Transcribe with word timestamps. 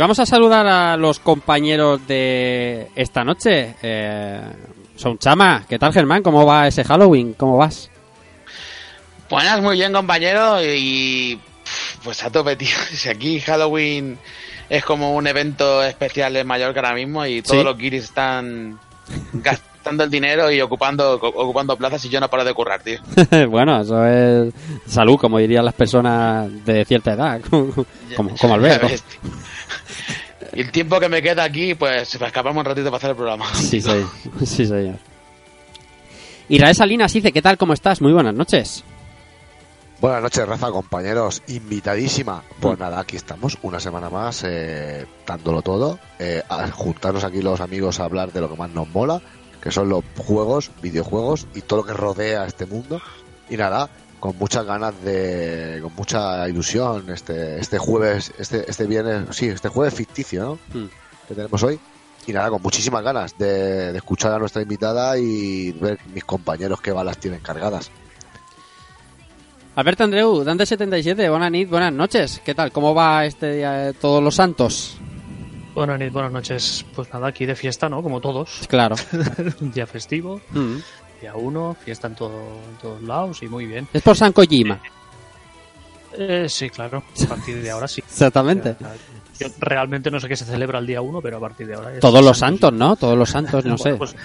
Y 0.00 0.02
vamos 0.02 0.18
a 0.18 0.24
saludar 0.24 0.66
a 0.66 0.96
los 0.96 1.18
compañeros 1.18 2.06
de 2.06 2.88
esta 2.96 3.22
noche. 3.22 3.74
Eh, 3.82 4.40
son 4.96 5.18
Chama, 5.18 5.66
¿qué 5.68 5.78
tal 5.78 5.92
Germán? 5.92 6.22
¿Cómo 6.22 6.46
va 6.46 6.66
ese 6.66 6.84
Halloween? 6.84 7.34
¿Cómo 7.34 7.58
vas? 7.58 7.90
Buenas, 9.28 9.60
muy 9.60 9.76
bien 9.76 9.92
compañero 9.92 10.56
y 10.64 11.38
pues 12.02 12.24
a 12.24 12.32
tope 12.32 12.56
tío. 12.56 12.74
Si 12.94 13.10
aquí 13.10 13.40
Halloween 13.40 14.18
es 14.70 14.82
como 14.86 15.14
un 15.14 15.26
evento 15.26 15.82
especial 15.84 16.34
en 16.34 16.46
Mallorca 16.46 16.80
ahora 16.80 16.94
mismo 16.94 17.26
y 17.26 17.42
todos 17.42 17.58
Sí. 17.58 17.62
los 17.64 17.76
guiris 17.76 18.04
están 18.04 18.80
gastando 19.80 20.04
el 20.04 20.10
dinero 20.10 20.52
y 20.52 20.60
ocupando 20.60 21.14
ocupando 21.14 21.74
plazas 21.74 22.04
y 22.04 22.10
yo 22.10 22.20
no 22.20 22.28
paro 22.28 22.44
de 22.44 22.52
currar, 22.52 22.82
tío. 22.82 22.98
bueno, 23.48 23.80
eso 23.80 24.04
es 24.04 24.52
salud, 24.86 25.16
como 25.16 25.38
dirían 25.38 25.64
las 25.64 25.72
personas 25.72 26.48
de 26.66 26.84
cierta 26.84 27.14
edad, 27.14 27.40
como, 27.50 27.72
como, 28.14 28.54
Alberto. 28.54 28.88
Y 30.52 30.60
el 30.60 30.70
tiempo 30.70 31.00
que 31.00 31.08
me 31.08 31.22
queda 31.22 31.44
aquí, 31.44 31.74
pues 31.74 32.14
escapamos 32.14 32.60
un 32.60 32.64
ratito 32.66 32.86
para 32.86 32.98
hacer 32.98 33.10
el 33.10 33.16
programa. 33.16 33.46
Sí, 33.54 33.80
sí, 33.80 34.04
sí, 34.44 34.66
señor. 34.66 34.96
Israel 36.48 36.74
Salinas 36.74 37.12
dice, 37.12 37.32
¿qué 37.32 37.40
tal? 37.40 37.56
¿Cómo 37.56 37.72
estás? 37.72 38.02
Muy 38.02 38.12
buenas 38.12 38.34
noches. 38.34 38.84
Buenas 40.00 40.22
noches, 40.22 40.46
Rafa, 40.46 40.70
compañeros. 40.70 41.42
Invitadísima. 41.46 42.42
Pues 42.58 42.78
nada, 42.78 43.00
aquí 43.00 43.16
estamos, 43.16 43.56
una 43.62 43.78
semana 43.78 44.10
más, 44.10 44.44
eh, 44.44 45.06
dándolo 45.26 45.62
todo. 45.62 45.98
Eh, 46.18 46.42
a 46.48 46.68
juntarnos 46.68 47.22
aquí 47.22 47.40
los 47.40 47.60
amigos 47.60 48.00
a 48.00 48.04
hablar 48.04 48.32
de 48.32 48.40
lo 48.40 48.50
que 48.50 48.56
más 48.56 48.70
nos 48.70 48.88
mola, 48.88 49.22
que 49.60 49.70
son 49.70 49.88
los 49.88 50.04
juegos, 50.16 50.70
videojuegos 50.82 51.46
y 51.54 51.62
todo 51.62 51.80
lo 51.80 51.86
que 51.86 51.92
rodea 51.92 52.46
este 52.46 52.66
mundo. 52.66 53.00
Y 53.48 53.56
nada, 53.56 53.90
con 54.18 54.36
muchas 54.38 54.64
ganas 54.64 54.94
de. 55.02 55.80
con 55.82 55.94
mucha 55.94 56.48
ilusión, 56.48 57.10
este, 57.10 57.58
este 57.58 57.78
jueves, 57.78 58.32
este, 58.38 58.70
este 58.70 58.86
viernes, 58.86 59.36
sí, 59.36 59.48
este 59.48 59.68
jueves 59.68 59.94
ficticio, 59.94 60.42
¿no? 60.42 60.78
Hmm. 60.78 60.88
Que 61.26 61.34
tenemos 61.34 61.62
hoy. 61.62 61.78
Y 62.26 62.32
nada, 62.32 62.50
con 62.50 62.62
muchísimas 62.62 63.02
ganas 63.02 63.36
de, 63.38 63.92
de 63.92 63.96
escuchar 63.96 64.32
a 64.32 64.38
nuestra 64.38 64.62
invitada 64.62 65.18
y 65.18 65.72
ver 65.72 65.98
mis 66.12 66.24
compañeros 66.24 66.80
qué 66.80 66.92
balas 66.92 67.18
tienen 67.18 67.40
cargadas. 67.40 67.90
Alberto 69.74 70.04
Andreu, 70.04 70.44
Dante77, 70.44 71.30
buenas 71.30 71.70
buenas 71.70 71.92
noches. 71.92 72.42
¿Qué 72.44 72.54
tal? 72.54 72.70
¿Cómo 72.70 72.94
va 72.94 73.24
este 73.24 73.56
día 73.56 73.72
de 73.72 73.92
todos 73.94 74.22
los 74.22 74.34
santos? 74.34 74.99
Buenas 75.74 75.98
noches, 75.98 76.12
buenas 76.12 76.32
noches. 76.32 76.86
Pues 76.94 77.12
nada, 77.12 77.28
aquí 77.28 77.46
de 77.46 77.54
fiesta, 77.54 77.88
¿no? 77.88 78.02
Como 78.02 78.20
todos. 78.20 78.60
Claro. 78.68 78.96
Un 79.60 79.70
día 79.72 79.86
festivo, 79.86 80.40
Mm. 80.52 80.76
día 81.20 81.34
uno, 81.36 81.76
fiesta 81.84 82.08
en, 82.08 82.14
todo, 82.16 82.40
en 82.70 82.76
todos 82.80 83.02
lados 83.02 83.42
y 83.42 83.48
muy 83.48 83.66
bien. 83.66 83.86
Es 83.92 84.02
por 84.02 84.16
San 84.16 84.32
Kojima. 84.32 84.80
Eh, 86.18 86.46
sí, 86.48 86.68
claro. 86.70 87.04
A 87.24 87.28
partir 87.28 87.62
de 87.62 87.70
ahora 87.70 87.86
sí. 87.86 88.00
Exactamente. 88.06 88.76
Yo 89.38 89.46
realmente 89.60 90.10
no 90.10 90.18
sé 90.20 90.28
qué 90.28 90.36
se 90.36 90.44
celebra 90.44 90.80
el 90.80 90.86
día 90.86 91.00
uno, 91.00 91.20
pero 91.22 91.36
a 91.36 91.40
partir 91.40 91.66
de 91.68 91.74
ahora. 91.74 91.94
es 91.94 92.00
Todos 92.00 92.22
los 92.24 92.36
San 92.36 92.50
santos, 92.54 92.72
¿no? 92.72 92.96
Todos 92.96 93.16
los 93.16 93.30
santos, 93.30 93.64
no 93.64 93.76
Bueno, 93.76 93.92
sé. 93.92 93.94
Pues 93.96 94.16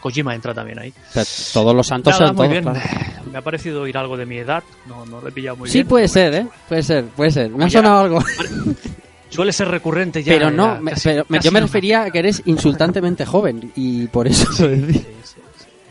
Kojima 0.00 0.34
entra 0.34 0.52
también 0.52 0.78
ahí. 0.80 0.92
Pero 1.14 1.26
todos 1.52 1.74
los 1.74 1.86
santos 1.86 2.12
Nada, 2.14 2.26
son 2.28 2.36
muy 2.36 2.48
todos, 2.48 2.50
bien. 2.50 2.64
claro. 2.64 3.30
Me 3.32 3.38
ha 3.38 3.42
parecido 3.42 3.82
oír 3.82 3.96
algo 3.96 4.16
de 4.16 4.26
mi 4.26 4.38
edad. 4.38 4.62
No, 4.86 5.06
no 5.06 5.20
lo 5.20 5.28
he 5.28 5.32
pillado 5.32 5.56
muy 5.56 5.68
Sí, 5.70 5.78
bien. 5.78 5.88
puede 5.88 6.04
pero 6.08 6.12
ser, 6.12 6.30
bueno, 6.32 6.48
¿eh? 6.48 6.52
Puede 6.68 6.82
ser, 6.82 7.04
puede 7.06 7.30
ser. 7.30 7.50
Me 7.50 7.64
ha 7.64 7.68
Ya. 7.68 7.78
sonado 7.82 7.98
algo. 8.00 8.18
Suele 9.30 9.52
ser 9.52 9.68
recurrente 9.68 10.22
ya. 10.22 10.32
Pero 10.32 10.50
no, 10.50 10.80
me- 10.80 10.92
casi- 10.92 11.08
pero 11.08 11.26
me- 11.28 11.38
casi 11.38 11.46
yo 11.48 11.52
me 11.52 11.60
no 11.60 11.66
refería 11.66 12.02
a 12.04 12.10
que 12.10 12.18
eres 12.18 12.42
insultantemente 12.46 13.24
joven 13.26 13.72
y 13.76 14.06
por 14.08 14.26
eso 14.26 14.46
lo 14.62 14.68
decía. 14.68 15.02
Sí, 15.02 15.06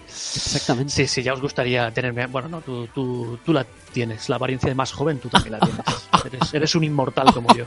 sí, 0.08 0.38
Exactamente. 0.38 0.94
Sí, 0.94 1.08
sí, 1.08 1.24
ya 1.24 1.34
os 1.34 1.42
gustaría 1.42 1.89
tenerme. 1.92 2.25
Bueno, 2.28 2.48
no, 2.50 2.62
tú, 2.62 2.88
tú, 2.94 3.39
tú 3.45 3.54
la 3.54 3.66
tienes. 3.94 4.28
La 4.30 4.36
apariencia 4.38 4.69
de 4.69 4.75
más 4.75 4.92
joven, 4.92 5.19
tú 5.19 5.30
también 5.30 5.54
la 5.54 5.60
tienes. 5.60 5.81
Eres, 6.25 6.54
eres 6.54 6.75
un 6.75 6.84
inmortal 6.84 7.31
como 7.34 7.48
yo. 7.56 7.66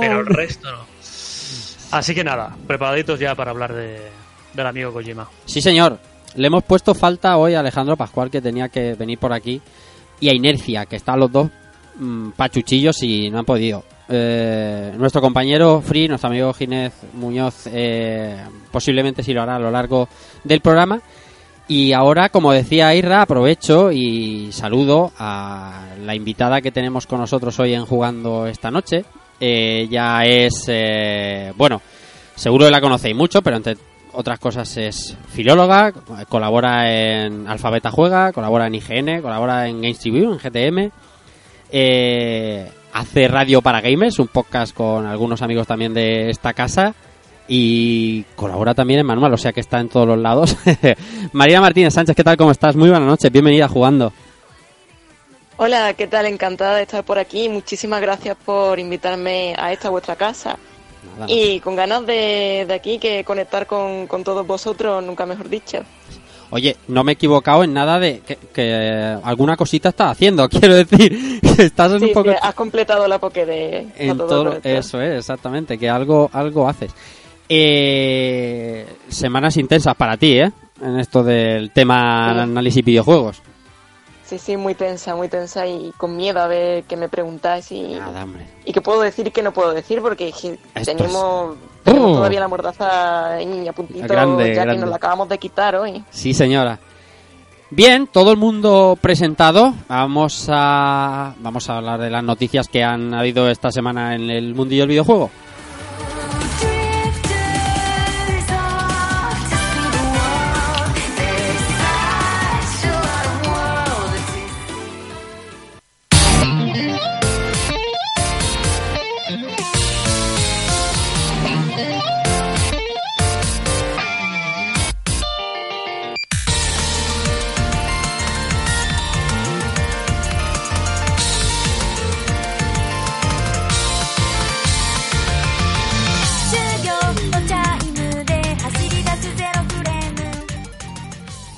Pero 0.00 0.20
el 0.20 0.26
resto 0.26 0.70
no. 0.70 0.78
Así 1.92 2.14
que 2.14 2.24
nada, 2.24 2.54
preparaditos 2.66 3.18
ya 3.20 3.34
para 3.34 3.52
hablar 3.52 3.72
de, 3.72 4.00
del 4.52 4.66
amigo 4.66 4.92
Kojima. 4.92 5.28
Sí, 5.46 5.60
señor. 5.60 5.98
Le 6.34 6.48
hemos 6.48 6.64
puesto 6.64 6.94
falta 6.94 7.36
hoy 7.36 7.54
a 7.54 7.60
Alejandro 7.60 7.96
Pascual, 7.96 8.30
que 8.30 8.40
tenía 8.42 8.68
que 8.68 8.94
venir 8.94 9.18
por 9.18 9.32
aquí, 9.32 9.62
y 10.18 10.28
a 10.28 10.34
Inercia, 10.34 10.84
que 10.86 10.96
están 10.96 11.20
los 11.20 11.30
dos 11.30 11.48
mm, 11.96 12.30
pachuchillos 12.30 13.02
y 13.02 13.30
no 13.30 13.38
han 13.38 13.44
podido. 13.44 13.84
Eh, 14.08 14.92
nuestro 14.96 15.20
compañero 15.20 15.80
Free, 15.80 16.08
nuestro 16.08 16.28
amigo 16.28 16.52
Ginés 16.52 16.92
Muñoz, 17.14 17.66
eh, 17.66 18.36
posiblemente 18.70 19.22
sí 19.22 19.32
lo 19.32 19.42
hará 19.42 19.56
a 19.56 19.60
lo 19.60 19.70
largo 19.70 20.08
del 20.44 20.60
programa. 20.60 21.00
Y 21.66 21.92
ahora, 21.92 22.28
como 22.28 22.52
decía 22.52 22.94
Irra, 22.94 23.22
aprovecho 23.22 23.90
y 23.90 24.52
saludo 24.52 25.12
a 25.18 25.86
la 26.04 26.14
invitada 26.14 26.60
que 26.60 26.70
tenemos 26.70 27.06
con 27.06 27.20
nosotros 27.20 27.58
hoy 27.58 27.72
en 27.72 27.86
Jugando 27.86 28.46
esta 28.46 28.70
noche. 28.70 29.04
Eh, 29.40 29.88
ya 29.90 30.24
es, 30.24 30.66
eh, 30.68 31.52
bueno, 31.56 31.80
seguro 32.34 32.66
que 32.66 32.70
la 32.70 32.82
conocéis 32.82 33.16
mucho, 33.16 33.40
pero 33.40 33.56
entre 33.56 33.78
otras 34.12 34.38
cosas 34.38 34.76
es 34.76 35.16
filóloga, 35.28 35.92
colabora 36.28 36.90
en 36.90 37.48
Alfabeta 37.48 37.90
Juega, 37.90 38.32
colabora 38.32 38.66
en 38.66 38.74
IGN, 38.74 39.22
colabora 39.22 39.66
en 39.66 39.80
Games 39.80 40.04
en 40.04 40.38
GTM. 40.38 40.92
Eh, 41.70 42.70
hace 42.92 43.28
radio 43.28 43.60
para 43.60 43.80
gamers, 43.80 44.18
un 44.18 44.28
podcast 44.28 44.74
con 44.74 45.06
algunos 45.06 45.42
amigos 45.42 45.66
también 45.66 45.94
de 45.94 46.30
esta 46.30 46.52
casa. 46.52 46.94
Y 47.46 48.22
colabora 48.36 48.72
también 48.74 49.00
en 49.00 49.06
Manual, 49.06 49.34
o 49.34 49.36
sea 49.36 49.52
que 49.52 49.60
está 49.60 49.78
en 49.80 49.88
todos 49.88 50.06
los 50.06 50.18
lados. 50.18 50.56
María 51.32 51.60
Martínez 51.60 51.92
Sánchez, 51.92 52.16
¿qué 52.16 52.24
tal? 52.24 52.36
¿Cómo 52.38 52.50
estás? 52.50 52.74
Muy 52.74 52.88
buenas 52.88 53.06
noches, 53.06 53.30
bienvenida 53.30 53.68
jugando. 53.68 54.12
Hola, 55.56 55.94
¿qué 55.94 56.06
tal? 56.06 56.26
Encantada 56.26 56.76
de 56.76 56.82
estar 56.82 57.04
por 57.04 57.18
aquí. 57.18 57.48
Muchísimas 57.48 58.00
gracias 58.00 58.36
por 58.44 58.78
invitarme 58.78 59.54
a 59.58 59.72
esta 59.72 59.90
vuestra 59.90 60.16
casa. 60.16 60.56
Nada, 61.18 61.26
Y 61.28 61.60
con 61.60 61.76
ganas 61.76 62.06
de, 62.06 62.64
de 62.66 62.74
aquí 62.74 62.98
que 62.98 63.22
conectar 63.24 63.66
con, 63.66 64.06
con 64.06 64.24
todos 64.24 64.46
vosotros, 64.46 65.04
nunca 65.04 65.26
mejor 65.26 65.48
dicho. 65.48 65.84
Oye, 66.50 66.76
no 66.88 67.02
me 67.04 67.12
he 67.12 67.14
equivocado 67.14 67.64
en 67.64 67.72
nada 67.72 67.98
de 67.98 68.20
que, 68.20 68.36
que 68.52 69.16
alguna 69.22 69.56
cosita 69.56 69.88
estás 69.90 70.12
haciendo. 70.12 70.48
Quiero 70.50 70.74
decir 70.74 71.40
que 71.40 71.62
estás 71.64 71.92
en 71.92 72.00
Sí, 72.00 72.04
un 72.06 72.12
poco 72.12 72.30
sí, 72.30 72.36
has 72.40 72.54
completado 72.54 73.06
la 73.08 73.18
poke 73.18 73.44
de 73.46 73.88
en 73.96 74.16
todo 74.16 74.58
eso 74.62 75.00
es 75.00 75.18
exactamente 75.18 75.78
que 75.78 75.88
algo 75.90 76.30
algo 76.32 76.68
haces. 76.68 76.92
Eh, 77.48 78.86
semanas 79.08 79.56
intensas 79.56 79.94
para 79.94 80.16
ti, 80.16 80.38
¿eh? 80.38 80.52
En 80.82 80.98
esto 80.98 81.22
del 81.22 81.70
tema 81.70 82.32
Sí. 82.34 82.40
análisis 82.40 82.84
videojuegos. 82.84 83.42
Sí, 84.24 84.38
sí, 84.38 84.56
muy 84.56 84.74
tensa, 84.74 85.14
muy 85.14 85.28
tensa 85.28 85.66
y 85.66 85.92
con 85.98 86.16
miedo 86.16 86.40
a 86.40 86.46
ver 86.46 86.84
qué 86.84 86.96
me 86.96 87.08
preguntáis 87.10 87.70
y, 87.72 87.82
Nada, 87.94 88.26
y 88.64 88.72
qué 88.72 88.80
puedo 88.80 89.00
decir 89.02 89.26
y 89.26 89.30
qué 89.30 89.42
no 89.42 89.52
puedo 89.52 89.72
decir 89.74 90.00
porque 90.00 90.28
Esto 90.28 90.48
tenemos, 90.82 91.56
tenemos 91.82 92.12
Oh. 92.12 92.14
todavía 92.16 92.40
la 92.40 92.48
mordaza 92.48 93.34
ahí 93.34 93.68
a 93.68 93.72
puntito 93.74 94.06
Grande, 94.08 94.48
ya 94.48 94.54
grande. 94.62 94.74
que 94.74 94.80
nos 94.80 94.88
la 94.90 94.96
acabamos 94.96 95.28
de 95.28 95.38
quitar 95.38 95.76
hoy. 95.76 96.02
Sí, 96.10 96.32
señora. 96.32 96.78
Bien, 97.70 98.06
todo 98.06 98.30
el 98.30 98.36
mundo 98.38 98.96
presentado. 99.00 99.74
Vamos 99.88 100.46
a 100.50 101.34
vamos 101.40 101.68
a 101.68 101.76
hablar 101.76 102.00
de 102.00 102.08
las 102.08 102.22
noticias 102.24 102.68
que 102.68 102.82
han 102.84 103.12
habido 103.12 103.50
esta 103.50 103.70
semana 103.70 104.14
en 104.14 104.30
el 104.30 104.54
mundillo 104.54 104.82
del 104.82 104.90
videojuego. 104.90 105.30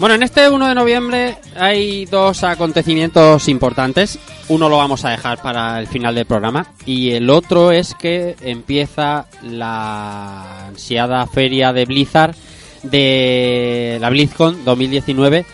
Bueno, 0.07 0.15
en 0.15 0.23
este 0.23 0.49
1 0.49 0.69
de 0.69 0.75
noviembre 0.77 1.37
hay 1.57 2.05
dos 2.05 2.45
acontecimientos 2.45 3.49
importantes. 3.49 4.21
Uno 4.47 4.69
lo 4.69 4.77
vamos 4.77 5.05
a 5.05 5.11
dejar 5.11 5.43
para 5.43 5.81
el 5.81 5.89
final 5.89 6.15
del 6.15 6.27
programa 6.27 6.69
y 6.85 7.11
el 7.11 7.29
otro 7.29 7.73
es 7.73 7.93
que 7.97 8.37
empieza 8.41 9.27
la 9.43 10.69
ansiada 10.69 11.27
feria 11.27 11.73
de 11.73 11.87
Blizzard 11.87 12.37
de 12.85 13.99
la 14.01 14.09
BlizzCon 14.11 14.65
2019 14.65 15.45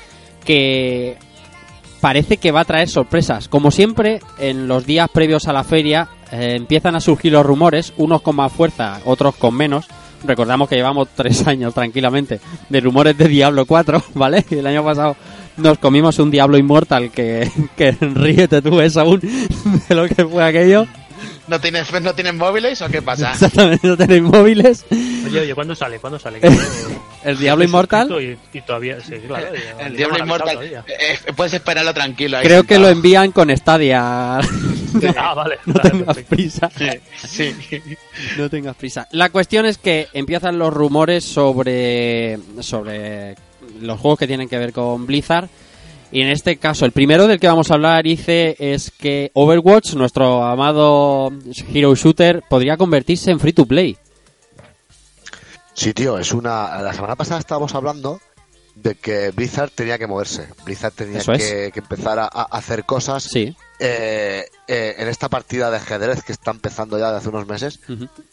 que 0.44 1.16
parece 2.02 2.36
que 2.36 2.52
va 2.52 2.60
a 2.60 2.66
traer 2.66 2.90
sorpresas. 2.90 3.48
Como 3.48 3.70
siempre, 3.70 4.20
en 4.38 4.68
los 4.68 4.84
días 4.84 5.08
previos 5.10 5.48
a 5.48 5.54
la 5.54 5.64
feria 5.64 6.08
eh, 6.30 6.56
empiezan 6.56 6.94
a 6.94 7.00
surgir 7.00 7.32
los 7.32 7.46
rumores, 7.46 7.94
unos 7.96 8.20
con 8.20 8.36
más 8.36 8.52
fuerza, 8.52 9.00
otros 9.06 9.34
con 9.34 9.54
menos. 9.54 9.86
Recordamos 10.24 10.68
que 10.68 10.76
llevamos 10.76 11.08
tres 11.14 11.46
años 11.46 11.74
tranquilamente 11.74 12.40
de 12.68 12.80
rumores 12.80 13.16
de 13.16 13.28
Diablo 13.28 13.66
4, 13.66 14.02
¿vale? 14.14 14.44
Y 14.50 14.56
el 14.56 14.66
año 14.66 14.84
pasado 14.84 15.16
nos 15.56 15.78
comimos 15.78 16.18
un 16.18 16.30
Diablo 16.30 16.56
Inmortal 16.58 17.10
que, 17.10 17.50
que 17.76 17.92
ríete 17.92 18.62
tú, 18.62 18.80
aún 18.80 19.20
de 19.20 19.94
lo 19.94 20.08
que 20.08 20.24
fue 20.24 20.44
aquello. 20.44 20.86
¿No 21.48 21.60
tienes, 21.60 21.90
¿No 22.00 22.14
tienes 22.14 22.34
móviles 22.34 22.80
o 22.82 22.88
qué 22.88 23.02
pasa? 23.02 23.32
Exactamente, 23.32 23.86
no 23.86 23.96
tenéis 23.96 24.22
móviles. 24.22 24.84
Oye, 25.26 25.40
oye, 25.40 25.54
¿cuándo 25.54 25.74
sale? 25.74 25.98
¿Cuándo 25.98 26.18
sale? 26.18 26.38
El 27.24 27.38
Diablo 27.38 27.64
Inmortal. 27.64 28.10
Y, 28.20 28.38
y 28.56 28.60
todavía, 28.62 29.00
sí, 29.00 29.14
claro. 29.26 29.46
El 29.80 29.92
y 29.92 29.96
Diablo 29.96 30.18
Inmortal. 30.18 30.54
todavía. 30.54 30.84
eh, 30.88 31.18
puedes 31.36 31.54
esperarlo 31.54 31.92
tranquilo. 31.94 32.38
ahí 32.38 32.44
Creo 32.44 32.64
que 32.64 32.78
lo 32.78 32.88
envían 32.88 33.32
con 33.32 33.54
Stadia. 33.56 34.38
Ah, 34.38 35.34
vale. 35.34 35.58
No 35.66 35.74
vale, 35.74 35.90
tengas 35.90 36.06
perfecto. 36.16 36.36
prisa. 36.36 36.70
Sí. 37.26 37.54
No 38.36 38.50
tengas 38.50 38.76
prisa. 38.76 39.08
La 39.12 39.30
cuestión 39.30 39.66
es 39.66 39.78
que 39.78 40.08
empiezan 40.12 40.58
los 40.58 40.72
rumores 40.72 41.24
sobre, 41.24 42.38
sobre 42.60 43.36
los 43.80 43.98
juegos 44.00 44.18
que 44.18 44.26
tienen 44.26 44.48
que 44.48 44.58
ver 44.58 44.72
con 44.72 45.06
Blizzard. 45.06 45.48
Y 46.12 46.20
en 46.20 46.28
este 46.28 46.58
caso, 46.58 46.84
el 46.84 46.92
primero 46.92 47.26
del 47.26 47.40
que 47.40 47.46
vamos 47.48 47.70
a 47.70 47.74
hablar, 47.74 48.06
Ice, 48.06 48.54
es 48.58 48.90
que 48.90 49.30
Overwatch, 49.34 49.94
nuestro 49.94 50.44
amado 50.44 51.32
Hero 51.72 51.94
Shooter, 51.94 52.42
podría 52.48 52.76
convertirse 52.76 53.30
en 53.30 53.40
free 53.40 53.54
to 53.54 53.64
play. 53.64 53.96
Sí, 55.74 55.94
tío, 55.94 56.18
es 56.18 56.32
una. 56.32 56.82
La 56.82 56.92
semana 56.92 57.16
pasada 57.16 57.40
estábamos 57.40 57.74
hablando 57.74 58.20
de 58.74 58.94
que 58.94 59.30
Blizzard 59.30 59.70
tenía 59.70 59.98
que 59.98 60.06
moverse. 60.06 60.46
Blizzard 60.66 60.92
tenía 60.92 61.18
es. 61.18 61.26
que, 61.26 61.70
que 61.72 61.80
empezar 61.80 62.18
a, 62.18 62.24
a 62.24 62.42
hacer 62.50 62.84
cosas. 62.84 63.22
Sí. 63.24 63.56
eh, 63.78 64.44
eh, 64.68 64.94
en 64.98 65.08
esta 65.08 65.28
partida 65.30 65.70
de 65.70 65.78
ajedrez 65.78 66.22
que 66.22 66.32
está 66.32 66.50
empezando 66.50 66.98
ya 66.98 67.10
de 67.10 67.18
hace 67.18 67.30
unos 67.30 67.46
meses 67.46 67.80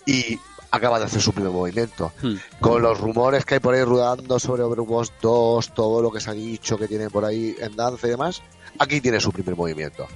y 0.05 0.37
acaba 0.71 1.00
de 1.00 1.06
hacer 1.06 1.21
su 1.21 1.33
primer 1.33 1.51
movimiento. 1.51 2.12
Hmm. 2.21 2.36
Con 2.60 2.81
los 2.81 3.00
rumores 3.00 3.45
que 3.45 3.56
hay 3.56 3.60
por 3.60 3.74
ahí 3.74 3.83
rodando 3.83 4.39
sobre 4.39 4.63
Overwatch 4.63 5.10
2, 5.21 5.74
todo 5.74 6.01
lo 6.01 6.12
que 6.12 6.19
se 6.19 6.30
ha 6.30 6.33
dicho 6.33 6.77
que 6.77 6.88
tiene 6.88 7.10
por 7.10 7.25
ahí 7.25 7.56
en 7.60 7.75
danza 7.75 8.07
y 8.07 8.12
demás, 8.12 8.42
aquí 8.77 9.01
tiene 9.01 9.19
su 9.19 9.31
primer 9.31 9.56
movimiento. 9.56 10.07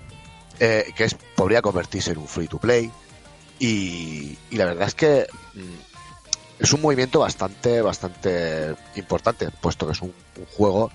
Eh, 0.60 0.94
que 0.96 1.06
es 1.06 1.16
podría 1.36 1.62
convertirse 1.62 2.12
en 2.12 2.20
un 2.20 2.28
free 2.28 2.48
to 2.48 2.58
play. 2.58 2.92
Y, 3.60 4.38
y 4.50 4.58
la 4.58 4.66
verdad 4.66 4.88
es 4.88 4.96
que 4.96 5.28
mm, 5.54 6.64
es 6.64 6.74
un 6.74 6.82
movimiento 6.82 7.20
bastante, 7.20 7.82
bastante 7.82 8.76
importante, 8.96 9.50
puesto 9.62 9.86
que 9.86 9.94
es 9.94 10.02
un, 10.02 10.14
un 10.38 10.46
juego 10.58 10.92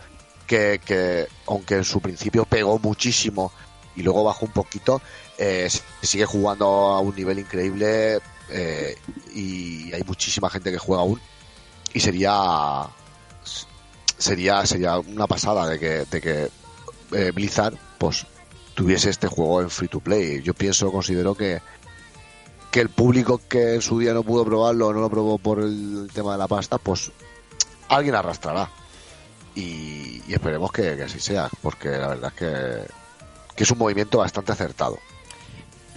que, 0.47 0.81
que, 0.85 1.27
aunque 1.47 1.77
en 1.77 1.85
su 1.85 2.01
principio 2.01 2.45
pegó 2.45 2.79
muchísimo 2.79 3.53
y 3.95 4.03
luego 4.03 4.25
bajó 4.25 4.47
un 4.47 4.53
poquito, 4.53 5.01
eh, 5.39 5.69
sigue 6.03 6.25
jugando 6.25 6.67
a 6.67 7.01
un 7.01 7.15
nivel 7.15 7.41
increíble 7.41 8.21
eh, 8.51 8.97
y 9.35 9.93
hay 9.93 10.03
muchísima 10.05 10.51
gente 10.51 10.71
que 10.71 10.79
juega 10.79 11.03
aún 11.03 11.21
y 11.93 12.01
sería 12.01 12.89
sería 14.17 14.67
sería 14.67 14.99
una 14.99 15.27
pasada 15.27 15.69
de 15.69 15.79
que, 15.79 16.05
de 16.05 16.21
que 16.21 16.51
eh, 17.13 17.31
Blizzard 17.33 17.77
pues 17.99 18.27
tuviese 18.75 19.11
este 19.11 19.27
juego 19.27 19.61
en 19.61 19.71
free 19.71 19.89
to 19.89 20.01
play. 20.01 20.43
Yo 20.43 20.55
pienso, 20.55 20.93
considero 20.93 21.35
que 21.35 21.61
que 22.71 22.81
el 22.81 22.91
público 22.91 23.41
que 23.49 23.75
en 23.75 23.83
su 23.83 23.99
día 23.99 24.13
no 24.13 24.23
pudo 24.23 24.45
probarlo, 24.45 24.93
no 24.93 25.01
lo 25.01 25.11
probó 25.11 25.39
por 25.39 25.61
el 25.61 26.09
tema 26.13 26.33
de 26.33 26.39
la 26.39 26.49
pasta, 26.49 26.79
pues 26.79 27.11
alguien 27.89 28.15
arrastrará. 28.15 28.71
Y, 29.55 30.23
esperemos 30.33 30.71
que, 30.71 30.97
que 30.97 31.05
así 31.05 31.19
sea, 31.21 31.49
porque 31.63 31.89
la 31.89 32.09
verdad 32.09 32.33
es 32.35 32.39
que, 32.39 32.93
que 33.57 33.65
es 33.65 33.71
un 33.71 33.79
movimiento 33.79 34.19
bastante 34.19 34.53
acertado. 34.53 34.99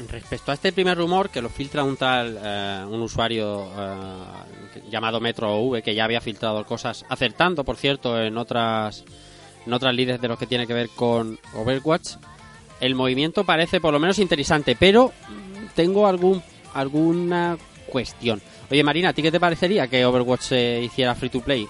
Respecto 0.10 0.52
a 0.52 0.54
este 0.54 0.72
primer 0.72 0.98
rumor, 0.98 1.30
que 1.30 1.42
lo 1.42 1.50
filtra 1.50 1.84
un 1.84 1.98
tal, 1.98 2.38
eh, 2.42 2.86
un 2.88 3.02
usuario 3.02 3.70
eh, 3.78 4.82
llamado 4.90 5.20
Metro 5.20 5.60
V, 5.60 5.82
que 5.82 5.94
ya 5.96 6.06
había 6.06 6.22
filtrado 6.22 6.66
cosas, 6.66 7.06
acertando, 7.10 7.64
por 7.64 7.78
cierto, 7.78 8.22
en 8.22 8.38
otras, 8.38 9.04
en 9.66 9.74
otras 9.74 9.94
líderes 9.94 10.22
de 10.22 10.28
lo 10.28 10.38
que 10.38 10.48
tiene 10.48 10.68
que 10.68 10.74
ver 10.74 10.90
con 10.90 11.40
Overwatch, 11.56 12.16
el 12.80 12.96
movimiento 12.96 13.44
parece 13.44 13.80
por 13.80 13.94
lo 13.94 14.00
menos 14.00 14.20
interesante, 14.20 14.76
pero 14.78 15.14
tengo 15.76 16.08
algún, 16.08 16.42
alguna 16.74 17.58
cuestión. 17.88 18.42
Oye, 18.70 18.84
Marina, 18.84 19.10
¿a 19.10 19.14
ti 19.14 19.22
qué 19.22 19.32
te 19.32 19.40
parecería 19.40 19.88
que 19.88 20.06
Overwatch 20.06 20.42
se 20.42 20.82
hiciera 20.82 21.14
free 21.16 21.30
to 21.30 21.42
play? 21.42 21.68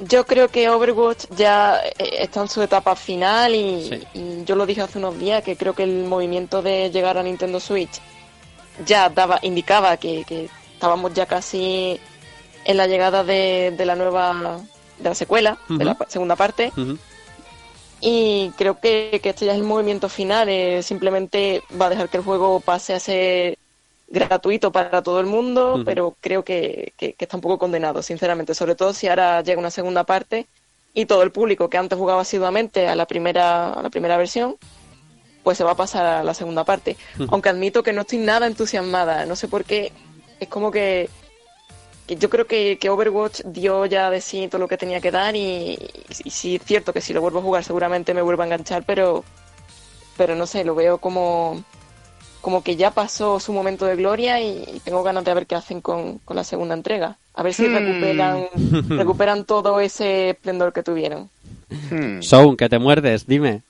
Yo 0.00 0.26
creo 0.26 0.48
que 0.48 0.68
Overwatch 0.68 1.26
ya 1.36 1.80
eh, 1.98 2.16
está 2.20 2.40
en 2.42 2.48
su 2.48 2.60
etapa 2.62 2.96
final 2.96 3.54
y, 3.54 3.88
Sí. 3.88 4.02
y 4.14 4.44
yo 4.44 4.56
lo 4.56 4.66
dije 4.66 4.82
hace 4.82 4.98
unos 4.98 5.18
días 5.18 5.42
que 5.44 5.56
creo 5.56 5.74
que 5.74 5.84
el 5.84 6.04
movimiento 6.04 6.62
de 6.62 6.90
llegar 6.90 7.16
a 7.16 7.22
Nintendo 7.22 7.60
Switch 7.60 8.00
ya 8.84 9.08
daba 9.08 9.38
indicaba 9.42 9.96
que, 9.96 10.24
que 10.24 10.48
estábamos 10.74 11.14
ya 11.14 11.26
casi 11.26 12.00
en 12.64 12.76
la 12.76 12.86
llegada 12.88 13.22
de, 13.22 13.72
de 13.76 13.86
la 13.86 13.94
nueva 13.94 14.60
de 14.98 15.08
la 15.08 15.14
secuela 15.14 15.58
de 15.68 15.84
la 15.84 15.96
segunda 16.08 16.34
parte. 16.36 16.72
Y 18.00 18.50
creo 18.58 18.80
que, 18.80 19.20
que 19.22 19.30
este 19.30 19.46
ya 19.46 19.52
es 19.52 19.58
el 19.58 19.64
movimiento 19.64 20.08
final 20.08 20.48
eh, 20.48 20.82
simplemente 20.82 21.62
va 21.80 21.86
a 21.86 21.90
dejar 21.90 22.08
que 22.08 22.18
el 22.18 22.22
juego 22.24 22.60
pase 22.60 22.92
a 22.94 23.00
ser 23.00 23.58
gratuito 24.14 24.72
para 24.72 25.02
todo 25.02 25.20
el 25.20 25.26
mundo 25.26 25.82
pero 25.84 26.16
creo 26.20 26.44
que, 26.44 26.92
que- 26.96 27.12
que 27.14 27.24
está 27.24 27.36
un 27.36 27.40
poco 27.42 27.58
condenado 27.58 28.02
sinceramente 28.02 28.54
sobre 28.54 28.74
todo 28.74 28.92
si 28.94 29.08
ahora 29.08 29.42
llega 29.42 29.58
una 29.60 29.70
segunda 29.70 30.04
parte 30.04 30.46
y 30.94 31.06
todo 31.06 31.22
el 31.22 31.32
público 31.32 31.68
que 31.68 31.76
antes 31.78 31.98
jugaba 31.98 32.22
asiduamente 32.22 32.88
a 32.88 32.94
la 32.94 33.06
primera 33.06 33.72
a 33.72 33.82
la 33.82 33.90
primera 33.90 34.16
versión 34.16 34.56
pues 35.42 35.58
se 35.58 35.64
va 35.64 35.72
a 35.72 35.76
pasar 35.76 36.06
a 36.06 36.22
la 36.24 36.32
segunda 36.32 36.64
parte. 36.64 36.96
Aunque 37.28 37.50
admito 37.50 37.82
que 37.82 37.92
no 37.92 38.00
estoy 38.00 38.16
nada 38.18 38.46
entusiasmada 38.46 39.26
no 39.26 39.36
sé 39.36 39.46
por 39.46 39.64
qué. 39.64 39.92
Es 40.40 40.48
como 40.48 40.70
que 40.70 41.10
que 42.06 42.16
yo 42.16 42.28
creo 42.30 42.46
que, 42.46 42.78
Overwatch 42.88 43.40
dio 43.46 43.86
ya 43.86 44.10
de 44.10 44.20
sí 44.20 44.48
todo 44.48 44.58
lo 44.60 44.68
que 44.68 44.76
tenía 44.76 45.00
que 45.00 45.10
dar 45.10 45.34
y, 45.36 45.78
y 46.24 46.30
sí 46.30 46.56
es 46.56 46.62
cierto 46.64 46.92
que 46.92 47.00
si 47.00 47.12
lo 47.14 47.20
vuelvo 47.20 47.38
a 47.38 47.42
jugar 47.42 47.64
seguramente 47.64 48.12
me 48.14 48.22
vuelva 48.22 48.44
a 48.44 48.46
enganchar, 48.46 48.84
pero 48.86 49.24
pero 50.16 50.34
no 50.36 50.46
sé, 50.46 50.64
lo 50.64 50.74
veo 50.74 50.98
como 50.98 51.62
como 52.44 52.62
que 52.62 52.76
ya 52.76 52.90
pasó 52.90 53.40
su 53.40 53.54
momento 53.54 53.86
de 53.86 53.96
gloria 53.96 54.38
y, 54.38 54.78
tengo 54.84 55.02
ganas 55.02 55.24
de 55.24 55.32
ver 55.32 55.46
qué 55.46 55.54
hacen 55.54 55.80
con, 55.80 56.18
con 56.26 56.36
la 56.36 56.44
segunda 56.44 56.74
entrega. 56.74 57.16
A 57.32 57.42
ver 57.42 57.54
si 57.54 57.66
Hmm. 57.66 57.74
recuperan, 57.74 58.44
recuperan 58.90 59.44
todo 59.46 59.80
ese 59.80 60.28
esplendor 60.30 60.74
que 60.74 60.82
tuvieron. 60.82 61.30
Hmm. 61.90 62.20
Soun, 62.20 62.58
que 62.58 62.68
te 62.68 62.78
muerdes, 62.78 63.26
dime. 63.26 63.62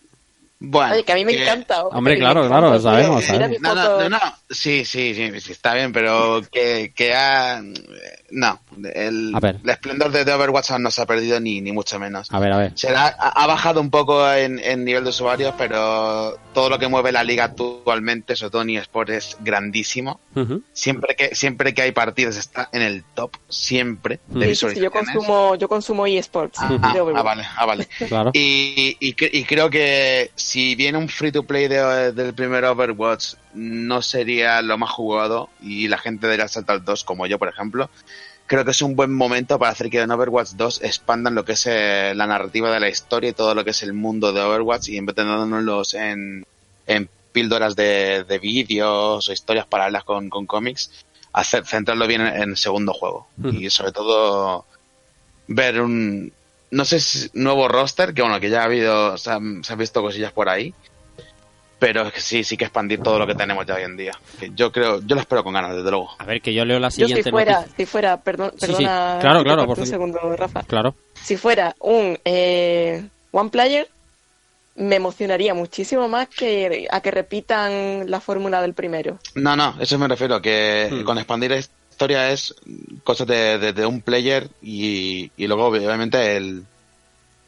Bueno, 0.67 0.95
Oye, 0.95 1.05
que 1.05 1.13
a 1.13 1.15
mí 1.15 1.25
me 1.25 1.33
que- 1.33 1.43
encanta. 1.43 1.85
Hombre, 1.87 2.17
claro, 2.19 2.47
claro, 2.47 2.71
lo 2.71 2.81
sabemos, 2.81 3.25
No, 3.61 3.75
no, 3.75 4.09
no, 4.09 4.19
sí, 4.51 4.85
sí, 4.85 5.15
sí, 5.15 5.41
sí, 5.41 5.53
está 5.53 5.75
bien, 5.75 5.93
pero 5.93 6.43
que, 6.51 6.93
que 6.95 7.15
ha... 7.15 7.63
No, 8.31 8.61
el, 8.95 9.33
A 9.35 9.41
ver. 9.41 9.61
el 9.63 9.71
esplendor 9.71 10.11
de, 10.11 10.25
de 10.25 10.33
Overwatch 10.33 10.71
no 10.81 10.91
se 10.91 11.03
ha 11.03 11.07
perdido 11.07 11.39
ni, 11.39 11.61
ni 11.61 11.71
mucho 11.73 11.99
menos. 12.01 12.29
A 12.33 12.39
ver, 12.41 12.53
a 12.53 12.57
ver. 12.59 12.73
Será, 12.75 13.07
ha, 13.19 13.29
ha 13.45 13.47
bajado 13.47 13.81
un 13.81 13.91
poco 13.91 14.29
en, 14.33 14.59
en 14.59 14.85
nivel 14.85 15.05
de 15.05 15.11
usuarios, 15.11 15.55
pero 15.57 16.37
todo 16.53 16.69
lo 16.69 16.79
que 16.79 16.89
mueve 16.89 17.13
la 17.13 17.23
liga 17.23 17.45
actualmente, 17.45 18.35
sobre 18.35 18.51
todo 18.51 18.63
en 18.63 18.71
eSport, 18.71 19.11
es 19.11 19.37
grandísimo. 19.41 20.21
Siempre 20.73 21.15
que, 21.15 21.35
siempre 21.35 21.75
que 21.75 21.83
hay 21.83 21.93
partidas 21.93 22.37
está 22.37 22.69
en 22.73 22.83
el 22.83 23.05
top, 23.15 23.37
siempre. 23.49 24.19
De 24.27 24.47
Sí, 24.47 24.55
Sí, 24.57 24.69
sí, 24.71 24.75
sí, 24.77 24.81
yo 24.83 24.91
consumo, 24.91 25.55
yo 25.57 25.69
consumo 25.69 26.07
eSports 26.07 26.59
Ah, 26.61 26.79
ah, 26.83 26.95
ah, 27.15 27.23
vale, 27.23 27.45
ah, 27.57 27.67
vale. 27.67 27.89
Claro. 28.09 28.31
Y, 28.33 28.97
y 29.01 29.45
creo 29.45 29.71
que 29.71 30.31
si 30.55 30.77
viene 30.77 30.99
un 30.99 31.09
free 31.09 31.33
to 31.33 31.43
play 31.43 31.67
de- 31.67 32.13
del 32.13 32.33
primer 32.33 32.65
Overwatch, 32.65 33.35
no 33.55 34.01
sería 34.03 34.63
lo 34.63 34.79
más 34.79 34.91
jugado 34.93 35.51
y 35.61 35.89
la 35.89 35.99
gente 35.99 36.29
debería 36.29 36.47
saltar 36.47 36.77
al 36.77 36.85
2, 36.85 37.03
como 37.03 37.27
yo, 37.27 37.41
por 37.41 37.49
ejemplo. 37.49 37.91
Creo 38.47 38.65
que 38.65 38.71
es 38.71 38.81
un 38.81 38.95
buen 38.95 39.13
momento 39.13 39.59
para 39.59 39.73
hacer 39.73 39.91
que 39.91 40.01
en 40.01 40.13
Overwatch 40.13 40.51
2 40.53 40.83
expandan 40.83 41.35
lo 41.35 41.45
que 41.45 41.53
es 41.55 41.67
eh, 41.67 42.13
la 42.15 42.29
narrativa 42.29 42.71
de 42.73 42.79
la 42.79 42.89
historia 42.89 43.31
y 43.31 43.33
todo 43.33 43.53
lo 43.57 43.65
que 43.65 43.71
es 43.71 43.83
el 43.83 43.95
mundo 43.95 44.33
de 44.33 44.43
Overwatch 44.43 44.91
y 44.91 44.97
en 44.97 45.07
vez 45.07 45.17
de 45.17 45.25
dándonos 45.25 45.95
en, 45.95 46.47
en 46.87 47.09
píldoras 47.33 47.75
de, 47.75 48.23
de 48.23 48.39
vídeos 48.39 49.29
o 49.29 49.33
historias 49.33 49.67
paralelas 49.67 50.05
con, 50.05 50.29
con 50.31 50.47
cómics, 50.47 51.05
hacer, 51.33 51.67
centrarlo 51.67 52.07
bien 52.07 52.21
en, 52.21 52.29
en 52.43 52.51
el 52.51 52.57
segundo 52.57 52.93
juego. 52.93 53.27
Y 53.61 53.71
sobre 53.71 53.91
todo 53.91 54.67
ver 55.49 55.81
un 55.81 56.33
no 56.75 56.85
sé 56.85 57.01
si 57.01 57.31
nuevo 57.35 57.69
roster 57.69 58.13
que 58.15 58.23
bueno 58.23 58.41
que 58.41 58.51
ya 58.51 58.63
ha 58.63 58.65
habido 58.65 59.17
se 59.19 59.31
han, 59.31 59.63
se 59.65 59.73
han 59.73 59.79
visto 59.79 60.03
cosillas 60.03 60.33
por 60.33 60.49
ahí 60.49 60.75
pero 61.79 62.03
es 62.07 62.13
que 62.13 62.21
sí 62.21 62.45
sí 62.45 62.57
que 62.57 62.65
expandir 62.65 63.01
todo 63.03 63.19
lo 63.19 63.27
que 63.27 63.35
tenemos 63.35 63.67
ya 63.67 63.75
hoy 63.75 63.83
en 63.83 63.97
día 63.97 64.13
Que 64.41 64.51
yo 64.55 64.73
creo 64.73 65.01
yo 65.03 65.15
lo 65.17 65.21
espero 65.21 65.45
con 65.45 65.53
ganas 65.53 65.75
desde 65.77 65.91
luego 65.91 66.11
A 66.19 66.25
ver, 66.25 66.41
que 66.41 66.55
yo 66.55 66.65
leo 66.65 66.79
la 66.79 66.89
Yo 66.89 66.93
siguiente 66.93 67.23
si 67.25 67.31
fuera, 67.31 67.53
noticia. 67.61 67.77
si 67.77 67.87
fuera, 67.87 68.21
perdón, 68.21 68.53
Sí, 68.57 68.67
sí. 68.67 68.73
perdona, 68.73 69.19
Claro, 69.21 69.43
claro, 69.45 69.67
por 69.67 69.79
un 69.79 69.87
segundo, 69.87 70.19
Rafa. 70.37 70.63
Claro. 70.63 70.95
Si 71.23 71.37
fuera 71.37 71.75
un 71.81 72.19
eh, 72.25 73.05
One 73.33 73.51
Player, 73.51 73.89
me 74.77 74.97
emocionaría 74.97 75.53
muchísimo 75.55 76.09
más 76.09 76.29
que 76.29 76.87
a 76.91 77.01
que 77.01 77.11
repitan 77.11 78.11
la 78.11 78.21
fórmula 78.21 78.63
del 78.63 78.75
primero. 78.75 79.19
no 79.35 79.55
no 79.57 79.75
eso 79.81 79.99
me 79.99 80.09
refiero 80.09 80.41
que 80.41 80.89
Hmm. 80.91 81.05
con 81.05 81.19
expandir 81.19 81.51
la 81.51 81.57
historia 81.95 82.31
es 82.33 82.55
cosas 83.05 83.27
de, 83.29 83.59
de- 83.59 83.73
de 83.73 83.87
un 83.87 84.01
player 84.01 84.49
y, 84.61 85.31
y 85.37 85.47
luego 85.47 85.67
obviamente 85.67 86.37
el 86.37 86.65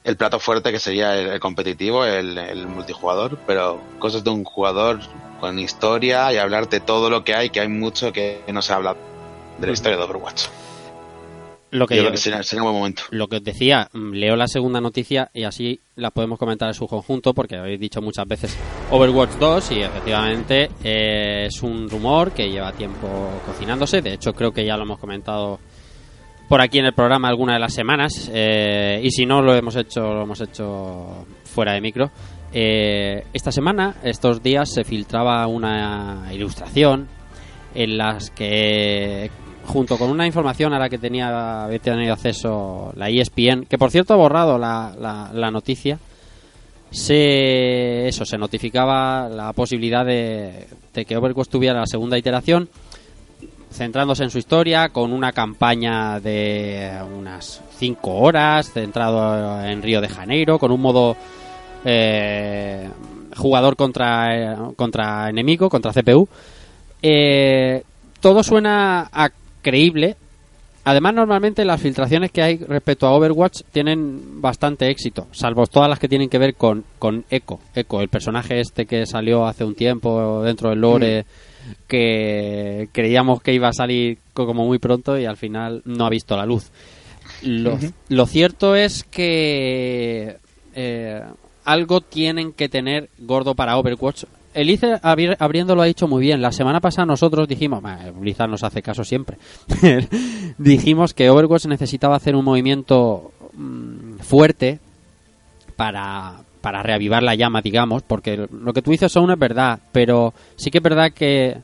el 0.05 0.17
plato 0.17 0.39
fuerte 0.39 0.71
que 0.71 0.79
sería 0.79 1.17
el, 1.19 1.27
el 1.31 1.41
competitivo 1.41 2.05
el, 2.05 2.39
el 2.39 2.69
multijugador 2.69 3.39
pero 3.45 3.81
cosas 3.99 4.23
de 4.23 4.31
un 4.31 4.45
jugador 4.45 5.01
con 5.41 5.59
historia 5.59 6.33
y 6.33 6.37
hablar 6.39 6.69
de 6.69 6.79
todo 6.79 7.11
lo 7.11 7.25
que 7.25 7.35
hay 7.35 7.51
que 7.51 7.61
hay 7.61 7.67
mucho 7.69 8.13
que 8.13 8.41
no 8.53 8.63
se 8.63 8.73
habla 8.73 8.95
de 9.59 9.67
la 9.67 9.73
historia 9.73 9.99
de 9.99 10.05
Overwatch 10.05 10.45
Lo 11.71 11.87
que 11.87 11.97
yo 11.97 12.11
que 12.11 12.17
sería, 12.17 12.43
sería 12.43 12.63
un 12.63 12.69
buen 12.69 12.77
momento 12.77 13.03
lo 13.11 13.27
que 13.27 13.37
os 13.37 13.45
decía, 13.45 13.89
mm, 13.93 14.13
leo 14.13 14.37
la 14.37 14.47
segunda 14.47 14.81
noticia 14.81 15.31
y 15.35 15.43
así 15.43 15.81
la 15.97 16.11
podemos 16.11 16.39
comentar 16.39 16.69
en 16.69 16.75
su 16.75 16.87
conjunto 16.87 17.35
porque 17.35 17.57
habéis 17.57 17.81
dicho 17.81 18.01
muchas 18.01 18.27
veces 18.27 18.57
Overwatch 18.91 19.33
2 19.39 19.73
y 19.73 19.81
efectivamente 19.81 20.71
eh, 20.85 21.47
es 21.47 21.63
un 21.63 21.89
rumor 21.91 22.33
que 22.33 22.49
lleva 22.49 22.73
tiempo 22.73 23.09
cocinándose. 23.45 24.01
De 24.01 24.15
hecho, 24.15 24.33
creo 24.33 24.53
que 24.53 24.65
ya 24.65 24.77
lo 24.77 24.85
hemos 24.85 24.99
comentado 24.99 25.59
por 26.49 26.61
aquí 26.61 26.79
en 26.79 26.87
el 26.87 26.95
programa 26.95 27.29
alguna 27.29 27.55
de 27.55 27.59
las 27.59 27.75
semanas 27.75 28.31
eh, 28.33 29.01
y 29.03 29.11
si 29.11 29.27
no 29.27 29.43
lo 29.43 29.53
hemos 29.55 29.75
hecho 29.75 30.15
lo 30.15 30.23
hemos 30.23 30.41
hecho 30.41 31.27
fuera 31.45 31.73
de 31.73 31.81
micro. 31.81 32.11
Eh, 32.53 33.25
esta 33.33 33.51
semana, 33.51 33.97
estos 34.03 34.43
días, 34.43 34.73
se 34.73 34.85
filtraba 34.85 35.47
una 35.47 36.29
ilustración 36.33 37.09
en 37.75 37.99
las 37.99 38.31
que 38.31 39.31
junto 39.67 39.99
con 39.99 40.11
una 40.11 40.27
información 40.27 40.73
a 40.73 40.79
la 40.79 40.89
que 40.89 40.99
tenía 40.99 41.65
había 41.65 41.79
tenido 41.79 42.13
acceso 42.13 42.93
la 42.97 43.09
ESPN, 43.09 43.67
que 43.69 43.79
por 43.79 43.91
cierto 43.91 44.15
ha 44.15 44.17
borrado 44.17 44.59
la, 44.59 44.95
la, 44.99 45.31
la 45.33 45.51
noticia, 45.51 45.99
se 46.91 48.09
eso 48.09 48.25
se 48.25 48.39
notificaba 48.39 49.29
la 49.29 49.53
posibilidad 49.53 50.05
de, 50.05 50.67
de 50.95 51.05
que 51.05 51.17
Overwatch 51.17 51.49
tuviera 51.49 51.81
la 51.81 51.87
segunda 51.87 52.17
iteración 52.17 52.69
centrándose 53.71 54.25
en 54.25 54.31
su 54.31 54.39
historia 54.39 54.89
con 54.89 55.13
una 55.13 55.33
campaña 55.33 56.21
de 56.21 56.91
unas 57.15 57.61
5 57.79 58.15
horas 58.15 58.73
centrado 58.73 59.63
en 59.65 59.83
Río 59.83 60.01
de 60.01 60.09
Janeiro 60.09 60.59
con 60.59 60.71
un 60.71 60.81
modo 60.81 61.17
eh, 61.85 62.89
jugador 63.37 63.77
contra 63.77 64.57
contra 64.77 65.29
enemigo 65.29 65.69
contra 65.69 65.93
CPU 65.93 66.27
eh, 67.03 67.83
todo 68.21 68.43
suena 68.43 69.11
a 69.13 69.31
creíble. 69.71 70.15
Además, 70.85 71.15
normalmente 71.15 71.65
las 71.65 71.81
filtraciones 71.83 72.31
que 72.31 72.43
hay 72.43 72.59
respecto 72.59 73.09
a 73.09 73.13
Overwatch 73.13 73.63
tienen 73.73 74.41
bastante 74.41 74.89
éxito, 74.89 75.27
salvo 75.33 75.67
todas 75.67 75.89
las 75.89 75.99
que 75.99 76.09
tienen 76.09 76.29
que 76.29 76.39
ver 76.39 76.55
con, 76.55 76.85
con 77.01 77.25
Echo. 77.29 77.59
Echo, 77.75 78.01
el 78.01 78.09
personaje 78.09 78.61
este 78.61 78.87
que 78.87 79.05
salió 79.05 79.47
hace 79.47 79.65
un 79.65 79.75
tiempo 79.75 80.43
dentro 80.45 80.71
del 80.71 80.81
lore, 80.81 81.25
que 81.89 82.89
creíamos 82.93 83.43
que 83.43 83.53
iba 83.53 83.67
a 83.69 83.73
salir 83.73 84.19
co- 84.33 84.47
como 84.47 84.65
muy 84.65 84.79
pronto 84.79 85.19
y 85.19 85.25
al 85.25 85.37
final 85.37 85.83
no 85.85 86.07
ha 86.07 86.11
visto 86.11 86.37
la 86.37 86.47
luz. 86.47 86.71
Lo, 87.43 87.77
lo 88.09 88.27
cierto 88.27 88.77
es 88.77 89.03
que 89.03 90.37
eh, 90.77 91.21
algo 91.65 92.01
tienen 92.01 92.53
que 92.53 92.69
tener 92.69 93.09
gordo 93.19 93.57
para 93.57 93.77
Overwatch. 93.77 94.25
Elise 94.57 94.95
abri- 95.03 95.37
abriendo 95.39 95.81
ha 95.81 95.85
dicho 95.87 96.09
muy 96.09 96.23
bien. 96.23 96.41
La 96.43 96.51
semana 96.53 96.81
pasada 96.81 97.07
nosotros 97.07 97.47
dijimos, 97.47 97.83
"Bah, 97.83 97.99
Blizzard 98.19 98.51
nos 98.51 98.65
hace 98.65 98.83
caso 98.83 99.05
siempre. 99.05 99.37
dijimos 100.59 101.15
que 101.15 101.31
Overwatch 101.31 101.67
necesitaba 101.67 102.17
hacer 102.17 102.35
un 102.35 102.45
movimiento 102.45 103.33
mm, 103.53 104.19
fuerte 104.21 104.79
para, 105.77 106.37
para 106.61 106.83
reavivar 106.83 107.23
la 107.23 107.35
llama, 107.35 107.61
digamos, 107.61 108.03
porque 108.03 108.49
lo 108.51 108.73
que 108.73 108.83
tú 108.83 108.91
dices 108.91 109.17
aún 109.17 109.31
es 109.31 109.39
verdad, 109.39 109.79
pero 109.93 110.33
sí 110.57 110.71
que 110.71 110.79
es 110.79 110.85
verdad 110.85 111.13
que 111.13 111.59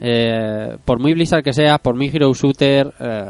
eh, 0.00 0.76
por 0.84 0.98
muy 0.98 1.14
Blizzard 1.14 1.42
que 1.44 1.52
sea, 1.52 1.78
por 1.78 1.94
muy 1.94 2.08
Hero 2.12 2.32
Shooter, 2.34 2.92
eh, 2.98 3.24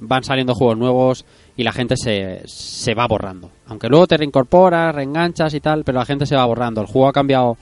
van 0.00 0.22
saliendo 0.24 0.54
juegos 0.54 0.76
nuevos 0.78 1.24
y 1.56 1.64
la 1.64 1.72
gente 1.72 1.96
se, 1.96 2.42
se 2.44 2.94
va 2.94 3.06
borrando. 3.08 3.50
Aunque 3.66 3.88
luego 3.88 4.06
te 4.06 4.16
reincorporas, 4.18 4.94
reenganchas 4.94 5.54
y 5.54 5.60
tal, 5.60 5.84
pero 5.84 5.98
la 5.98 6.04
gente 6.04 6.26
se 6.26 6.36
va 6.36 6.44
borrando. 6.44 6.80
El 6.82 6.86
juego 6.86 7.08
ha 7.08 7.12
cambiado 7.12 7.56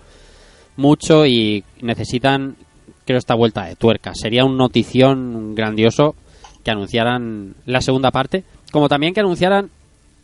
mucho 0.77 1.27
y 1.27 1.65
necesitan, 1.81 2.57
creo, 3.05 3.19
esta 3.19 3.35
vuelta 3.35 3.65
de 3.67 3.77
tuerca. 3.77 4.13
Sería 4.15 4.45
un 4.45 4.57
notición 4.57 5.55
grandioso 5.55 6.15
que 6.65 6.71
anunciaran 6.71 7.55
la 7.67 7.81
segunda 7.81 8.11
parte, 8.11 8.45
como 8.73 8.89
también 8.89 9.15
que 9.15 9.21
anunciaran 9.21 9.71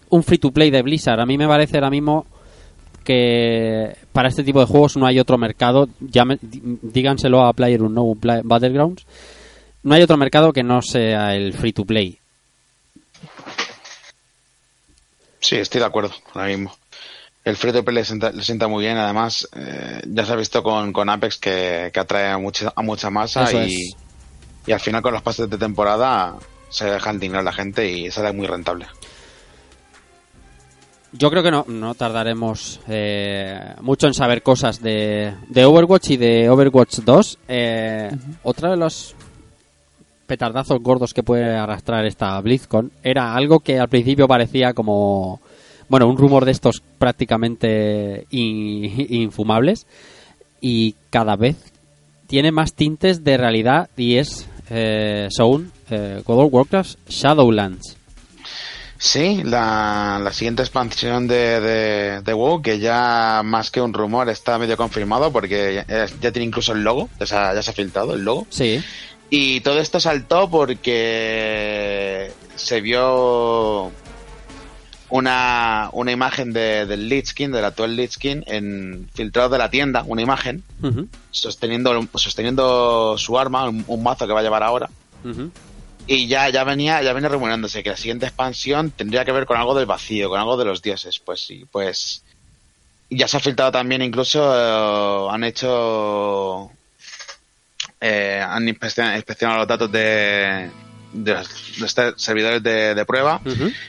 un 0.09 0.23
free 0.23 0.39
to 0.39 0.51
play 0.51 0.71
de 0.71 0.83
Blizzard. 0.83 1.21
A 1.21 1.27
mí 1.27 1.37
me 1.39 1.47
parece 1.47 1.77
ahora 1.77 1.91
mismo 1.91 2.27
que 3.05 3.97
para 4.13 4.29
este 4.29 4.43
tipo 4.45 4.61
de 4.61 4.67
juegos 4.67 4.97
no 4.97 5.07
hay 5.07 5.19
otro 5.19 5.39
mercado, 5.39 5.89
llame- 6.01 6.39
dí- 6.41 6.79
díganselo 6.83 7.45
a 7.45 7.53
Player 7.53 7.81
Battlegrounds, 8.45 9.07
no 9.83 9.95
hay 9.95 10.03
otro 10.03 10.17
mercado 10.17 10.53
que 10.53 10.63
no 10.63 10.83
sea 10.83 11.35
el 11.35 11.53
free 11.55 11.73
to 11.73 11.85
play. 11.85 12.19
Sí, 15.41 15.57
estoy 15.57 15.81
de 15.81 15.87
acuerdo 15.87 16.13
ahora 16.35 16.49
mismo. 16.49 16.75
El 17.45 17.57
free 17.57 17.73
to 17.73 17.83
play 17.85 17.95
le 17.95 18.05
sienta, 18.05 18.31
le 18.33 18.43
sienta 18.43 18.69
muy 18.69 18.85
bien, 18.85 18.99
además 18.99 19.49
eh, 19.57 20.03
ya 20.07 20.27
se 20.27 20.33
ha 20.33 20.37
visto 20.37 20.63
con, 20.63 20.93
con 20.93 21.09
Apex 21.09 21.39
que, 21.39 21.91
que 21.93 22.01
atrae 22.01 22.31
a 22.31 22.39
mucha, 22.39 22.73
a 22.77 22.83
mucha 22.83 23.09
masa 23.11 23.51
y, 23.67 23.95
y 24.67 24.73
al 24.73 24.81
final 24.81 25.01
con 25.01 25.15
los 25.15 25.23
pases 25.23 25.49
de 25.49 25.57
temporada 25.57 26.37
se 26.69 26.85
deja 26.85 27.13
indignar 27.13 27.43
la 27.43 27.53
gente 27.53 27.91
y 27.91 28.11
sale 28.11 28.33
muy 28.33 28.47
rentable. 28.47 28.87
Yo 31.13 31.29
creo 31.31 31.43
que 31.43 31.51
no, 31.51 31.65
no 31.67 31.95
tardaremos 31.95 32.81
eh, 32.89 33.75
mucho 33.81 34.07
en 34.07 34.15
saber 34.15 34.43
cosas 34.43 34.81
de, 34.81 35.35
de 35.49 35.65
Overwatch 35.65 36.11
y 36.11 36.17
de 36.17 36.49
Overwatch 36.49 36.99
2. 36.99 37.39
Eh, 37.49 38.11
Otra 38.45 38.71
de 38.71 38.77
los 38.77 39.17
petardazos 40.27 40.81
gordos 40.81 41.13
que 41.13 41.25
puede 41.25 41.57
arrastrar 41.57 42.05
esta 42.07 42.41
BlizzCon 42.41 42.93
era 43.03 43.35
algo 43.35 43.59
que 43.59 43.81
al 43.81 43.89
principio 43.89 44.29
parecía 44.29 44.73
como, 44.73 45.41
bueno, 45.91 46.07
un 46.09 46.17
rumor 46.17 46.47
de 46.47 46.53
estos 46.53 46.83
prácticamente 46.99 48.27
in- 48.31 49.07
infumables 49.11 49.87
y 50.63 50.95
cada 51.11 51.37
vez 51.37 51.57
tiene 52.27 52.51
más 52.53 52.73
tintes 52.73 53.25
de 53.25 53.37
realidad 53.37 53.91
y 53.97 54.17
es 54.17 54.47
eh, 54.71 55.27
Soul, 55.31 55.71
eh, 55.91 56.23
God 56.25 56.45
of 56.47 56.55
Warcraft 56.55 56.97
Shadowlands. 57.09 57.97
Sí, 59.03 59.41
la, 59.45 60.21
la 60.23 60.31
siguiente 60.33 60.63
expansión 60.63 61.27
de, 61.27 61.59
de, 61.61 62.21
de 62.21 62.33
WoW, 62.35 62.61
que 62.61 62.79
ya 62.79 63.41
más 63.43 63.71
que 63.71 63.81
un 63.81 63.95
rumor 63.95 64.29
está 64.29 64.59
medio 64.59 64.77
confirmado 64.77 65.33
porque 65.33 65.83
ya, 65.89 66.07
ya 66.21 66.31
tiene 66.33 66.45
incluso 66.49 66.73
el 66.75 66.85
logo, 66.85 67.09
ya 67.19 67.25
se, 67.27 67.35
ha, 67.35 67.55
ya 67.55 67.63
se 67.63 67.71
ha 67.71 67.75
filtrado 67.75 68.13
el 68.13 68.25
logo. 68.25 68.47
Sí. 68.51 68.79
Y 69.31 69.61
todo 69.61 69.81
esto 69.81 70.01
saltó 70.01 70.51
porque 70.51 72.31
se 72.57 72.81
vio 72.83 73.91
una, 75.11 75.89
una 75.93 76.13
imagen 76.13 76.53
de, 76.53 76.87
del 76.87 77.09
Lich 77.09 77.35
King, 77.35 77.51
del 77.51 77.65
actual 77.65 77.95
Lich 77.97 78.17
King, 78.17 78.43
en, 78.47 79.09
filtrado 79.15 79.49
de 79.49 79.59
la 79.59 79.69
tienda, 79.71 80.05
una 80.07 80.23
imagen, 80.23 80.63
sosteniendo, 81.31 82.07
sosteniendo 82.15 83.17
su 83.19 83.39
arma, 83.39 83.69
un, 83.69 83.85
un 83.87 84.03
mazo 84.03 84.27
que 84.27 84.33
va 84.33 84.41
a 84.41 84.43
llevar 84.43 84.63
ahora. 84.63 84.89
Y 86.07 86.27
ya, 86.27 86.49
ya 86.49 86.65
venía, 86.65 87.03
ya 87.03 87.13
venía 87.13 87.29
rumorándose 87.29 87.83
que 87.83 87.91
la 87.91 87.97
siguiente 87.97 88.27
expansión 88.27 88.91
tendría 88.91 89.25
que 89.25 89.33
ver 89.33 89.47
con 89.47 89.57
algo 89.59 89.75
del 89.75 89.87
vacío, 89.87 90.29
con 90.29 90.39
algo 90.41 90.57
de 90.57 90.65
los 90.65 90.81
dioses. 90.83 91.19
Pues 91.21 91.41
sí, 91.47 91.67
pues. 91.71 92.23
Ya 93.11 93.27
se 93.29 93.37
ha 93.37 93.41
filtrado 93.41 93.73
también, 93.73 94.03
incluso 94.03 94.41
eh, 94.41 95.29
han 95.33 95.45
hecho. 95.45 96.71
eh, 98.01 98.43
han 98.45 98.67
inspeccion- 98.67 99.15
inspeccionado 99.17 99.59
los 99.61 99.69
datos 99.69 99.91
de, 99.93 100.71
de 101.13 101.35
los, 101.35 101.49
de 101.81 101.87
este- 101.87 102.13
servidores 102.17 102.63
de, 102.63 102.95
de 102.95 103.05
prueba 103.05 103.41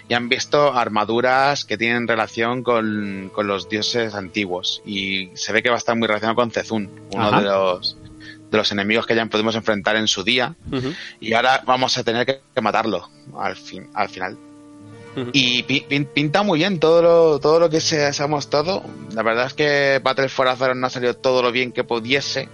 y 0.09 0.13
han 0.13 0.27
visto 0.29 0.73
armaduras 0.73 1.65
que 1.65 1.77
tienen 1.77 2.07
relación 2.07 2.63
con, 2.63 3.29
con 3.33 3.47
los 3.47 3.69
dioses 3.69 4.13
antiguos. 4.15 4.81
Y 4.85 5.29
se 5.35 5.53
ve 5.53 5.61
que 5.61 5.69
va 5.69 5.75
a 5.75 5.77
estar 5.77 5.95
muy 5.95 6.07
relacionado 6.07 6.35
con 6.35 6.51
Cezun, 6.51 6.89
uno 7.11 7.23
Ajá. 7.27 7.39
de 7.41 7.45
los, 7.47 7.97
de 8.51 8.57
los 8.57 8.71
enemigos 8.71 9.05
que 9.05 9.15
ya 9.15 9.25
pudimos 9.27 9.55
enfrentar 9.55 9.95
en 9.95 10.07
su 10.07 10.23
día. 10.23 10.55
Y 11.19 11.33
ahora 11.33 11.61
vamos 11.65 11.97
a 11.97 12.03
tener 12.03 12.25
que, 12.25 12.41
que 12.53 12.61
matarlo 12.61 13.09
al 13.37 13.55
fin 13.55 13.87
al 13.93 14.09
final. 14.09 14.37
Y 15.33 15.63
pi- 15.63 15.85
pin- 15.89 16.05
pinta 16.07 16.41
muy 16.41 16.59
bien 16.59 16.79
todo 16.79 17.01
lo 17.01 17.39
todo 17.39 17.59
lo 17.59 17.69
que 17.69 17.81
se, 17.81 18.13
se 18.13 18.23
ha 18.23 18.27
mostrado. 18.27 18.81
La 19.13 19.23
verdad 19.23 19.45
es 19.47 19.53
que 19.53 19.99
Battle 20.01 20.29
for 20.29 20.47
Azeroth 20.47 20.77
no 20.77 20.87
ha 20.87 20.89
salido 20.89 21.13
todo 21.15 21.41
lo 21.41 21.51
bien 21.51 21.73
que 21.73 21.83
pudiese 21.83 22.47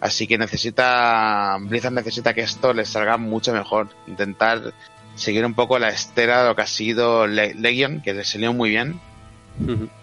así 0.00 0.26
que 0.26 0.38
necesita 0.38 1.56
Blizzard 1.60 1.92
necesita 1.92 2.34
que 2.34 2.42
esto 2.42 2.72
les 2.72 2.88
salga 2.88 3.16
mucho 3.16 3.52
mejor. 3.52 3.88
Intentar 4.06 4.72
seguir 5.14 5.44
un 5.44 5.54
poco 5.54 5.78
la 5.78 5.88
estera 5.90 6.42
de 6.42 6.48
lo 6.48 6.56
que 6.56 6.62
ha 6.62 6.66
sido 6.66 7.26
Le- 7.26 7.54
Legion 7.54 8.00
que 8.02 8.14
les 8.14 8.28
salió 8.28 8.52
muy 8.52 8.70
bien. 8.70 9.00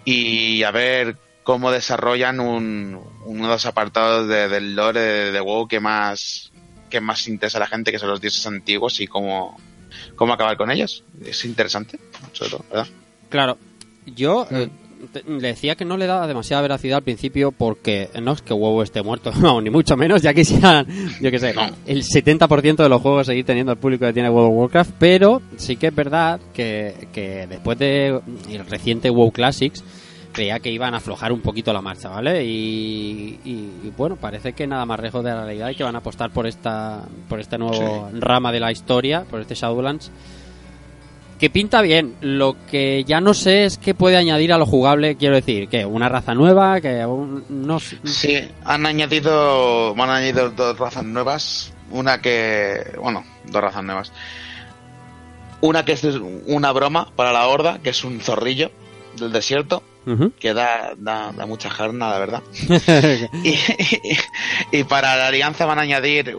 Y 0.06 0.64
a 0.64 0.72
ver 0.72 1.18
cómo 1.44 1.72
desarrollan 1.72 2.40
un, 2.40 3.00
uno 3.26 3.44
de 3.44 3.50
los 3.54 3.66
apartados 3.66 4.28
de- 4.28 4.48
del 4.50 4.76
lore 4.76 5.00
de, 5.02 5.32
de 5.32 5.40
WoW 5.42 5.68
que 5.68 5.80
más 5.80 6.52
que 6.90 7.02
más 7.02 7.28
interesa 7.28 7.58
a 7.58 7.62
la 7.62 7.68
gente, 7.68 7.92
que 7.92 8.00
son 8.00 8.10
los 8.10 8.22
dioses 8.22 8.46
antiguos 8.48 9.02
y 9.02 9.08
cómo, 9.08 9.60
cómo 10.16 10.34
acabar 10.34 10.56
con 10.56 10.72
ellos. 10.72 11.04
Es 11.26 11.44
interesante, 11.44 12.00
sobre 12.32 12.52
todo, 12.52 12.66
¿verdad? 12.70 12.88
Claro, 13.30 13.58
yo 14.06 14.48
eh, 14.52 14.70
te- 15.14 15.24
le 15.30 15.50
decía 15.50 15.76
que 15.76 15.86
no 15.86 15.98
le 15.98 16.06
daba 16.08 16.28
demasiada 16.28 16.62
veracidad 16.62 16.98
al 16.98 17.04
principio 17.04 17.52
porque 17.52 18.10
no 18.22 18.34
es 18.34 18.42
que 18.42 18.54
WoW 18.54 18.82
esté 18.82 19.02
muerto, 19.04 19.32
no, 19.42 19.62
ni 19.62 19.70
mucho 19.70 19.96
menos, 19.98 20.22
ya 20.22 20.34
quisieran, 20.34 20.86
yo 21.22 21.32
que 21.32 21.40
sé, 21.40 21.54
el 21.86 22.04
70% 22.04 22.76
de 22.78 22.90
los 22.90 23.02
juegos 23.02 23.28
seguir 23.28 23.46
teniendo 23.46 23.72
el 23.72 23.78
público 23.78 24.06
que 24.06 24.14
tiene 24.14 24.30
World 24.30 24.52
of 24.52 24.58
Warcraft, 24.58 24.92
pero 25.00 25.42
sí 25.58 25.76
que 25.78 25.88
es 25.88 25.96
verdad 25.96 26.40
que, 26.54 27.08
que 27.14 27.48
después 27.48 27.78
de 27.80 28.20
el 28.50 28.66
reciente 28.68 29.10
WoW 29.10 29.32
Classics 29.32 29.84
creía 30.34 30.60
que 30.60 30.70
iban 30.72 30.94
a 30.94 30.98
aflojar 30.98 31.32
un 31.32 31.42
poquito 31.42 31.74
la 31.74 31.82
marcha, 31.82 32.10
¿vale? 32.10 32.44
Y, 32.46 33.40
y- 33.44 33.72
y, 33.88 33.94
bueno, 33.98 34.18
parece 34.18 34.54
que 34.54 34.68
nada 34.68 34.86
más 34.86 35.00
lejos 35.02 35.24
de 35.24 35.32
la 35.32 35.44
realidad 35.46 35.70
y 35.72 35.76
que 35.76 35.84
van 35.84 35.96
a 35.96 36.00
apostar 36.00 36.30
por 36.32 36.46
esta 36.46 37.02
por 37.28 37.40
este 37.40 37.58
nuevo 37.58 38.10
rama 38.20 38.52
de 38.52 38.60
la 38.60 38.72
historia, 38.72 39.24
por 39.30 39.42
este 39.42 39.56
Shadowlands 39.56 40.12
que 41.40 41.50
pinta 41.50 41.82
bien. 41.82 42.16
Lo 42.22 42.56
que 42.70 43.04
ya 43.06 43.22
no 43.22 43.34
sé 43.34 43.66
es 43.66 43.78
qué 43.78 43.94
puede 43.94 44.18
añadir 44.18 44.52
a 44.54 44.58
lo 44.58 44.66
jugable. 44.66 45.16
Quiero 45.18 45.36
decir, 45.36 45.68
que 45.70 45.86
una 45.86 46.10
raza 46.10 46.34
nueva, 46.34 46.82
que 46.82 47.06
un- 47.06 47.44
no 47.50 47.80
sé. 47.80 47.98
Sí, 48.04 48.40
han 48.66 48.86
añadido, 48.86 49.94
van 49.96 50.10
a 50.10 50.16
añadir 50.18 50.56
dos 50.56 50.78
razas 50.78 51.04
nuevas. 51.04 51.74
Una 51.92 52.22
que, 52.22 52.94
bueno, 53.02 53.24
dos 53.46 53.62
razas 53.62 53.84
nuevas. 53.84 54.12
Una 55.62 55.86
que 55.86 55.94
es 55.94 56.04
una 56.48 56.72
broma 56.72 57.10
para 57.16 57.32
la 57.32 57.48
horda, 57.48 57.80
que 57.80 57.90
es 57.90 58.04
un 58.04 58.20
zorrillo 58.20 58.72
del 59.18 59.32
desierto, 59.32 59.82
que 60.40 60.54
da, 60.54 60.94
da, 60.98 61.34
da 61.34 61.46
mucha 61.46 61.70
jarna, 61.70 62.10
la 62.12 62.20
verdad. 62.20 62.42
y, 63.44 63.56
y 64.72 64.84
para 64.86 65.16
la 65.18 65.28
alianza 65.28 65.66
van 65.66 65.80
a 65.80 65.82
añadir 65.82 66.38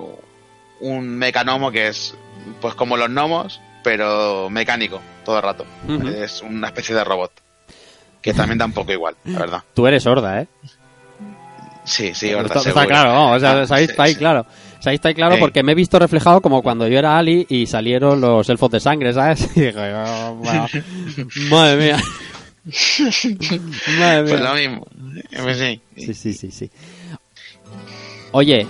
un 0.80 1.08
mecanomo 1.18 1.70
que 1.70 1.88
es 1.88 2.14
pues 2.62 2.74
como 2.74 2.96
los 2.96 3.08
gnomos 3.11 3.61
pero 3.88 4.51
mecánico 4.51 5.01
todo 5.24 5.37
el 5.37 5.42
rato 5.42 5.64
es 6.14 6.42
una 6.42 6.66
especie 6.66 6.94
de 6.94 7.03
robot 7.05 7.33
que 8.20 8.35
también 8.35 8.59
da 8.59 8.66
un 8.66 8.72
poco 8.72 8.92
igual 8.92 9.16
la 9.24 9.38
verdad 9.38 9.62
Tú 9.72 9.87
eres 9.87 10.03
sorda, 10.03 10.42
¿eh? 10.42 10.46
sí 11.85 12.12
sí 12.14 12.29
está, 12.29 12.42
verdad, 12.42 12.66
está 12.66 12.87
claro, 12.87 13.12
vamos, 13.12 13.37
o 13.38 13.40
sea, 13.40 13.62
Ah, 13.62 13.66
sí, 13.79 13.85
está 13.85 14.03
ahí 14.03 14.12
sí. 14.12 14.18
claro. 14.18 14.40
O 14.79 14.83
sea, 14.83 14.90
ahí 14.90 14.96
está 14.96 15.09
ahí 15.09 15.14
claro 15.14 15.37
porque 15.40 15.62
me 15.62 15.72
he 15.72 15.74
visto 15.74 15.98
reflejado 15.98 16.42
como 16.42 16.62
cuando 16.62 16.87
yo 16.87 16.98
era 16.98 17.16
Ali 17.16 17.46
y 17.48 17.66
salieron 17.66 18.20
los 18.20 18.46
elfos 18.51 18.70
de 18.70 18.79
sangre, 18.79 19.14
¿sabes? 19.14 19.48
Y 19.57 19.61
dije, 19.61 19.94
oh, 19.94 20.35
bueno, 20.35 20.66
madre 21.51 21.77
mía. 21.87 21.96
madre 23.98 24.22
pues 24.22 24.40
mía. 24.40 24.51
lo 24.51 24.55
mismo 24.55 24.87
Pues 25.42 25.59
sí. 25.59 25.81
Sí, 25.96 26.12
sí, 26.12 26.35
sí, 26.35 26.51
sí. 26.51 26.70
Oye, 28.33 28.66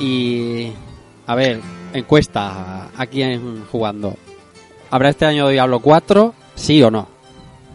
y 0.00 0.72
a 1.28 1.34
ver, 1.36 1.60
encuesta 1.94 2.88
aquí 2.96 3.22
en 3.22 3.64
jugando. 3.66 4.16
¿Habrá 4.92 5.08
este 5.08 5.24
año 5.24 5.48
Diablo 5.48 5.80
4? 5.80 6.34
¿Sí 6.54 6.82
o 6.82 6.90
no? 6.90 7.08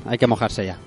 Hay 0.06 0.17
que 0.19 0.27
mojarse 0.27 0.65
ya. 0.65 0.77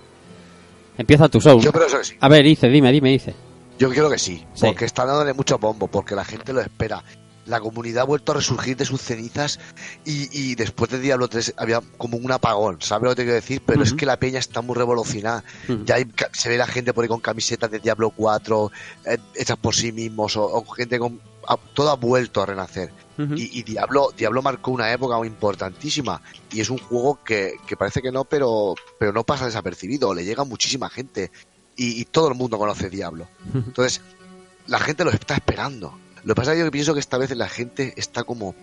Empieza 0.96 1.28
tu 1.28 1.40
show. 1.40 1.60
Yo 1.60 1.72
creo 1.72 1.88
que 1.88 2.04
sí. 2.04 2.14
A 2.20 2.28
ver, 2.28 2.44
dice, 2.44 2.68
dime, 2.68 2.92
dime, 2.92 3.10
dice. 3.10 3.34
Yo 3.80 3.90
creo 3.90 4.08
que 4.08 4.18
sí, 4.18 4.44
Sí. 4.54 4.66
porque 4.66 4.84
está 4.84 5.04
dándole 5.04 5.32
mucho 5.32 5.58
bombo, 5.58 5.88
porque 5.88 6.14
la 6.14 6.24
gente 6.24 6.52
lo 6.52 6.60
espera. 6.60 7.02
La 7.46 7.58
comunidad 7.58 8.02
ha 8.02 8.06
vuelto 8.06 8.30
a 8.30 8.36
resurgir 8.36 8.76
de 8.76 8.84
sus 8.84 9.00
cenizas 9.00 9.58
y, 10.04 10.28
y 10.30 10.54
después 10.54 10.88
de 10.92 11.00
Diablo 11.00 11.26
3 11.26 11.54
había 11.56 11.80
como 11.98 12.16
un 12.16 12.30
apagón, 12.30 12.76
¿sabes 12.80 13.02
lo 13.02 13.10
que 13.10 13.16
te 13.16 13.22
quiero 13.22 13.34
decir? 13.34 13.60
Pero 13.66 13.82
es 13.82 13.92
que 13.92 14.06
la 14.06 14.18
peña 14.20 14.38
está 14.38 14.60
muy 14.60 14.76
revolucionada. 14.76 15.42
Ya 15.84 15.96
hay 15.96 16.04
se 16.32 16.48
ve 16.48 16.56
la 16.58 16.68
gente 16.68 16.92
por 16.92 17.02
ahí 17.02 17.08
con 17.08 17.18
camisetas 17.20 17.70
de 17.72 17.80
Diablo 17.80 18.10
4 18.10 18.70
eh, 19.06 19.18
hechas 19.34 19.56
por 19.56 19.74
sí 19.74 19.90
mismos 19.90 20.36
o, 20.36 20.44
o 20.44 20.64
gente 20.66 20.98
con... 21.00 21.18
a- 21.48 21.56
todo 21.74 21.90
ha 21.90 21.96
vuelto 21.96 22.40
a 22.42 22.46
renacer. 22.46 22.92
Y, 23.36 23.58
y 23.58 23.62
Diablo, 23.62 24.12
Diablo 24.16 24.42
marcó 24.42 24.70
una 24.70 24.92
época 24.92 25.24
importantísima. 25.26 26.22
Y 26.50 26.60
es 26.60 26.70
un 26.70 26.78
juego 26.78 27.22
que, 27.24 27.54
que 27.66 27.76
parece 27.76 28.02
que 28.02 28.10
no, 28.10 28.24
pero, 28.24 28.74
pero 28.98 29.12
no 29.12 29.24
pasa 29.24 29.46
desapercibido. 29.46 30.14
Le 30.14 30.24
llega 30.24 30.42
a 30.42 30.46
muchísima 30.46 30.88
gente. 30.88 31.30
Y, 31.76 32.00
y 32.00 32.04
todo 32.04 32.28
el 32.28 32.34
mundo 32.34 32.58
conoce 32.58 32.90
Diablo. 32.90 33.28
Entonces, 33.54 34.00
la 34.66 34.78
gente 34.78 35.04
lo 35.04 35.10
está 35.10 35.34
esperando. 35.34 35.98
Lo 36.24 36.34
que 36.34 36.40
pasa 36.40 36.52
es 36.52 36.58
que 36.58 36.64
yo 36.64 36.70
pienso 36.70 36.94
que 36.94 37.00
esta 37.00 37.18
vez 37.18 37.34
la 37.34 37.48
gente 37.48 37.94
está 37.96 38.24
como, 38.24 38.54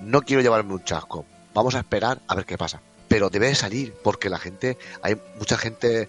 no 0.00 0.22
quiero 0.22 0.42
llevarme 0.42 0.74
un 0.74 0.84
chasco. 0.84 1.24
Vamos 1.54 1.74
a 1.74 1.80
esperar 1.80 2.20
a 2.26 2.34
ver 2.34 2.46
qué 2.46 2.56
pasa. 2.56 2.80
Pero 3.08 3.28
debe 3.28 3.48
de 3.48 3.54
salir, 3.54 3.94
porque 4.02 4.30
la 4.30 4.38
gente, 4.38 4.78
hay 5.02 5.20
mucha 5.38 5.58
gente 5.58 6.08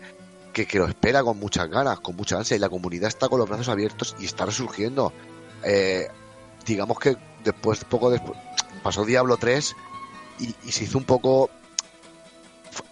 que, 0.54 0.66
que 0.66 0.80
lo 0.80 0.88
espera 0.88 1.24
con 1.24 1.38
muchas 1.38 1.70
ganas, 1.70 2.00
con 2.00 2.16
mucha 2.16 2.38
ansia, 2.38 2.56
y 2.56 2.60
la 2.60 2.70
comunidad 2.70 3.10
está 3.10 3.28
con 3.28 3.40
los 3.40 3.50
brazos 3.50 3.68
abiertos 3.68 4.16
y 4.20 4.26
está 4.26 4.46
resurgiendo. 4.46 5.12
Eh, 5.64 6.08
digamos 6.66 7.00
que 7.00 7.18
después, 7.44 7.84
poco 7.86 8.10
después, 8.10 8.38
pasó 8.82 9.06
Diablo 9.06 9.38
3 9.38 9.76
y, 10.40 10.56
y 10.68 10.72
se 10.72 10.86
hizo 10.86 10.98
un 10.98 11.04
poco 11.06 11.50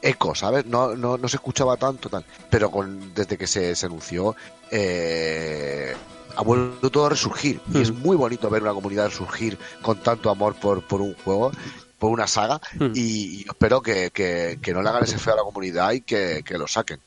eco, 0.01 0.35
¿sabes? 0.35 0.65
No, 0.65 0.95
no, 0.95 1.17
no 1.17 1.27
se 1.27 1.37
escuchaba 1.37 1.77
tanto, 1.77 2.09
tal. 2.09 2.23
Pero 2.49 2.69
con, 2.71 3.13
desde 3.13 3.37
que 3.37 3.47
se, 3.47 3.75
se 3.75 3.85
anunció, 3.85 4.35
eh, 4.71 5.93
ha 6.35 6.41
vuelto 6.43 6.89
todo 6.89 7.07
a 7.07 7.09
resurgir. 7.09 7.59
Y 7.73 7.77
Hmm. 7.77 7.81
es 7.81 7.91
muy 7.91 8.15
bonito 8.15 8.49
ver 8.49 8.61
una 8.63 8.73
comunidad 8.73 9.05
resurgir 9.09 9.57
con 9.81 9.97
tanto 10.01 10.29
amor 10.29 10.55
por, 10.55 10.83
por 10.83 11.01
un 11.01 11.15
juego, 11.15 11.51
por 11.97 12.11
una 12.11 12.27
saga. 12.27 12.61
Hmm. 12.79 12.91
Y, 12.95 13.41
y 13.41 13.45
espero 13.47 13.81
que, 13.81 14.11
que, 14.11 14.59
que 14.61 14.73
no 14.73 14.81
le 14.81 14.89
hagan 14.89 15.03
ese 15.03 15.17
feo 15.17 15.33
a 15.33 15.37
la 15.37 15.43
comunidad 15.43 15.91
y 15.93 16.01
que, 16.01 16.43
que 16.45 16.57
lo 16.57 16.67
saquen. 16.67 16.99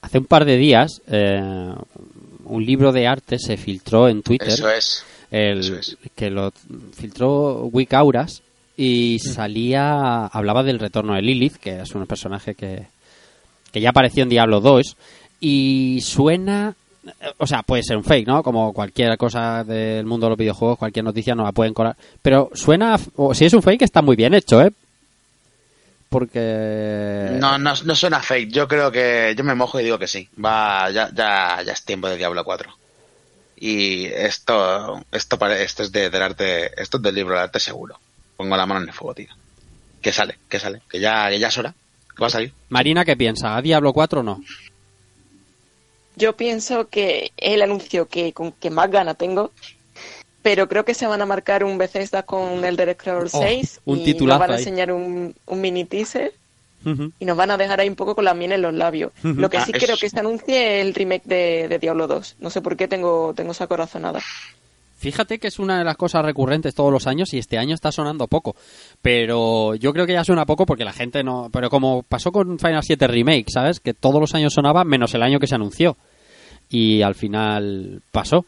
Hace 0.00 0.18
un 0.18 0.26
par 0.26 0.44
de 0.44 0.56
días, 0.56 1.00
eh, 1.08 1.74
un 2.44 2.64
libro 2.66 2.92
de 2.92 3.06
arte 3.06 3.38
se 3.38 3.56
filtró 3.56 4.08
en 4.08 4.22
Twitter. 4.22 4.48
eso 4.48 4.68
es 4.68 5.04
el, 5.32 5.78
es. 5.78 5.96
que 6.14 6.30
lo 6.30 6.52
filtró 6.94 7.64
Wick 7.64 7.94
Auras 7.94 8.42
y 8.76 9.18
salía 9.18 10.26
hablaba 10.26 10.62
del 10.62 10.78
retorno 10.78 11.14
de 11.14 11.22
Lilith 11.22 11.56
que 11.56 11.80
es 11.80 11.94
un 11.94 12.06
personaje 12.06 12.54
que, 12.54 12.86
que 13.72 13.80
ya 13.80 13.90
apareció 13.90 14.22
en 14.22 14.28
Diablo 14.28 14.60
2 14.60 14.96
y 15.40 16.00
suena 16.02 16.74
o 17.38 17.46
sea 17.46 17.62
puede 17.62 17.82
ser 17.82 17.96
un 17.96 18.04
fake 18.04 18.26
no 18.26 18.42
como 18.42 18.74
cualquier 18.74 19.16
cosa 19.16 19.64
del 19.64 20.04
mundo 20.04 20.26
de 20.26 20.30
los 20.30 20.38
videojuegos 20.38 20.78
cualquier 20.78 21.04
noticia 21.04 21.34
no 21.34 21.44
la 21.44 21.52
pueden 21.52 21.72
colar 21.72 21.96
pero 22.20 22.50
suena 22.52 22.98
o 23.16 23.34
si 23.34 23.46
es 23.46 23.54
un 23.54 23.62
fake 23.62 23.82
está 23.82 24.02
muy 24.02 24.16
bien 24.16 24.34
hecho 24.34 24.60
eh 24.60 24.70
porque 26.10 27.38
no, 27.40 27.56
no, 27.56 27.72
no 27.84 27.94
suena 27.94 28.20
fake 28.20 28.52
yo 28.52 28.68
creo 28.68 28.92
que 28.92 29.34
yo 29.36 29.44
me 29.44 29.54
mojo 29.54 29.80
y 29.80 29.84
digo 29.84 29.98
que 29.98 30.06
sí 30.06 30.28
va 30.42 30.90
ya, 30.90 31.10
ya, 31.14 31.62
ya 31.64 31.72
es 31.72 31.84
tiempo 31.84 32.08
de 32.08 32.18
Diablo 32.18 32.44
4 32.44 32.81
y 33.64 34.06
esto 34.06 35.00
esto 35.12 35.38
pare- 35.38 35.62
esto 35.62 35.84
es 35.84 35.92
de, 35.92 36.10
del 36.10 36.22
arte 36.22 36.72
esto 36.82 36.96
es 36.96 37.02
del 37.04 37.14
libro 37.14 37.34
de 37.36 37.42
arte 37.42 37.60
seguro 37.60 37.98
pongo 38.36 38.56
la 38.56 38.66
mano 38.66 38.80
en 38.82 38.88
el 38.88 38.94
fuego 38.94 39.14
tío 39.14 39.28
que 40.00 40.12
sale, 40.12 40.36
que 40.48 40.58
sale, 40.58 40.82
que 40.90 40.98
ya, 40.98 41.28
que 41.30 41.38
ya 41.38 41.46
es 41.46 41.56
hora, 41.58 41.72
que 42.16 42.20
va 42.20 42.26
a 42.26 42.30
salir. 42.30 42.52
Marina, 42.70 43.04
¿qué 43.04 43.16
piensa? 43.16 43.56
¿A 43.56 43.62
Diablo 43.62 43.92
4 43.92 44.18
o 44.18 44.22
no? 44.24 44.42
Yo 46.16 46.36
pienso 46.36 46.88
que 46.88 47.30
es 47.36 47.52
el 47.54 47.62
anuncio 47.62 48.08
que 48.08 48.32
con 48.32 48.50
que 48.50 48.68
más 48.70 48.90
gana 48.90 49.14
tengo, 49.14 49.52
pero 50.42 50.68
creo 50.68 50.84
que 50.84 50.94
se 50.94 51.06
van 51.06 51.22
a 51.22 51.26
marcar 51.26 51.62
un 51.62 51.78
Bethesda 51.78 52.24
con 52.24 52.64
el 52.64 52.76
Scrolls 52.94 53.32
Oh, 53.34 53.42
6 53.42 53.80
un 53.84 53.98
y 54.00 54.12
nos 54.14 54.38
van 54.40 54.50
a 54.50 54.54
ahí. 54.54 54.58
enseñar 54.60 54.90
un, 54.92 55.34
un 55.46 55.60
mini 55.60 55.84
teaser 55.84 56.32
Y 57.18 57.24
nos 57.24 57.36
van 57.36 57.50
a 57.50 57.56
dejar 57.56 57.80
ahí 57.80 57.88
un 57.88 57.96
poco 57.96 58.14
con 58.14 58.24
la 58.24 58.34
miel 58.34 58.52
en 58.52 58.62
los 58.62 58.74
labios. 58.74 59.12
Lo 59.22 59.48
que 59.50 59.58
Ah, 59.58 59.64
sí 59.64 59.72
eso 59.74 59.84
creo 59.86 59.96
que 59.96 60.08
se 60.10 60.18
anuncie 60.18 60.80
es 60.80 60.86
el 60.86 60.94
remake 60.94 61.24
de, 61.24 61.68
de 61.68 61.78
Diablo 61.78 62.06
2. 62.06 62.36
No 62.40 62.50
sé 62.50 62.60
por 62.60 62.76
qué 62.76 62.88
tengo, 62.88 63.32
tengo 63.34 63.52
esa 63.52 63.66
corazonada. 63.66 64.20
Fíjate 64.98 65.40
que 65.40 65.48
es 65.48 65.58
una 65.58 65.78
de 65.78 65.84
las 65.84 65.96
cosas 65.96 66.24
recurrentes 66.24 66.76
todos 66.76 66.92
los 66.92 67.08
años 67.08 67.34
y 67.34 67.38
este 67.38 67.58
año 67.58 67.74
está 67.74 67.90
sonando 67.90 68.28
poco. 68.28 68.54
Pero 69.02 69.74
yo 69.74 69.92
creo 69.92 70.06
que 70.06 70.12
ya 70.12 70.22
suena 70.24 70.46
poco 70.46 70.64
porque 70.64 70.84
la 70.84 70.92
gente 70.92 71.24
no... 71.24 71.48
Pero 71.52 71.68
como 71.70 72.04
pasó 72.04 72.30
con 72.30 72.58
Final 72.60 72.84
7 72.84 73.08
Remake, 73.08 73.46
¿sabes? 73.52 73.80
Que 73.80 73.94
todos 73.94 74.20
los 74.20 74.32
años 74.34 74.52
sonaba 74.54 74.84
menos 74.84 75.12
el 75.14 75.22
año 75.24 75.40
que 75.40 75.48
se 75.48 75.56
anunció. 75.56 75.96
Y 76.70 77.02
al 77.02 77.16
final 77.16 78.00
pasó. 78.12 78.44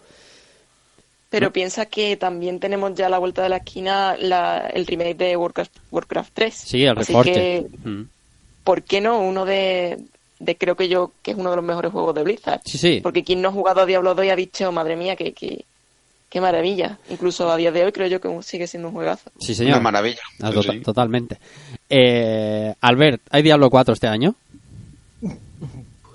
Pero 1.28 1.52
piensa 1.52 1.86
que 1.86 2.16
también 2.16 2.60
tenemos 2.60 2.94
ya 2.94 3.06
a 3.06 3.10
la 3.10 3.18
vuelta 3.18 3.42
de 3.42 3.48
la 3.48 3.56
esquina 3.56 4.16
la- 4.20 4.68
el 4.72 4.86
remake 4.86 5.16
de 5.16 5.36
Warcraft, 5.36 5.72
Warcraft 5.90 6.30
3. 6.32 6.54
Sí, 6.54 6.84
el 6.84 6.96
Así 6.96 7.12
Reforged. 7.12 7.32
que, 7.34 7.66
Mm. 7.88 8.02
¿Por 8.64 8.82
qué 8.82 9.00
no? 9.00 9.20
Uno 9.20 9.44
de, 9.44 9.98
de 10.40 10.56
creo 10.56 10.76
que 10.76 10.88
yo 10.88 11.12
que 11.22 11.30
es 11.32 11.36
uno 11.36 11.50
de 11.50 11.56
los 11.56 11.64
mejores 11.64 11.92
juegos 11.92 12.14
de 12.14 12.22
Blizzard. 12.24 12.60
Sí, 12.64 12.78
sí. 12.78 13.00
Porque 13.02 13.22
quien 13.22 13.40
no 13.42 13.48
ha 13.50 13.52
jugado 13.52 13.82
a 13.82 13.86
Diablo 13.86 14.14
2 14.14 14.24
y 14.26 14.30
ha 14.30 14.36
dicho, 14.36 14.72
madre 14.72 14.96
mía, 14.96 15.14
que, 15.16 15.32
que- 15.32 15.64
qué 16.30 16.40
maravilla. 16.40 16.98
Incluso 17.10 17.48
a 17.50 17.56
día 17.56 17.70
de 17.70 17.84
hoy 17.84 17.92
creo 17.92 18.08
yo 18.08 18.20
que 18.20 18.42
sigue 18.42 18.66
siendo 18.66 18.88
un 18.88 18.94
juegazo. 18.94 19.30
Sí, 19.38 19.54
señor. 19.54 19.74
Una 19.74 19.82
maravilla. 19.82 20.20
Ah, 20.42 20.50
tota- 20.50 20.72
sí. 20.72 20.80
Totalmente. 20.80 21.38
Eh, 21.88 22.74
Albert, 22.80 23.22
¿hay 23.30 23.42
Diablo 23.42 23.70
4 23.70 23.94
este 23.94 24.08
año? 24.08 24.34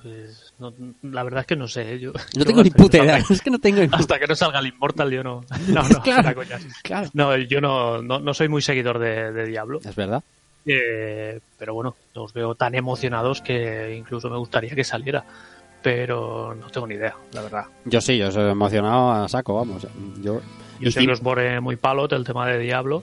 Pues 0.01 0.53
no- 0.59 0.73
la 1.03 1.23
verdad 1.23 1.41
es 1.41 1.47
que 1.47 1.55
no 1.55 1.67
sé. 1.67 1.93
¿eh? 1.93 1.99
Yo, 1.99 2.11
No 2.11 2.19
yo 2.33 2.45
tengo 2.45 2.63
ni 2.63 2.69
puta 2.69 2.97
idea. 2.97 3.17
Es 3.29 3.41
que 3.41 3.49
no 3.49 3.59
tengo 3.59 3.81
Hasta 3.95 4.19
que 4.19 4.27
no 4.27 4.35
salga 4.35 4.59
el 4.59 4.67
Immortal, 4.67 5.09
yo 5.11 5.23
no. 5.23 5.41
No, 5.67 5.87
no, 5.87 6.01
Claro. 6.83 7.09
No, 7.13 7.37
yo 7.37 7.61
no, 7.61 8.01
no, 8.01 8.19
no 8.19 8.33
soy 8.33 8.47
muy 8.49 8.61
seguidor 8.61 8.99
de, 8.99 9.31
de 9.31 9.45
Diablo. 9.45 9.79
Es 9.83 9.95
verdad. 9.95 10.23
Eh, 10.65 11.39
pero 11.57 11.73
bueno, 11.73 11.95
los 12.13 12.33
veo 12.33 12.55
tan 12.55 12.75
emocionados 12.75 13.41
que 13.41 13.95
incluso 13.97 14.29
me 14.29 14.37
gustaría 14.37 14.75
que 14.75 14.83
saliera. 14.83 15.23
Pero 15.81 16.53
no 16.55 16.69
tengo 16.69 16.87
ni 16.87 16.95
idea, 16.95 17.15
la 17.31 17.41
verdad. 17.41 17.65
Yo 17.85 18.01
sí, 18.01 18.17
yo 18.17 18.29
soy 18.31 18.51
emocionado 18.51 19.11
a 19.11 19.29
saco, 19.29 19.53
vamos. 19.55 19.87
Yo, 20.21 20.41
Yo 20.81 20.91
sé 20.91 21.05
que 21.05 21.11
os 21.13 21.21
pone 21.21 21.61
muy 21.61 21.77
palot 21.77 22.11
el 22.11 22.25
tema 22.25 22.47
de 22.47 22.59
Diablo. 22.59 23.01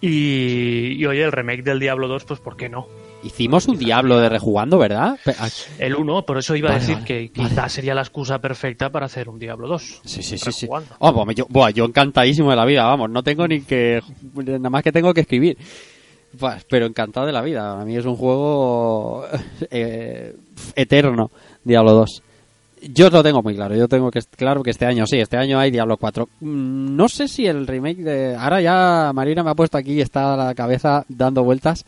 Y, 0.00 0.92
y 0.98 1.06
oye, 1.06 1.24
el 1.24 1.32
remake 1.32 1.62
del 1.64 1.80
Diablo 1.80 2.06
2, 2.06 2.24
pues 2.24 2.40
¿por 2.40 2.56
qué 2.56 2.68
no? 2.68 2.86
Hicimos 3.24 3.66
un 3.66 3.78
Diablo 3.78 4.18
de 4.20 4.28
rejugando, 4.28 4.78
¿verdad? 4.78 5.18
Ah, 5.38 5.48
El 5.78 5.96
1, 5.96 6.26
por 6.26 6.38
eso 6.38 6.54
iba 6.54 6.68
Vale, 6.68 6.76
a 6.76 6.80
decir 6.80 6.94
vale, 6.96 7.06
que 7.06 7.14
vale. 7.34 7.48
quizás 7.50 7.72
sería 7.72 7.94
la 7.94 8.02
excusa 8.02 8.38
perfecta 8.38 8.90
para 8.90 9.06
hacer 9.06 9.28
un 9.28 9.38
Diablo 9.38 9.66
2. 9.66 10.02
Sí, 10.04 10.22
sí, 10.22 10.38
sí, 10.38 10.52
sí. 10.52 10.68
Oh, 11.00 11.24
pues 11.24 11.36
yo, 11.36 11.46
buah, 11.48 11.70
yo 11.70 11.86
encantadísimo 11.86 12.50
de 12.50 12.56
la 12.56 12.64
vida, 12.66 12.84
vamos. 12.84 13.10
No 13.10 13.24
tengo 13.24 13.48
ni 13.48 13.62
que... 13.62 14.00
Nada 14.34 14.70
más 14.70 14.82
que 14.84 14.92
tengo 14.92 15.12
que 15.12 15.22
escribir. 15.22 15.56
Pero 16.68 16.86
encantado 16.86 17.26
de 17.26 17.32
la 17.32 17.42
vida. 17.42 17.80
A 17.80 17.84
mí 17.84 17.96
es 17.96 18.04
un 18.04 18.16
juego 18.16 19.24
eh, 19.70 20.34
eterno, 20.74 21.30
Diablo 21.64 21.92
2. 21.92 22.22
Yo 22.92 23.10
lo 23.10 23.22
tengo 23.22 23.42
muy 23.42 23.54
claro. 23.54 23.74
Yo 23.74 23.88
tengo 23.88 24.10
que 24.10 24.20
claro 24.36 24.62
que 24.62 24.70
este 24.70 24.86
año 24.86 25.06
sí, 25.06 25.18
este 25.18 25.36
año 25.36 25.58
hay 25.58 25.70
Diablo 25.70 25.96
4. 25.96 26.28
Mm, 26.40 26.96
No 26.96 27.08
sé 27.08 27.28
si 27.28 27.46
el 27.46 27.66
remake 27.66 28.02
de 28.02 28.36
ahora 28.36 28.60
ya 28.60 29.12
Marina 29.14 29.42
me 29.42 29.50
ha 29.50 29.54
puesto 29.54 29.78
aquí 29.78 30.00
está 30.00 30.36
la 30.36 30.54
cabeza 30.54 31.04
dando 31.08 31.42
vueltas 31.42 31.84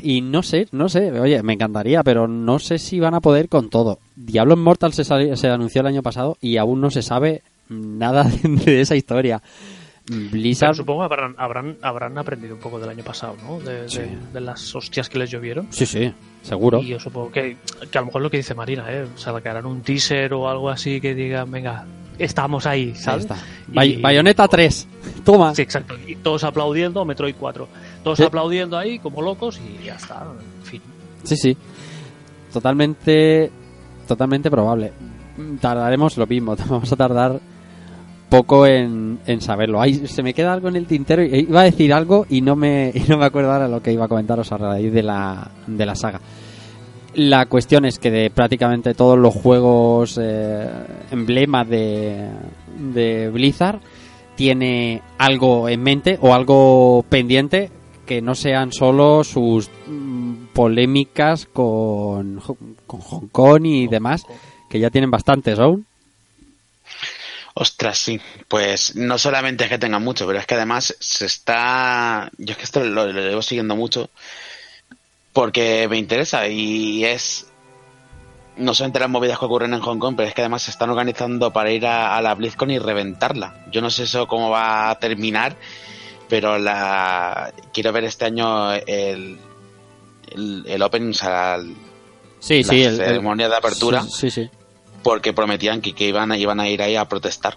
y 0.00 0.20
no 0.20 0.42
sé, 0.42 0.66
no 0.72 0.88
sé. 0.88 1.18
Oye, 1.18 1.42
me 1.42 1.52
encantaría, 1.54 2.02
pero 2.02 2.26
no 2.26 2.58
sé 2.58 2.78
si 2.78 3.00
van 3.00 3.14
a 3.14 3.20
poder 3.20 3.48
con 3.48 3.70
todo. 3.70 4.00
Diablo 4.16 4.54
Immortal 4.54 4.92
se, 4.92 5.04
se 5.04 5.48
anunció 5.48 5.80
el 5.80 5.86
año 5.86 6.02
pasado 6.02 6.36
y 6.40 6.56
aún 6.56 6.80
no 6.80 6.90
se 6.90 7.02
sabe 7.02 7.42
nada 7.68 8.24
de 8.42 8.80
esa 8.80 8.96
historia. 8.96 9.40
Pero 10.06 10.30
Blizzard 10.30 10.74
supongo 10.74 11.00
que 11.00 11.14
habrán, 11.14 11.34
habrán, 11.38 11.76
habrán 11.80 12.18
aprendido 12.18 12.54
un 12.56 12.60
poco 12.60 12.78
del 12.78 12.90
año 12.90 13.02
pasado, 13.04 13.36
¿no? 13.42 13.58
De, 13.60 13.88
Sí. 13.88 14.00
de- 14.00 14.18
de 14.34 14.40
las 14.40 14.74
hostias 14.74 15.08
que 15.08 15.18
les 15.18 15.30
llovieron. 15.30 15.68
Sí, 15.70 15.86
sí, 15.86 16.12
seguro. 16.42 16.80
Y 16.80 16.88
yo 16.88 17.00
supongo 17.00 17.30
que, 17.32 17.56
que 17.90 17.98
a 17.98 18.00
lo 18.02 18.06
mejor 18.08 18.20
lo 18.22 18.30
que 18.30 18.36
dice 18.36 18.54
Marina, 18.54 18.84
¿eh? 18.90 19.04
O 19.14 19.18
sea, 19.18 19.40
que 19.40 19.48
harán 19.48 19.64
un 19.66 19.80
teaser 19.82 20.34
o 20.34 20.48
algo 20.48 20.68
así 20.68 21.00
que 21.00 21.14
digan, 21.14 21.50
venga, 21.50 21.86
estamos 22.18 22.66
ahí, 22.66 22.92
Ahí 22.94 22.94
¿sabes? 22.96 23.22
está. 23.24 23.36
Y- 23.70 23.74
Bay- 23.74 23.96
Bayonetta 24.02 24.46
3. 24.46 24.86
Toma. 25.24 25.54
Sí, 25.54 25.62
exacto. 25.62 25.94
Y 26.06 26.16
todos 26.16 26.44
aplaudiendo 26.44 27.02
Metroid 27.06 27.34
4. 27.40 27.66
Todos 28.02 28.18
Sí. 28.18 28.24
aplaudiendo 28.24 28.76
ahí 28.76 28.98
como 28.98 29.22
locos 29.22 29.58
y 29.58 29.84
ya 29.86 29.94
está. 29.94 30.22
En 30.60 30.66
fin. 30.66 30.82
Sí, 31.22 31.36
sí. 31.36 31.56
Totalmente, 32.52 33.50
totalmente 34.06 34.50
probable. 34.50 34.92
Tardaremos 35.60 36.16
lo 36.16 36.26
mismo. 36.26 36.56
Vamos 36.68 36.92
a 36.92 36.96
tardar 36.96 37.40
poco 38.28 38.66
en, 38.66 39.18
en 39.26 39.40
saberlo. 39.40 39.80
Se 40.06 40.22
me 40.22 40.34
queda 40.34 40.52
algo 40.52 40.68
en 40.68 40.76
el 40.76 40.86
tintero. 40.86 41.22
y- 41.24 41.46
Iba 41.48 41.60
a 41.60 41.64
decir 41.64 41.92
algo 41.92 42.26
y 42.28 42.40
no 42.40 42.56
me, 42.56 42.90
y 42.94 43.00
no 43.08 43.18
me 43.18 43.24
acuerdo 43.26 43.52
ahora 43.52 43.68
lo 43.68 43.80
que 43.82 43.92
iba 43.92 44.04
a 44.04 44.08
comentaros 44.08 44.50
a 44.52 44.56
raíz 44.58 44.92
de 44.92 45.02
la, 45.02 45.50
de 45.66 45.86
la 45.86 45.94
saga. 45.94 46.20
La 47.14 47.46
cuestión 47.46 47.84
es 47.84 47.98
que 48.00 48.10
de 48.10 48.30
prácticamente 48.30 48.92
todos 48.94 49.16
los 49.16 49.32
juegos 49.32 50.18
eh, 50.20 50.68
emblema 51.12 51.64
de, 51.64 52.28
de 52.92 53.30
Blizzard 53.30 53.78
tiene 54.34 55.00
algo 55.18 55.68
en 55.68 55.80
mente 55.80 56.18
o 56.20 56.34
algo 56.34 57.04
pendiente 57.08 57.70
que 58.04 58.20
no 58.20 58.34
sean 58.34 58.72
solo 58.72 59.22
sus 59.22 59.70
mm, 59.86 60.46
polémicas 60.52 61.46
con, 61.46 62.40
con 62.86 63.00
Hong 63.00 63.28
Kong 63.28 63.64
y 63.64 63.86
demás, 63.86 64.24
que 64.68 64.80
ya 64.80 64.90
tienen 64.90 65.10
bastantes 65.12 65.60
aún. 65.60 65.86
Ostras, 67.54 67.98
sí. 67.98 68.20
Pues 68.48 68.96
no 68.96 69.16
solamente 69.16 69.64
es 69.64 69.70
que 69.70 69.78
tengan 69.78 70.02
mucho, 70.02 70.26
pero 70.26 70.38
es 70.40 70.46
que 70.46 70.54
además 70.54 70.94
se 70.98 71.26
está. 71.26 72.30
Yo 72.36 72.52
es 72.52 72.56
que 72.58 72.64
esto 72.64 72.82
lo, 72.82 73.06
lo 73.06 73.20
llevo 73.20 73.42
siguiendo 73.42 73.76
mucho 73.76 74.10
porque 75.32 75.86
me 75.88 75.98
interesa 75.98 76.46
y 76.48 77.04
es. 77.04 77.46
No 78.56 78.72
solamente 78.72 79.00
las 79.00 79.10
movidas 79.10 79.38
que 79.38 79.44
ocurren 79.46 79.74
en 79.74 79.80
Hong 79.80 79.98
Kong, 79.98 80.14
pero 80.16 80.28
es 80.28 80.34
que 80.34 80.42
además 80.42 80.62
se 80.62 80.70
están 80.70 80.88
organizando 80.90 81.52
para 81.52 81.72
ir 81.72 81.86
a, 81.86 82.16
a 82.16 82.22
la 82.22 82.34
BlizzCon 82.34 82.70
y 82.70 82.78
reventarla. 82.78 83.64
Yo 83.72 83.80
no 83.80 83.90
sé 83.90 84.04
eso 84.04 84.28
cómo 84.28 84.48
va 84.50 84.90
a 84.90 84.98
terminar, 85.00 85.56
pero 86.28 86.56
la 86.58 87.52
quiero 87.72 87.90
ver 87.92 88.04
este 88.04 88.26
año 88.26 88.72
el, 88.72 89.38
el, 90.30 90.64
el 90.68 90.82
Open, 90.82 91.10
o 91.10 91.14
sea, 91.14 91.56
el- 91.56 91.74
Sí, 92.38 92.62
la 92.62 92.68
sí, 92.68 92.82
el- 92.82 93.00
el- 93.00 93.06
ceremonia 93.06 93.48
de 93.48 93.56
apertura 93.56 94.02
Sí, 94.02 94.30
sí. 94.30 94.30
sí. 94.30 94.50
Porque 95.04 95.32
prometían 95.32 95.80
que, 95.80 95.94
iban, 96.04 96.32
a, 96.32 96.36
iban 96.36 96.58
a 96.58 96.68
ir 96.68 96.82
ahí 96.82 96.96
a 96.96 97.04
protestar, 97.04 97.56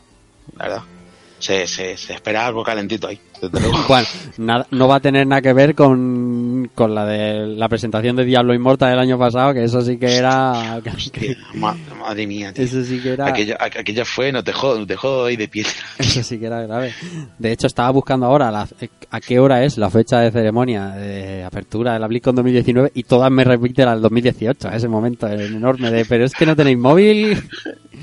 la 0.56 0.66
verdad. 0.66 0.97
Se, 1.39 1.67
se, 1.67 1.95
se 1.97 2.13
espera 2.13 2.45
algo 2.47 2.63
calentito 2.63 3.08
ahí. 3.08 3.19
Bueno, 3.88 4.08
nada, 4.38 4.65
no 4.71 4.88
va 4.88 4.95
a 4.95 5.00
tener 5.00 5.28
nada 5.28 5.43
que 5.43 5.54
ver 5.54 5.76
con, 5.76 6.71
con 6.73 6.95
la 6.95 7.06
de 7.06 7.45
la 7.45 7.69
presentación 7.69 8.15
de 8.15 8.26
Diablo 8.26 8.52
Immortal 8.56 8.89
del 8.89 9.00
año 9.00 9.19
pasado, 9.19 9.54
que 9.54 9.63
eso 9.63 9.80
sí 9.82 9.97
que 10.00 10.15
era... 10.15 10.82
Hostia, 10.95 11.38
ma- 11.54 11.78
madre 12.00 12.26
mía, 12.26 12.52
tío. 12.52 12.63
Eso 12.65 12.84
sí 12.84 13.00
que 13.00 13.13
era... 13.13 13.28
Aquello, 13.28 13.56
aqu- 13.60 13.80
aquello 13.82 14.06
fue, 14.06 14.32
no 14.32 14.43
te 14.43 14.54
jodo, 14.54 14.80
no 14.80 14.88
te 14.88 14.95
jodo 14.95 15.26
ahí 15.26 15.36
de 15.36 15.47
piedra. 15.47 15.71
Eso 16.00 16.23
sí 16.23 16.39
que 16.39 16.47
era 16.47 16.63
grave. 16.63 16.93
De 17.38 17.52
hecho, 17.52 17.67
estaba 17.67 17.91
buscando 17.91 18.26
ahora 18.26 18.50
la- 18.50 18.67
a 19.12 19.21
qué 19.21 19.39
hora 19.39 19.63
es 19.63 19.78
la 19.78 19.91
fecha 19.91 20.19
de 20.19 20.32
ceremonia 20.32 20.88
de 20.89 21.43
apertura 21.43 21.93
de 21.93 22.00
la 22.00 22.08
BlizzCon 22.08 22.36
2019 22.36 22.91
y 22.95 23.04
todas 23.04 23.30
me 23.32 23.43
repiten 23.43 23.88
al 23.88 24.02
2018, 24.02 24.67
a 24.67 24.76
ese 24.76 24.88
momento 24.88 25.28
enorme 25.28 25.91
de, 25.91 26.06
pero 26.06 26.26
es 26.26 26.34
que 26.34 26.47
no 26.47 26.56
tenéis 26.56 26.80
móvil. 26.80 27.38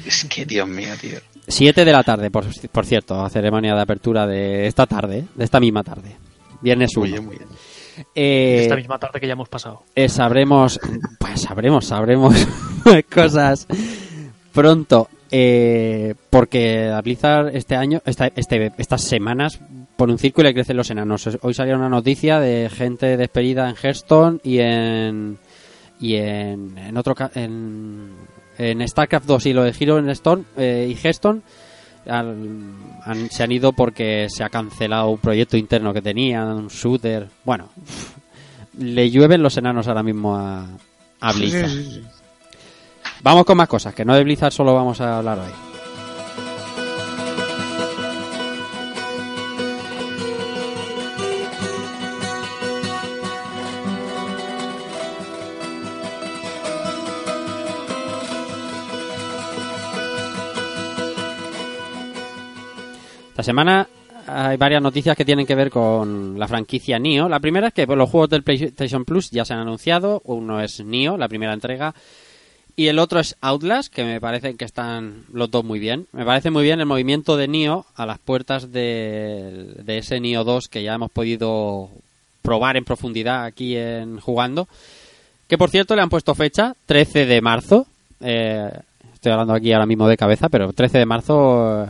Es 0.07 0.25
que, 0.27 0.45
Dios 0.45 0.69
mío, 0.69 0.89
tío. 1.01 1.19
7 1.47 1.85
de 1.85 1.93
la 1.93 2.03
tarde, 2.03 2.31
por, 2.31 2.45
por 2.71 2.87
cierto, 2.87 3.23
la 3.23 3.29
ceremonia 3.31 3.75
de 3.75 3.81
apertura 3.83 4.27
de 4.27 4.67
esta 4.67 4.87
tarde, 4.87 5.25
de 5.35 5.45
esta 5.45 5.61
misma 5.61 5.83
tarde. 5.83 6.17
Viernes 6.61 6.97
1. 6.97 7.01
Muy 7.01 7.11
bien, 7.13 7.25
muy 7.27 7.37
bien. 7.37 7.49
Eh, 8.15 8.61
Esta 8.63 8.77
misma 8.77 8.99
tarde 8.99 9.21
que 9.21 9.27
ya 9.27 9.35
hemos 9.35 9.49
pasado. 9.49 9.83
eh, 9.95 10.09
sabremos, 10.09 10.81
pues 11.19 11.43
sabremos, 11.43 11.85
sabremos 11.87 12.35
cosas 13.15 13.67
pronto. 14.53 15.09
eh, 15.31 16.15
porque 16.31 16.89
a 16.91 17.01
Blizzard 17.03 17.55
este 17.57 17.77
año, 17.77 18.01
esta, 18.05 18.29
este, 18.35 18.73
estas 18.79 19.03
semanas, 19.03 19.61
por 19.97 20.09
un 20.11 20.19
círculo 20.19 20.49
le 20.49 20.55
crecen 20.55 20.77
los 20.77 20.91
enanos. 20.91 21.29
Hoy 21.43 21.55
salió 21.55 21.77
una 21.77 21.89
noticia 21.89 22.41
de 22.41 22.69
gente 22.71 23.17
despedida 23.17 23.69
en 23.69 23.77
Hearthstone 23.77 24.39
y 24.43 24.59
en 24.61 25.39
y 26.01 26.17
en, 26.17 26.77
en 26.77 26.97
otro 26.97 27.15
ca- 27.15 27.31
en, 27.35 28.11
en 28.59 28.87
StarCraft 28.87 29.27
2 29.27 29.47
y 29.47 29.53
lo 29.53 29.63
de 29.65 29.75
Hero 29.79 29.99
en 29.99 30.09
Storm 30.11 30.45
eh, 30.57 30.87
y 30.91 30.95
han- 32.07 33.01
han- 33.05 33.31
se 33.31 33.43
han 33.43 33.53
ido 33.53 33.73
porque 33.73 34.27
se 34.29 34.45
ha 34.45 34.49
cancelado 34.51 35.09
un 35.11 35.19
proyecto 35.19 35.57
interno 35.57 35.93
que 35.93 36.03
tenían, 36.03 36.49
un 36.49 36.69
shooter. 36.69 37.29
Bueno, 37.45 37.69
le 38.79 39.11
llueven 39.11 39.43
los 39.43 39.57
enanos 39.57 39.89
ahora 39.89 40.03
mismo 40.03 40.37
a, 40.37 40.67
a 41.21 41.33
Blizzard. 41.33 41.71
Vamos 43.23 43.45
con 43.45 43.57
más 43.57 43.69
cosas, 43.69 43.95
que 43.95 44.05
no 44.05 44.15
de 44.15 44.23
Blizzard 44.25 44.53
solo 44.53 44.75
vamos 44.75 45.01
a 45.01 45.19
hablar 45.19 45.39
hoy. 45.39 45.74
Semana 63.43 63.89
hay 64.27 64.57
varias 64.57 64.83
noticias 64.83 65.17
que 65.17 65.25
tienen 65.25 65.47
que 65.47 65.55
ver 65.55 65.71
con 65.71 66.39
la 66.39 66.49
franquicia 66.49 66.99
Nio. 66.99 67.29
La 67.29 67.41
primera 67.41 67.69
es 67.69 67.75
que 67.75 67.87
pues, 67.87 67.99
los 67.99 68.11
juegos 68.11 68.31
del 68.31 68.43
PlayStation 68.43 69.05
Plus 69.05 69.31
ya 69.31 69.45
se 69.45 69.55
han 69.55 69.61
anunciado. 69.61 70.23
Uno 70.25 70.61
es 70.61 70.85
Nio, 70.85 71.17
la 71.17 71.29
primera 71.29 71.53
entrega. 71.53 71.95
Y 72.77 72.89
el 72.89 72.99
otro 72.99 73.21
es 73.21 73.37
Outlast, 73.41 73.93
que 73.93 74.05
me 74.05 74.21
parece 74.21 74.57
que 74.57 74.65
están 74.65 75.25
los 75.33 75.51
dos 75.51 75.65
muy 75.65 75.79
bien. 75.79 76.07
Me 76.13 76.25
parece 76.25 76.51
muy 76.51 76.65
bien 76.65 76.81
el 76.81 76.87
movimiento 76.87 77.37
de 77.37 77.47
Nio 77.47 77.87
a 77.95 78.05
las 78.07 78.19
puertas 78.19 78.73
de, 78.73 79.75
de 79.85 79.99
ese 79.99 80.19
Nio 80.21 80.43
2 80.43 80.69
que 80.69 80.83
ya 80.83 80.95
hemos 80.95 81.11
podido 81.11 81.91
probar 82.43 82.77
en 82.77 82.85
profundidad 82.85 83.45
aquí 83.45 83.77
en 83.77 84.19
jugando. 84.19 84.69
Que 85.47 85.59
por 85.59 85.71
cierto 85.71 85.95
le 85.95 86.03
han 86.03 86.09
puesto 86.09 86.35
fecha, 86.35 86.75
13 86.87 87.27
de 87.27 87.41
marzo. 87.41 87.87
Eh, 88.21 88.71
estoy 89.13 89.33
hablando 89.33 89.55
aquí 89.55 89.73
ahora 89.73 89.87
mismo 89.87 90.09
de 90.09 90.17
cabeza, 90.17 90.49
pero 90.49 90.73
13 90.73 90.99
de 90.99 91.07
marzo 91.07 91.89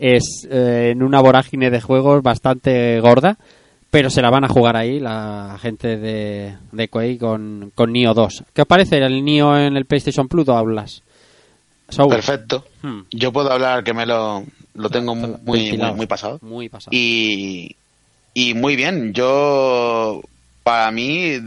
es 0.00 0.48
eh, 0.50 0.90
en 0.92 1.02
una 1.02 1.20
vorágine 1.20 1.70
de 1.70 1.80
juegos 1.80 2.22
bastante 2.22 2.98
gorda, 3.00 3.36
pero 3.90 4.08
se 4.08 4.22
la 4.22 4.30
van 4.30 4.44
a 4.44 4.48
jugar 4.48 4.76
ahí 4.76 4.98
la 4.98 5.58
gente 5.60 5.98
de, 5.98 6.56
de 6.72 6.88
Quake 6.88 7.18
con, 7.18 7.70
con 7.74 7.92
Nio 7.92 8.14
2. 8.14 8.44
¿Qué 8.52 8.62
os 8.62 8.68
parece 8.68 8.98
el 8.98 9.24
Nio 9.24 9.56
en 9.56 9.76
el 9.76 9.84
PlayStation 9.84 10.26
Plus 10.26 10.48
o 10.48 10.56
hablas? 10.56 11.02
Perfecto. 12.08 12.64
Hmm. 12.82 13.00
Yo 13.10 13.32
puedo 13.32 13.50
hablar 13.52 13.84
que 13.84 13.92
me 13.92 14.06
lo, 14.06 14.44
lo 14.74 14.90
tengo 14.90 15.14
muy, 15.14 15.36
muy, 15.44 16.06
pasado. 16.06 16.38
Muy 16.40 16.68
pasado. 16.68 16.96
Y, 16.96 17.76
y 18.32 18.54
muy 18.54 18.76
bien. 18.76 19.12
Yo, 19.12 20.22
para 20.62 20.90
mí, 20.90 21.38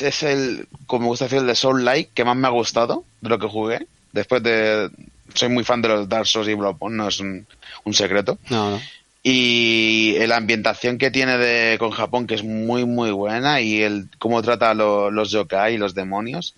es 0.00 0.22
el, 0.22 0.66
como 0.86 1.02
me 1.02 1.08
gusta 1.08 1.26
decir, 1.26 1.38
el 1.38 1.46
de 1.46 1.54
Soul 1.54 1.84
Like 1.84 2.10
que 2.14 2.24
más 2.24 2.36
me 2.36 2.48
ha 2.48 2.50
gustado 2.50 3.04
de 3.20 3.28
lo 3.28 3.38
que 3.38 3.48
jugué. 3.48 3.86
Después 4.12 4.42
de. 4.42 4.90
Soy 5.38 5.48
muy 5.48 5.64
fan 5.64 5.80
de 5.82 5.88
los 5.88 6.08
Dark 6.08 6.26
Souls 6.26 6.48
y 6.48 6.54
Bloodborne, 6.54 6.96
no 6.96 7.08
es 7.08 7.20
un, 7.20 7.46
un 7.84 7.94
secreto. 7.94 8.38
No, 8.50 8.70
no. 8.72 8.80
Y 9.22 10.16
la 10.26 10.36
ambientación 10.36 10.96
que 10.96 11.10
tiene 11.10 11.36
de, 11.38 11.76
con 11.78 11.90
Japón, 11.90 12.26
que 12.26 12.34
es 12.34 12.42
muy, 12.44 12.84
muy 12.84 13.10
buena, 13.10 13.60
y 13.60 13.82
el 13.82 14.08
cómo 14.18 14.40
trata 14.42 14.74
lo- 14.74 15.10
los 15.10 15.30
yokai 15.30 15.74
y 15.74 15.78
los 15.78 15.94
demonios, 15.94 16.54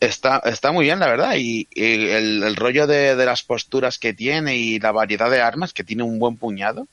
está, 0.00 0.42
está 0.44 0.72
muy 0.72 0.86
bien, 0.86 0.98
la 0.98 1.06
verdad. 1.08 1.34
Y, 1.36 1.68
y 1.72 1.82
el, 2.10 2.42
el 2.42 2.56
rollo 2.56 2.86
de, 2.86 3.14
de 3.16 3.26
las 3.26 3.42
posturas 3.42 3.98
que 3.98 4.12
tiene 4.14 4.56
y 4.56 4.78
la 4.80 4.92
variedad 4.92 5.30
de 5.30 5.40
armas, 5.40 5.72
que 5.72 5.84
tiene 5.84 6.02
un 6.02 6.18
buen 6.18 6.36
puñado. 6.36 6.86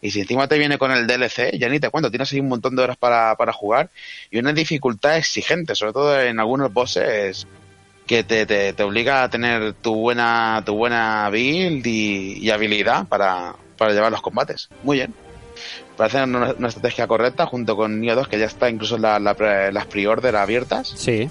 Y 0.00 0.12
si 0.12 0.20
encima 0.20 0.46
te 0.46 0.58
viene 0.58 0.78
con 0.78 0.92
el 0.92 1.08
DLC, 1.08 1.58
ya 1.58 1.68
ni 1.68 1.80
te 1.80 1.90
cuento, 1.90 2.08
tienes 2.10 2.32
ahí 2.32 2.38
un 2.38 2.48
montón 2.48 2.76
de 2.76 2.82
horas 2.84 2.96
para, 2.96 3.34
para 3.34 3.52
jugar 3.52 3.90
y 4.30 4.38
una 4.38 4.52
dificultad 4.52 5.16
exigente, 5.16 5.74
sobre 5.74 5.92
todo 5.92 6.20
en 6.22 6.38
algunos 6.38 6.72
bosses 6.72 7.48
que 8.08 8.24
te, 8.24 8.44
te, 8.46 8.72
te 8.72 8.82
obliga 8.82 9.22
a 9.22 9.30
tener 9.30 9.74
tu 9.74 9.94
buena, 9.94 10.62
tu 10.66 10.74
buena 10.74 11.28
build 11.30 11.86
y, 11.86 12.38
y 12.44 12.50
habilidad 12.50 13.06
para, 13.06 13.54
para 13.76 13.92
llevar 13.92 14.10
los 14.10 14.22
combates. 14.22 14.68
Muy 14.82 14.96
bien. 14.96 15.14
Parece 15.96 16.22
una, 16.24 16.52
una 16.58 16.68
estrategia 16.68 17.06
correcta 17.06 17.46
junto 17.46 17.76
con 17.76 18.00
Nioh 18.00 18.14
2, 18.16 18.26
que 18.28 18.38
ya 18.38 18.46
está 18.46 18.70
incluso 18.70 18.98
la, 18.98 19.18
la 19.20 19.34
pre- 19.34 19.70
las 19.72 19.86
pre-order 19.86 20.34
abiertas. 20.36 20.88
Sí. 20.96 21.28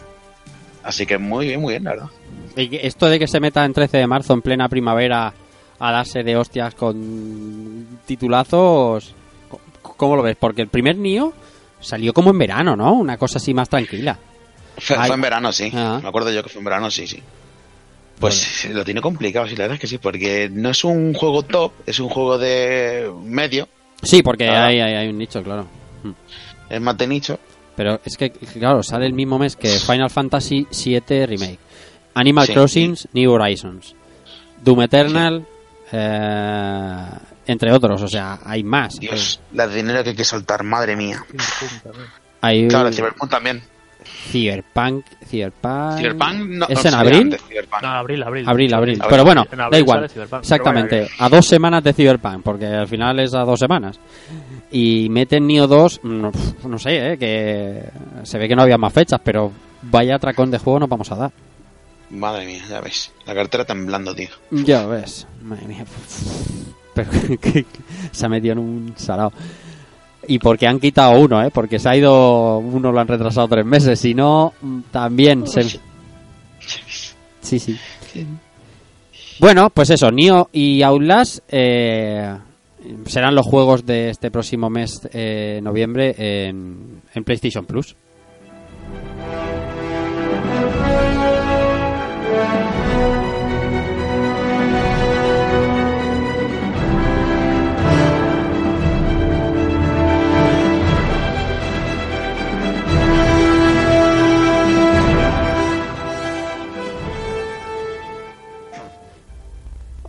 Así 0.84 1.06
que 1.06 1.18
muy 1.18 1.48
bien, 1.48 1.62
muy 1.62 1.74
bien, 1.74 1.84
la 1.84 1.92
verdad. 1.92 2.10
Y 2.56 2.76
Esto 2.78 3.08
de 3.08 3.20
que 3.20 3.28
se 3.28 3.40
meta 3.40 3.66
en 3.66 3.74
13 3.74 3.98
de 3.98 4.08
marzo 4.08 4.34
en 4.34 4.42
plena 4.42 4.70
primavera 4.70 5.34
a 5.80 5.92
darse 5.92 6.24
de 6.24 6.36
hostias 6.38 6.76
con 6.76 7.88
titulazos, 8.06 9.14
¿cómo 9.82 10.16
lo 10.16 10.24
ves? 10.24 10.36
Porque 10.40 10.62
el 10.62 10.68
primer 10.68 10.98
Nio 10.98 11.34
salió 11.80 12.14
como 12.14 12.32
en 12.32 12.38
verano, 12.40 12.76
¿no? 12.76 12.94
Una 12.94 13.18
cosa 13.18 13.38
así 13.38 13.54
más 13.54 13.70
tranquila. 13.70 14.18
Fue, 14.78 14.96
en 15.08 15.22
verano, 15.22 15.52
sí. 15.52 15.72
Ah. 15.74 16.00
Me 16.02 16.10
acuerdo 16.10 16.32
yo 16.32 16.44
que 16.44 16.50
fue 16.50 16.60
en 16.60 16.66
verano, 16.66 16.90
sí, 16.92 17.08
sí. 17.08 17.22
Pues 18.20 18.66
lo 18.72 18.84
tiene 18.84 19.00
complicado, 19.02 19.48
sí, 19.48 19.56
la 19.56 19.64
verdad 19.66 19.76
es 19.76 19.82
que 19.82 19.88
sí, 19.88 19.98
porque 20.00 20.50
no 20.52 20.70
es 20.72 20.84
un 20.84 21.14
juego 21.14 21.44
top, 21.44 21.72
es 21.86 22.00
un 22.00 22.10
juego 22.10 22.38
de 22.38 23.12
medio, 23.24 23.68
Sí, 24.04 24.22
porque 24.22 24.48
Ah. 24.48 24.68
hay, 24.68 24.80
hay, 24.80 24.94
hay 24.94 25.08
un 25.10 25.18
nicho, 25.18 25.42
claro. 25.44 25.68
Mm. 26.04 26.12
es 26.70 26.82
más 26.82 26.98
de 26.98 27.08
nicho. 27.08 27.40
Pero 27.76 28.00
es 28.06 28.16
que, 28.18 28.32
claro, 28.32 28.82
sale 28.84 29.06
el 29.08 29.14
mismo 29.14 29.38
mes 29.40 29.56
que 29.56 29.70
Final 29.70 30.10
Fantasy 30.10 30.66
VII 30.72 31.26
Remake, 31.28 31.60
Animal 32.16 32.46
Sí. 32.48 32.54
Crossing 32.54 32.96
New 33.14 33.32
Horizons, 33.32 33.96
Doom 34.64 34.82
Eternal, 34.82 35.46
eh, 35.92 37.06
entre 37.48 37.72
otros, 37.72 38.02
o 38.02 38.08
sea, 38.08 38.40
hay 38.44 38.64
más. 38.64 39.00
Dios, 39.00 39.40
la 39.54 39.68
dinero 39.68 40.04
que 40.04 40.10
hay 40.12 40.16
que 40.16 40.24
soltar, 40.24 40.64
madre 40.64 40.96
mía. 40.96 41.24
Hay 42.42 42.68
Claro, 42.68 42.88
un 42.88 42.94
Cyberpunk 42.94 43.30
también. 43.30 43.62
Cyberpunk, 44.32 45.06
Cyberpunk... 45.26 45.98
Cyberpunk 45.98 46.50
no, 46.50 46.68
¿Es 46.68 46.84
en 46.86 46.94
abril? 46.94 47.38
No, 47.82 47.88
abril, 47.88 48.24
abril. 48.24 48.50
Abril, 48.50 48.74
abril. 48.74 49.02
Pero 49.10 49.24
bueno, 49.24 49.46
En 49.52 49.58
da 49.58 49.78
igual. 49.78 50.06
Exactamente. 50.06 51.02
Bueno, 51.02 51.16
A 51.20 51.30
dos 51.30 51.46
semanas 51.46 51.84
de 51.84 51.94
Cyberpunk, 51.94 52.44
porque 52.44 52.66
al 52.66 52.88
final 52.88 53.20
es 53.20 53.34
a 53.34 53.42
dos 53.42 53.60
semanas. 53.60 54.00
Y 54.72 55.08
meten 55.10 55.48
Nio 55.48 55.68
2, 55.68 56.02
no, 56.04 56.32
pf, 56.32 56.68
no 56.68 56.78
sé, 56.78 57.14
eh, 57.14 57.18
que 57.18 57.84
se 58.24 58.38
ve 58.38 58.48
que 58.48 58.56
no 58.56 58.64
había 58.64 58.78
más 58.78 58.92
fechas, 58.92 59.22
pero 59.24 59.52
vaya 59.84 60.16
atracón 60.16 60.52
de 60.52 60.58
juego 60.58 60.80
nos 60.80 60.90
vamos 60.90 61.12
a 61.12 61.16
dar. 61.16 61.32
Madre 62.10 62.46
mía, 62.46 62.64
ya 62.70 62.82
ves. 62.82 63.12
La 63.26 63.34
cartera 63.34 63.66
temblando, 63.66 64.16
tío. 64.16 64.30
Ya 64.52 64.86
ves. 64.86 65.28
Madre 65.42 65.68
mía. 65.68 65.86
Pero 66.94 67.12
que, 67.12 67.38
que 67.38 67.66
se 68.12 68.26
ha 68.26 68.30
metido 68.30 68.54
en 68.54 68.60
un 68.60 68.94
salado. 68.98 69.32
Y 70.28 70.40
porque 70.40 70.68
han 70.68 70.80
quitado 70.80 71.20
uno, 71.20 71.42
¿eh? 71.44 71.52
Porque 71.52 71.80
se 71.80 71.90
ha 71.90 71.96
ido... 71.96 72.60
Uno 72.60 72.92
lo 72.92 73.00
han 73.00 73.08
retrasado 73.08 73.48
tres 73.48 73.66
meses. 73.66 74.00
Si 74.00 74.14
no, 74.14 74.54
mm, 74.62 74.80
también 74.92 75.48
se... 75.48 75.64
Sí, 77.42 77.60
sí. 77.60 77.78
Bueno, 79.40 79.70
pues 79.70 79.90
eso, 79.90 80.12
Nio 80.12 80.50
y 80.52 80.82
Outlast 80.82 81.40
eh, 81.50 82.36
serán 83.06 83.36
los 83.36 83.46
juegos 83.46 83.86
de 83.86 84.10
este 84.10 84.32
próximo 84.32 84.70
mes, 84.70 85.08
eh, 85.14 85.60
noviembre, 85.62 86.16
en, 86.18 87.02
en 87.14 87.24
PlayStation 87.24 87.66
Plus. 87.66 87.96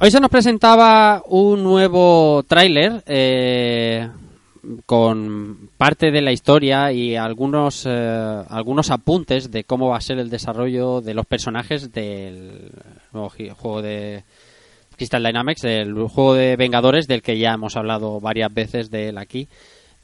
Hoy 0.01 0.13
se 0.13 0.21
nos 0.21 0.31
presentaba 0.31 1.25
un 1.27 1.65
nuevo 1.65 2.45
tráiler 2.47 3.03
eh, 3.05 4.09
con 4.87 5.71
parte 5.77 6.13
de 6.13 6.23
la 6.23 6.31
historia 6.31 6.93
y 6.93 7.17
algunos 7.17 7.85
eh, 7.85 8.45
algunos 8.49 8.93
apuntes 8.93 9.51
de 9.51 9.65
cómo 9.65 9.89
va 9.89 9.97
a 9.97 10.01
ser 10.01 10.21
el 10.21 10.31
desarrollo 10.31 11.01
de 11.01 11.15
los 11.15 11.27
personajes 11.27 11.93
del 11.93 12.71
nuevo 13.13 13.29
juego 13.29 13.83
de 13.83 14.23
Crystal 14.97 15.25
Dynamics, 15.25 15.65
el 15.65 15.93
juego 16.07 16.35
de 16.35 16.55
Vengadores 16.55 17.09
del 17.09 17.21
que 17.21 17.37
ya 17.37 17.55
hemos 17.55 17.77
hablado 17.77 18.21
varias 18.21 18.55
veces 18.55 18.93
de 18.93 19.09
él 19.09 19.19
aquí. 19.19 19.49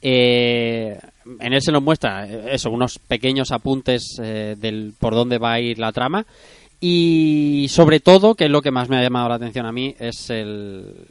Eh, 0.06 0.98
en 1.40 1.52
él 1.54 1.62
se 1.62 1.72
nos 1.72 1.82
muestra 1.82 2.28
eh, 2.28 2.48
eso, 2.52 2.70
unos 2.70 2.98
pequeños 2.98 3.52
apuntes 3.52 4.18
eh, 4.22 4.54
del 4.58 4.92
por 4.98 5.14
dónde 5.14 5.38
va 5.38 5.54
a 5.54 5.60
ir 5.60 5.78
la 5.78 5.92
trama 5.92 6.26
y 6.80 7.66
sobre 7.70 8.00
todo, 8.00 8.34
que 8.34 8.44
es 8.46 8.50
lo 8.50 8.62
que 8.62 8.70
más 8.70 8.88
me 8.88 8.96
ha 8.98 9.02
llamado 9.02 9.28
la 9.28 9.36
atención 9.36 9.66
a 9.66 9.72
mí, 9.72 9.94
es 9.98 10.28
el, 10.30 11.06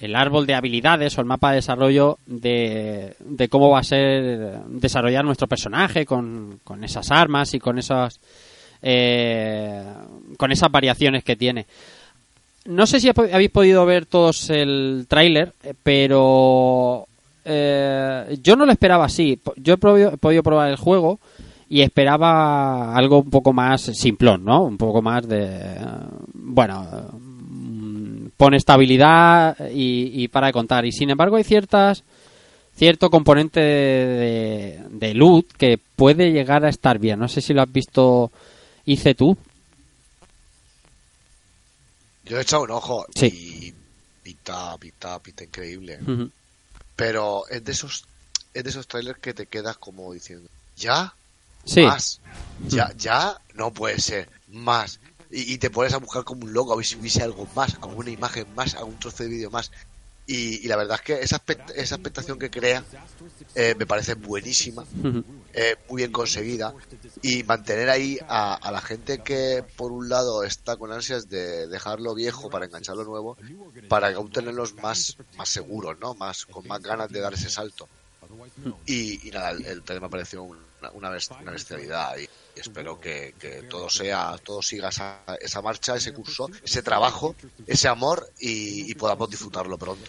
el 0.00 0.16
árbol 0.16 0.46
de 0.46 0.54
habilidades 0.54 1.16
o 1.16 1.20
el 1.20 1.26
mapa 1.26 1.50
de 1.50 1.56
desarrollo 1.56 2.18
de, 2.26 3.14
de 3.20 3.48
cómo 3.48 3.70
va 3.70 3.78
a 3.80 3.84
ser 3.84 4.58
desarrollar 4.68 5.24
nuestro 5.24 5.46
personaje 5.46 6.04
con, 6.04 6.60
con 6.64 6.82
esas 6.82 7.10
armas 7.10 7.54
y 7.54 7.60
con 7.60 7.78
esas 7.78 8.18
eh, 8.82 9.84
con 10.36 10.50
esas 10.50 10.70
variaciones 10.72 11.22
que 11.22 11.36
tiene. 11.36 11.66
No 12.64 12.86
sé 12.86 12.98
si 13.00 13.08
ha- 13.08 13.14
habéis 13.32 13.50
podido 13.50 13.84
ver 13.86 14.06
todos 14.06 14.50
el 14.50 15.06
tráiler, 15.08 15.52
pero 15.82 17.06
eh, 17.44 18.38
yo 18.42 18.56
no 18.56 18.66
lo 18.66 18.72
esperaba 18.72 19.04
así. 19.04 19.40
Yo 19.56 19.74
he 19.74 19.76
podido 19.78 20.42
probar 20.42 20.70
el 20.70 20.76
juego 20.76 21.20
y 21.72 21.80
esperaba 21.80 22.94
algo 22.94 23.20
un 23.20 23.30
poco 23.30 23.54
más 23.54 23.80
simplón, 23.80 24.44
¿no? 24.44 24.62
Un 24.64 24.76
poco 24.76 25.00
más 25.00 25.26
de... 25.26 25.74
Bueno, 26.34 26.86
mm, 27.12 28.26
pone 28.36 28.58
estabilidad 28.58 29.56
y, 29.70 30.22
y 30.22 30.28
para 30.28 30.48
de 30.48 30.52
contar. 30.52 30.84
Y 30.84 30.92
sin 30.92 31.08
embargo 31.08 31.36
hay 31.36 31.44
ciertas 31.44 32.04
cierto 32.76 33.08
componente 33.08 33.60
de, 33.60 34.82
de 34.90 35.14
loot 35.14 35.46
que 35.56 35.78
puede 35.96 36.30
llegar 36.32 36.62
a 36.66 36.68
estar 36.68 36.98
bien. 36.98 37.18
No 37.18 37.28
sé 37.28 37.40
si 37.40 37.54
lo 37.54 37.62
has 37.62 37.72
visto, 37.72 38.30
hice 38.84 39.14
tú. 39.14 39.38
Yo 42.26 42.38
he 42.38 42.42
echado 42.42 42.64
un 42.64 42.70
ojo 42.70 43.06
Sí. 43.14 43.26
y 43.28 43.74
pinta, 44.22 44.76
pinta, 44.78 45.18
pinta 45.20 45.44
increíble. 45.44 45.98
Pero 46.96 47.48
es 47.48 47.64
de 47.64 47.72
esos, 47.72 48.04
es 48.52 48.62
de 48.62 48.68
esos 48.70 48.86
trailers 48.86 49.18
que 49.20 49.32
te 49.34 49.46
quedas 49.46 49.78
como 49.78 50.12
diciendo, 50.12 50.48
¿ya? 50.76 51.14
Sí. 51.64 51.82
Más. 51.82 52.20
Ya, 52.68 52.92
ya, 52.96 53.40
no 53.54 53.72
puede 53.72 54.00
ser. 54.00 54.28
Más. 54.48 55.00
Y, 55.30 55.54
y 55.54 55.58
te 55.58 55.70
pones 55.70 55.94
a 55.94 55.98
buscar 55.98 56.24
como 56.24 56.44
un 56.44 56.52
loco 56.52 56.72
a 56.72 56.76
ver 56.76 56.84
si 56.84 56.96
hubiese 56.96 57.22
algo 57.22 57.46
más, 57.54 57.76
como 57.78 57.96
una 57.96 58.10
imagen 58.10 58.54
más, 58.54 58.74
algún 58.74 58.98
trozo 58.98 59.22
de 59.22 59.30
vídeo 59.30 59.50
más. 59.50 59.70
Y, 60.26 60.64
y 60.64 60.68
la 60.68 60.76
verdad 60.76 60.96
es 60.96 61.02
que 61.02 61.20
esa, 61.20 61.42
esa 61.74 61.94
expectación 61.96 62.38
que 62.38 62.50
crea 62.50 62.84
eh, 63.54 63.74
me 63.76 63.86
parece 63.86 64.14
buenísima, 64.14 64.82
Ujú. 64.82 65.24
eh, 65.52 65.76
muy 65.88 66.02
bien 66.02 66.12
conseguida. 66.12 66.74
Y 67.22 67.42
mantener 67.42 67.90
ahí 67.90 68.18
a, 68.28 68.54
a 68.54 68.70
la 68.70 68.80
gente 68.80 69.22
que, 69.22 69.64
por 69.76 69.90
un 69.90 70.08
lado, 70.08 70.44
está 70.44 70.76
con 70.76 70.92
ansias 70.92 71.28
de 71.28 71.66
dejarlo 71.66 72.14
viejo 72.14 72.50
para 72.50 72.66
enganchar 72.66 72.96
lo 72.96 73.04
nuevo, 73.04 73.36
para 73.88 74.14
aún 74.14 74.30
tenerlos 74.30 74.74
más, 74.74 75.16
más 75.36 75.48
seguros, 75.48 75.98
¿no? 76.00 76.14
Más, 76.14 76.46
con 76.46 76.66
más 76.66 76.80
ganas 76.82 77.10
de 77.10 77.20
dar 77.20 77.34
ese 77.34 77.50
salto. 77.50 77.88
Y, 78.86 79.30
nada, 79.32 79.50
el, 79.50 79.82
me 80.00 80.08
pareció 80.08 80.42
una, 80.42 80.60
una, 80.92 81.10
una 81.40 81.50
bestialidad 81.50 82.16
y, 82.18 82.22
y 82.56 82.60
espero 82.60 83.00
que, 83.00 83.34
que 83.38 83.62
todo 83.62 83.88
sea, 83.88 84.36
todo 84.42 84.62
siga 84.62 84.88
esa, 84.88 85.20
esa 85.40 85.62
marcha, 85.62 85.96
ese 85.96 86.12
curso, 86.12 86.48
ese 86.62 86.82
trabajo, 86.82 87.34
ese 87.66 87.88
amor 87.88 88.28
y, 88.40 88.90
y 88.90 88.94
podamos 88.94 89.30
disfrutarlo 89.30 89.78
pronto. 89.78 90.04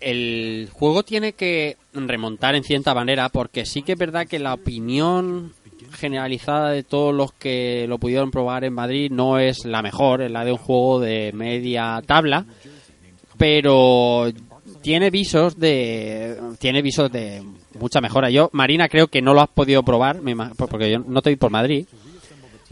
el 0.00 0.68
juego 0.72 1.02
tiene 1.02 1.34
que 1.34 1.76
remontar 1.92 2.54
en 2.54 2.64
cierta 2.64 2.94
manera 2.94 3.28
porque 3.28 3.66
sí 3.66 3.82
que 3.82 3.92
es 3.92 3.98
verdad 3.98 4.26
que 4.26 4.38
la 4.38 4.54
opinión 4.54 5.54
generalizada 5.92 6.70
de 6.70 6.82
todos 6.82 7.14
los 7.14 7.32
que 7.32 7.86
lo 7.88 7.98
pudieron 7.98 8.30
probar 8.30 8.64
en 8.64 8.72
Madrid 8.74 9.10
no 9.10 9.38
es 9.38 9.64
la 9.64 9.82
mejor, 9.82 10.22
es 10.22 10.30
la 10.30 10.44
de 10.44 10.52
un 10.52 10.58
juego 10.58 11.00
de 11.00 11.32
media 11.34 12.02
tabla, 12.06 12.46
pero 13.36 14.30
tiene 14.82 15.10
visos 15.10 15.58
de 15.58 16.38
tiene 16.58 16.82
visos 16.82 17.10
de 17.10 17.42
mucha 17.78 18.00
mejora. 18.00 18.30
Yo 18.30 18.50
Marina 18.52 18.88
creo 18.88 19.08
que 19.08 19.22
no 19.22 19.34
lo 19.34 19.40
has 19.42 19.48
podido 19.48 19.82
probar, 19.82 20.20
porque 20.56 20.90
yo 20.90 20.98
no 21.00 21.18
estoy 21.18 21.36
por 21.36 21.50
Madrid, 21.50 21.86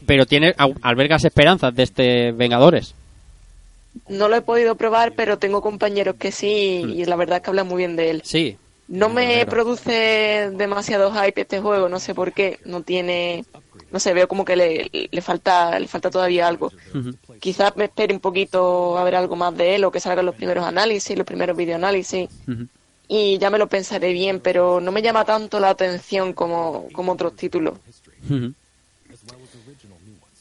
pero 0.07 0.27
tiene 0.27 0.55
albergas 0.83 1.25
esperanzas 1.25 1.75
de 1.75 1.83
este 1.83 2.33
Vengadores. 2.33 2.95
No 4.09 4.29
lo 4.29 4.37
he 4.37 4.43
podido 4.43 4.77
probar, 4.77 5.13
pero 5.13 5.39
tengo 5.39 5.61
compañeros 5.61 6.17
que 6.19 6.31
sí 6.31 6.85
y 6.87 7.05
la 7.05 7.17
verdad 7.17 7.39
es 7.39 7.43
que 7.43 7.51
hablan 7.51 7.67
muy 7.67 7.79
bien 7.79 7.97
de 7.97 8.11
él. 8.11 8.23
Sí, 8.25 8.57
No 8.89 9.11
me 9.11 9.45
produce 9.45 10.51
demasiado 10.55 11.13
hype 11.13 11.43
este 11.43 11.61
juego, 11.61 11.91
no 11.91 12.01
sé 12.01 12.15
por 12.15 12.33
qué. 12.33 12.59
No 12.65 12.83
tiene, 12.83 13.45
no 13.93 14.01
sé, 14.01 14.15
veo 14.15 14.27
como 14.27 14.47
que 14.47 14.57
le, 14.57 15.09
le 15.11 15.23
falta, 15.23 15.79
le 15.79 15.87
falta 15.87 16.11
todavía 16.11 16.49
algo. 16.49 16.73
Quizás 17.39 17.77
me 17.77 17.85
espere 17.85 18.15
un 18.15 18.21
poquito 18.21 18.97
a 18.97 19.05
ver 19.05 19.15
algo 19.15 19.37
más 19.37 19.55
de 19.57 19.75
él 19.75 19.85
o 19.85 19.91
que 19.91 20.01
salgan 20.01 20.25
los 20.25 20.35
primeros 20.35 20.65
análisis, 20.65 21.17
los 21.17 21.27
primeros 21.27 21.57
videoanálisis 21.57 22.31
Ujú. 22.49 22.67
y 23.07 23.37
ya 23.37 23.51
me 23.51 23.59
lo 23.59 23.69
pensaré 23.69 24.13
bien, 24.13 24.41
pero 24.41 24.81
no 24.81 24.91
me 24.91 25.03
llama 25.03 25.27
tanto 25.27 25.61
la 25.61 25.69
atención 25.69 26.33
como, 26.33 26.89
como 26.93 27.13
otros 27.13 27.37
títulos. 27.37 27.75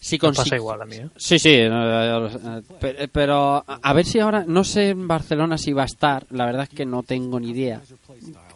Si 0.10 0.18
pasa 0.44 0.56
igual 0.56 0.82
a 0.82 0.86
mí, 0.86 0.96
¿eh? 0.96 1.08
Sí, 1.16 1.40
sí, 1.40 1.50
eh, 1.52 1.70
eh, 1.72 2.62
pe- 2.80 3.08
pero 3.10 3.64
a 3.68 3.94
ver 3.94 4.06
si 4.06 4.20
ahora, 4.20 4.44
no 4.48 4.64
sé 4.64 4.90
en 4.90 5.08
Barcelona 5.08 5.58
si 5.58 5.74
va 5.74 5.84
a 5.84 5.86
estar, 5.86 6.26
la 6.32 6.46
verdad 6.46 6.64
es 6.64 6.70
que 6.70 6.86
no 6.86 7.04
tengo 7.04 7.40
ni 7.40 7.52
idea 7.52 7.82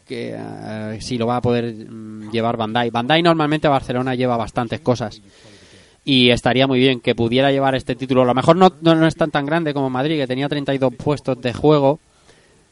que 0.06 0.36
eh, 0.38 0.98
si 1.02 1.18
lo 1.18 1.28
va 1.28 1.38
a 1.38 1.42
poder 1.42 1.74
mm, 1.74 2.32
llevar 2.32 2.58
Bandai. 2.58 2.90
Bandai 2.90 3.22
normalmente 3.24 3.68
a 3.68 3.70
Barcelona 3.70 4.16
lleva 4.16 4.36
bastantes 4.38 4.80
cosas 4.82 5.22
y 6.04 6.30
estaría 6.32 6.68
muy 6.68 6.80
bien 6.80 7.00
que 7.00 7.16
pudiera 7.16 7.52
llevar 7.52 7.76
este 7.76 7.96
título. 7.96 8.24
A 8.24 8.26
lo 8.26 8.34
mejor 8.34 8.56
no, 8.58 8.74
no, 8.82 8.96
no 8.96 9.08
es 9.08 9.16
tan 9.16 9.32
tan 9.32 9.46
grande 9.46 9.74
como 9.74 9.90
Madrid, 9.90 10.18
que 10.18 10.28
tenía 10.28 10.50
32 10.50 10.94
puestos 10.96 11.40
de 11.42 11.54
juego, 11.54 12.00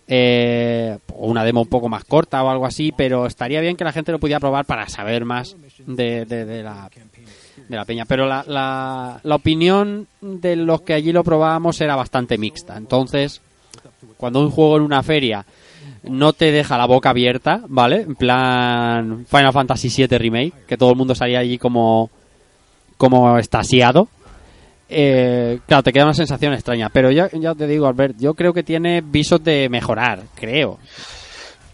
eh, 0.07 0.97
una 1.15 1.43
demo 1.43 1.61
un 1.61 1.67
poco 1.67 1.87
más 1.89 2.03
corta 2.03 2.43
o 2.43 2.49
algo 2.49 2.65
así, 2.65 2.91
pero 2.95 3.25
estaría 3.27 3.61
bien 3.61 3.77
que 3.77 3.83
la 3.83 3.91
gente 3.91 4.11
lo 4.11 4.19
pudiera 4.19 4.39
probar 4.39 4.65
para 4.65 4.89
saber 4.89 5.23
más 5.25 5.55
de, 5.85 6.25
de- 6.25 6.45
de 6.45 6.63
la, 6.63 6.89
de 7.67 7.75
la 7.75 7.85
peña. 7.85 8.05
Pero 8.05 8.27
la, 8.27 8.43
la, 8.47 9.19
la 9.23 9.35
opinión 9.35 10.07
de 10.21 10.55
los 10.55 10.81
que 10.81 10.93
allí 10.93 11.11
lo 11.11 11.23
probábamos 11.23 11.79
era 11.81 11.95
bastante 11.95 12.37
mixta. 12.37 12.77
Entonces, 12.77 13.41
cuando 14.17 14.41
un 14.41 14.51
juego 14.51 14.77
en 14.77 14.83
una 14.83 15.03
feria 15.03 15.45
no 16.03 16.33
te 16.33 16.51
deja 16.51 16.77
la 16.77 16.85
boca 16.85 17.09
abierta, 17.09 17.61
¿vale? 17.67 18.01
En 18.01 18.15
plan 18.15 19.25
Final 19.27 19.53
Fantasy 19.53 19.89
VII 19.89 20.17
Remake, 20.17 20.53
que 20.67 20.77
todo 20.77 20.91
el 20.91 20.95
mundo 20.95 21.15
salía 21.15 21.39
allí 21.39 21.57
como, 21.57 22.09
como 22.97 23.37
estasiado. 23.37 24.07
Eh, 24.87 25.59
claro, 25.67 25.83
te 25.83 25.93
queda 25.93 26.05
una 26.05 26.13
sensación 26.13 26.53
extraña. 26.53 26.89
Pero 26.89 27.11
ya, 27.11 27.29
ya 27.31 27.53
te 27.53 27.67
digo, 27.67 27.87
Albert, 27.87 28.17
yo 28.17 28.33
creo 28.33 28.53
que 28.53 28.63
tiene 28.63 29.01
visos 29.01 29.43
de 29.43 29.69
mejorar, 29.69 30.23
creo. 30.35 30.79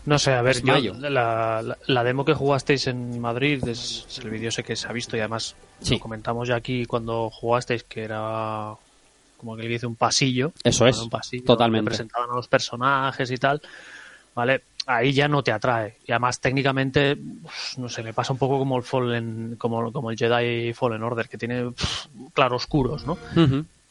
No 0.06 0.20
sé, 0.20 0.34
a 0.34 0.42
ver, 0.42 0.62
yo- 0.64 0.94
la, 0.94 1.62
la- 1.62 1.78
la 1.88 2.04
demo 2.04 2.26
que 2.26 2.34
jugasteis 2.34 2.88
en 2.88 3.20
Madrid, 3.20 3.68
es, 3.68 4.06
el 4.24 4.30
vídeo 4.30 4.52
sé 4.52 4.64
que 4.64 4.76
se 4.76 4.88
ha 4.88 4.92
visto 4.92 5.18
y 5.18 5.20
además 5.20 5.56
Sí. 5.82 5.96
lo 5.96 6.00
comentamos 6.00 6.48
ya 6.48 6.56
aquí 6.56 6.86
cuando 6.86 7.30
jugasteis 7.30 7.84
que 7.84 8.04
era 8.04 8.74
como 9.38 9.56
que 9.58 9.64
le 9.64 9.76
hice 9.76 9.88
un 9.88 9.96
pasillo. 9.96 10.54
Eso 10.64 10.86
es, 10.88 10.98
un 11.00 11.10
pasillo 11.10 11.44
totalmente. 11.46 11.86
presentaban 11.90 12.30
a 12.32 12.36
los 12.36 12.48
personajes 12.48 13.30
y 13.32 13.38
tal. 13.38 13.62
¿Vale? 14.36 14.62
Ahí 14.88 15.14
ya 15.14 15.28
no 15.28 15.42
te 15.44 15.52
atrae. 15.52 15.98
Y 16.06 16.12
además 16.12 16.40
técnicamente, 16.40 17.18
uf, 17.44 17.78
no 17.78 17.90
sé, 17.90 18.04
me 18.04 18.14
pasa 18.14 18.34
un 18.34 18.40
poco 18.40 18.58
como 18.60 18.78
el 18.78 18.84
Fallen, 18.84 19.56
como, 19.58 19.92
como 19.92 20.12
el 20.12 20.18
Jedi 20.18 20.74
Fallen 20.74 21.02
Order, 21.04 21.28
que 21.30 21.38
tiene 21.38 21.66
uf, 21.66 22.06
claroscuros, 22.34 23.06
¿no? 23.06 23.18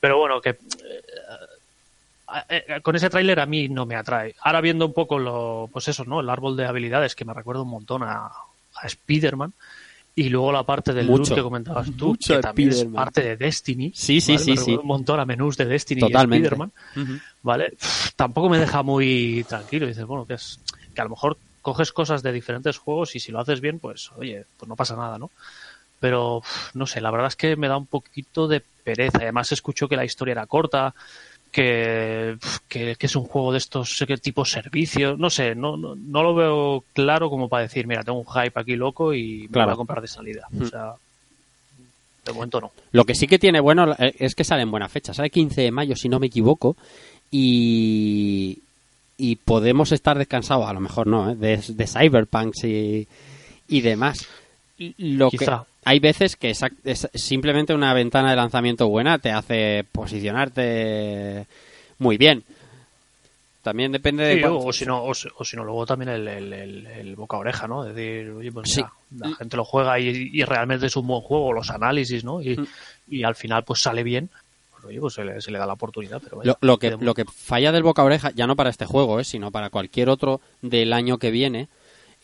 Pero 0.01 0.19
bueno, 0.19 0.41
que 0.41 0.59
con 2.83 2.97
ese 2.97 3.11
tráiler 3.11 3.41
a 3.41 3.47
mí 3.47 3.69
no 3.69 3.87
me 3.87 3.97
atrae. 3.97 4.35
Ahora 4.43 4.61
viendo 4.61 4.87
un 4.87 4.93
poco 4.93 5.19
lo, 5.19 5.69
pues 5.73 5.89
eso, 5.89 6.05
¿no? 6.05 6.21
El 6.21 6.31
árbol 6.31 6.57
de 6.57 6.67
habilidades 6.67 7.15
que 7.15 7.25
me 7.25 7.35
recuerda 7.35 7.63
un 7.63 7.69
montón 7.69 8.03
a, 8.03 8.27
a 8.27 8.87
Spider-Man. 8.87 9.53
Y 10.17 10.29
luego 10.29 10.53
la 10.53 10.63
parte 10.63 10.93
del 10.93 11.07
Mucho. 11.07 11.31
loot 11.31 11.35
que 11.35 11.43
comentabas 11.43 11.91
tú, 11.97 12.09
Mucho 12.11 12.37
que 12.37 12.41
también 12.41 12.69
es 12.71 12.85
parte 12.85 13.21
de 13.21 13.37
Destiny. 13.37 13.91
Sí, 13.95 14.21
sí, 14.21 14.35
¿vale? 14.35 14.45
sí, 14.45 14.51
Me 14.53 14.57
sí. 14.57 14.61
recuerda 14.63 14.81
Un 14.83 14.87
montón 14.87 15.19
a 15.21 15.25
menús 15.25 15.57
de 15.57 15.65
Destiny 15.65 16.01
Totalmente. 16.03 16.37
y 16.37 16.53
Spider-Man. 16.53 17.21
¿Vale? 17.43 17.75
Tampoco 18.15 18.49
me 18.49 18.59
deja 18.59 18.83
muy 18.85 19.45
tranquilo. 19.49 19.87
Dices, 19.89 20.05
bueno, 20.05 20.25
que 20.25 20.35
es 20.35 20.61
que 20.95 21.01
a 21.01 21.05
lo 21.05 21.11
mejor 21.11 21.37
coges 21.63 21.91
cosas 21.93 22.23
de 22.23 22.31
diferentes 22.31 22.79
juegos 22.79 23.17
y 23.17 23.21
si 23.21 23.33
lo 23.33 23.41
haces 23.41 23.61
bien, 23.61 23.81
pues 23.81 24.13
oye, 24.17 24.45
pues 24.57 24.69
no 24.69 24.77
pasa 24.77 24.95
nada, 24.95 25.19
¿no? 25.19 25.33
Pero 25.99 26.43
no 26.75 26.87
sé, 26.87 27.01
la 27.01 27.11
verdad 27.11 27.29
es 27.29 27.37
que 27.37 27.57
me 27.57 27.67
da 27.67 27.77
un 27.77 27.87
poquito 27.87 28.47
de 28.47 28.61
pereza. 28.61 29.19
Además, 29.21 29.51
escucho 29.51 29.89
que 29.89 29.97
la 29.97 30.05
historia 30.05 30.33
era 30.33 30.47
corta, 30.47 30.95
que, 31.55 32.37
que, 32.69 32.97
que 32.97 33.07
es 33.07 33.15
un 33.17 33.25
juego 33.25 33.53
de 33.53 33.59
estos 33.59 34.05
que 34.07 34.17
tipo 34.17 34.45
servicios. 34.45 35.17
No 35.19 35.31
sé, 35.31 35.55
no, 35.55 35.77
no, 35.77 35.95
no 35.95 36.23
lo 36.25 36.35
veo 36.35 36.85
claro 36.93 37.31
como 37.31 37.49
para 37.49 37.63
decir, 37.63 37.87
mira, 37.87 38.03
tengo 38.03 38.19
un 38.19 38.27
hype 38.27 38.59
aquí 38.59 38.75
loco 38.75 39.15
y 39.15 39.43
me 39.43 39.49
Claro. 39.49 39.69
voy 39.69 39.75
a 39.75 39.77
comprar 39.77 40.01
de 40.03 40.09
salida. 40.09 40.49
O 40.53 40.65
Mm. 40.65 40.69
sea, 40.69 40.95
de 42.27 42.33
momento 42.33 42.61
no. 42.61 42.73
Lo 42.91 43.05
que 43.05 43.15
sí 43.15 43.29
que 43.29 43.39
tiene 43.39 43.61
bueno 43.61 43.93
eh, 43.99 44.15
es 44.19 44.35
que 44.35 44.43
sale 44.45 44.63
en 44.63 44.71
buena 44.71 44.89
fecha. 44.89 45.15
Sale 45.15 45.31
15 45.31 45.61
de 45.63 45.71
mayo, 45.71 45.95
si 45.95 46.09
no 46.09 46.19
me 46.19 46.27
equivoco. 46.27 46.77
Y, 47.31 48.59
y 49.17 49.37
podemos 49.37 49.93
estar 49.93 50.19
descansados, 50.19 50.67
a 50.69 50.73
lo 50.73 50.81
mejor 50.81 51.07
no, 51.07 51.31
¿eh? 51.31 51.35
de, 51.37 51.57
de 51.69 51.87
Cyberpunk 51.87 52.55
y, 52.65 53.07
y 53.69 53.81
demás. 53.81 54.27
Lo 54.99 55.31
que, 55.31 55.47
hay 55.85 55.99
veces 56.01 56.37
que 56.37 56.51
esa- 56.51 56.71
es 56.85 57.09
simplemente 57.15 57.75
una 57.75 57.95
ventana 57.95 58.31
de 58.31 58.37
lanzamiento 58.37 58.89
buena 58.89 59.19
te 59.19 59.31
hace 59.31 59.85
posicionarte 59.93 61.47
muy 61.99 62.17
bien. 62.17 62.43
También 63.63 63.93
depende 63.93 64.25
de 64.25 64.41
cuánto- 64.43 64.59
o 64.59 64.73
si 64.75 64.85
no, 64.85 65.03
o, 65.05 65.15
si- 65.15 65.29
o 65.39 65.45
si 65.45 65.57
no, 65.57 65.65
luego 65.65 65.87
también 65.87 66.11
el, 66.11 66.29
el, 66.29 66.53
el- 66.53 66.87
el 66.87 67.17
boca 67.17 67.39
oreja, 67.39 67.67
¿no? 67.67 67.87
Es 67.87 67.95
decir, 67.95 68.31
oye, 68.31 68.53
pues 68.53 68.71
Sí. 68.71 68.83
la 69.17 69.35
gente 69.37 69.57
lo 69.57 69.65
juega 69.65 69.99
y, 69.99 70.31
y 70.35 70.45
realmente 70.45 70.87
es 70.87 70.97
un 70.97 71.07
buen 71.07 71.23
juego, 71.23 71.53
los 71.53 71.71
análisis, 71.71 72.25
¿no? 72.25 72.43
Y, 72.43 72.57
Mm. 72.59 72.67
y 73.09 73.23
al 73.25 73.35
final 73.35 73.65
pues 73.65 73.81
sale 73.81 74.03
bien, 74.03 74.29
pues, 74.73 74.85
oye, 74.85 75.01
pues 75.01 75.15
se 75.15 75.25
le, 75.25 75.41
se 75.41 75.51
le 75.51 75.59
da 75.59 75.65
la 75.67 75.73
oportunidad, 75.73 76.21
pero 76.23 76.37
vaya, 76.39 76.51
Lo, 76.61 76.67
lo 76.73 76.77
que, 76.79 76.91
de- 76.91 76.99
lo 77.03 77.15
que 77.15 77.25
falla 77.25 77.73
del 77.73 77.83
boca 77.85 78.05
oreja, 78.05 78.31
ya 78.35 78.47
no 78.47 78.55
para 78.55 78.69
este 78.69 78.85
juego, 78.85 79.19
¿eh? 79.19 79.25
sino 79.25 79.51
para 79.51 79.71
cualquier 79.71 80.11
otro 80.11 80.43
del 80.61 80.93
año 80.93 81.17
que 81.17 81.31
viene, 81.31 81.69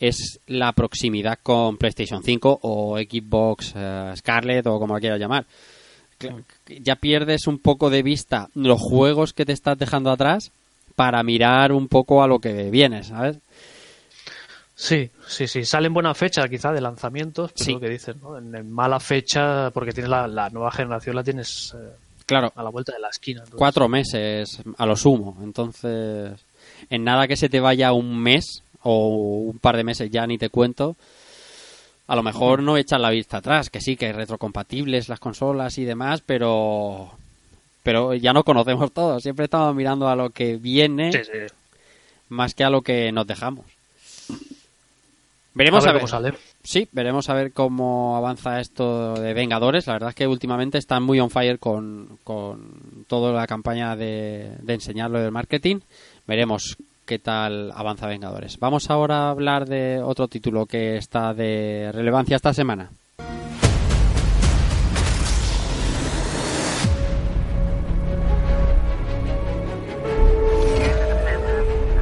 es 0.01 0.39
la 0.47 0.73
proximidad 0.73 1.39
con 1.41 1.77
PlayStation 1.77 2.21
5 2.23 2.59
o 2.63 2.97
Xbox 2.97 3.71
eh, 3.75 4.11
Scarlet 4.17 4.67
o 4.67 4.77
como 4.79 4.95
lo 4.95 4.99
quieras 4.99 5.19
llamar. 5.19 5.45
Ya 6.67 6.95
pierdes 6.97 7.47
un 7.47 7.57
poco 7.59 7.89
de 7.89 8.03
vista 8.03 8.49
los 8.53 8.79
juegos 8.79 9.33
que 9.33 9.45
te 9.45 9.53
estás 9.53 9.77
dejando 9.77 10.11
atrás 10.11 10.51
para 10.95 11.23
mirar 11.23 11.71
un 11.71 11.87
poco 11.87 12.21
a 12.21 12.27
lo 12.27 12.39
que 12.39 12.69
viene, 12.69 13.03
¿sabes? 13.03 13.37
Sí, 14.75 15.09
sí, 15.27 15.47
sí, 15.47 15.63
sale 15.63 15.87
en 15.87 15.93
buena 15.93 16.13
fecha 16.15 16.47
quizá 16.47 16.71
de 16.71 16.81
lanzamientos, 16.81 17.51
pero 17.53 17.65
Sí. 17.65 17.73
lo 17.73 17.79
que 17.79 17.89
dicen, 17.89 18.15
¿no? 18.21 18.37
En, 18.37 18.55
en 18.55 18.71
mala 18.71 18.99
fecha, 18.99 19.69
porque 19.71 19.91
tienes 19.91 20.09
la, 20.09 20.27
la 20.27 20.49
nueva 20.49 20.71
generación 20.71 21.15
la 21.15 21.23
tienes 21.23 21.75
eh, 21.77 21.89
Claro, 22.25 22.51
a 22.55 22.63
la 22.63 22.69
vuelta 22.69 22.93
de 22.93 22.99
la 22.99 23.09
esquina. 23.09 23.39
entonces- 23.41 23.57
cuatro 23.59 23.87
meses 23.87 24.59
a 24.77 24.85
lo 24.85 24.95
sumo. 24.95 25.37
Entonces, 25.43 26.39
en 26.89 27.03
nada 27.03 27.27
que 27.27 27.35
se 27.37 27.49
te 27.49 27.59
vaya 27.59 27.93
un 27.93 28.17
mes 28.17 28.63
o 28.83 29.07
un 29.47 29.59
par 29.59 29.77
de 29.77 29.83
meses 29.83 30.09
ya 30.11 30.25
ni 30.27 30.37
te 30.37 30.49
cuento. 30.49 30.95
A 32.07 32.15
lo 32.15 32.23
mejor 32.23 32.61
no 32.61 32.77
echas 32.77 32.99
la 32.99 33.09
vista 33.09 33.37
atrás, 33.37 33.69
que 33.69 33.79
sí, 33.79 33.95
que 33.95 34.11
retrocompatibles 34.11 35.07
las 35.07 35.19
consolas 35.19 35.77
y 35.77 35.85
demás, 35.85 36.21
pero 36.25 37.11
pero 37.83 38.13
ya 38.13 38.33
no 38.33 38.43
conocemos 38.43 38.91
todo. 38.91 39.19
Siempre 39.19 39.45
estamos 39.45 39.73
mirando 39.75 40.07
a 40.09 40.15
lo 40.15 40.29
que 40.29 40.57
viene 40.57 41.11
Sí, 41.11 41.19
sí. 41.23 41.53
más 42.29 42.53
que 42.53 42.63
a 42.63 42.69
lo 42.69 42.81
que 42.81 43.11
nos 43.11 43.25
dejamos. 43.27 43.65
Veremos 45.53 45.85
a 45.85 45.89
a 45.89 45.91
ver 45.93 46.01
ver. 46.01 46.01
cómo 46.01 46.07
sale. 46.21 46.33
Sí, 46.63 46.87
veremos 46.91 47.29
a 47.29 47.33
ver 47.33 47.51
cómo 47.51 48.15
avanza 48.15 48.59
esto 48.61 49.15
de 49.15 49.33
Vengadores. 49.33 49.87
La 49.87 49.93
verdad 49.93 50.09
es 50.09 50.15
que 50.15 50.27
últimamente 50.27 50.77
están 50.77 51.03
muy 51.03 51.19
on 51.19 51.29
fire 51.29 51.59
con, 51.59 52.19
con 52.23 53.05
toda 53.07 53.33
la 53.33 53.47
campaña 53.47 53.95
de, 53.95 54.55
de 54.61 54.73
enseñarlo 54.73 55.19
del 55.19 55.31
marketing. 55.31 55.79
Veremos 56.25 56.77
qué 57.11 57.19
tal 57.19 57.73
avanza 57.75 58.07
Vengadores. 58.07 58.57
Vamos 58.57 58.89
ahora 58.89 59.23
a 59.27 59.29
hablar 59.31 59.67
de 59.67 60.01
otro 60.01 60.29
título 60.29 60.65
que 60.65 60.95
está 60.95 61.33
de 61.33 61.91
relevancia 61.93 62.37
esta 62.37 62.53
semana. 62.53 62.89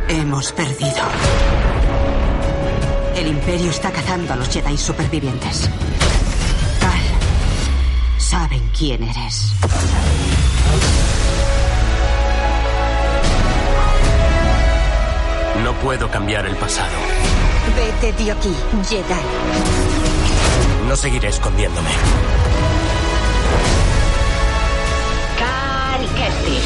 Hemos 0.10 0.52
perdido. 0.52 1.04
El 3.16 3.28
Imperio 3.30 3.72
está 3.72 3.92
cazando 3.92 4.34
a 4.34 4.36
los 4.36 4.48
Jedi 4.48 4.78
supervivientes. 4.78 5.72
Cal, 6.80 8.20
saben 8.20 8.62
quién 8.78 9.02
eres. 9.02 9.56
No 15.64 15.74
puedo 15.82 16.10
cambiar 16.10 16.46
el 16.46 16.56
pasado. 16.56 16.96
Vete 17.76 18.24
de 18.24 18.32
aquí, 18.32 18.56
Jedi. 18.88 19.04
No 20.88 20.96
seguiré 20.96 21.30
escondiéndome. 21.30 21.90
Cal 25.38 26.02
Kestis. 26.16 26.64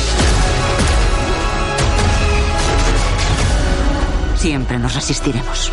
Siempre 4.38 4.78
nos 4.78 4.94
resistiremos. 4.94 5.72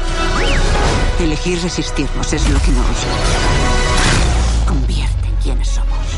Elegir 1.19 1.61
resistirnos 1.63 2.33
es 2.33 2.49
lo 2.49 2.61
que 2.61 2.71
nos 2.71 2.87
convierte 4.67 5.27
en 5.27 5.35
quienes 5.43 5.69
somos. 5.69 6.10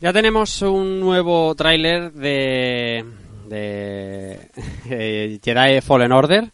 Ya 0.00 0.12
tenemos 0.12 0.62
un 0.62 1.00
nuevo 1.00 1.52
tráiler 1.56 2.12
de, 2.12 3.04
de 3.48 4.38
eh, 4.88 5.40
Jedi 5.42 5.80
Fallen 5.80 6.12
Order, 6.12 6.52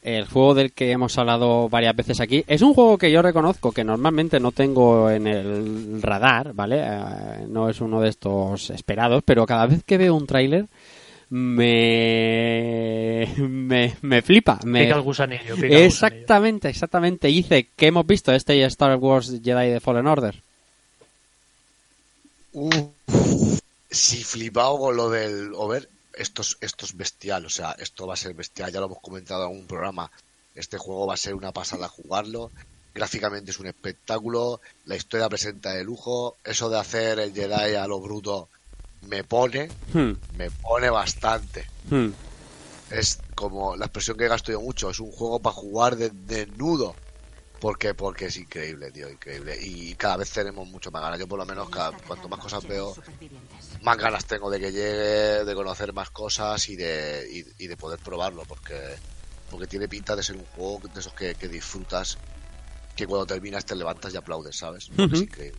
el 0.00 0.24
juego 0.24 0.54
del 0.54 0.72
que 0.72 0.90
hemos 0.90 1.18
hablado 1.18 1.68
varias 1.68 1.94
veces 1.94 2.18
aquí. 2.20 2.44
Es 2.46 2.62
un 2.62 2.72
juego 2.72 2.96
que 2.96 3.12
yo 3.12 3.20
reconozco 3.20 3.72
que 3.72 3.84
normalmente 3.84 4.40
no 4.40 4.52
tengo 4.52 5.10
en 5.10 5.26
el 5.26 6.00
radar, 6.00 6.54
¿vale? 6.54 6.80
Eh, 6.80 7.46
no 7.46 7.68
es 7.68 7.82
uno 7.82 8.00
de 8.00 8.08
estos 8.08 8.70
esperados, 8.70 9.22
pero 9.22 9.44
cada 9.44 9.66
vez 9.66 9.84
que 9.84 9.98
veo 9.98 10.14
un 10.14 10.26
tráiler 10.26 10.64
me, 11.28 13.28
me, 13.36 13.96
me 14.00 14.22
flipa. 14.22 14.60
Me... 14.64 14.84
Pica 14.84 14.96
el 14.96 15.02
gusanillo. 15.02 15.42
pica 15.42 15.50
el 15.50 15.60
gusanillo. 15.60 15.84
Exactamente, 15.84 16.70
exactamente. 16.70 17.28
Dice 17.28 17.68
que 17.76 17.88
hemos 17.88 18.06
visto 18.06 18.32
este 18.32 18.64
Star 18.64 18.96
Wars 18.96 19.42
Jedi 19.44 19.68
de 19.68 19.80
Fallen 19.80 20.06
Order. 20.06 20.47
Uf, 22.60 23.60
si 23.88 24.24
flipado 24.24 24.78
con 24.78 24.96
lo 24.96 25.10
del 25.10 25.52
over, 25.54 25.88
esto 26.12 26.42
es, 26.42 26.56
esto 26.60 26.84
es 26.84 26.96
bestial, 26.96 27.46
o 27.46 27.50
sea, 27.50 27.72
esto 27.78 28.06
va 28.06 28.14
a 28.14 28.16
ser 28.16 28.34
bestial, 28.34 28.72
ya 28.72 28.80
lo 28.80 28.86
hemos 28.86 29.00
comentado 29.00 29.46
en 29.46 29.56
un 29.60 29.66
programa, 29.66 30.10
este 30.54 30.76
juego 30.76 31.06
va 31.06 31.14
a 31.14 31.18
ser 31.18 31.34
una 31.34 31.52
pasada 31.52 31.88
jugarlo, 31.88 32.50
gráficamente 32.92 33.52
es 33.52 33.60
un 33.60 33.68
espectáculo, 33.68 34.60
la 34.86 34.96
historia 34.96 35.28
presenta 35.28 35.72
de 35.72 35.84
lujo, 35.84 36.36
eso 36.44 36.68
de 36.68 36.78
hacer 36.78 37.20
el 37.20 37.32
Jedi 37.32 37.76
a 37.76 37.86
lo 37.86 38.00
bruto 38.00 38.48
me 39.02 39.22
pone, 39.22 39.68
Hmm, 39.92 40.12
me 40.36 40.50
pone 40.50 40.90
bastante. 40.90 41.64
hmm. 41.88 42.08
Es 42.90 43.20
como 43.36 43.76
la 43.76 43.84
expresión 43.84 44.16
que 44.16 44.26
gasto 44.26 44.50
yo 44.50 44.60
mucho, 44.60 44.90
es 44.90 44.98
un 44.98 45.12
juego 45.12 45.38
para 45.38 45.54
jugar 45.54 45.96
de- 45.96 46.10
desnudo. 46.10 46.96
Porque, 47.60 47.92
porque 47.94 48.26
es 48.26 48.36
increíble, 48.36 48.92
tío, 48.92 49.10
increíble. 49.10 49.56
Y 49.60 49.94
cada 49.94 50.18
vez 50.18 50.30
tenemos 50.30 50.68
mucho 50.68 50.90
más 50.90 51.02
ganas. 51.02 51.18
Yo 51.18 51.26
por 51.26 51.38
lo 51.38 51.44
menos 51.46 51.68
cada, 51.68 51.92
cuanto 52.06 52.28
más 52.28 52.38
cosas 52.38 52.64
veo, 52.66 52.94
más 53.82 53.96
ganas 53.96 54.24
tengo 54.26 54.50
de 54.50 54.60
que 54.60 54.70
llegue, 54.70 55.44
de 55.44 55.54
conocer 55.54 55.92
más 55.92 56.10
cosas 56.10 56.68
y 56.68 56.76
de, 56.76 57.26
y, 57.58 57.64
y 57.64 57.66
de 57.66 57.76
poder 57.76 57.98
probarlo, 57.98 58.44
porque, 58.46 58.78
porque 59.50 59.66
tiene 59.66 59.88
pinta 59.88 60.14
de 60.14 60.22
ser 60.22 60.36
un 60.36 60.44
juego 60.44 60.80
de 60.92 61.00
esos 61.00 61.12
que, 61.14 61.34
que 61.34 61.48
disfrutas, 61.48 62.16
que 62.94 63.06
cuando 63.06 63.26
terminas 63.26 63.64
te 63.64 63.74
levantas 63.74 64.14
y 64.14 64.16
aplaudes, 64.16 64.56
¿sabes? 64.56 64.88
Es 64.96 65.20
increíble. 65.20 65.58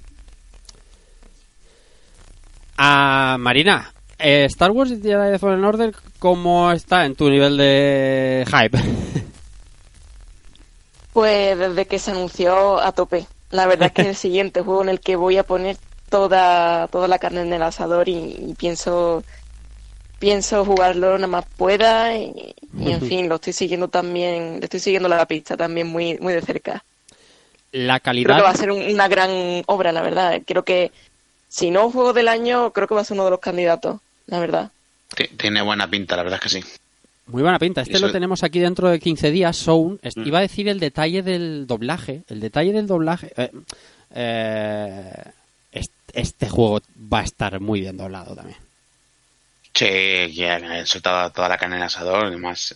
Ah, 2.78 3.36
Marina, 3.38 3.93
eh, 4.18 4.45
Star 4.45 4.72
Wars 4.72 4.89
Jedi 4.89 5.38
Fallen 5.38 5.66
Order, 5.66 5.93
¿cómo 6.18 6.72
está 6.72 7.06
en 7.06 7.16
tu 7.16 7.30
nivel 7.30 7.58
de 7.58 8.45
hype? 8.47 8.80
Pues 11.12 11.57
desde 11.57 11.88
que 11.88 11.99
se 11.99 12.12
anunció 12.12 12.80
a 12.80 12.91
tope. 12.93 13.28
La 13.49 13.66
verdad 13.68 13.88
es 13.88 13.93
que 13.93 14.03
es 14.03 14.07
el 14.10 14.16
siguiente 14.16 14.62
juego 14.62 14.84
en 14.84 14.89
el 14.89 15.01
que 15.01 15.16
voy 15.16 15.38
a 15.38 15.43
poner 15.43 15.78
toda, 16.10 16.88
toda 16.89 17.07
la 17.07 17.20
carne 17.20 17.41
en 17.41 17.53
el 17.53 17.64
asador 17.64 18.07
y, 18.10 18.36
y 18.38 18.55
pienso 18.55 19.26
pienso 20.20 20.66
jugarlo 20.66 21.16
nada 21.18 21.28
más 21.28 21.45
pueda 21.57 22.16
y, 22.18 22.55
y, 22.78 22.91
en 22.91 23.01
fin, 23.01 23.30
lo 23.30 23.36
estoy 23.36 23.53
siguiendo 23.53 23.89
también, 23.89 24.60
le 24.60 24.66
estoy 24.66 24.80
siguiendo 24.80 25.10
la 25.10 25.26
pista 25.28 25.57
también 25.57 25.88
muy, 25.88 26.18
muy 26.20 26.34
de 26.34 26.41
cerca. 26.41 26.86
La 27.72 27.99
Creo 28.22 28.36
que 28.36 28.41
va 28.41 28.49
a 28.51 28.53
calidad... 28.53 28.55
ser 28.55 28.72
un- 28.72 28.82
una 28.82 29.07
gran 29.07 29.64
obra, 29.68 29.91
la 29.91 30.01
verdad. 30.01 30.41
Creo 30.45 30.64
que 30.66 30.91
si 31.49 31.72
no 31.72 31.91
juego 31.91 32.14
del 32.14 32.28
año, 32.30 32.74
creo 32.74 32.88
que 32.88 32.95
va 32.95 33.01
a 33.01 33.05
ser 33.05 33.16
uno 33.16 33.26
de 33.26 33.32
los 33.32 33.39
candidatos, 33.41 34.01
la 34.28 34.39
verdad. 34.39 34.74
Ti- 35.16 35.28
Tiene 35.38 35.62
buena 35.62 35.88
pinta, 35.88 36.16
la 36.16 36.24
verdad 36.24 36.39
es 36.43 36.51
que 36.51 36.62
sí. 36.62 36.78
Muy 37.32 37.41
buena 37.43 37.59
pinta. 37.59 37.82
Este 37.82 37.93
Eso- 37.97 38.07
lo 38.07 38.11
tenemos 38.11 38.43
aquí 38.43 38.59
dentro 38.59 38.89
de 38.89 38.99
15 38.99 39.32
días. 39.32 39.55
Sound. 39.57 39.99
Mm. 40.15 40.27
Iba 40.27 40.39
a 40.39 40.41
decir 40.41 40.67
el 40.67 40.80
detalle 40.80 41.21
del 41.23 41.67
doblaje. 41.67 42.23
El 42.27 42.39
detalle 42.39 42.73
del 42.73 42.88
doblaje. 42.88 43.32
eh, 43.38 43.51
eh, 44.15 45.23
est- 45.71 45.91
este 46.13 46.49
juego 46.49 46.82
va 47.11 47.19
a 47.19 47.23
estar 47.23 47.59
muy 47.59 47.82
bien 47.82 47.97
doblado 47.97 48.36
también. 48.36 48.57
Sí, 49.73 50.34
ya 50.34 50.55
han 50.55 50.86
soltado 50.86 51.32
toda 51.32 51.47
la 51.49 51.57
carne 51.57 51.77
en 51.77 51.84
asador. 51.84 52.25
Además, 52.25 52.75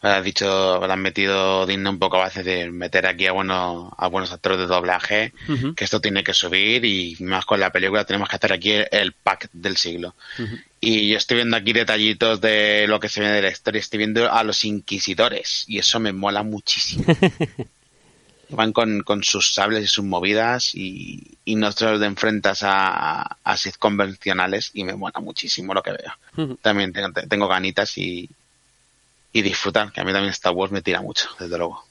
has 0.00 0.24
dicho, 0.24 0.84
le 0.84 0.92
han 0.92 1.00
metido 1.00 1.66
digno 1.66 1.90
un 1.90 1.98
poco 1.98 2.16
a 2.16 2.20
base 2.20 2.42
de 2.42 2.70
meter 2.70 3.06
aquí 3.06 3.26
a, 3.26 3.32
buenos 3.32 3.92
a 3.96 4.08
buenos 4.08 4.32
actores 4.32 4.58
de 4.58 4.66
doblaje, 4.66 5.32
que 5.76 5.84
esto 5.84 6.00
tiene 6.00 6.24
que 6.24 6.34
subir 6.34 6.84
y 6.84 7.16
más 7.20 7.44
con 7.44 7.60
la 7.60 7.70
película 7.70 8.04
tenemos 8.04 8.28
que 8.28 8.36
hacer 8.36 8.52
aquí 8.52 8.72
el, 8.72 8.88
el 8.90 9.12
pack 9.12 9.50
del 9.52 9.76
siglo. 9.76 10.14
Ujú. 10.38 10.56
Y 10.84 11.10
yo 11.10 11.16
estoy 11.16 11.36
viendo 11.36 11.56
aquí 11.56 11.72
detallitos 11.72 12.40
de 12.40 12.88
lo 12.88 12.98
que 12.98 13.08
se 13.08 13.20
ve 13.20 13.28
de 13.28 13.40
la 13.40 13.50
historia. 13.52 13.78
Estoy 13.78 13.98
viendo 13.98 14.30
a 14.32 14.42
los 14.42 14.64
inquisidores 14.64 15.64
y 15.68 15.78
eso 15.78 16.00
me 16.00 16.12
mola 16.12 16.42
muchísimo. 16.42 17.04
Van 18.48 18.72
con, 18.72 19.02
con 19.04 19.22
sus 19.22 19.54
sables 19.54 19.84
y 19.84 19.86
sus 19.86 20.04
movidas 20.04 20.74
y, 20.74 21.38
y 21.44 21.54
no 21.54 21.70
se 21.70 21.84
los 21.84 22.02
enfrentas 22.02 22.64
a, 22.64 23.22
a 23.44 23.56
Sith 23.56 23.76
convencionales 23.76 24.72
y 24.74 24.82
me 24.82 24.96
mola 24.96 25.20
muchísimo 25.20 25.72
lo 25.72 25.84
que 25.84 25.92
veo. 25.92 26.56
También 26.62 26.92
tengo, 26.92 27.12
tengo 27.12 27.46
ganitas 27.46 27.96
y, 27.96 28.28
y 29.32 29.42
disfrutar, 29.42 29.92
que 29.92 30.00
a 30.00 30.04
mí 30.04 30.12
también 30.12 30.32
Star 30.32 30.52
Wars 30.52 30.72
me 30.72 30.82
tira 30.82 31.00
mucho, 31.00 31.28
desde 31.38 31.58
luego. 31.58 31.84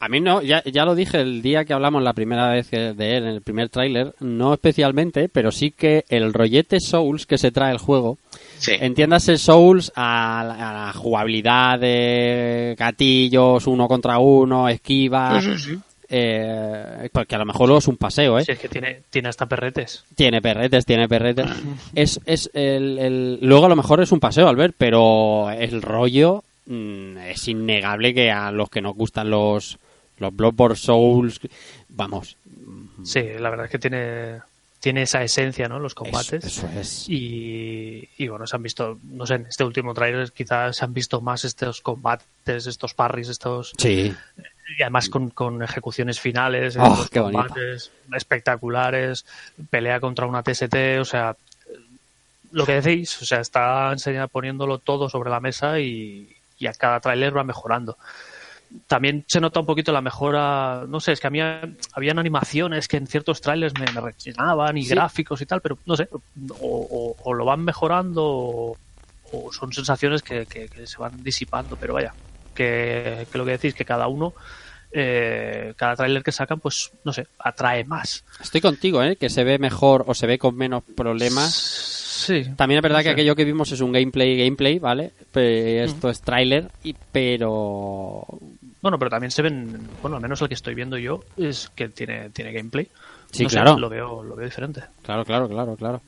A 0.00 0.08
mí 0.08 0.20
no, 0.20 0.42
ya, 0.42 0.62
ya 0.64 0.84
lo 0.84 0.94
dije 0.94 1.20
el 1.20 1.42
día 1.42 1.64
que 1.64 1.72
hablamos 1.72 2.02
la 2.04 2.12
primera 2.12 2.48
vez 2.50 2.68
que- 2.68 2.92
de 2.94 3.16
él, 3.16 3.24
en 3.24 3.30
el 3.30 3.42
primer 3.42 3.68
tráiler, 3.68 4.14
no 4.20 4.54
especialmente, 4.54 5.28
pero 5.28 5.50
sí 5.50 5.72
que 5.72 6.04
el 6.08 6.32
rollete 6.32 6.78
Souls 6.78 7.26
que 7.26 7.36
se 7.36 7.50
trae 7.50 7.72
el 7.72 7.78
juego, 7.78 8.16
Sí, 8.58 8.72
entiéndase 8.78 9.38
Souls 9.38 9.90
a 9.96 10.44
la, 10.46 10.70
a 10.70 10.86
la 10.86 10.92
jugabilidad 10.92 11.78
de 11.80 12.76
gatillos, 12.78 13.66
uno 13.66 13.88
contra 13.88 14.18
uno, 14.18 14.68
esquiva, 14.68 15.40
Sí, 15.40 15.50
sí, 15.56 15.58
sí. 15.74 15.78
eh, 16.08 17.08
porque 17.12 17.34
a 17.34 17.38
lo 17.38 17.44
mejor 17.46 17.66
luego 17.68 17.78
es 17.78 17.88
un 17.88 17.96
paseo, 17.96 18.38
¿eh? 18.38 18.44
Si 18.44 18.52
es 18.52 18.58
que 18.58 18.68
tiene, 18.68 19.02
tiene 19.10 19.28
hasta 19.28 19.46
perretes. 19.46 20.04
Tiene 20.14 20.40
perretes, 20.40 20.86
tiene 20.86 21.08
perretes. 21.08 21.46
Es, 21.94 22.20
es 22.24 22.50
el, 22.54 22.98
el- 22.98 23.38
Luego 23.42 23.66
a 23.66 23.68
lo 23.68 23.76
mejor 23.76 24.00
es 24.00 24.12
un 24.12 24.20
paseo 24.20 24.48
al 24.48 24.56
ver, 24.56 24.74
pero 24.78 25.50
el 25.50 25.82
rollo 25.82 26.42
mm, 26.66 27.18
es 27.18 27.48
innegable 27.48 28.14
que 28.14 28.30
a 28.30 28.50
los 28.52 28.68
que 28.70 28.80
nos 28.80 28.94
gustan 28.94 29.30
los, 29.30 29.78
los 30.18 30.34
Bloodborne 30.34 30.76
Souls, 30.76 31.40
vamos. 31.88 32.36
Sí, 33.04 33.22
la 33.38 33.50
verdad 33.50 33.66
es 33.66 33.72
que 33.72 33.78
tiene, 33.78 34.40
tiene 34.80 35.02
esa 35.02 35.22
esencia, 35.22 35.68
¿no? 35.68 35.78
Los 35.78 35.94
combates. 35.94 36.44
Eso, 36.44 36.66
eso 36.66 36.80
es. 36.80 37.08
Y, 37.08 38.08
y 38.18 38.28
bueno, 38.28 38.46
se 38.46 38.56
han 38.56 38.62
visto, 38.62 38.98
no 39.04 39.26
sé, 39.26 39.34
en 39.34 39.46
este 39.46 39.64
último 39.64 39.94
trailer 39.94 40.32
quizás 40.32 40.76
se 40.76 40.84
han 40.84 40.94
visto 40.94 41.20
más 41.20 41.44
estos 41.44 41.80
combates, 41.80 42.66
estos 42.66 42.94
parries, 42.94 43.28
estos. 43.28 43.72
Sí. 43.78 44.14
Y 44.78 44.82
además 44.82 45.08
con, 45.08 45.30
con 45.30 45.62
ejecuciones 45.62 46.20
finales, 46.20 46.76
Oh, 46.78 47.06
qué 47.10 47.20
combates 47.20 47.90
espectaculares, 48.14 49.24
pelea 49.70 49.98
contra 49.98 50.26
una 50.26 50.42
TST, 50.42 50.74
o 51.00 51.04
sea, 51.04 51.36
lo 52.52 52.66
que 52.66 52.80
decís, 52.80 53.20
o 53.22 53.24
sea, 53.24 53.40
está 53.40 53.90
enseñando, 53.92 54.28
poniéndolo 54.28 54.78
todo 54.78 55.08
sobre 55.08 55.30
la 55.30 55.40
mesa 55.40 55.80
y, 55.80 56.34
y 56.58 56.66
a 56.66 56.72
cada 56.72 57.00
tráiler 57.00 57.36
va 57.36 57.44
mejorando. 57.44 57.96
También 58.86 59.24
se 59.26 59.40
nota 59.40 59.60
un 59.60 59.66
poquito 59.66 59.92
la 59.92 60.02
mejora, 60.02 60.84
no 60.88 61.00
sé, 61.00 61.12
es 61.12 61.20
que 61.20 61.26
a 61.26 61.30
mí 61.30 61.40
habían 61.92 62.18
animaciones 62.18 62.86
que 62.86 62.98
en 62.98 63.06
ciertos 63.06 63.40
trailers 63.40 63.72
me, 63.78 63.90
me 63.92 64.00
rechinaban 64.00 64.76
y 64.76 64.82
Sí. 64.84 64.90
gráficos 64.90 65.40
y 65.40 65.46
tal, 65.46 65.60
pero 65.62 65.78
no 65.86 65.96
sé, 65.96 66.08
o, 66.12 66.18
o- 66.60 67.16
o 67.24 67.34
lo 67.34 67.44
van 67.46 67.60
mejorando 67.64 68.22
o, 68.24 68.76
o 69.32 69.52
son 69.52 69.72
sensaciones 69.72 70.22
que, 70.22 70.44
que- 70.46 70.68
que 70.68 70.86
se 70.86 70.98
van 70.98 71.22
disipando, 71.22 71.76
pero 71.76 71.94
vaya, 71.94 72.12
que, 72.54 73.26
que 73.32 73.38
lo 73.38 73.44
que 73.46 73.52
decís, 73.52 73.74
que 73.74 73.84
cada 73.86 74.06
uno, 74.06 74.34
eh, 74.92 75.74
cada 75.76 75.96
tráiler 75.96 76.22
que 76.22 76.32
sacan, 76.32 76.60
pues 76.60 76.90
no 77.04 77.12
sé, 77.12 77.26
atrae 77.38 77.84
más. 77.84 78.24
Estoy 78.40 78.60
contigo, 78.60 79.02
¿eh? 79.02 79.16
Que 79.16 79.28
se 79.30 79.44
ve 79.44 79.58
mejor 79.58 80.04
o 80.06 80.14
se 80.14 80.26
ve 80.26 80.38
con 80.38 80.56
menos 80.56 80.82
problemas. 80.96 81.54
Sí. 81.54 82.44
También 82.56 82.78
es 82.78 82.82
verdad 82.82 83.02
que 83.02 83.10
aquello 83.10 83.36
que 83.36 83.44
vimos 83.44 83.70
es 83.70 83.80
un 83.80 83.92
gameplay, 83.92 84.36
gameplay, 84.36 84.78
¿vale? 84.78 85.12
Esto 85.34 86.10
es 86.10 86.20
tráiler, 86.20 86.68
y- 86.82 86.94
pero... 87.12 88.24
Bueno, 88.80 88.98
pero 88.98 89.10
también 89.10 89.30
se 89.30 89.42
ven, 89.42 89.88
bueno, 90.02 90.16
al 90.16 90.22
menos 90.22 90.40
el 90.40 90.48
que 90.48 90.54
estoy 90.54 90.74
viendo 90.74 90.96
yo 90.98 91.20
es 91.36 91.70
que 91.74 91.88
tiene, 91.88 92.30
tiene 92.30 92.52
gameplay. 92.52 92.88
Sí, 93.30 93.42
No 93.44 93.50
sé, 93.50 93.56
claro. 93.56 93.78
lo 93.78 93.88
veo, 93.88 94.22
lo 94.22 94.36
veo 94.36 94.46
diferente. 94.46 94.82
Claro, 95.02 95.24
claro, 95.24 95.48
claro, 95.48 95.76
claro. 95.76 96.00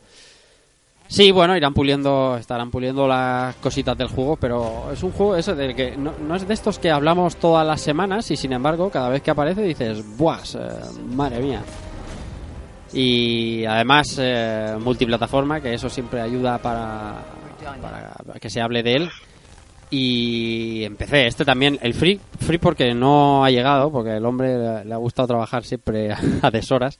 Sí, 1.08 1.32
bueno, 1.32 1.56
irán 1.56 1.74
puliendo, 1.74 2.36
estarán 2.36 2.70
puliendo 2.70 3.08
las 3.08 3.56
cositas 3.56 3.98
del 3.98 4.06
juego, 4.06 4.36
pero 4.36 4.92
es 4.92 5.02
un 5.02 5.10
juego 5.10 5.34
eso 5.34 5.56
del 5.56 5.74
que 5.74 5.96
no, 5.96 6.14
no 6.20 6.36
es 6.36 6.46
de 6.46 6.54
estos 6.54 6.78
que 6.78 6.88
hablamos 6.88 7.34
todas 7.36 7.66
las 7.66 7.80
semanas 7.80 8.30
y 8.30 8.36
sin 8.36 8.52
embargo 8.52 8.90
cada 8.90 9.08
vez 9.08 9.20
que 9.20 9.32
aparece 9.32 9.62
dices, 9.62 10.04
¡buas! 10.16 10.54
eh, 10.54 10.68
madre 11.12 11.40
mía. 11.40 11.62
Y 12.92 13.64
además 13.64 14.16
eh, 14.20 14.76
multiplataforma, 14.80 15.60
que 15.60 15.74
eso 15.74 15.88
siempre 15.90 16.20
ayuda 16.20 16.58
para, 16.58 17.16
para 17.82 18.38
que 18.40 18.48
se 18.48 18.60
hable 18.60 18.84
de 18.84 18.94
él. 18.94 19.10
Y 19.90 20.84
empecé, 20.84 21.26
este 21.26 21.44
también, 21.44 21.78
el 21.82 21.94
free, 21.94 22.20
free 22.38 22.58
porque 22.58 22.94
no 22.94 23.44
ha 23.44 23.50
llegado, 23.50 23.90
porque 23.90 24.16
el 24.16 24.24
hombre 24.24 24.84
le, 24.84 24.94
ha 24.94 24.98
gustado 24.98 25.28
trabajar 25.28 25.64
siempre 25.64 26.10
a 26.42 26.50
deshoras 26.50 26.98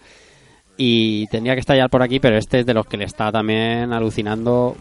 y 0.77 1.27
tendría 1.29 1.55
que 1.55 1.61
estallar 1.61 1.89
por 1.89 2.03
aquí, 2.03 2.19
pero 2.19 2.37
este 2.37 2.61
es 2.61 2.67
de 2.67 2.75
los 2.75 2.87
que 2.87 2.97
le 2.97 3.05
está 3.05 3.31
también 3.31 3.93
alucinando 3.93 4.77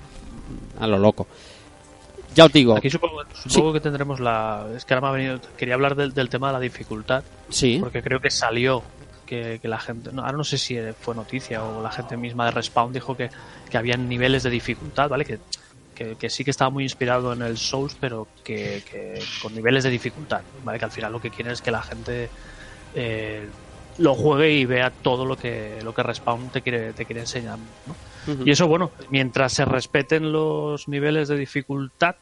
a 0.79 0.87
lo 0.87 0.97
loco. 0.97 1.27
Ya 2.33 2.45
os 2.45 2.53
digo, 2.53 2.77
Aquí 2.77 2.89
supongo, 2.89 3.21
supongo 3.33 3.73
que 3.73 3.79
tendremos 3.79 4.19
la. 4.19 4.67
Es 4.75 4.85
que 4.85 4.93
ahora 4.93 5.07
me 5.07 5.09
ha 5.09 5.17
venido. 5.17 5.41
Quería 5.57 5.73
hablar 5.73 5.95
del, 5.95 6.13
del 6.13 6.29
tema 6.29 6.47
de 6.47 6.53
la 6.53 6.59
dificultad. 6.59 7.23
sí, 7.49 7.77
Porque 7.79 8.01
creo 8.03 8.21
que 8.21 8.29
salió 8.29 8.83
que, 9.25 9.59
que 9.61 9.67
la 9.67 9.79
gente. 9.79 10.11
No, 10.13 10.21
ahora 10.21 10.37
no 10.37 10.43
sé 10.43 10.57
si 10.57 10.77
fue 10.99 11.15
noticia 11.15 11.63
o 11.63 11.81
la 11.81 11.91
gente 11.91 12.17
misma 12.17 12.45
de 12.45 12.51
Respawn 12.51 12.93
dijo 12.93 13.17
que, 13.17 13.29
que 13.69 13.77
había 13.77 13.97
niveles 13.97 14.43
de 14.43 14.51
dificultad, 14.51 15.09
¿vale? 15.09 15.25
Que, 15.25 15.39
que, 15.99 16.15
que 16.15 16.29
sí 16.29 16.45
que 16.45 16.51
estaba 16.51 16.69
muy 16.69 16.83
inspirado 16.83 17.33
en 17.33 17.41
el 17.41 17.57
Souls, 17.57 17.97
pero 17.99 18.25
que, 18.41 18.81
que 18.89 19.21
con 19.41 19.53
niveles 19.53 19.83
de 19.83 19.89
dificultad, 19.89 20.41
¿vale? 20.63 20.79
Que 20.79 20.85
al 20.85 20.91
final 20.91 21.11
lo 21.11 21.19
que 21.19 21.29
quieren 21.29 21.51
es 21.51 21.61
que 21.61 21.71
la 21.71 21.81
gente 21.81 22.29
eh, 22.95 23.45
lo 23.97 24.15
juegue 24.15 24.49
y 24.53 24.63
vea 24.63 24.91
todo 24.91 25.25
lo 25.25 25.35
que, 25.35 25.79
lo 25.83 25.93
que 25.93 26.01
Respawn 26.01 26.51
te 26.51 26.61
quiere, 26.61 26.93
te 26.93 27.05
quiere 27.05 27.19
enseñar, 27.19 27.59
¿no? 27.85 27.95
Y 28.45 28.51
eso, 28.51 28.67
bueno, 28.67 28.91
mientras 29.09 29.53
se 29.53 29.65
respeten 29.65 30.31
los 30.31 30.87
niveles 30.87 31.27
de 31.27 31.35
dificultad, 31.35 32.15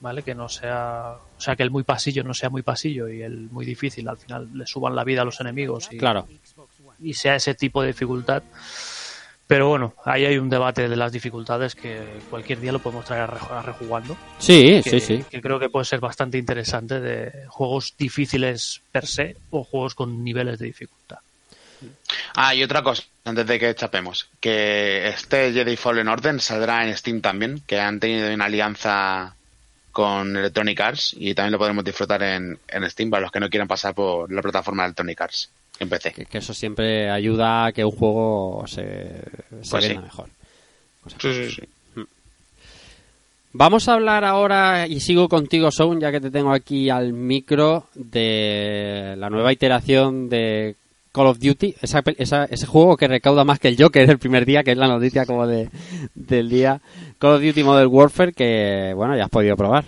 ¿vale? 0.00 0.22
Que 0.22 0.34
no 0.34 0.48
sea. 0.48 1.16
O 1.38 1.40
sea, 1.40 1.54
que 1.54 1.62
el 1.62 1.70
muy 1.70 1.84
pasillo 1.84 2.24
no 2.24 2.34
sea 2.34 2.50
muy 2.50 2.62
pasillo 2.62 3.08
y 3.08 3.22
el 3.22 3.48
muy 3.50 3.64
difícil 3.64 4.08
al 4.08 4.16
final 4.16 4.48
le 4.52 4.66
suban 4.66 4.96
la 4.96 5.04
vida 5.04 5.22
a 5.22 5.24
los 5.24 5.40
enemigos 5.40 5.88
y, 5.92 5.98
claro. 5.98 6.26
y 6.98 7.14
sea 7.14 7.36
ese 7.36 7.54
tipo 7.54 7.82
de 7.82 7.88
dificultad. 7.88 8.42
Pero 9.46 9.68
bueno, 9.68 9.94
ahí 10.06 10.24
hay 10.24 10.38
un 10.38 10.48
debate 10.48 10.88
de 10.88 10.96
las 10.96 11.12
dificultades 11.12 11.74
que 11.74 12.02
cualquier 12.30 12.60
día 12.60 12.72
lo 12.72 12.78
podemos 12.78 13.04
traer 13.04 13.22
a 13.22 13.26
re- 13.26 13.38
a 13.50 13.60
rejugando. 13.62 14.16
Sí, 14.38 14.80
Que, 14.82 14.90
sí, 14.90 15.00
sí. 15.00 15.24
que 15.30 15.42
creo 15.42 15.58
que 15.60 15.68
puede 15.68 15.84
ser 15.84 16.00
bastante 16.00 16.38
interesante 16.38 16.98
de 17.00 17.46
juegos 17.48 17.94
difíciles 17.98 18.80
per 18.90 19.06
se 19.06 19.36
o 19.50 19.62
juegos 19.62 19.94
con 19.94 20.24
niveles 20.24 20.58
de 20.58 20.66
dificultad. 20.66 21.18
Ah, 22.36 22.54
y 22.54 22.62
otra 22.62 22.82
cosa, 22.82 23.02
antes 23.26 23.46
de 23.46 23.58
que 23.58 23.74
chapemos, 23.74 24.28
que 24.40 25.08
este 25.08 25.52
Jedi 25.52 25.76
Fallen 25.76 26.08
Order 26.08 26.40
saldrá 26.40 26.86
en 26.88 26.96
Steam 26.96 27.20
también, 27.20 27.62
que 27.66 27.78
han 27.78 28.00
tenido 28.00 28.32
una 28.32 28.46
alianza 28.46 29.36
con 29.92 30.36
Electronic 30.36 30.80
Arts 30.80 31.14
y 31.18 31.34
también 31.34 31.52
lo 31.52 31.58
podremos 31.58 31.84
disfrutar 31.84 32.22
en, 32.22 32.58
en 32.66 32.90
Steam 32.90 33.10
para 33.10 33.20
los 33.20 33.30
que 33.30 33.40
no 33.40 33.50
quieran 33.50 33.68
pasar 33.68 33.94
por 33.94 34.32
la 34.32 34.40
plataforma 34.42 34.82
de 34.82 34.86
Electronic 34.88 35.20
Arts 35.20 35.50
en 35.80 35.88
PC. 35.88 36.12
Que, 36.12 36.24
que 36.26 36.38
eso 36.38 36.54
siempre 36.54 37.10
ayuda 37.10 37.66
a 37.66 37.72
que 37.72 37.84
un 37.84 37.90
juego 37.92 38.64
se, 38.66 38.84
se 39.62 39.70
Pues 39.70 39.88
venda 39.88 40.00
sí. 40.00 40.04
mejor. 40.04 40.28
Sí, 41.20 41.32
sí, 41.32 41.50
sí. 41.50 41.62
Vamos 43.56 43.88
a 43.88 43.94
hablar 43.94 44.24
ahora, 44.24 44.88
y 44.88 44.98
sigo 44.98 45.28
contigo, 45.28 45.70
Sound, 45.70 46.02
ya 46.02 46.10
que 46.10 46.20
te 46.20 46.30
tengo 46.32 46.52
aquí 46.52 46.90
al 46.90 47.12
micro, 47.12 47.86
de 47.94 49.14
la 49.16 49.30
nueva 49.30 49.52
iteración 49.52 50.28
de 50.28 50.74
Call 51.12 51.28
of 51.28 51.38
Duty, 51.38 51.76
esa- 51.80 52.02
ese 52.18 52.66
juego 52.66 52.96
que 52.96 53.06
recauda 53.06 53.44
más 53.44 53.60
que 53.60 53.68
el 53.68 53.76
Joker 53.80 54.10
el 54.10 54.18
primer 54.18 54.44
día, 54.44 54.64
que 54.64 54.72
es 54.72 54.76
la 54.76 54.88
noticia 54.88 55.24
como 55.24 55.46
de, 55.46 55.68
del 56.16 56.48
día. 56.48 56.80
Call 57.20 57.34
of 57.36 57.42
Duty 57.42 57.62
Modern 57.62 57.90
Warfare, 57.92 58.32
que 58.32 58.92
bueno, 58.96 59.16
ya 59.16 59.24
has 59.24 59.30
podido 59.30 59.56
probar. 59.56 59.84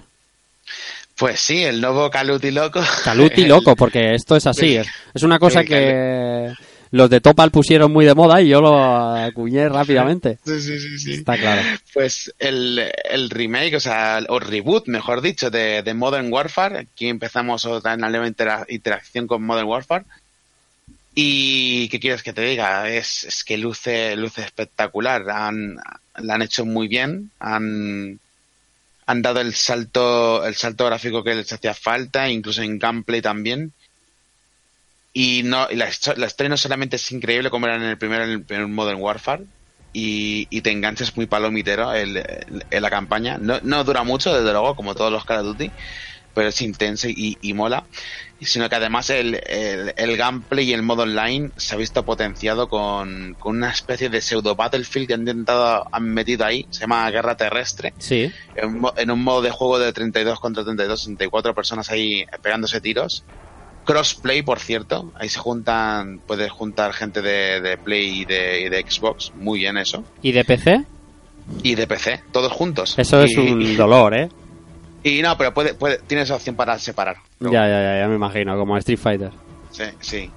Pues 1.16 1.40
sí, 1.40 1.62
el 1.64 1.80
nuevo 1.80 2.10
Caluti 2.10 2.50
loco. 2.50 2.80
Caluti 3.04 3.42
El- 3.42 3.48
loco, 3.50 3.74
porque 3.74 4.14
esto 4.14 4.36
es 4.36 4.46
así. 4.46 4.76
Es, 4.76 4.86
es 5.14 5.22
una 5.22 5.38
cosa 5.38 5.64
que 5.64 6.52
los 6.90 7.10
de 7.10 7.20
Topal 7.20 7.50
pusieron 7.50 7.92
muy 7.92 8.04
de 8.04 8.14
moda 8.14 8.40
y 8.40 8.48
yo 8.48 8.60
lo 8.60 8.78
acuñé 9.16 9.68
rápidamente. 9.68 10.38
Sí, 10.44 10.60
sí, 10.60 10.78
sí, 10.78 10.98
sí. 10.98 11.14
Está 11.14 11.36
claro. 11.36 11.62
Pues 11.94 12.32
el, 12.38 12.90
el 13.10 13.30
remake, 13.30 13.74
o 13.76 13.80
sea, 13.80 14.20
o 14.28 14.38
reboot, 14.38 14.86
mejor 14.88 15.20
dicho, 15.22 15.50
de, 15.50 15.82
de 15.82 15.94
Modern 15.94 16.32
Warfare. 16.32 16.78
Aquí 16.80 17.08
empezamos 17.08 17.64
otra 17.64 17.94
una 17.94 18.26
intera- 18.28 18.66
interacción 18.68 19.26
con 19.26 19.42
Modern 19.42 19.66
Warfare. 19.68 20.04
Y 21.14 21.88
qué 21.88 21.98
quieres 21.98 22.22
que 22.22 22.34
te 22.34 22.42
diga, 22.42 22.88
es, 22.90 23.24
es 23.24 23.42
que 23.42 23.56
luce, 23.56 24.14
luce 24.16 24.42
espectacular. 24.42 25.24
Han, 25.30 25.76
la 26.18 26.34
han 26.34 26.42
hecho 26.42 26.66
muy 26.66 26.88
bien, 26.88 27.30
han, 27.40 28.20
han 29.06 29.22
dado 29.22 29.40
el 29.40 29.54
salto, 29.54 30.44
el 30.44 30.54
salto 30.54 30.84
gráfico 30.86 31.22
que 31.22 31.34
les 31.34 31.52
hacía 31.52 31.74
falta, 31.74 32.28
incluso 32.28 32.62
en 32.62 32.78
gameplay 32.78 33.22
también. 33.22 33.72
Y 35.12 35.42
no, 35.44 35.68
y 35.70 35.76
la, 35.76 35.88
la 36.16 36.26
historia 36.26 36.50
no 36.50 36.56
solamente 36.56 36.96
es 36.96 37.12
increíble 37.12 37.48
como 37.48 37.66
era 37.66 37.76
en 37.76 37.82
el 37.82 37.96
primer, 37.96 38.22
en 38.22 38.30
el 38.30 38.42
primer 38.42 38.66
Modern 38.66 39.00
Warfare, 39.00 39.44
y, 39.92 40.46
y 40.50 40.60
te 40.60 40.72
enganchas 40.72 41.16
muy 41.16 41.26
palomitero 41.26 41.94
en 41.94 42.12
la 42.70 42.90
campaña. 42.90 43.38
No, 43.38 43.58
no 43.62 43.82
dura 43.84 44.02
mucho, 44.02 44.34
desde 44.34 44.52
luego, 44.52 44.76
como 44.76 44.94
todos 44.94 45.10
los 45.10 45.24
Call 45.24 45.38
of 45.38 45.46
Duty, 45.46 45.70
pero 46.36 46.50
es 46.50 46.62
intenso 46.62 47.08
y, 47.08 47.36
y 47.42 47.52
mola. 47.54 47.82
Sino 48.42 48.68
que 48.68 48.74
además 48.76 49.08
el, 49.08 49.40
el, 49.46 49.94
el 49.96 50.16
gameplay 50.18 50.68
y 50.68 50.72
el 50.74 50.82
modo 50.82 51.04
online 51.04 51.50
se 51.56 51.74
ha 51.74 51.78
visto 51.78 52.04
potenciado 52.04 52.68
con, 52.68 53.34
con 53.38 53.56
una 53.56 53.70
especie 53.70 54.10
de 54.10 54.20
pseudo 54.20 54.54
Battlefield 54.54 55.08
que 55.08 55.14
han 55.14 55.20
intentado, 55.20 55.86
han 55.90 56.04
metido 56.10 56.44
ahí, 56.44 56.66
se 56.70 56.80
llama 56.80 57.10
Guerra 57.10 57.34
Terrestre, 57.38 57.94
Sí. 57.96 58.30
en, 58.54 58.82
en 58.98 59.10
un 59.10 59.24
modo 59.24 59.40
de 59.40 59.50
juego 59.50 59.78
de 59.78 59.90
32 59.94 60.38
contra 60.38 60.62
32, 60.64 61.00
64 61.00 61.54
personas 61.54 61.90
ahí 61.90 62.26
pegándose 62.42 62.80
tiros. 62.82 63.24
Crossplay, 63.86 64.42
por 64.42 64.58
cierto, 64.60 65.12
ahí 65.14 65.28
se 65.30 65.38
juntan, 65.38 66.18
puedes 66.26 66.50
juntar 66.50 66.92
gente 66.92 67.22
de, 67.22 67.60
de 67.62 67.78
Play 67.78 68.20
y 68.20 68.24
de, 68.26 68.60
y 68.62 68.68
de 68.68 68.82
Xbox, 68.86 69.32
muy 69.36 69.60
bien 69.60 69.78
eso. 69.78 70.04
¿Y 70.20 70.32
de 70.32 70.44
PC? 70.44 70.84
Y 71.62 71.74
de 71.76 71.86
PC, 71.86 72.20
todos 72.32 72.52
juntos. 72.52 72.94
Eso 72.98 73.22
es 73.22 73.30
Y- 73.32 73.38
un 73.38 73.76
dolor, 73.78 74.14
¿eh? 74.14 74.28
Y 75.08 75.22
no, 75.22 75.38
pero 75.38 75.54
puede, 75.54 75.74
puede, 75.74 75.98
tienes 75.98 76.30
opción 76.32 76.56
para 76.56 76.76
separar. 76.80 77.16
Ya, 77.38 77.50
ya, 77.52 77.68
ya, 77.68 77.98
ya 78.00 78.08
me 78.08 78.16
imagino, 78.16 78.56
como 78.58 78.76
Street 78.78 78.98
Fighter. 78.98 79.30
Sí, 79.70 79.84
sí. 80.00 80.30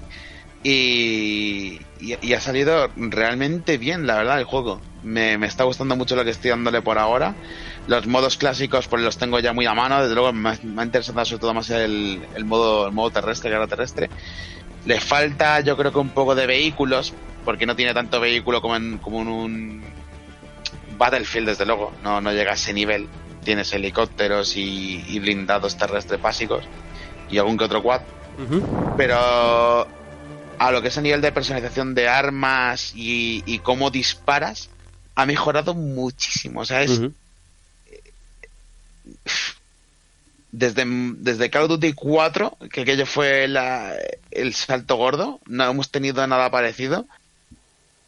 Y, 0.63 1.79
y, 1.99 2.17
y 2.21 2.33
ha 2.33 2.39
salido 2.39 2.89
realmente 2.95 3.77
bien, 3.79 4.05
la 4.05 4.15
verdad, 4.17 4.37
el 4.39 4.45
juego. 4.45 4.79
Me, 5.03 5.37
me 5.39 5.47
está 5.47 5.63
gustando 5.63 5.95
mucho 5.95 6.15
lo 6.15 6.23
que 6.23 6.29
estoy 6.31 6.51
dándole 6.51 6.81
por 6.81 6.99
ahora. 6.99 7.33
Los 7.87 8.05
modos 8.05 8.37
clásicos 8.37 8.87
pues 8.87 9.01
los 9.01 9.17
tengo 9.17 9.39
ya 9.39 9.53
muy 9.53 9.65
a 9.65 9.73
mano. 9.73 10.01
Desde 10.01 10.13
luego 10.13 10.33
me, 10.33 10.49
ha- 10.49 10.59
me 10.61 10.81
ha 10.81 10.85
interesado 10.85 11.25
sobre 11.25 11.39
todo 11.41 11.53
más 11.55 11.69
el, 11.71 12.21
el 12.35 12.45
modo 12.45 12.85
el 12.87 12.93
modo 12.93 13.09
terrestre, 13.09 13.49
guerra 13.49 13.65
terrestre. 13.67 14.09
Le 14.85 14.99
falta 14.99 15.61
yo 15.61 15.75
creo 15.77 15.91
que 15.91 15.97
un 15.99 16.09
poco 16.09 16.35
de 16.35 16.45
vehículos, 16.45 17.13
porque 17.45 17.65
no 17.65 17.75
tiene 17.75 17.93
tanto 17.95 18.19
vehículo 18.19 18.61
como 18.61 18.75
en, 18.75 18.97
como 18.99 19.21
en 19.21 19.27
un 19.29 19.83
Battlefield, 20.97 21.47
desde 21.47 21.65
luego. 21.65 21.93
No, 22.03 22.19
no 22.21 22.31
llega 22.33 22.51
a 22.51 22.55
ese 22.55 22.73
nivel. 22.73 23.07
Tienes 23.43 23.71
helicópteros 23.73 24.55
y, 24.55 25.03
y 25.07 25.19
blindados 25.19 25.75
terrestres 25.77 26.21
básicos 26.21 26.69
y 27.27 27.37
algún 27.37 27.57
que 27.57 27.63
otro 27.65 27.81
quad 27.81 28.01
pero 28.95 29.89
a 30.57 30.71
lo 30.71 30.81
que 30.81 30.89
es 30.89 30.97
a 30.97 31.01
nivel 31.01 31.21
de 31.21 31.31
personalización 31.31 31.93
de 31.95 32.07
armas 32.07 32.91
y, 32.93 33.43
y 33.45 33.59
cómo 33.59 33.91
disparas, 33.91 34.69
ha 35.15 35.25
mejorado 35.25 35.73
muchísimo. 35.73 36.61
O 36.61 36.65
sea, 36.65 36.83
es 36.83 36.91
desde, 40.51 40.83
desde 41.17 41.49
Call 41.49 41.63
of 41.63 41.69
Duty 41.69 41.93
4, 41.93 42.57
que 42.71 42.81
aquello 42.81 43.05
fue 43.05 43.47
la- 43.47 43.95
el 44.31 44.53
salto 44.53 44.95
gordo, 44.95 45.39
no 45.45 45.63
hemos 45.69 45.91
tenido 45.91 46.25
nada 46.27 46.49
parecido. 46.49 47.07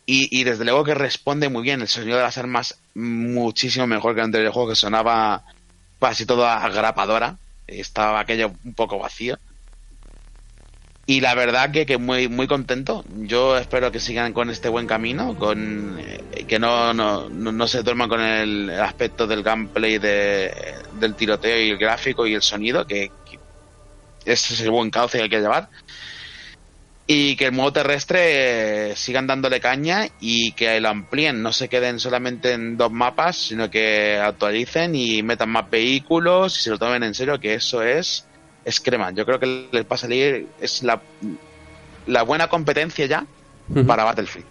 Y, 0.05 0.39
y 0.39 0.43
desde 0.43 0.65
luego 0.65 0.83
que 0.83 0.95
responde 0.95 1.49
muy 1.49 1.63
bien. 1.63 1.81
El 1.81 1.87
sonido 1.87 2.17
de 2.17 2.23
las 2.23 2.37
armas 2.37 2.79
muchísimo 2.95 3.87
mejor 3.87 4.13
que 4.13 4.21
el 4.21 4.25
anterior 4.25 4.51
juego 4.51 4.69
que 4.69 4.75
sonaba 4.75 5.43
casi 5.99 6.25
todo 6.25 6.47
a 6.47 6.67
grapadora 6.69 7.37
estaba 7.67 8.19
aquello 8.19 8.51
un 8.65 8.73
poco 8.73 8.99
vacío. 8.99 9.37
Y 11.05 11.19
la 11.19 11.35
verdad 11.35 11.71
que, 11.71 11.85
que 11.85 11.97
muy 11.97 12.27
muy 12.29 12.47
contento. 12.47 13.03
Yo 13.09 13.57
espero 13.57 13.91
que 13.91 13.99
sigan 13.99 14.33
con 14.33 14.49
este 14.49 14.69
buen 14.69 14.87
camino 14.87 15.37
con 15.37 15.97
eh, 15.99 16.45
que 16.47 16.59
no, 16.59 16.93
no, 16.93 17.27
no, 17.29 17.67
se 17.67 17.83
duerman 17.83 18.07
con 18.07 18.21
el, 18.21 18.69
el 18.69 18.79
aspecto 18.79 19.27
del 19.27 19.43
gameplay 19.43 19.97
de, 19.97 20.53
del 20.93 21.15
tiroteo 21.15 21.59
y 21.59 21.69
el 21.71 21.77
gráfico 21.77 22.25
y 22.27 22.33
el 22.35 22.41
sonido 22.41 22.85
que, 22.85 23.11
que 23.25 23.39
ese 24.25 24.53
es 24.53 24.61
el 24.61 24.71
buen 24.71 24.91
cauce 24.91 25.17
que 25.17 25.23
hay 25.23 25.29
que 25.29 25.41
llevar 25.41 25.69
y 27.13 27.35
que 27.35 27.47
el 27.47 27.51
modo 27.51 27.73
terrestre 27.73 28.91
eh, 28.91 28.95
sigan 28.95 29.27
dándole 29.27 29.59
caña 29.59 30.07
y 30.21 30.53
que 30.53 30.79
lo 30.79 30.87
amplíen, 30.87 31.41
no 31.41 31.51
se 31.51 31.67
queden 31.67 31.99
solamente 31.99 32.53
en 32.53 32.77
dos 32.77 32.89
mapas, 32.89 33.35
sino 33.35 33.69
que 33.69 34.17
actualicen 34.17 34.95
y 34.95 35.21
metan 35.21 35.49
más 35.49 35.69
vehículos 35.69 36.57
y 36.57 36.61
se 36.61 36.69
lo 36.69 36.79
tomen 36.79 37.03
en 37.03 37.13
serio, 37.13 37.37
que 37.37 37.53
eso 37.53 37.81
es, 37.81 38.25
es 38.63 38.79
crema. 38.79 39.11
Yo 39.11 39.25
creo 39.25 39.41
que 39.41 39.67
les 39.73 39.83
va 39.83 39.95
a 39.95 39.97
salir, 39.97 40.47
es 40.61 40.83
la, 40.83 41.01
la 42.07 42.23
buena 42.23 42.47
competencia 42.47 43.05
ya 43.05 43.25
para 43.85 44.05
Battlefield. 44.05 44.47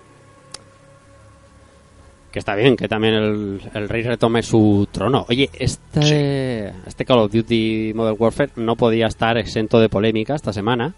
Que 2.31 2.41
está 2.41 2.55
bien, 2.57 2.77
que 2.77 2.89
también 2.89 3.15
el, 3.15 3.71
el 3.73 3.89
rey 3.89 4.03
retome 4.03 4.43
su 4.43 4.87
trono. 4.93 5.25
Oye, 5.31 5.49
este, 5.55 6.75
este 6.87 7.07
Call 7.07 7.21
of 7.21 7.33
Duty 7.33 7.93
Modern 7.95 8.17
Warfare 8.19 8.53
no 8.57 8.77
podía 8.77 9.07
estar 9.07 9.39
exento 9.39 9.81
de 9.81 9.89
polémica 9.89 10.35
esta 10.35 10.53
semana. 10.53 10.95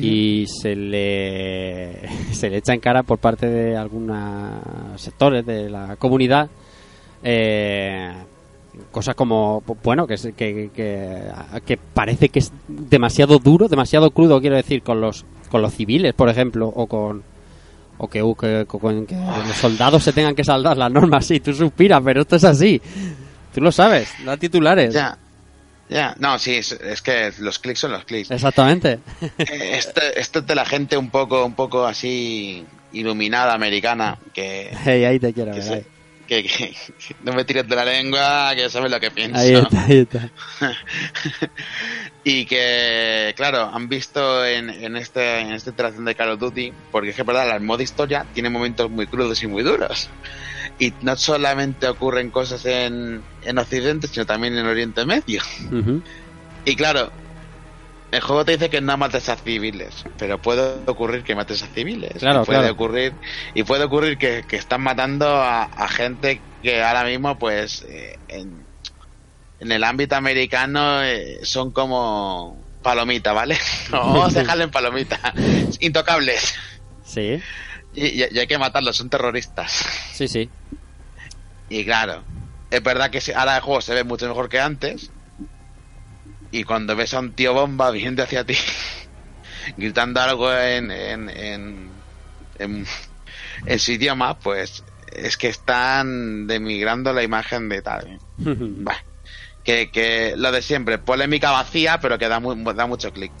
Y 0.00 0.46
se 0.46 0.74
le, 0.74 2.08
se 2.32 2.48
le 2.50 2.58
echa 2.58 2.72
en 2.74 2.80
cara 2.80 3.02
por 3.02 3.18
parte 3.18 3.46
de 3.46 3.76
algunos 3.76 4.60
sectores 4.96 5.44
de 5.44 5.68
la 5.68 5.96
comunidad 5.96 6.48
eh, 7.22 8.12
cosas 8.90 9.14
como, 9.14 9.62
bueno, 9.84 10.06
que, 10.06 10.16
que, 10.34 10.70
que, 10.74 11.22
que 11.66 11.76
parece 11.76 12.30
que 12.30 12.38
es 12.38 12.52
demasiado 12.68 13.38
duro, 13.38 13.68
demasiado 13.68 14.10
crudo, 14.10 14.40
quiero 14.40 14.56
decir, 14.56 14.82
con 14.82 15.00
los, 15.00 15.24
con 15.50 15.60
los 15.62 15.74
civiles, 15.74 16.14
por 16.14 16.28
ejemplo, 16.30 16.68
o 16.74 16.86
con, 16.86 17.22
o 17.98 18.08
que, 18.08 18.20
que, 18.40 18.64
con- 18.66 19.06
que 19.06 19.14
los 19.14 19.56
soldados 19.56 20.02
se 20.02 20.12
tengan 20.14 20.34
que 20.34 20.42
saldar 20.44 20.76
las 20.78 20.90
normas. 20.90 21.26
Sí, 21.26 21.40
tú 21.40 21.52
suspiras, 21.52 22.00
pero 22.04 22.22
esto 22.22 22.36
es 22.36 22.44
así. 22.44 22.80
Tú 23.54 23.60
lo 23.60 23.70
sabes, 23.70 24.08
da 24.24 24.36
titulares. 24.38 24.94
Ya, 24.94 25.18
ya, 25.92 26.14
no, 26.18 26.38
sí, 26.38 26.56
es, 26.56 26.72
es 26.72 27.02
que 27.02 27.32
los 27.38 27.58
clics 27.58 27.80
son 27.80 27.92
los 27.92 28.04
clics. 28.04 28.30
Exactamente. 28.30 28.98
Eh, 29.38 29.76
Esto, 29.76 30.00
esto 30.16 30.38
es 30.40 30.46
de 30.46 30.54
la 30.54 30.64
gente 30.64 30.96
un 30.96 31.10
poco, 31.10 31.44
un 31.44 31.54
poco 31.54 31.86
así 31.86 32.64
iluminada 32.92 33.54
americana 33.54 34.18
que, 34.34 34.70
Hey, 34.84 35.04
ahí 35.04 35.18
te 35.20 35.32
quiero 35.32 35.52
que, 35.52 35.58
ver. 35.60 35.66
se- 35.66 35.74
ahí. 35.74 35.84
que- 36.26 36.74
no 37.24 37.32
me 37.34 37.44
tires 37.44 37.68
de 37.68 37.76
la 37.76 37.84
lengua, 37.84 38.52
que 38.56 38.68
sabes 38.70 38.90
lo 38.90 38.98
que 39.00 39.10
pienso. 39.10 39.38
Ahí 39.38 39.54
está, 39.54 39.84
ahí 39.84 39.98
está. 39.98 40.30
y 42.24 42.44
que, 42.46 43.32
claro, 43.36 43.70
han 43.72 43.88
visto 43.88 44.44
en, 44.46 44.70
en, 44.70 44.96
este, 44.96 45.40
en 45.40 45.52
esta 45.52 45.70
iteración 45.70 46.04
de 46.04 46.14
Call 46.14 46.30
of 46.30 46.40
Duty, 46.40 46.72
porque 46.90 47.10
es 47.10 47.16
que, 47.16 47.22
verdad, 47.22 47.54
el 47.56 47.62
modo 47.62 47.82
historia 47.82 48.24
tiene 48.32 48.48
momentos 48.50 48.90
muy 48.90 49.06
crudos 49.06 49.42
y 49.42 49.46
muy 49.46 49.62
duros. 49.62 50.08
Y 50.82 50.92
no 51.02 51.14
solamente 51.14 51.86
ocurren 51.86 52.32
cosas 52.32 52.66
en, 52.66 53.22
en 53.44 53.58
Occidente, 53.58 54.08
sino 54.08 54.26
también 54.26 54.58
en 54.58 54.66
Oriente 54.66 55.06
Medio. 55.06 55.40
Y 56.64 56.74
claro, 56.74 57.12
el 58.10 58.20
juego 58.20 58.44
te 58.44 58.50
dice 58.50 58.68
que 58.68 58.80
no 58.80 58.96
mates 58.96 59.28
a 59.28 59.36
civiles, 59.36 60.04
pero 60.18 60.42
puede 60.42 60.80
ocurrir 60.86 61.22
que 61.22 61.36
mates 61.36 61.62
a 61.62 61.68
civiles. 61.68 62.14
Claro, 62.18 62.42
y 62.42 62.46
puede 62.46 62.58
claro. 62.58 62.74
ocurrir 62.74 63.12
Y 63.54 63.62
puede 63.62 63.84
ocurrir 63.84 64.18
que, 64.18 64.42
que 64.48 64.56
están 64.56 64.80
matando 64.80 65.28
a, 65.28 65.62
a 65.62 65.86
gente 65.86 66.40
que 66.64 66.82
ahora 66.82 67.04
mismo, 67.04 67.38
pues, 67.38 67.84
eh, 67.88 68.18
en, 68.26 68.66
en 69.60 69.70
el 69.70 69.84
ámbito 69.84 70.16
americano 70.16 71.00
eh, 71.04 71.38
son 71.44 71.70
como 71.70 72.60
palomita, 72.82 73.32
¿vale? 73.32 73.56
Vamos 73.92 74.34
a 74.34 74.40
dejarle 74.40 74.64
en 74.64 74.72
palomita. 74.72 75.32
Intocables. 75.78 76.56
Sí, 77.04 77.40
Y, 77.94 78.06
y- 78.22 78.26
y 78.30 78.38
hay 78.38 78.46
que 78.46 78.58
matarlos, 78.58 78.96
son 78.96 79.10
terroristas. 79.10 79.84
sí, 80.12 80.28
sí. 80.28 80.50
Y 81.68 81.84
claro, 81.84 82.24
es 82.70 82.82
verdad 82.82 83.10
que 83.10 83.20
ahora 83.34 83.56
el 83.56 83.62
juego 83.62 83.80
se 83.80 83.94
ve 83.94 84.04
mucho 84.04 84.28
mejor 84.28 84.48
que 84.48 84.60
antes. 84.60 85.10
Y 86.50 86.64
cuando 86.64 86.94
ves 86.94 87.14
a 87.14 87.20
un 87.20 87.32
tío 87.34 87.54
bomba 87.54 87.90
viniendo 87.90 88.22
hacia 88.22 88.44
ti, 88.44 88.54
gritando 89.76 90.20
algo 90.20 90.52
en, 90.52 90.90
en, 90.90 91.30
en, 91.30 91.92
en, 92.58 92.86
en 93.66 93.78
su 93.78 93.92
idioma, 93.92 94.38
pues 94.38 94.84
es 95.10 95.36
que 95.38 95.48
están 95.48 96.46
demigrando 96.46 97.12
la 97.12 97.22
imagen 97.22 97.68
de 97.68 97.82
tal. 97.82 98.18
Bah, 98.38 98.96
que, 99.64 99.90
que 99.92 100.34
lo 100.36 100.50
de 100.50 100.60
siempre, 100.60 100.98
polémica 100.98 101.52
vacía, 101.52 102.00
pero 102.00 102.18
que 102.18 102.28
da, 102.28 102.40
muy, 102.40 102.56
da 102.74 102.86
mucho 102.86 103.12
clic. 103.12 103.32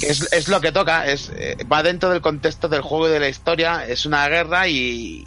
Es, 0.00 0.32
es 0.32 0.48
lo 0.48 0.60
que 0.60 0.70
toca, 0.72 1.06
es 1.06 1.30
eh, 1.34 1.56
va 1.70 1.82
dentro 1.82 2.10
del 2.10 2.20
contexto 2.20 2.68
del 2.68 2.82
juego 2.82 3.08
y 3.08 3.12
de 3.12 3.20
la 3.20 3.28
historia, 3.28 3.84
es 3.86 4.06
una 4.06 4.28
guerra 4.28 4.68
y, 4.68 5.26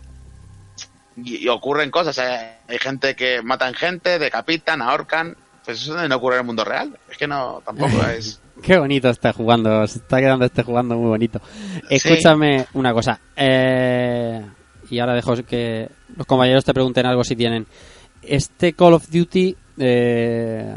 y, 1.17 1.37
y 1.43 1.47
ocurren 1.49 1.91
cosas. 1.91 2.17
eh. 2.19 2.51
Hay 2.67 2.77
gente 2.79 3.15
que 3.15 3.41
matan 3.41 3.73
gente, 3.73 4.17
decapitan, 4.19 4.81
ahorcan. 4.81 5.35
Pues 5.65 5.81
eso 5.83 6.07
no 6.07 6.15
ocurre 6.15 6.35
en 6.35 6.39
el 6.41 6.45
mundo 6.47 6.63
real. 6.63 6.97
Es 7.09 7.17
que 7.17 7.27
no, 7.27 7.61
tampoco 7.65 8.01
es. 8.17 8.39
Qué 8.63 8.77
bonito 8.77 9.09
está 9.09 9.33
jugando, 9.33 9.85
se 9.87 9.99
está 9.99 10.19
quedando 10.19 10.45
este 10.45 10.63
jugando 10.63 10.95
muy 10.95 11.07
bonito. 11.09 11.41
Escúchame 11.89 12.65
una 12.73 12.93
cosa, 12.93 13.19
eh, 13.35 14.45
y 14.89 14.99
ahora 14.99 15.13
dejo 15.15 15.35
que 15.43 15.89
los 16.15 16.27
compañeros 16.27 16.63
te 16.63 16.73
pregunten 16.73 17.05
algo 17.07 17.23
si 17.23 17.35
tienen. 17.35 17.65
Este 18.21 18.73
Call 18.73 18.93
of 18.93 19.09
Duty 19.09 19.55
eh, 19.79 20.75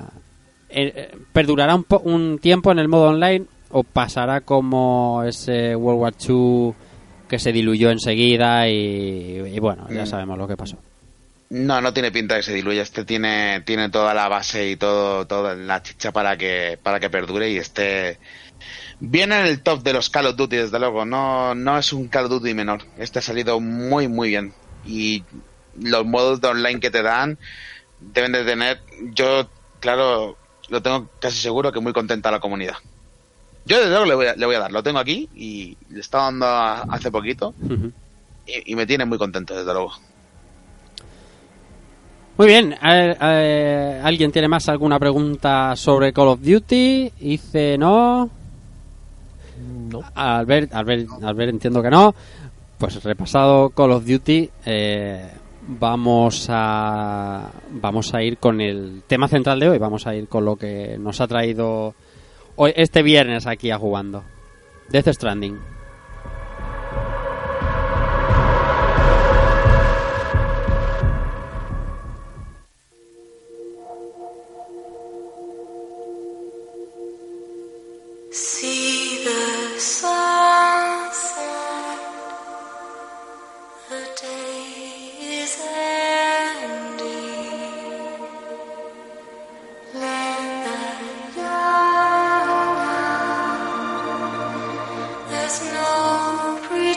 eh, 0.71 1.19
perdurará 1.33 1.75
un, 1.75 1.85
po- 1.85 1.99
un 2.05 2.39
tiempo 2.39 2.73
en 2.73 2.79
el 2.79 2.89
modo 2.89 3.09
online 3.11 3.45
o 3.77 3.83
pasará 3.83 4.41
como 4.43 5.25
ese 5.27 5.75
World 5.75 6.01
War 6.01 6.15
II 6.29 6.75
que 7.29 7.39
se 7.41 7.51
diluyó 7.53 7.91
enseguida 7.91 8.69
y, 8.69 9.43
y 9.53 9.59
bueno, 9.59 9.89
ya 9.91 10.03
Mm. 10.05 10.07
sabemos 10.07 10.39
lo 10.39 10.47
que 10.47 10.57
pasó. 10.57 10.79
No, 11.51 11.81
no 11.81 11.93
tiene 11.93 12.13
pinta 12.13 12.35
de 12.35 12.41
que 12.41 12.47
se 12.47 12.55
diluya. 12.55 12.83
Este 12.83 13.05
tiene, 13.05 13.63
tiene 13.63 13.89
toda 13.91 14.15
la 14.15 14.29
base 14.29 14.71
y 14.71 14.77
todo, 14.77 15.27
toda 15.27 15.55
la 15.57 15.83
chicha 15.83 16.13
para 16.13 16.37
que, 16.37 16.79
para 16.83 17.01
que 17.01 17.11
perdure 17.11 17.51
y 17.51 17.57
esté 17.57 18.19
bien 19.01 19.33
en 19.33 19.47
el 19.47 19.61
top 19.63 19.83
de 19.83 19.93
los 19.93 20.09
Call 20.09 20.27
of 20.27 20.37
Duty, 20.37 20.57
desde 20.57 20.79
luego. 20.79 21.05
No, 21.05 21.55
no 21.55 21.77
es 21.77 21.93
un 21.93 22.07
Call 22.09 22.27
of 22.27 22.31
Duty 22.31 22.55
menor. 22.55 22.83
Este 22.99 23.19
ha 23.19 23.23
salido 23.23 23.59
muy, 23.61 24.07
muy 24.09 24.29
bien. 24.29 24.53
Y 24.87 25.25
los 25.81 26.07
modos 26.07 26.41
de 26.41 26.49
online 26.49 26.79
que 26.81 26.91
te 26.91 27.03
dan 27.03 27.39
deben 28.01 28.33
de 28.33 28.45
tener, 28.45 28.81
yo, 29.15 29.49
claro, 29.81 30.37
lo 30.69 30.83
tengo 30.83 31.09
casi 31.21 31.39
seguro 31.39 31.73
que 31.73 31.81
muy 31.81 31.93
contenta 31.93 32.31
la 32.31 32.41
comunidad. 32.41 32.77
Yo 33.67 33.77
desde 33.79 33.91
luego 33.91 34.05
le 34.07 34.15
voy 34.15 34.27
a, 34.27 34.35
le 34.37 34.47
voy 34.47 34.55
a 34.57 34.61
dar, 34.61 34.73
lo 34.73 34.83
tengo 34.83 34.99
aquí 34.99 35.29
y 35.35 35.77
le 35.91 36.01
estaba 36.01 36.25
dando 36.25 36.47
a- 36.47 36.83
hace 36.83 37.11
poquito 37.11 37.55
y, 38.47 38.73
y 38.73 38.77
me 38.77 38.87
tiene 38.87 39.05
muy 39.07 39.17
contento 39.19 39.55
desde 39.55 39.73
luego. 39.73 39.93
Muy 42.37 42.49
bien, 42.49 42.75
a 42.81 42.93
ver, 42.95 43.17
eh, 43.21 44.01
¿alguien 44.03 44.33
tiene 44.33 44.49
más 44.49 44.69
alguna 44.69 44.99
pregunta 44.99 45.77
sobre 45.77 46.13
Call 46.13 46.29
of 46.29 46.41
Duty? 46.43 47.13
Dice 47.21 47.79
no. 47.79 48.29
No. 49.89 50.01
Albert, 50.15 50.75
Albert, 50.75 51.09
Albert 51.23 51.51
entiendo 51.51 51.81
que 51.81 51.91
no. 51.91 52.13
Pues 52.77 53.03
repasado 53.05 53.71
Call 53.71 53.93
of 53.93 54.05
Duty, 54.05 54.51
eh, 54.67 55.31
vamos 55.69 56.49
a 56.51 57.49
vamos 57.71 58.13
a 58.13 58.23
ir 58.23 58.39
con 58.39 58.61
el 58.61 59.05
tema 59.07 59.29
central 59.29 59.61
de 59.61 59.69
hoy. 59.69 59.79
Vamos 59.79 60.05
a 60.09 60.15
ir 60.17 60.27
con 60.27 60.45
lo 60.45 60.57
que 60.57 60.97
nos 60.99 61.21
ha 61.21 61.29
traído 61.29 61.95
hoy 62.57 62.73
este 62.77 63.03
viernes 63.03 63.47
aquí 63.47 63.71
a 63.71 63.79
jugando. 63.79 64.25
Death 64.89 65.09
Stranding. 65.09 65.74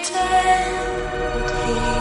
pretend 0.09 1.96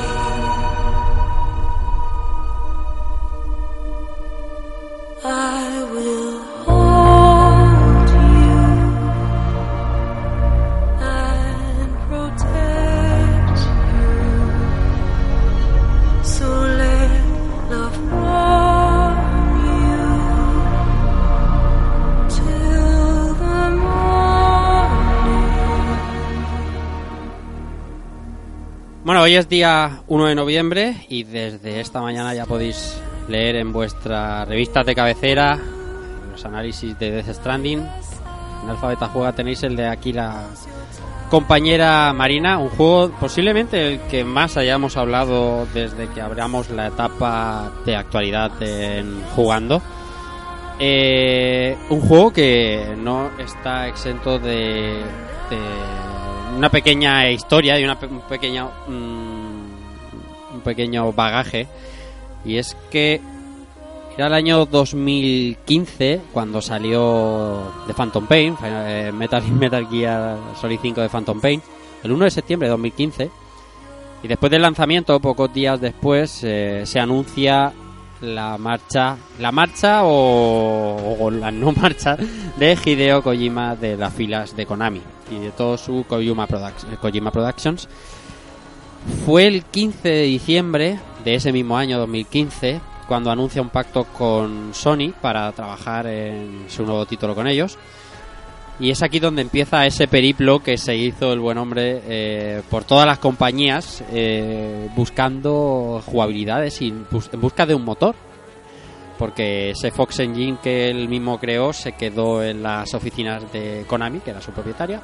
hoy 29.27 29.35
es 29.35 29.49
día 29.49 30.03
1 30.07 30.27
de 30.27 30.35
noviembre 30.37 31.05
y 31.09 31.25
desde 31.25 31.81
esta 31.81 32.01
mañana 32.01 32.33
ya 32.33 32.47
podéis 32.47 32.97
leer 33.29 33.57
en 33.57 33.73
vuestras 33.73 34.47
revistas 34.47 34.87
de 34.87 34.95
cabecera 34.95 35.59
los 36.31 36.45
análisis 36.45 36.97
de 36.97 37.11
Death 37.11 37.35
Stranding, 37.35 37.81
en 37.81 38.71
Alfa 38.71 38.87
Beta 38.87 39.09
Juega 39.09 39.33
tenéis 39.33 39.65
el 39.65 39.75
de 39.75 39.89
aquí 39.89 40.13
la 40.13 40.45
compañera 41.29 42.13
Marina, 42.13 42.59
un 42.59 42.69
juego 42.69 43.11
posiblemente 43.19 43.95
el 43.95 44.01
que 44.03 44.23
más 44.23 44.57
hayamos 44.57 44.97
hablado 44.97 45.67
desde 45.75 46.07
que 46.11 46.21
abramos 46.21 46.71
la 46.71 46.87
etapa 46.87 47.73
de 47.85 47.97
actualidad 47.97 48.53
en 48.63 49.25
jugando. 49.35 49.83
Eh, 50.79 51.77
un 51.91 52.01
juego 52.01 52.33
que 52.33 52.95
no 52.97 53.31
está 53.41 53.89
exento 53.89 54.39
de 54.39 55.03
una 56.57 56.71
pequeña 56.71 57.31
historia 57.31 57.79
y 57.79 57.85
una 57.85 57.99
un 58.03 58.21
pequeño 58.21 58.71
mm, 58.89 60.55
un 60.55 60.61
pequeño 60.63 61.13
bagaje 61.13 61.67
y 62.45 62.59
es 62.59 62.77
que 62.91 63.21
era 64.17 64.29
el 64.29 64.33
año 64.33 64.65
2015 64.65 66.23
cuando 66.33 66.63
salió 66.63 67.71
The 67.87 67.93
Phantom 67.93 68.27
Pain, 68.27 68.57
eh, 68.65 69.13
Metal, 69.13 69.43
Metal 69.53 69.87
Gear 69.89 70.39
Solid 70.59 70.79
5 70.81 71.03
de 71.03 71.09
Phantom 71.11 71.39
Pain, 71.39 71.61
el 72.03 72.13
1 72.13 72.25
de 72.25 72.31
septiembre 72.31 72.67
de 72.67 72.71
2015. 72.71 73.31
Y 74.23 74.29
después 74.29 74.51
del 74.51 74.63
lanzamiento, 74.63 75.21
pocos 75.21 75.53
días 75.53 75.79
después, 75.83 76.41
eh, 76.45 76.85
se 76.87 76.99
anuncia 76.99 77.75
la 78.23 78.57
marcha, 78.57 79.19
la 79.39 79.53
marcha 79.53 80.05
o, 80.05 81.19
o 81.21 81.31
la 81.31 81.51
no 81.51 81.73
marcha 81.73 82.17
de 82.57 82.79
Hideo 82.83 83.23
Kojima 83.23 83.77
de 83.77 83.99
las 83.99 84.15
filas 84.15 84.57
de 84.57 84.65
Konami 84.65 85.03
y 85.31 85.39
de 85.39 85.51
todo 85.51 85.77
su 85.79 86.05
Kojima, 86.09 86.47
Produc- 86.49 86.99
Kojima 87.01 87.31
Productions. 87.31 87.89
Fue 89.25 89.47
el 89.47 89.65
15 89.65 90.09
de 90.09 90.23
diciembre 90.23 90.99
de 91.25 91.35
ese 91.37 91.53
mismo 91.53 91.77
año 91.77 91.99
2015 91.99 92.81
cuando 93.07 93.31
anuncia 93.31 93.63
un 93.63 93.69
pacto 93.71 94.05
con 94.05 94.71
Sony 94.75 95.13
para 95.21 95.53
trabajar 95.53 96.07
en 96.09 96.65
su 96.69 96.85
nuevo 96.85 97.07
título 97.07 97.35
con 97.35 97.47
ellos. 97.47 97.79
Y 98.79 98.91
es 98.91 99.03
aquí 99.03 99.21
donde 99.21 99.41
empieza 99.43 99.87
ese 99.87 100.07
periplo 100.09 100.63
que 100.63 100.77
se 100.77 100.95
hizo 100.97 101.33
el 101.33 101.41
buen 101.41 101.57
hombre 101.57 102.03
eh, 102.07 102.63
por 102.69 102.85
todas 102.85 103.07
las 103.07 103.19
compañías 103.19 104.03
eh, 104.13 104.89
buscando 104.97 106.03
jugabilidades 106.05 106.83
y 106.83 106.89
en 106.89 107.07
busca 107.41 107.65
de 107.65 107.75
un 107.75 107.85
motor. 107.85 108.15
Porque 109.19 109.71
ese 109.71 109.91
Fox 109.93 110.19
Engine 110.19 110.59
que 110.63 110.91
él 110.91 111.09
mismo 111.09 111.39
creó 111.41 111.73
se 111.73 111.93
quedó 111.93 112.43
en 112.45 112.63
las 112.63 112.93
oficinas 112.93 113.51
de 113.51 113.85
Konami, 113.87 114.21
que 114.21 114.31
era 114.31 114.43
su 114.43 114.51
propietaria. 114.51 115.01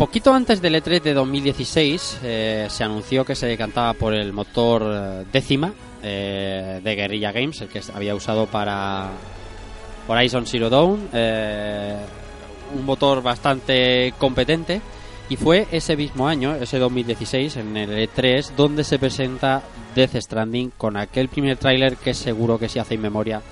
Poquito 0.00 0.32
antes 0.32 0.62
del 0.62 0.76
E3 0.76 1.02
de 1.02 1.12
2016 1.12 2.20
eh, 2.22 2.66
se 2.70 2.84
anunció 2.84 3.22
que 3.22 3.34
se 3.34 3.46
decantaba 3.46 3.92
por 3.92 4.14
el 4.14 4.32
motor 4.32 4.82
eh, 4.86 5.24
décima 5.30 5.74
eh, 6.02 6.80
de 6.82 6.94
Guerrilla 6.94 7.32
Games, 7.32 7.60
el 7.60 7.68
que 7.68 7.82
había 7.94 8.14
usado 8.14 8.46
para 8.46 9.10
Horizon 10.08 10.46
Zero 10.46 10.70
Dawn, 10.70 11.10
eh, 11.12 11.96
un 12.74 12.86
motor 12.86 13.22
bastante 13.22 14.14
competente. 14.16 14.80
Y 15.28 15.36
fue 15.36 15.66
ese 15.70 15.98
mismo 15.98 16.26
año, 16.26 16.54
ese 16.54 16.78
2016, 16.78 17.58
en 17.58 17.76
el 17.76 17.90
E3, 17.90 18.52
donde 18.56 18.84
se 18.84 18.98
presenta 18.98 19.62
Death 19.94 20.16
Stranding 20.16 20.72
con 20.78 20.96
aquel 20.96 21.28
primer 21.28 21.58
tráiler 21.58 21.98
que 21.98 22.14
seguro 22.14 22.58
que 22.58 22.70
si 22.70 22.78
hacéis 22.78 23.00
memoria 23.00 23.42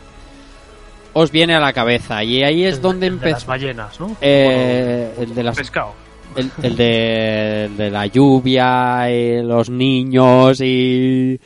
os 1.12 1.30
viene 1.30 1.55
a 1.55 1.61
la 1.61 1.74
cabeza. 1.74 2.24
Y 2.24 2.42
ahí 2.42 2.64
es 2.64 2.80
donde 2.80 3.11
de 3.11 3.16
las 3.16 3.26
empezó. 3.26 3.46
ballenas, 3.49 4.01
¿no? 4.01 4.16
Eh, 4.22 5.12
el 5.20 5.34
de 5.34 5.42
las 5.42 5.55
Pescado. 5.55 6.07
El, 6.39 6.51
el 6.62 6.76
de, 6.76 7.64
el 7.64 7.76
de 7.76 7.91
la 7.91 8.07
lluvia, 8.07 9.11
y 9.11 9.43
los 9.43 9.70
niños 9.70 10.61
y... 10.61 11.39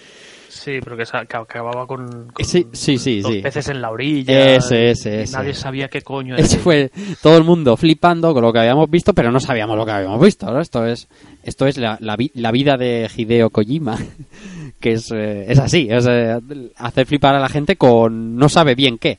Sí, 0.63 0.79
pero 0.85 0.97
que, 0.97 1.03
acababa 1.03 1.89
con, 1.89 2.29
con 2.29 2.45
Sí, 2.45 2.69
sí, 2.73 2.97
sí, 2.97 3.21
los 3.21 3.35
peces 3.37 3.67
en 3.69 3.83
la 3.83 3.91
orilla. 3.91 4.55
Ese, 4.55 4.91
ese, 4.91 5.23
ese. 5.23 5.37
Nadie 5.37 5.55
sabía 5.55 5.89
qué 5.89 6.03
coño 6.03 6.35
era. 6.35 6.45
Ese 6.45 6.59
fue 6.59 6.93
todo 7.21 7.37
el 7.37 7.43
mundo 7.43 7.77
flipando 7.77 8.33
con 8.33 8.45
lo 8.45 8.53
que 8.53 8.61
habíamos 8.61 8.89
visto, 8.89 9.13
pero 9.13 9.33
no 9.33 9.41
sabíamos 9.41 9.77
lo 9.77 9.85
que 9.85 9.91
habíamos 9.91 10.25
visto. 10.25 10.47
¿no? 10.53 10.61
Esto 10.61 10.87
es, 10.87 11.09
esto 11.43 11.67
es 11.67 11.79
la, 11.79 11.99
la, 12.01 12.17
la 12.35 12.53
vida 12.53 12.77
de 12.77 13.11
Hideo 13.13 13.51
Kojima, 13.51 13.99
que 14.81 14.93
es, 14.93 15.11
eh, 15.11 15.47
es 15.49 15.59
así, 15.59 15.89
es 15.91 16.07
eh, 16.09 16.39
hacer 16.77 17.07
flipar 17.07 17.35
a 17.35 17.41
la 17.41 17.49
gente 17.49 17.75
con 17.75 18.37
no 18.37 18.49
sabe 18.49 18.77
bien 18.77 18.99
qué. 18.99 19.19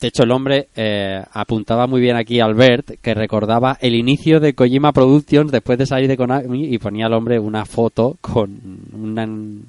De 0.00 0.08
hecho, 0.08 0.24
el 0.24 0.30
hombre 0.30 0.68
eh, 0.76 1.24
apuntaba 1.32 1.86
muy 1.86 2.00
bien 2.02 2.16
aquí 2.16 2.38
Albert, 2.40 3.00
que 3.00 3.14
recordaba 3.14 3.78
el 3.80 3.94
inicio 3.94 4.40
de 4.40 4.54
Kojima 4.54 4.92
Productions 4.92 5.50
después 5.50 5.78
de 5.78 5.86
salir 5.86 6.06
de 6.08 6.16
Konami 6.18 6.66
y 6.66 6.78
ponía 6.78 7.06
al 7.06 7.14
hombre 7.14 7.38
una 7.38 7.64
foto 7.64 8.16
con 8.20 8.60
una- 8.92 9.24
un 9.24 9.64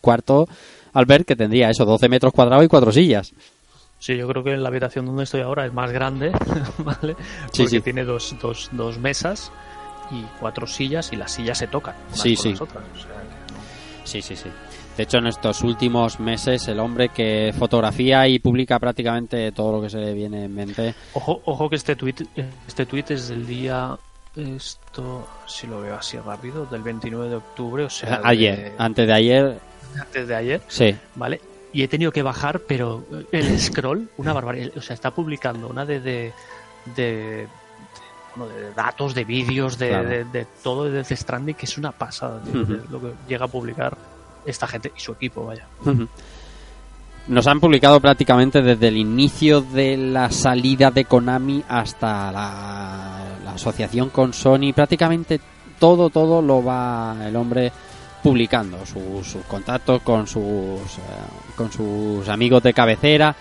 cuarto, 0.00 0.48
Albert, 0.92 1.24
que 1.26 1.36
tendría 1.36 1.70
eso, 1.70 1.84
12 1.84 2.08
metros 2.08 2.32
cuadrados 2.32 2.64
y 2.64 2.68
cuatro 2.68 2.90
sillas. 2.90 3.32
Sí, 4.00 4.16
yo 4.16 4.26
creo 4.26 4.42
que 4.42 4.56
la 4.56 4.68
habitación 4.68 5.06
donde 5.06 5.24
estoy 5.24 5.42
ahora 5.42 5.66
es 5.66 5.72
más 5.72 5.92
grande, 5.92 6.32
¿vale? 6.78 7.14
Sí, 7.52 7.62
Porque 7.62 7.68
sí. 7.76 7.80
tiene 7.80 8.04
dos, 8.04 8.34
dos, 8.42 8.70
dos 8.72 8.98
mesas 8.98 9.52
y 10.10 10.24
cuatro 10.40 10.66
sillas 10.66 11.12
y 11.12 11.16
las 11.16 11.30
sillas 11.32 11.58
se 11.58 11.68
tocan. 11.68 11.94
unas 12.08 12.20
Sí, 12.20 12.34
con 12.34 12.42
sí. 12.42 12.50
las 12.50 12.60
otras, 12.62 12.82
o 12.92 12.98
sea 12.98 13.19
Sí, 14.10 14.20
sí, 14.22 14.34
sí. 14.34 14.48
De 14.96 15.04
hecho, 15.04 15.18
en 15.18 15.28
estos 15.28 15.62
últimos 15.62 16.18
meses, 16.18 16.66
el 16.68 16.80
hombre 16.80 17.10
que 17.10 17.54
fotografía 17.56 18.26
y 18.26 18.38
publica 18.40 18.78
prácticamente 18.78 19.52
todo 19.52 19.76
lo 19.76 19.82
que 19.82 19.88
se 19.88 19.98
le 19.98 20.12
viene 20.14 20.44
en 20.46 20.54
mente. 20.54 20.94
Ojo, 21.14 21.40
ojo 21.44 21.70
que 21.70 21.76
este 21.76 21.94
tweet, 21.94 22.16
este 22.66 22.86
tweet 22.86 23.04
es 23.10 23.28
del 23.28 23.46
día, 23.46 23.96
esto, 24.34 25.28
si 25.46 25.66
lo 25.68 25.80
veo 25.80 25.94
así 25.94 26.18
rápido, 26.18 26.66
del 26.66 26.82
29 26.82 27.28
de 27.30 27.36
octubre, 27.36 27.84
o 27.84 27.90
sea, 27.90 28.20
ayer, 28.24 28.56
de- 28.56 28.72
antes 28.78 29.06
de 29.06 29.12
ayer, 29.12 29.58
antes 29.98 30.26
de 30.28 30.34
ayer, 30.34 30.60
sí. 30.68 30.94
¿vale? 31.14 31.40
Y 31.72 31.82
he 31.84 31.88
tenido 31.88 32.10
que 32.10 32.22
bajar, 32.22 32.60
pero 32.66 33.04
el 33.30 33.58
scroll, 33.60 34.08
una 34.16 34.32
barbaridad. 34.32 34.72
O 34.76 34.82
sea, 34.82 34.94
está 34.94 35.12
publicando 35.12 35.68
una 35.68 35.86
de. 35.86 36.00
de, 36.00 36.32
de, 36.96 37.46
bueno, 38.36 38.52
de 38.54 38.72
datos, 38.74 39.14
de 39.14 39.24
vídeos, 39.24 39.78
de, 39.78 39.88
Claro. 39.88 40.08
de, 40.08 40.24
de 40.24 40.46
todo 40.62 40.84
de 40.84 40.90
Death 40.90 41.12
Stranding, 41.12 41.54
que 41.54 41.66
es 41.66 41.76
una 41.78 41.92
pasada, 41.92 42.40
tío, 42.42 42.62
Ujú. 42.62 42.72
de 42.74 42.80
lo 42.90 43.00
que 43.00 43.12
llega 43.28 43.44
a 43.44 43.48
publicar 43.48 43.96
esta 44.46 44.66
gente 44.66 44.92
y 44.96 45.00
su 45.00 45.12
equipo, 45.12 45.44
vaya. 45.46 45.66
Nos 47.28 47.46
han 47.46 47.60
publicado 47.60 48.00
prácticamente 48.00 48.62
desde 48.62 48.88
el 48.88 48.96
inicio 48.96 49.60
de 49.60 49.96
la 49.96 50.30
salida 50.30 50.90
de 50.90 51.04
Konami 51.04 51.62
hasta 51.68 52.32
la, 52.32 53.20
la 53.44 53.52
asociación 53.52 54.08
con 54.10 54.32
Sony. 54.32 54.72
Prácticamente 54.74 55.40
todo, 55.78 56.10
todo 56.10 56.42
lo 56.42 56.64
va 56.64 57.16
el 57.24 57.36
hombre 57.36 57.70
publicando. 58.22 58.84
Sus, 58.84 59.26
sus 59.26 59.44
contactos 59.44 60.02
con 60.02 60.26
sus, 60.26 60.42
eh, 60.42 61.54
con 61.56 61.70
sus 61.70 62.28
amigos 62.28 62.62
de 62.62 62.72
cabecera. 62.74 63.36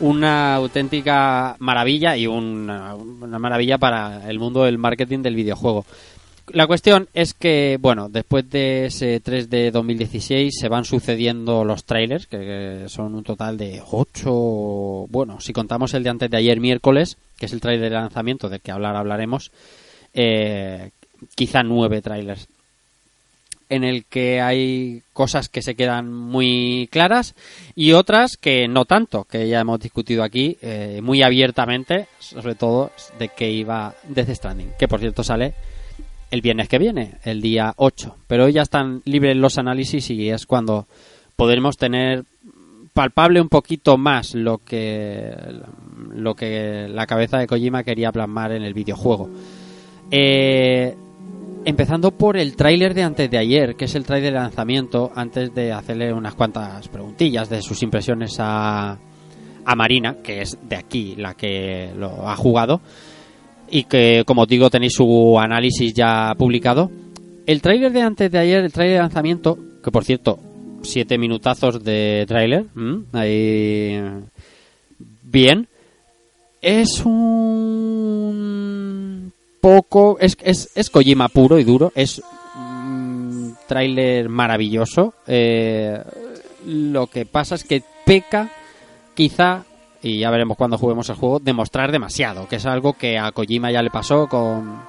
Una 0.00 0.54
auténtica 0.54 1.56
maravilla 1.58 2.16
y 2.16 2.26
una, 2.26 2.94
una 2.94 3.38
maravilla 3.38 3.78
para 3.78 4.28
el 4.28 4.38
mundo 4.38 4.64
del 4.64 4.78
marketing 4.78 5.22
del 5.22 5.34
videojuego. 5.34 5.86
La 6.52 6.68
cuestión 6.68 7.08
es 7.12 7.34
que, 7.34 7.76
bueno, 7.80 8.08
después 8.08 8.48
de 8.48 8.86
ese 8.86 9.18
3 9.18 9.50
de 9.50 9.72
2016 9.72 10.54
se 10.56 10.68
van 10.68 10.84
sucediendo 10.84 11.64
los 11.64 11.84
trailers, 11.84 12.28
que, 12.28 12.84
son 12.86 13.16
un 13.16 13.24
total 13.24 13.58
de 13.58 13.82
8, 13.90 14.30
bueno, 15.10 15.40
si 15.40 15.52
contamos 15.52 15.92
el 15.94 16.04
de 16.04 16.10
antes 16.10 16.30
de 16.30 16.36
ayer 16.36 16.60
miércoles, 16.60 17.16
que 17.36 17.46
es 17.46 17.52
el 17.52 17.60
trailer 17.60 17.90
de 17.90 17.96
lanzamiento 17.96 18.48
del 18.48 18.60
que 18.60 18.70
hablar 18.70 18.94
hablaremos, 18.94 19.50
eh, 20.14 20.90
quizá 21.34 21.64
9 21.64 22.00
trailers 22.00 22.48
en 23.68 23.84
el 23.84 24.04
que 24.04 24.40
hay 24.40 25.02
cosas 25.12 25.48
que 25.48 25.62
se 25.62 25.74
quedan 25.74 26.12
muy 26.12 26.88
claras 26.90 27.34
y 27.74 27.92
otras 27.92 28.36
que 28.36 28.68
no 28.68 28.84
tanto, 28.84 29.24
que 29.24 29.48
ya 29.48 29.60
hemos 29.60 29.80
discutido 29.80 30.22
aquí 30.22 30.56
eh, 30.62 31.00
muy 31.02 31.22
abiertamente, 31.22 32.06
sobre 32.18 32.54
todo 32.54 32.92
de 33.18 33.28
que 33.28 33.50
iba 33.50 33.94
Death 34.08 34.30
Stranding, 34.30 34.72
que 34.78 34.88
por 34.88 35.00
cierto 35.00 35.24
sale 35.24 35.54
el 36.30 36.40
viernes 36.40 36.68
que 36.68 36.78
viene, 36.78 37.14
el 37.24 37.40
día 37.40 37.72
8. 37.76 38.16
Pero 38.26 38.44
hoy 38.44 38.52
ya 38.52 38.62
están 38.62 39.02
libres 39.04 39.36
los 39.36 39.58
análisis 39.58 40.10
y 40.10 40.30
es 40.30 40.46
cuando 40.46 40.86
podremos 41.36 41.76
tener 41.76 42.24
palpable 42.92 43.40
un 43.40 43.48
poquito 43.48 43.98
más 43.98 44.34
lo 44.34 44.58
que 44.58 45.34
lo 46.14 46.34
que 46.34 46.88
la 46.88 47.06
cabeza 47.06 47.38
de 47.38 47.46
Kojima 47.46 47.84
quería 47.84 48.10
plasmar 48.10 48.52
en 48.52 48.62
el 48.62 48.74
videojuego. 48.74 49.28
Eh, 50.10 50.96
empezando 51.66 52.12
por 52.12 52.36
el 52.36 52.54
tráiler 52.54 52.94
de 52.94 53.02
antes 53.02 53.28
de 53.28 53.38
ayer, 53.38 53.74
que 53.74 53.86
es 53.86 53.94
el 53.96 54.04
tráiler 54.04 54.32
de 54.32 54.38
lanzamiento, 54.38 55.10
antes 55.14 55.52
de 55.52 55.72
hacerle 55.72 56.12
unas 56.12 56.36
cuantas 56.36 56.86
preguntillas 56.88 57.50
de 57.50 57.60
sus 57.60 57.82
impresiones 57.82 58.36
a, 58.38 58.96
a 59.64 59.74
Marina, 59.74 60.18
que 60.22 60.42
es 60.42 60.56
de 60.62 60.76
aquí 60.76 61.16
la 61.16 61.34
que 61.34 61.90
lo 61.98 62.28
ha 62.28 62.36
jugado 62.36 62.80
y 63.68 63.82
que 63.82 64.22
como 64.24 64.42
os 64.42 64.48
digo 64.48 64.70
tenéis 64.70 64.92
su 64.94 65.36
análisis 65.40 65.92
ya 65.92 66.32
publicado. 66.38 66.88
El 67.46 67.60
tráiler 67.60 67.92
de 67.92 68.02
antes 68.02 68.30
de 68.30 68.38
ayer, 68.38 68.64
el 68.64 68.72
tráiler 68.72 68.98
de 68.98 69.02
lanzamiento, 69.02 69.58
que 69.82 69.90
por 69.90 70.04
cierto, 70.04 70.38
siete 70.82 71.18
minutazos 71.18 71.82
de 71.82 72.24
tráiler, 72.28 72.66
ahí 73.12 74.00
bien, 75.24 75.66
es 76.62 77.04
un 77.04 78.85
poco, 79.66 80.16
es, 80.20 80.36
es, 80.42 80.70
es 80.76 80.90
Kojima 80.90 81.28
puro 81.28 81.58
y 81.58 81.64
duro, 81.64 81.90
es 81.96 82.22
un 82.54 83.56
tráiler 83.66 84.28
maravilloso. 84.28 85.14
eh, 85.26 86.00
lo 86.66 87.08
que 87.08 87.26
pasa 87.26 87.56
es 87.56 87.64
que 87.64 87.82
peca 88.04 88.48
quizá 89.14 89.64
y 90.02 90.20
ya 90.20 90.30
veremos 90.30 90.56
cuando 90.56 90.78
juguemos 90.78 91.08
el 91.08 91.16
juego, 91.16 91.40
demostrar 91.40 91.90
demasiado, 91.90 92.46
que 92.46 92.56
es 92.56 92.66
algo 92.66 92.92
que 92.92 93.18
a 93.18 93.32
Kojima 93.32 93.72
ya 93.72 93.82
le 93.82 93.90
pasó 93.90 94.28
con 94.28 94.80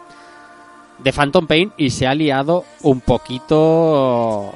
The 1.03 1.11
Phantom 1.11 1.47
Pain 1.47 1.71
y 1.78 1.89
se 1.89 2.05
ha 2.05 2.13
liado 2.13 2.63
un 2.84 3.01
poquito 3.01 4.51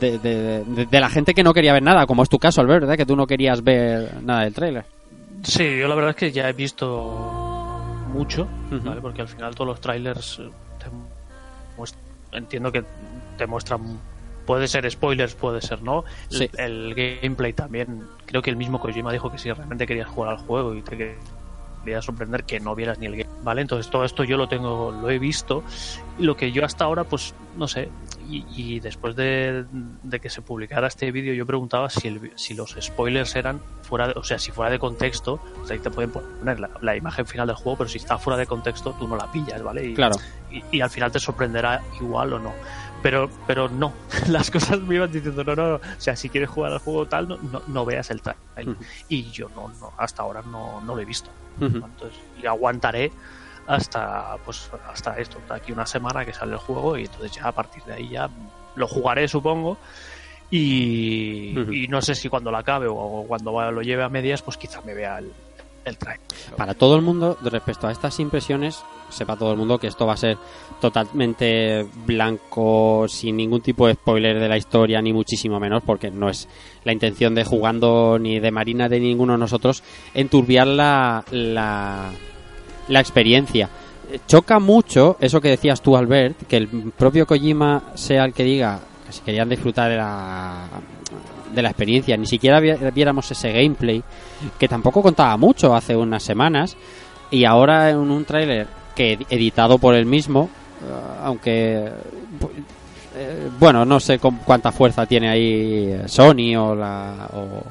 de, 0.00 0.18
de- 0.20 0.64
de- 0.64 0.86
de 0.86 1.00
la 1.00 1.08
gente 1.10 1.34
que 1.34 1.42
no 1.42 1.52
quería 1.52 1.72
ver 1.72 1.82
nada, 1.82 2.06
como 2.06 2.22
es 2.22 2.28
tu 2.28 2.38
caso, 2.38 2.60
Albert, 2.60 2.82
¿verdad? 2.82 2.96
Que 2.96 3.06
tú 3.06 3.16
no 3.16 3.26
querías 3.26 3.62
ver 3.64 4.22
nada 4.22 4.44
del 4.44 4.54
tráiler. 4.54 4.84
Sí, 5.42 5.64
yo 5.78 5.88
la 5.88 5.94
verdad 5.96 6.10
es 6.10 6.16
que 6.16 6.30
ya 6.32 6.48
he 6.48 6.52
visto 6.52 7.47
mucho. 8.08 8.48
¿vale? 8.70 9.00
Porque 9.00 9.22
al 9.22 9.28
final 9.28 9.54
todos 9.54 9.68
los 9.68 9.80
trailers 9.80 10.38
eh, 10.40 10.50
te 10.78 12.36
entiendo 12.36 12.72
que 12.72 12.84
te 13.36 13.46
muestran 13.46 13.98
puede 14.48 14.66
ser 14.66 14.90
spoilers, 14.90 15.34
puede 15.34 15.60
ser 15.60 15.82
no. 15.82 16.04
El, 16.30 16.94
gameplay 16.94 17.52
también, 17.52 18.06
creo 18.24 18.40
que 18.40 18.48
el 18.48 18.56
mismo 18.56 18.80
Kojima 18.80 19.12
dijo 19.12 19.30
que 19.30 19.36
si 19.36 19.52
realmente 19.52 19.86
querías 19.86 20.08
jugar 20.08 20.30
al 20.30 20.38
juego 20.38 20.74
y 20.74 20.80
te 20.80 21.18
quería 21.88 22.02
sorprender 22.02 22.44
que 22.44 22.60
no 22.60 22.74
vieras 22.74 22.98
ni 22.98 23.06
el 23.06 23.16
game, 23.16 23.30
¿vale? 23.42 23.62
Entonces 23.62 23.90
todo 23.90 24.04
esto 24.04 24.24
yo 24.24 24.36
lo 24.36 24.48
tengo, 24.48 24.92
lo 24.92 25.10
he 25.10 25.18
visto 25.18 25.64
y 26.18 26.22
lo 26.24 26.36
que 26.36 26.52
yo 26.52 26.64
hasta 26.64 26.84
ahora 26.84 27.04
pues 27.04 27.34
no 27.56 27.66
sé, 27.66 27.88
y, 28.28 28.44
y 28.54 28.78
después 28.80 29.16
de, 29.16 29.64
de 30.02 30.20
que 30.20 30.28
se 30.30 30.42
publicara 30.42 30.86
este 30.86 31.10
vídeo 31.10 31.32
yo 31.34 31.46
preguntaba 31.46 31.88
si, 31.90 32.08
el, 32.08 32.30
si 32.36 32.54
los 32.54 32.76
spoilers 32.80 33.34
eran 33.36 33.60
fuera 33.82 34.08
de, 34.08 34.14
o 34.16 34.22
sea, 34.22 34.38
si 34.38 34.52
fuera 34.52 34.70
de 34.70 34.78
contexto, 34.78 35.40
o 35.62 35.66
sea, 35.66 35.74
ahí 35.74 35.80
te 35.80 35.90
pueden 35.90 36.10
poner 36.10 36.60
la, 36.60 36.70
la 36.82 36.94
imagen 36.96 37.26
final 37.26 37.46
del 37.46 37.56
juego, 37.56 37.78
pero 37.78 37.88
si 37.90 37.98
está 37.98 38.18
fuera 38.18 38.36
de 38.36 38.46
contexto 38.46 38.94
tú 38.98 39.08
no 39.08 39.16
la 39.16 39.32
pillas, 39.32 39.62
¿vale? 39.62 39.86
Y, 39.86 39.94
Claro. 39.94 40.16
y, 40.50 40.62
y 40.76 40.80
al 40.82 40.90
final 40.90 41.10
te 41.10 41.18
sorprenderá 41.18 41.82
igual 42.00 42.34
o 42.34 42.38
no. 42.38 42.52
Pero, 43.02 43.30
pero 43.46 43.68
no, 43.68 43.92
las 44.28 44.50
cosas 44.50 44.80
me 44.80 44.96
iban 44.96 45.10
diciendo, 45.12 45.44
no, 45.44 45.54
no, 45.54 45.68
no, 45.68 45.74
o 45.76 45.80
sea, 46.00 46.16
si 46.16 46.28
quieres 46.28 46.50
jugar 46.50 46.72
al 46.72 46.78
juego 46.80 47.06
tal, 47.06 47.28
no, 47.28 47.36
no, 47.38 47.62
no 47.68 47.84
veas 47.84 48.10
el 48.10 48.20
trailer. 48.20 48.42
Y 49.08 49.30
yo 49.30 49.48
no, 49.50 49.68
no, 49.80 49.92
hasta 49.98 50.22
ahora 50.22 50.42
no, 50.42 50.80
no 50.80 50.94
lo 50.96 51.00
he 51.00 51.04
visto. 51.04 51.30
Entonces, 51.60 52.18
y 52.36 52.46
aguantaré 52.46 53.12
hasta 53.66 54.36
pues 54.44 54.70
hasta 54.86 55.16
esto, 55.18 55.38
hasta 55.40 55.56
aquí 55.56 55.72
una 55.72 55.84
semana 55.86 56.24
que 56.24 56.32
sale 56.32 56.52
el 56.52 56.58
juego 56.58 56.96
y 56.96 57.02
entonces 57.04 57.32
ya 57.32 57.44
a 57.48 57.52
partir 57.52 57.82
de 57.84 57.94
ahí 57.94 58.08
ya 58.08 58.28
lo 58.74 58.86
jugaré 58.88 59.28
supongo. 59.28 59.78
Y, 60.50 61.52
y 61.74 61.88
no 61.88 62.00
sé 62.00 62.14
si 62.14 62.28
cuando 62.28 62.50
lo 62.50 62.56
acabe 62.56 62.86
o 62.88 63.24
cuando 63.28 63.52
va- 63.52 63.70
lo 63.70 63.82
lleve 63.82 64.02
a 64.02 64.08
medias 64.08 64.40
pues 64.42 64.56
quizá 64.56 64.80
me 64.82 64.94
vea 64.94 65.18
el, 65.18 65.30
Para 66.56 66.74
todo 66.74 66.96
el 66.96 67.02
mundo, 67.02 67.38
respecto 67.42 67.86
a 67.86 67.92
estas 67.92 68.18
impresiones, 68.20 68.82
sepa 69.08 69.36
todo 69.36 69.52
el 69.52 69.58
mundo 69.58 69.78
que 69.78 69.86
esto 69.86 70.06
va 70.06 70.14
a 70.14 70.16
ser 70.16 70.36
totalmente 70.80 71.86
blanco, 72.06 73.06
sin 73.08 73.36
ningún 73.36 73.60
tipo 73.60 73.86
de 73.86 73.94
spoiler 73.94 74.38
de 74.38 74.48
la 74.48 74.56
historia, 74.56 75.00
ni 75.00 75.12
muchísimo 75.12 75.58
menos, 75.60 75.82
porque 75.84 76.10
no 76.10 76.28
es 76.28 76.48
la 76.84 76.92
intención 76.92 77.34
de 77.34 77.44
jugando 77.44 78.18
ni 78.18 78.40
de 78.40 78.50
Marina 78.50 78.88
de 78.88 79.00
ninguno 79.00 79.34
de 79.34 79.38
nosotros 79.38 79.82
enturbiar 80.14 80.66
la, 80.66 81.24
la, 81.30 82.10
la 82.88 83.00
experiencia. 83.00 83.68
Choca 84.26 84.58
mucho 84.58 85.16
eso 85.20 85.40
que 85.40 85.50
decías 85.50 85.82
tú, 85.82 85.96
Albert, 85.96 86.46
que 86.46 86.56
el 86.56 86.68
propio 86.68 87.26
Kojima 87.26 87.92
sea 87.94 88.24
el 88.24 88.32
que 88.32 88.44
diga 88.44 88.80
que 89.06 89.12
si 89.12 89.20
querían 89.20 89.48
disfrutar 89.48 89.90
de 89.90 89.96
la, 89.96 90.66
de 91.54 91.62
la 91.62 91.70
experiencia, 91.70 92.16
ni 92.16 92.26
siquiera 92.26 92.60
vi- 92.60 92.74
viéramos 92.94 93.30
ese 93.30 93.52
gameplay, 93.52 94.02
que 94.58 94.68
tampoco 94.68 95.02
contaba 95.02 95.36
mucho 95.36 95.74
hace 95.74 95.94
unas 95.96 96.22
semanas, 96.22 96.76
y 97.30 97.44
ahora 97.44 97.90
en 97.90 97.98
un 97.98 98.24
tráiler 98.24 98.66
que 98.94 99.12
ed- 99.14 99.26
editado 99.30 99.78
por 99.78 99.94
él 99.94 100.06
mismo, 100.06 100.48
eh, 100.82 101.18
aunque 101.24 101.88
eh, 103.16 103.48
bueno, 103.58 103.84
no 103.84 103.98
sé 104.00 104.18
con 104.18 104.36
cuánta 104.44 104.70
fuerza 104.72 105.06
tiene 105.06 105.28
ahí 105.28 105.90
eh, 105.92 106.02
Sony 106.06 106.54
o 106.56 106.74
la 106.74 107.28
o, 107.32 107.62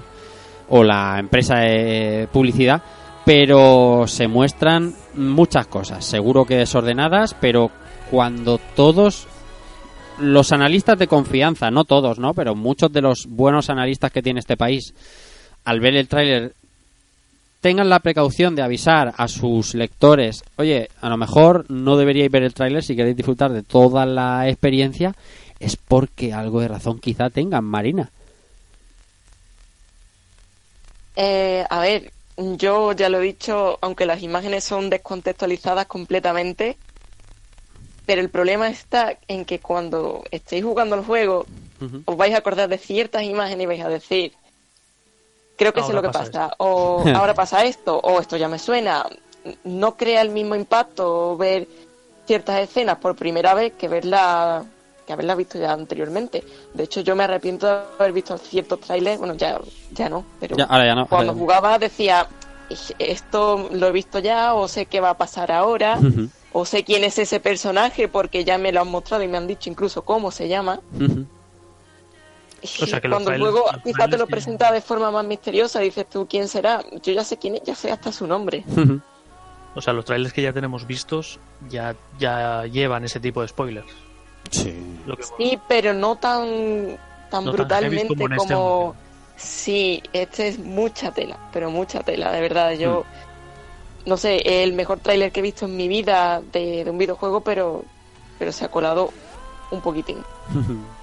o 0.78 0.84
la 0.84 1.18
empresa 1.20 1.60
de 1.60 2.28
publicidad, 2.32 2.82
pero 3.26 4.06
se 4.08 4.28
muestran 4.28 4.94
muchas 5.16 5.68
cosas, 5.68 6.06
seguro 6.06 6.46
que 6.46 6.58
desordenadas, 6.58 7.36
pero 7.40 7.72
cuando 8.12 8.58
todos 8.76 9.28
los 10.20 10.52
analistas 10.52 10.98
de 10.98 11.08
confianza, 11.08 11.72
no 11.72 11.86
todos, 11.86 12.20
¿no? 12.20 12.34
Pero 12.34 12.56
muchos 12.56 12.92
de 12.92 13.02
los 13.02 13.26
buenos 13.28 13.70
analistas 13.70 14.12
que 14.12 14.22
tiene 14.22 14.40
este 14.40 14.58
país, 14.58 14.94
al 15.66 15.80
ver 15.80 15.96
el 15.96 16.08
tráiler, 16.08 16.54
tengan 17.62 17.90
la 17.90 18.00
precaución 18.00 18.56
de 18.56 18.62
avisar 18.62 19.14
a 19.18 19.28
sus 19.28 19.74
lectores, 19.76 20.44
oye, 20.58 20.90
a 21.02 21.10
lo 21.10 21.18
mejor 21.18 21.66
no 21.70 21.98
deberíais 21.98 22.32
ver 22.32 22.44
el 22.44 22.54
tráiler 22.54 22.84
si 22.84 22.96
queréis 22.96 23.18
disfrutar 23.18 23.52
de 23.52 23.64
toda 23.64 24.06
la 24.06 24.48
experiencia, 24.48 25.16
es 25.60 25.76
porque 25.76 26.34
algo 26.34 26.62
de 26.62 26.68
razón 26.68 27.00
quizá 27.00 27.30
tengan, 27.30 27.66
Marina. 27.66 28.10
Eh, 31.16 31.66
a 31.68 31.80
ver, 31.80 32.12
yo 32.38 32.92
ya 32.92 33.10
lo 33.10 33.20
he 33.20 33.26
dicho, 33.26 33.80
aunque 33.82 34.06
las 34.06 34.22
imágenes 34.22 34.64
son 34.64 34.90
descontextualizadas 34.90 35.88
completamente, 35.88 36.78
pero 38.08 38.22
el 38.22 38.30
problema 38.30 38.70
está 38.70 39.18
en 39.28 39.46
que 39.46 39.60
cuando 39.60 40.24
estéis 40.32 40.64
jugando 40.64 40.96
el 40.96 41.04
juego 41.04 41.46
os 42.06 42.18
vais 42.18 42.34
a 42.34 42.38
acordar 42.40 42.70
de 42.70 42.80
ciertas 42.80 43.22
imágenes 43.24 43.66
y 43.66 43.68
vais 43.68 43.84
a 43.84 43.90
decir, 43.90 44.34
creo 45.58 45.74
que 45.74 45.82
sé 45.82 45.88
Ahora 45.88 45.96
lo 45.96 46.02
que 46.02 46.10
pasa 46.18 46.32
pasa, 46.32 46.56
o 46.58 47.04
ahora 47.16 47.34
pasa 47.36 47.66
esto, 47.66 48.00
o 48.00 48.20
esto 48.20 48.38
ya 48.38 48.48
me 48.48 48.58
suena. 48.58 49.06
No 49.66 49.96
crea 49.96 50.22
el 50.22 50.30
mismo 50.30 50.56
impacto 50.56 51.38
ver 51.38 51.68
ciertas 52.26 52.62
escenas 52.62 52.98
por 52.98 53.16
primera 53.16 53.54
vez 53.54 53.74
que 53.74 53.88
verla 53.90 54.64
que 55.06 55.14
haberla 55.14 55.36
visto 55.36 55.58
ya 55.60 55.72
anteriormente. 55.72 56.44
De 56.74 56.84
hecho, 56.84 57.02
yo 57.02 57.16
me 57.16 57.24
arrepiento 57.26 57.66
de 57.68 57.74
haber 57.98 58.12
visto 58.14 58.38
ciertos 58.38 58.82
trailers, 58.82 59.20
bueno, 59.20 59.36
ya, 59.36 59.60
ya 59.92 60.10
no, 60.10 60.26
pero 60.40 60.58
Ya, 60.58 60.66
ahora 60.66 60.86
ya 60.86 60.96
no. 60.96 61.02
ahora 61.02 61.10
cuando 61.10 61.34
jugaba 61.34 61.78
decía, 61.80 62.28
esto 63.00 63.70
lo 63.72 63.88
he 63.88 63.92
visto 63.94 64.20
ya, 64.20 64.54
o 64.54 64.68
sé 64.68 64.86
qué 64.86 65.00
va 65.00 65.12
a 65.12 65.18
pasar 65.18 65.52
ahora, 65.52 65.98
o 66.54 66.66
sé 66.66 66.84
quién 66.84 67.04
es 67.04 67.18
ese 67.20 67.40
personaje 67.40 68.08
porque 68.08 68.44
ya 68.44 68.58
me 68.58 68.72
lo 68.72 68.82
han 68.82 68.88
mostrado 68.90 69.24
y 69.24 69.28
me 69.28 69.38
han 69.38 69.48
dicho 69.48 69.70
incluso 69.70 70.04
cómo 70.04 70.32
se 70.32 70.48
llama. 70.48 70.80
ujú. 71.00 71.26
O 72.82 72.86
sea 72.88 73.00
que 73.00 73.08
los 73.08 73.18
Cuando 73.18 73.32
el 73.32 73.40
trailers- 73.40 73.52
juego 73.52 73.66
quizá 73.84 74.08
te 74.08 74.18
lo 74.18 74.26
presenta 74.28 74.72
de 74.72 74.82
forma 74.82 75.12
más 75.12 75.24
misteriosa, 75.26 75.80
dices 75.80 76.08
tú 76.10 76.28
quién 76.28 76.48
será. 76.48 76.84
Yo 77.04 77.14
ya 77.14 77.24
sé 77.24 77.38
quién 77.38 77.56
es, 77.56 77.62
ya 77.64 77.76
sé 77.76 77.92
hasta 77.92 78.12
su 78.12 78.26
nombre. 78.26 78.64
O 79.76 79.82
sea, 79.82 79.94
los 79.94 80.06
trailers 80.06 80.34
que 80.34 80.42
ya 80.42 80.52
tenemos 80.54 80.88
vistos 80.88 81.40
ya, 81.70 81.96
ya 82.18 82.66
llevan 82.66 83.04
ese 83.06 83.20
tipo 83.20 83.42
de 83.44 83.48
spoilers. 83.48 83.92
Sí. 84.50 84.74
Lo 85.06 85.16
que- 85.16 85.24
Sí, 85.38 85.60
pero 85.68 85.94
no 85.94 86.16
tan, 86.16 86.98
tan 87.30 87.46
No 87.46 87.52
brutalmente 87.52 88.08
como 88.16 88.26
este 88.36 88.54
como... 88.54 88.96
sí, 89.36 90.02
este 90.14 90.48
es 90.48 90.58
mucha 90.58 91.12
tela, 91.12 91.38
pero 91.54 91.70
mucha 91.70 92.00
tela, 92.02 92.32
de 92.32 92.42
verdad. 92.42 92.72
Yo, 92.74 93.02
Hmm. 93.02 93.27
No 94.08 94.18
sé, 94.18 94.64
el 94.64 94.74
mejor 94.74 95.00
tráiler 95.00 95.32
que 95.32 95.42
he 95.42 95.44
visto 95.44 95.66
en 95.66 95.76
mi 95.76 95.88
vida 95.88 96.42
de, 96.52 96.86
un 96.90 96.98
videojuego, 96.98 97.42
pero, 97.42 97.84
pero 98.40 98.52
se 98.52 98.66
ha 98.66 98.70
colado 98.70 99.12
un 99.72 99.82
poquitín. 99.82 100.18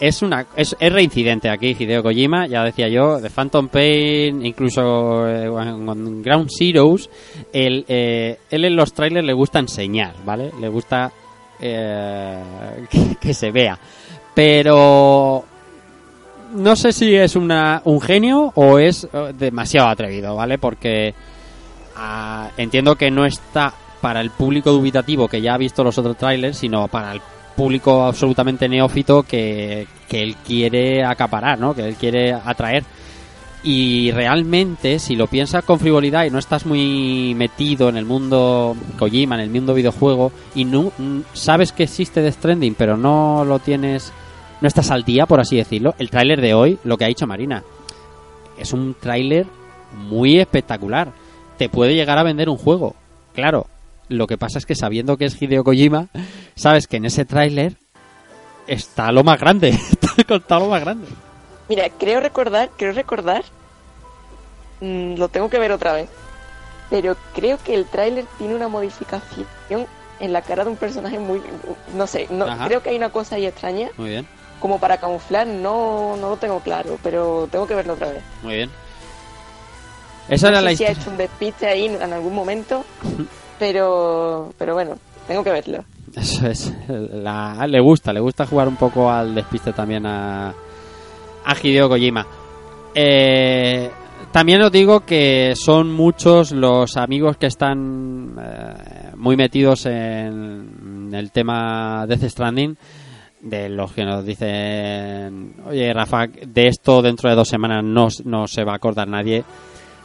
Es 0.00 0.22
una 0.22 0.46
es, 0.56 0.74
es 0.80 0.90
reincidente 0.90 1.50
aquí 1.50 1.76
Hideo 1.78 2.02
Kojima, 2.02 2.46
ya 2.46 2.64
decía 2.64 2.88
yo, 2.88 3.20
de 3.20 3.28
Phantom 3.28 3.68
Pain, 3.68 4.44
incluso 4.46 5.28
eh, 5.28 5.50
Ground 5.50 6.48
Zeroes, 6.50 7.10
él, 7.52 7.84
eh, 7.86 8.38
él 8.50 8.64
en 8.64 8.74
los 8.74 8.94
trailers 8.94 9.26
le 9.26 9.34
gusta 9.34 9.58
enseñar, 9.58 10.14
¿vale? 10.24 10.50
Le 10.58 10.70
gusta 10.70 11.12
eh, 11.60 12.42
que, 12.90 13.16
que 13.20 13.34
se 13.34 13.50
vea. 13.50 13.78
Pero 14.34 15.44
no 16.54 16.76
sé 16.76 16.92
si 16.92 17.14
es 17.14 17.36
una, 17.36 17.82
un 17.84 18.00
genio 18.00 18.52
o 18.54 18.78
es 18.78 19.06
eh, 19.12 19.32
demasiado 19.38 19.88
atrevido, 19.88 20.34
¿vale? 20.34 20.58
Porque 20.58 21.14
ah, 21.96 22.50
entiendo 22.56 22.96
que 22.96 23.10
no 23.10 23.24
está 23.24 23.72
para 24.00 24.20
el 24.20 24.30
público 24.30 24.70
dubitativo 24.70 25.28
que 25.28 25.40
ya 25.40 25.54
ha 25.54 25.58
visto 25.58 25.82
los 25.82 25.98
otros 25.98 26.16
trailers, 26.16 26.58
sino 26.58 26.86
para 26.88 27.12
el 27.12 27.20
público 27.56 28.04
absolutamente 28.04 28.68
neófito 28.68 29.22
que, 29.22 29.86
que 30.08 30.22
él 30.22 30.36
quiere 30.46 31.04
acaparar, 31.04 31.58
¿no? 31.58 31.74
Que 31.74 31.88
él 31.88 31.94
quiere 31.96 32.32
atraer. 32.32 32.84
Y 33.62 34.12
realmente, 34.12 35.00
si 35.00 35.16
lo 35.16 35.26
piensas 35.26 35.64
con 35.64 35.80
frivolidad 35.80 36.24
y 36.24 36.30
no 36.30 36.38
estás 36.38 36.66
muy 36.66 37.34
metido 37.34 37.88
en 37.88 37.96
el 37.96 38.04
mundo 38.04 38.76
Kojima, 38.96 39.34
en 39.34 39.40
el 39.40 39.50
mundo 39.50 39.74
videojuego, 39.74 40.30
y 40.54 40.64
no 40.64 40.92
sabes 41.32 41.72
que 41.72 41.82
existe 41.82 42.22
Death 42.22 42.34
Stranding, 42.34 42.76
pero 42.76 42.96
no 42.96 43.44
lo 43.44 43.58
tienes, 43.58 44.12
no 44.60 44.68
estás 44.68 44.92
al 44.92 45.02
día, 45.02 45.26
por 45.26 45.40
así 45.40 45.56
decirlo, 45.56 45.96
el 45.98 46.10
tráiler 46.10 46.40
de 46.40 46.54
hoy, 46.54 46.78
lo 46.84 46.96
que 46.96 47.06
ha 47.06 47.08
dicho 47.08 47.26
Marina, 47.26 47.64
es 48.56 48.72
un 48.72 48.94
tráiler 48.94 49.46
muy 50.08 50.38
espectacular. 50.38 51.12
Te 51.58 51.68
puede 51.68 51.94
llegar 51.94 52.18
a 52.18 52.22
vender 52.22 52.48
un 52.48 52.58
juego, 52.58 52.94
claro. 53.34 53.66
Lo 54.08 54.26
que 54.26 54.38
pasa 54.38 54.58
es 54.58 54.66
que 54.66 54.74
sabiendo 54.76 55.16
que 55.16 55.24
es 55.24 55.40
Hideo 55.40 55.64
Kojima, 55.64 56.08
sabes 56.54 56.86
que 56.86 56.98
en 56.98 57.06
ese 57.06 57.24
tráiler 57.24 57.74
está 58.66 59.10
lo 59.10 59.24
más 59.24 59.40
grande, 59.40 59.68
está 59.90 60.08
contado 60.26 60.62
lo 60.62 60.70
más 60.70 60.80
grande. 60.80 61.08
Mira, 61.68 61.88
creo 61.98 62.20
recordar, 62.20 62.70
creo 62.76 62.92
recordar, 62.92 63.42
mm, 64.80 65.14
lo 65.16 65.28
tengo 65.28 65.50
que 65.50 65.58
ver 65.58 65.72
otra 65.72 65.92
vez, 65.92 66.08
pero 66.90 67.16
creo 67.34 67.58
que 67.58 67.74
el 67.74 67.86
tráiler 67.86 68.26
tiene 68.38 68.54
una 68.54 68.68
modificación 68.68 69.46
en 70.20 70.32
la 70.32 70.42
cara 70.42 70.64
de 70.64 70.70
un 70.70 70.76
personaje 70.76 71.18
muy, 71.18 71.42
no 71.94 72.06
sé, 72.06 72.28
no, 72.30 72.44
Ajá. 72.46 72.66
creo 72.68 72.82
que 72.82 72.90
hay 72.90 72.96
una 72.96 73.10
cosa 73.10 73.34
ahí 73.36 73.46
extraña, 73.46 73.90
Muy 73.96 74.10
bien, 74.10 74.26
como 74.60 74.78
para 74.78 74.98
camuflar, 74.98 75.46
no, 75.46 76.16
no 76.16 76.30
lo 76.30 76.36
tengo 76.36 76.60
claro, 76.60 76.98
pero 77.02 77.48
tengo 77.50 77.66
que 77.66 77.74
verlo 77.74 77.94
otra 77.94 78.10
vez. 78.12 78.22
muy 78.42 78.54
bien. 78.54 78.70
Esa 80.28 80.50
no 80.50 80.58
era 80.58 80.60
sé 80.60 80.64
la 80.72 80.76
si 80.76 80.84
ha 80.84 80.90
hecho 80.92 81.10
un 81.10 81.16
despiste 81.16 81.66
ahí 81.66 81.86
en 81.86 82.12
algún 82.12 82.34
momento, 82.34 82.84
pero, 83.58 84.52
pero 84.58 84.74
bueno, 84.74 84.96
tengo 85.26 85.42
que 85.44 85.50
verlo. 85.50 85.84
Eso 86.14 86.46
es. 86.48 86.72
La- 86.88 87.66
le 87.68 87.80
gusta, 87.80 88.12
le 88.12 88.20
gusta 88.20 88.46
jugar 88.46 88.68
un 88.68 88.76
poco 88.76 89.10
al 89.10 89.34
despiste 89.34 89.72
también 89.72 90.06
a, 90.06 90.48
a 91.44 91.56
Hideo 91.62 91.88
Kojima. 91.88 92.26
Eh, 92.94 93.90
también 94.32 94.62
os 94.62 94.72
digo 94.72 95.00
que 95.00 95.52
son 95.54 95.92
muchos 95.92 96.52
los 96.52 96.96
amigos 96.96 97.36
que 97.36 97.46
están 97.46 98.34
eh, 98.42 99.10
muy 99.16 99.36
metidos 99.36 99.86
en 99.86 101.10
el 101.12 101.30
tema 101.30 102.06
Death 102.06 102.24
Stranding. 102.30 102.76
De 103.38 103.68
los 103.68 103.92
que 103.92 104.04
nos 104.04 104.24
dicen, 104.24 105.54
oye 105.68 105.92
Rafa, 105.92 106.26
de 106.26 106.66
esto 106.68 107.00
dentro 107.02 107.28
de 107.30 107.36
dos 107.36 107.46
semanas 107.46 107.84
no, 107.84 108.08
no 108.24 108.48
se 108.48 108.64
va 108.64 108.72
a 108.72 108.76
acordar 108.76 109.06
nadie 109.06 109.44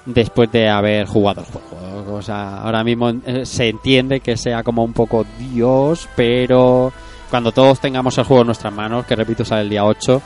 después 0.05 0.51
de 0.51 0.69
haber 0.69 1.05
jugado 1.07 1.41
el 1.41 1.47
juego. 1.47 2.15
O 2.15 2.21
sea, 2.21 2.61
ahora 2.61 2.83
mismo 2.83 3.09
eh, 3.09 3.45
se 3.45 3.69
entiende 3.69 4.19
que 4.19 4.37
sea 4.37 4.63
como 4.63 4.83
un 4.83 4.93
poco 4.93 5.25
Dios, 5.37 6.07
pero 6.15 6.91
cuando 7.29 7.51
todos 7.51 7.79
tengamos 7.79 8.17
el 8.17 8.25
juego 8.25 8.41
en 8.41 8.47
nuestras 8.47 8.73
manos, 8.73 9.05
que 9.05 9.15
repito, 9.15 9.45
sale 9.45 9.61
el 9.61 9.69
día 9.69 9.85
8, 9.85 10.21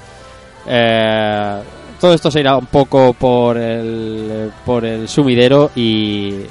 eh, 0.68 1.62
todo 2.00 2.14
esto 2.14 2.32
se 2.32 2.40
irá 2.40 2.58
un 2.58 2.66
poco 2.66 3.14
por 3.14 3.58
el, 3.58 4.52
por 4.66 4.86
el 4.86 5.08
sumidero 5.08 5.72
y, 5.76 6.42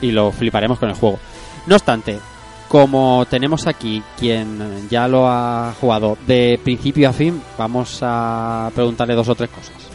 y 0.00 0.10
lo 0.10 0.32
fliparemos 0.32 0.78
con 0.78 0.88
el 0.90 0.96
juego. 0.96 1.18
No 1.66 1.76
obstante, 1.76 2.18
como 2.68 3.24
tenemos 3.30 3.66
aquí 3.66 4.02
quien 4.18 4.88
ya 4.90 5.06
lo 5.08 5.28
ha 5.28 5.72
jugado 5.80 6.18
de 6.26 6.58
principio 6.62 7.08
a 7.08 7.12
fin, 7.12 7.40
vamos 7.56 8.00
a 8.02 8.70
preguntarle 8.74 9.14
dos 9.14 9.28
o 9.28 9.34
tres 9.34 9.50
cosas. 9.50 9.93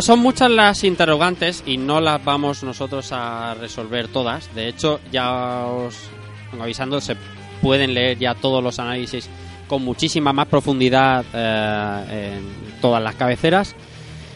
Son 0.00 0.20
muchas 0.20 0.50
las 0.50 0.82
interrogantes 0.84 1.62
y 1.66 1.76
no 1.76 2.00
las 2.00 2.24
vamos 2.24 2.62
nosotros 2.62 3.12
a 3.12 3.54
resolver 3.54 4.08
todas. 4.08 4.52
De 4.54 4.66
hecho, 4.66 4.98
ya 5.12 5.66
os 5.66 5.94
avisando, 6.58 7.02
se 7.02 7.16
pueden 7.60 7.92
leer 7.92 8.18
ya 8.18 8.34
todos 8.34 8.64
los 8.64 8.78
análisis 8.78 9.28
con 9.68 9.84
muchísima 9.84 10.32
más 10.32 10.48
profundidad 10.48 11.24
eh, 11.34 12.32
en 12.38 12.80
todas 12.80 13.02
las 13.02 13.14
cabeceras. 13.14 13.76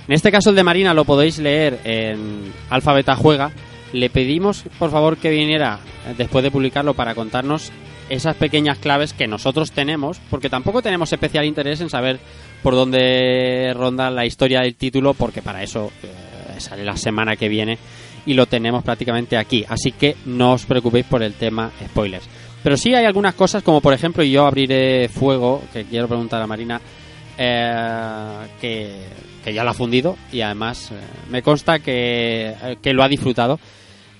En 0.06 0.14
este 0.14 0.30
caso 0.30 0.50
el 0.50 0.56
de 0.56 0.64
Marina 0.64 0.92
lo 0.92 1.06
podéis 1.06 1.38
leer 1.38 1.80
en 1.84 2.52
Alfa 2.68 2.92
Beta 2.92 3.16
Juega. 3.16 3.50
Le 3.94 4.10
pedimos 4.10 4.64
por 4.78 4.90
favor 4.90 5.16
que 5.16 5.30
viniera 5.30 5.78
eh, 6.06 6.14
después 6.16 6.44
de 6.44 6.50
publicarlo 6.50 6.92
para 6.92 7.14
contarnos 7.14 7.72
esas 8.08 8.36
pequeñas 8.36 8.78
claves 8.78 9.12
que 9.12 9.26
nosotros 9.26 9.72
tenemos, 9.72 10.20
porque 10.30 10.50
tampoco 10.50 10.82
tenemos 10.82 11.12
especial 11.12 11.44
interés 11.44 11.80
en 11.80 11.90
saber 11.90 12.18
por 12.62 12.74
dónde 12.74 13.72
ronda 13.74 14.10
la 14.10 14.26
historia 14.26 14.60
del 14.60 14.74
título, 14.74 15.14
porque 15.14 15.42
para 15.42 15.62
eso 15.62 15.90
eh, 16.02 16.60
sale 16.60 16.84
la 16.84 16.96
semana 16.96 17.36
que 17.36 17.48
viene 17.48 17.78
y 18.26 18.34
lo 18.34 18.46
tenemos 18.46 18.82
prácticamente 18.82 19.36
aquí. 19.36 19.64
Así 19.68 19.92
que 19.92 20.16
no 20.26 20.52
os 20.52 20.66
preocupéis 20.66 21.06
por 21.06 21.22
el 21.22 21.34
tema 21.34 21.70
spoilers. 21.84 22.28
Pero 22.62 22.76
sí 22.76 22.94
hay 22.94 23.04
algunas 23.04 23.34
cosas, 23.34 23.62
como 23.62 23.80
por 23.80 23.92
ejemplo, 23.92 24.24
y 24.24 24.30
yo 24.30 24.46
abriré 24.46 25.08
fuego, 25.08 25.62
que 25.72 25.84
quiero 25.84 26.08
preguntar 26.08 26.40
a 26.40 26.46
Marina, 26.46 26.80
eh, 27.36 28.46
que, 28.60 29.52
ya 29.52 29.62
lo 29.62 29.70
ha 29.70 29.74
fundido 29.74 30.16
y 30.32 30.40
además 30.40 30.90
eh, 30.90 30.94
me 31.28 31.42
consta 31.42 31.80
que, 31.80 32.76
que 32.80 32.94
lo 32.94 33.02
ha 33.02 33.08
disfrutado. 33.08 33.60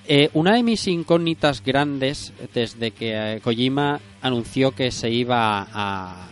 Eh, 0.07 0.29
una 0.33 0.53
de 0.55 0.63
mis 0.63 0.87
incógnitas 0.87 1.63
grandes 1.63 2.31
desde 2.53 2.91
que 2.91 3.13
eh, 3.13 3.41
Kojima 3.41 3.99
anunció 4.21 4.71
que 4.71 4.91
se 4.91 5.09
iba 5.09 5.61
a, 5.61 5.65
a 5.73 6.27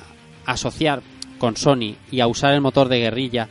asociar 0.46 1.02
con 1.40 1.58
Sony 1.58 1.96
y 2.12 2.20
a 2.20 2.28
usar 2.28 2.54
el 2.54 2.62
motor 2.62 2.88
de 2.88 3.00
guerrilla 3.00 3.50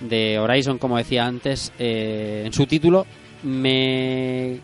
de 0.00 0.38
Horizon, 0.38 0.78
como 0.78 0.98
decía 0.98 1.26
antes, 1.26 1.72
eh, 1.78 2.42
en 2.44 2.52
su 2.52 2.66
título, 2.66 3.06
me 3.42 4.60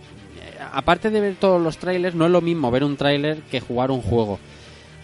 aparte 0.72 1.10
de 1.10 1.20
ver 1.20 1.36
todos 1.36 1.60
los 1.60 1.78
trailers, 1.78 2.14
no 2.14 2.26
es 2.26 2.30
lo 2.30 2.40
mismo 2.40 2.70
ver 2.70 2.84
un 2.84 2.96
trailer 2.96 3.42
que 3.42 3.60
jugar 3.60 3.90
un 3.90 4.02
juego. 4.02 4.38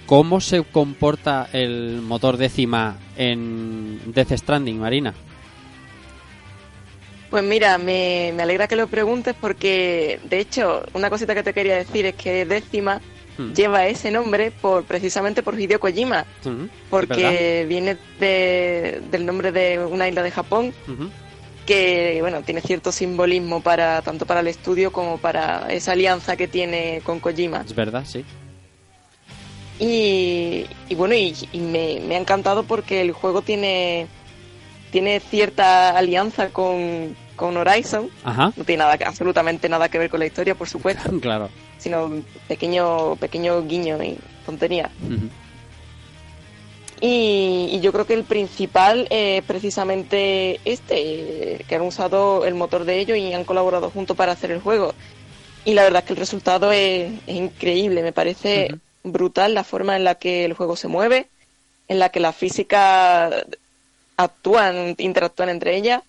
¿Cómo 0.06 0.40
se 0.40 0.62
comporta 0.62 1.48
el 1.52 2.00
motor 2.02 2.36
décima 2.36 2.98
en 3.16 4.00
Death 4.12 4.32
Stranding, 4.32 4.78
Marina? 4.78 5.14
Pues 7.36 7.44
mira, 7.44 7.76
me, 7.76 8.32
me 8.34 8.44
alegra 8.44 8.66
que 8.66 8.76
lo 8.76 8.86
preguntes 8.86 9.34
porque, 9.38 10.18
de 10.24 10.38
hecho, 10.40 10.82
una 10.94 11.10
cosita 11.10 11.34
que 11.34 11.42
te 11.42 11.52
quería 11.52 11.76
decir 11.76 12.06
es 12.06 12.14
que 12.14 12.46
décima 12.46 13.02
Hmm. 13.36 13.52
lleva 13.52 13.86
ese 13.86 14.10
nombre 14.10 14.50
por 14.50 14.84
precisamente 14.84 15.42
por 15.42 15.60
Hideo 15.60 15.78
Kojima, 15.78 16.24
Ujú, 16.46 16.62
¿es 16.64 16.70
verdad? 16.70 16.70
porque 16.88 17.66
viene 17.68 17.98
de- 18.18 19.02
del 19.10 19.26
nombre 19.26 19.52
de 19.52 19.78
una 19.84 20.08
isla 20.08 20.22
de 20.22 20.30
Japón 20.30 20.72
Ujú. 20.88 21.10
que, 21.66 22.16
bueno, 22.22 22.40
tiene 22.40 22.62
cierto 22.62 22.90
simbolismo 22.90 23.60
para 23.60 24.00
tanto 24.00 24.24
para 24.24 24.40
el 24.40 24.46
estudio 24.46 24.90
como 24.90 25.18
para 25.18 25.66
esa 25.68 25.92
alianza 25.92 26.36
que 26.38 26.48
tiene 26.48 27.02
con 27.04 27.20
Kojima. 27.20 27.60
Es 27.66 27.74
verdad, 27.74 28.04
sí. 28.06 28.24
Y, 29.78 30.64
y 30.88 30.94
bueno, 30.94 31.14
y, 31.14 31.36
y 31.52 31.58
me, 31.58 32.00
me 32.00 32.16
ha 32.16 32.18
encantado 32.18 32.62
porque 32.64 33.02
el 33.02 33.12
juego 33.12 33.42
tiene, 33.42 34.06
tiene 34.90 35.20
cierta 35.20 35.90
alianza 35.90 36.48
con, 36.48 37.14
con 37.36 37.56
Horizon. 37.56 38.08
Ajá. 38.24 38.52
No 38.56 38.64
tiene 38.64 38.82
nada, 38.82 38.98
absolutamente 39.06 39.68
nada 39.68 39.88
que 39.88 39.98
ver 39.98 40.10
con 40.10 40.20
la 40.20 40.26
historia, 40.26 40.54
por 40.54 40.68
supuesto, 40.68 41.08
Claro. 41.20 41.48
sino 41.78 42.10
pequeño, 42.48 43.16
pequeño 43.16 43.62
guiño 43.62 44.02
y 44.02 44.16
tontería. 44.44 44.90
Y, 47.00 47.68
y 47.72 47.80
yo 47.80 47.92
creo 47.92 48.06
que 48.06 48.14
el 48.14 48.24
principal 48.24 49.06
es 49.10 49.42
precisamente 49.44 50.60
este, 50.64 51.62
que 51.68 51.74
han 51.74 51.82
usado 51.82 52.46
el 52.46 52.54
motor 52.54 52.84
de 52.86 52.98
ellos 53.00 53.18
y 53.18 53.34
han 53.34 53.44
colaborado 53.44 53.90
juntos 53.90 54.16
para 54.16 54.32
hacer 54.32 54.50
el 54.50 54.60
juego. 54.60 54.94
Y 55.66 55.74
la 55.74 55.82
verdad 55.82 56.00
es 56.02 56.06
que 56.06 56.12
el 56.14 56.18
resultado 56.18 56.72
es, 56.72 57.12
es 57.26 57.36
increíble, 57.36 58.02
me 58.02 58.12
parece 58.12 58.76
brutal 59.04 59.52
la 59.52 59.62
forma 59.64 59.94
en 59.96 60.04
la 60.04 60.14
que 60.14 60.44
el 60.46 60.54
juego 60.54 60.74
se 60.74 60.88
mueve, 60.88 61.26
en 61.88 61.98
la 61.98 62.08
que 62.08 62.20
las 62.20 62.34
físicas 62.34 63.34
actúan, 64.16 64.94
interactúan 64.98 65.50
entre 65.50 65.76
ellas. 65.76 66.02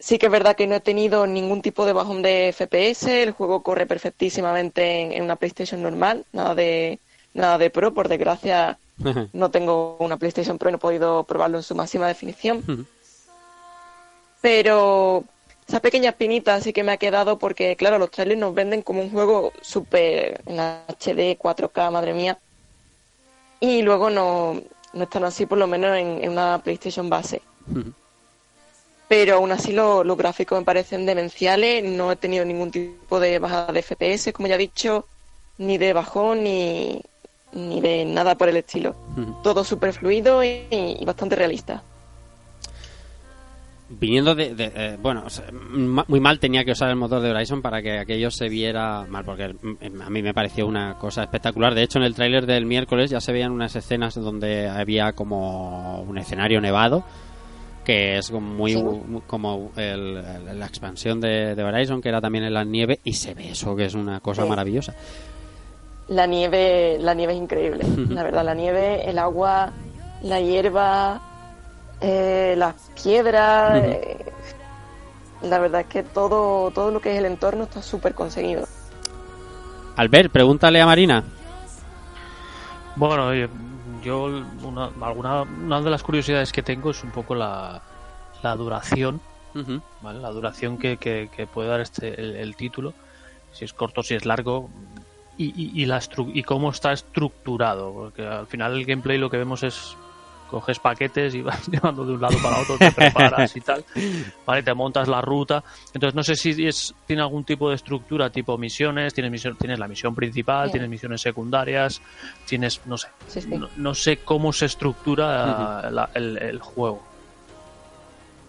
Sí 0.00 0.18
que 0.18 0.26
es 0.26 0.32
verdad 0.32 0.56
que 0.56 0.66
no 0.66 0.74
he 0.74 0.80
tenido 0.80 1.26
ningún 1.26 1.62
tipo 1.62 1.86
de 1.86 1.92
bajón 1.92 2.22
de 2.22 2.52
FPS, 2.56 3.22
el 3.22 3.32
juego 3.32 3.62
corre 3.62 3.86
perfectísimamente 3.86 5.02
en, 5.02 5.12
en 5.12 5.22
una 5.22 5.36
PlayStation 5.36 5.82
normal, 5.82 6.24
nada 6.32 6.54
de 6.54 6.98
nada 7.34 7.58
de 7.58 7.70
Pro, 7.70 7.94
por 7.94 8.08
desgracia 8.08 8.78
no 9.32 9.50
tengo 9.50 9.96
una 9.98 10.16
PlayStation 10.16 10.58
Pro 10.58 10.68
y 10.68 10.72
no 10.72 10.76
he 10.76 10.80
podido 10.80 11.24
probarlo 11.24 11.58
en 11.58 11.62
su 11.62 11.74
máxima 11.74 12.08
definición. 12.08 12.86
Pero 14.40 15.24
esa 15.68 15.80
pequeña 15.80 16.10
espinita 16.10 16.60
sí 16.60 16.72
que 16.72 16.82
me 16.82 16.92
ha 16.92 16.96
quedado 16.96 17.38
porque, 17.38 17.76
claro, 17.76 17.98
los 17.98 18.10
trailers 18.10 18.40
nos 18.40 18.54
venden 18.54 18.82
como 18.82 19.02
un 19.02 19.10
juego 19.10 19.52
súper 19.60 20.40
en 20.46 20.58
HD, 20.58 21.38
4K, 21.38 21.90
madre 21.90 22.14
mía. 22.14 22.38
Y 23.60 23.82
luego 23.82 24.08
no, 24.08 24.60
no 24.94 25.02
están 25.02 25.24
así, 25.24 25.44
por 25.46 25.58
lo 25.58 25.66
menos 25.66 25.96
en, 25.96 26.24
en 26.24 26.30
una 26.30 26.60
PlayStation 26.62 27.10
base. 27.10 27.42
Pero 29.10 29.34
aún 29.34 29.50
así 29.50 29.72
lo- 29.72 30.04
los 30.04 30.16
gráficos 30.16 30.56
me 30.60 30.64
parecen 30.64 31.04
demenciales. 31.04 31.82
No 31.82 32.12
he 32.12 32.16
tenido 32.16 32.44
ningún 32.44 32.70
tipo 32.70 33.18
de 33.18 33.40
bajada 33.40 33.72
de 33.72 33.82
FPS, 33.82 34.32
como 34.32 34.46
ya 34.46 34.54
he 34.54 34.58
dicho, 34.58 35.04
ni 35.58 35.78
de 35.78 35.92
bajón, 35.92 36.44
ni, 36.44 37.02
ni 37.52 37.80
de 37.80 38.04
nada 38.04 38.36
por 38.36 38.48
el 38.48 38.56
estilo. 38.56 38.94
Todo 39.42 39.64
súper 39.64 39.92
fluido 39.94 40.44
y, 40.44 40.62
y 40.70 41.04
bastante 41.04 41.34
realista. 41.34 41.82
viniendo 43.92 44.36
de, 44.36 44.54
de- 44.54 44.72
eh, 44.72 44.96
bueno, 45.02 45.24
o 45.26 45.30
sea, 45.30 45.46
ma- 45.52 46.04
muy 46.06 46.20
mal 46.20 46.38
tenía 46.38 46.64
que 46.64 46.70
usar 46.70 46.90
el 46.90 46.94
motor 46.96 47.20
de 47.20 47.30
Horizon 47.32 47.60
para 47.60 47.82
que 47.82 47.98
aquello 47.98 48.30
se 48.30 48.48
viera 48.48 49.04
mal, 49.08 49.24
porque 49.24 49.48
mm, 49.60 50.02
a 50.02 50.10
mí 50.10 50.22
me 50.22 50.32
pareció 50.32 50.68
una 50.68 50.96
cosa 51.00 51.24
espectacular. 51.24 51.74
De 51.74 51.82
hecho, 51.82 51.98
en 51.98 52.04
el 52.04 52.14
tráiler 52.14 52.46
del 52.46 52.66
miércoles 52.66 53.10
ya 53.10 53.20
se 53.20 53.32
veían 53.32 53.50
unas 53.50 53.74
escenas 53.74 54.14
donde 54.14 54.68
había 54.68 55.12
como 55.14 56.02
un 56.02 56.18
escenario 56.18 56.60
nevado, 56.60 57.02
que 57.90 58.18
es 58.18 58.30
como 58.30 58.48
muy 58.54 58.74
Sí. 58.74 58.82
muy- 58.82 59.20
como 59.26 59.72
el- 59.76 60.16
el- 60.48 60.58
la 60.60 60.66
expansión 60.66 61.20
de, 61.20 61.56
de 61.56 61.64
Horizon, 61.64 62.00
que 62.00 62.08
era 62.08 62.20
también 62.20 62.44
en 62.44 62.54
la 62.54 62.62
nieve, 62.62 63.00
y 63.02 63.14
se 63.14 63.34
ve 63.34 63.50
eso, 63.50 63.74
que 63.74 63.86
es 63.86 63.94
una 63.94 64.20
cosa 64.20 64.44
Sí. 64.44 64.48
maravillosa. 64.48 64.94
La 66.08 66.26
nieve, 66.26 66.98
la 67.00 67.14
nieve 67.14 67.32
es 67.34 67.40
increíble. 67.40 67.84
La 68.10 68.22
verdad, 68.22 68.44
la 68.44 68.54
nieve, 68.54 69.08
el 69.10 69.18
agua, 69.18 69.72
la 70.22 70.40
hierba, 70.40 71.20
eh, 72.00 72.54
las 72.56 72.74
piedras. 73.02 73.82
Eh, 73.84 74.24
la 75.42 75.58
verdad 75.58 75.80
es 75.80 75.86
que 75.88 76.02
todo, 76.04 76.70
todo 76.70 76.92
lo 76.92 77.00
que 77.00 77.12
es 77.12 77.18
el 77.18 77.24
entorno 77.24 77.64
está 77.64 77.82
súper 77.82 78.14
conseguido. 78.14 78.66
Albert, 79.96 80.30
pregúntale 80.30 80.80
a 80.80 80.86
Marina. 80.86 81.24
Bueno, 82.96 83.30
yo 84.02 84.24
una, 84.62 84.90
alguna, 85.00 85.42
una 85.42 85.80
de 85.80 85.90
las 85.90 86.02
curiosidades 86.02 86.52
que 86.52 86.62
tengo 86.62 86.90
es 86.90 87.02
un 87.04 87.10
poco 87.10 87.34
la, 87.34 87.82
la 88.42 88.56
duración. 88.56 89.20
¿vale? 90.00 90.20
La 90.20 90.30
duración 90.30 90.78
que, 90.78 90.96
que- 90.96 91.28
que 91.34 91.46
puede 91.46 91.68
dar 91.68 91.80
este 91.80 92.20
el, 92.20 92.36
el 92.36 92.54
título, 92.56 92.94
si 93.52 93.64
es 93.64 93.72
corto, 93.72 94.02
si 94.02 94.14
es 94.14 94.24
largo 94.24 94.70
y, 95.36 95.46
y, 95.46 95.82
y 95.82 95.86
la 95.86 96.00
y 96.32 96.42
cómo 96.44 96.70
está 96.70 96.92
estructurado, 96.92 97.92
porque 97.92 98.26
al 98.26 98.46
final 98.46 98.76
el 98.78 98.84
gameplay 98.84 99.18
lo 99.18 99.28
que 99.28 99.38
vemos 99.38 99.62
es 99.64 99.96
coges 100.50 100.78
paquetes 100.78 101.34
y 101.34 101.42
vas 101.42 101.68
llevando 101.68 102.04
de 102.04 102.12
un 102.14 102.20
lado 102.20 102.36
para 102.42 102.58
otro, 102.60 102.76
te 102.76 102.90
preparas 102.92 103.56
y 103.56 103.60
tal, 103.60 103.84
vale, 104.44 104.62
te 104.62 104.74
montas 104.74 105.08
la 105.08 105.20
ruta. 105.20 105.62
Entonces 105.94 106.14
no 106.14 106.22
sé 106.22 106.34
si 106.36 106.66
es 106.66 106.94
tiene 107.06 107.22
algún 107.22 107.44
tipo 107.44 107.68
de 107.70 107.76
estructura, 107.76 108.28
tipo 108.30 108.58
misiones, 108.58 109.14
tienes 109.14 109.30
misión, 109.30 109.56
tienes 109.56 109.78
la 109.78 109.88
misión 109.88 110.14
principal, 110.14 110.66
Sí. 110.66 110.72
tienes 110.72 110.90
misiones 110.90 111.20
secundarias, 111.20 112.02
tienes, 112.46 112.80
no 112.86 112.98
sé, 112.98 113.08
Sí, 113.28 113.40
sí. 113.40 113.48
no, 113.56 113.68
no 113.76 113.94
sé 113.94 114.18
cómo 114.18 114.52
se 114.52 114.66
estructura 114.66 115.90
la- 115.90 116.10
el, 116.14 116.36
el 116.38 116.58
juego. 116.60 117.02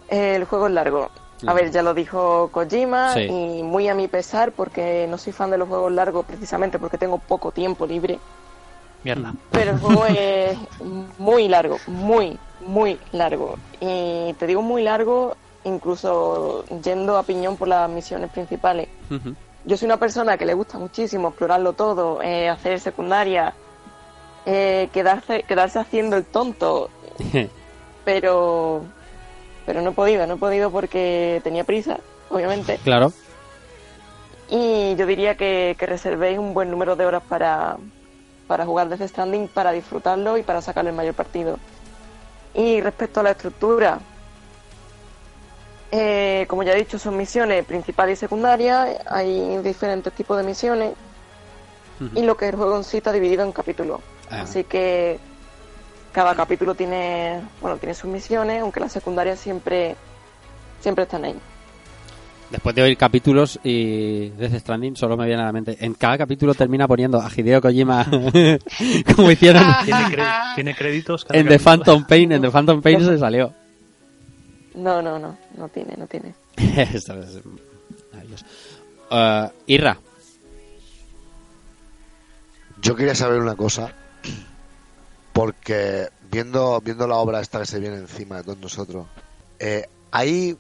El 0.10 0.44
juego 0.46 0.68
es 0.68 0.74
largo. 0.74 1.10
A 1.48 1.54
ver, 1.54 1.72
ya 1.72 1.82
lo 1.82 1.94
dijo 1.94 2.50
Kojima 2.52 3.14
Sí. 3.14 3.22
y 3.22 3.64
muy 3.64 3.88
a 3.88 3.96
mi 3.96 4.08
pesar 4.08 4.52
porque 4.52 5.08
no 5.10 5.18
soy 5.18 5.34
fan 5.34 5.50
de 5.50 5.58
los 5.58 5.68
juegos 5.68 5.92
largos 5.92 6.26
precisamente 6.26 6.78
porque 6.78 6.98
tengo 7.00 7.18
poco 7.18 7.52
tiempo 7.52 7.88
libre. 7.88 8.20
Mierda. 9.04 9.34
Pero 9.52 9.72
el 9.72 9.80
juego 9.80 10.06
es 10.06 10.58
muy 11.18 11.48
largo, 11.48 11.78
muy, 11.88 12.38
muy 12.66 13.00
largo. 13.12 13.58
Y 13.80 14.34
te 14.34 14.48
digo 14.48 14.62
muy 14.62 14.84
largo, 14.84 15.36
incluso 15.64 16.66
yendo 16.84 17.18
a 17.18 17.24
piñón 17.24 17.58
por 17.58 17.68
las 17.68 17.90
misiones 17.90 18.30
principales. 18.32 18.88
Yo 19.66 19.78
soy 19.78 19.86
una 19.86 19.98
persona 19.98 20.38
que 20.38 20.46
le 20.46 20.54
gusta 20.54 20.78
muchísimo 20.78 21.30
explorarlo 21.30 21.74
todo, 21.74 22.22
eh, 22.22 22.50
hacer 22.50 22.80
secundaria, 22.80 23.54
eh, 24.46 24.90
quedarse, 24.92 25.44
quedarse 25.44 25.80
haciendo 25.80 26.16
el 26.16 26.26
tonto, 26.26 26.90
pero, 28.06 28.84
pero 29.66 29.82
no 29.82 29.92
he 29.92 29.94
podido, 29.94 30.26
no 30.26 30.36
he 30.36 30.38
podido 30.38 30.72
porque 30.72 31.42
tenía 31.44 31.64
prisa, 31.64 32.00
obviamente. 32.30 32.80
claro. 32.84 33.12
Y 34.50 34.96
yo 34.98 35.06
diría 35.06 35.38
que, 35.38 35.78
que 35.80 35.86
reservéis 35.86 36.38
un 36.38 36.54
buen 36.54 36.70
número 36.70 36.98
de 36.98 37.06
horas 37.06 37.24
para, 37.30 37.78
para 38.52 38.66
jugar 38.66 38.90
Death 38.90 39.08
Stranding, 39.08 39.48
para 39.48 39.72
disfrutarlo 39.72 40.38
y 40.38 40.44
para 40.44 40.62
sacarle 40.62 40.90
el 40.90 40.96
mayor 40.98 41.14
partido. 41.14 41.58
Y 42.54 42.82
respecto 42.82 43.22
a 43.22 43.24
la 43.24 43.32
estructura, 43.32 44.00
eh, 45.90 46.44
como 46.50 46.62
ya 46.62 46.74
he 46.74 46.76
dicho, 46.76 47.00
son 47.00 47.16
misiones 47.16 47.64
principales 47.64 48.18
y 48.18 48.20
secundarias, 48.20 48.98
hay 49.10 49.58
diferentes 49.60 50.12
tipos 50.12 50.36
de 50.38 50.44
misiones 50.44 50.94
y 52.14 52.24
lo 52.24 52.36
que 52.36 52.50
el 52.50 52.58
juego 52.58 52.76
en 52.76 52.84
sí 52.84 52.98
está 52.98 53.14
dividido 53.14 53.46
en 53.46 53.54
capítulos. 53.54 54.02
Ah. 54.30 54.42
Así 54.42 54.66
que 54.66 55.18
cada 56.12 56.36
capítulo 56.36 56.76
tiene, 56.76 57.42
bueno, 57.62 57.78
tiene 57.78 57.94
sus 57.94 58.12
misiones, 58.12 58.62
aunque 58.62 58.82
las 58.82 58.92
secundarias 58.92 59.40
siempre, 59.40 59.96
siempre 60.82 61.06
están 61.06 61.24
ahí. 61.24 61.40
Después 62.52 62.76
de 62.76 62.82
oír 62.82 62.98
capítulos 62.98 63.60
y 63.64 64.30
Death 64.32 64.60
Stranding, 64.60 64.98
solo 64.98 65.16
me 65.16 65.26
viene 65.26 65.42
a 65.42 65.46
la 65.46 65.54
mente. 65.54 65.78
En 65.80 65.94
cada 65.94 66.18
capítulo 66.18 66.54
termina 66.54 66.86
poniendo 66.86 67.22
a 67.22 67.30
Hideo 67.34 67.62
Kojima, 67.62 68.06
como 69.16 69.32
hicieron 69.32 69.64
¿Tiene, 70.56 70.76
créditos? 70.76 71.24
cada 71.24 71.40
en 71.40 71.48
The? 71.48 71.60
Phantom 71.60 72.06
Pain. 72.06 72.34
En 72.34 72.42
The 72.42 72.52
Phantom 72.52 72.82
Pain 72.82 73.00
se 73.06 73.18
salió. 73.18 73.54
No, 74.76 75.02
no, 75.02 75.18
no, 75.18 75.38
no 75.58 75.70
tiene, 75.70 75.96
no 75.98 76.06
tiene. 76.08 76.34
Esto 76.94 77.14
es 77.22 77.40
maravilloso. 78.12 78.46
Eh, 79.12 79.50
Irra, 79.68 79.98
Yo 82.82 82.96
quería 82.96 83.16
saber 83.16 83.40
una 83.40 83.56
cosa, 83.56 83.94
porque 85.32 86.10
viendo, 86.30 86.82
viendo 86.82 87.08
la 87.08 87.16
obra 87.16 87.40
esta 87.40 87.60
que 87.60 87.66
se 87.66 87.80
viene 87.80 87.98
encima 87.98 88.38
de 88.38 88.44
todos 88.44 88.58
nosotros, 88.58 89.08
eh, 89.60 89.88
hay, 90.12 90.58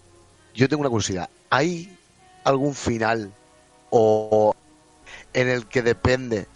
yo 0.53 0.69
tengo 0.69 0.81
una 0.81 0.89
curiosidad, 0.89 1.29
¿hay 1.51 1.95
algún 2.43 2.73
final 2.73 3.31
o 3.91 4.55
en 5.33 5.49
el 5.49 5.67
que 5.67 5.83
depende 5.83 6.47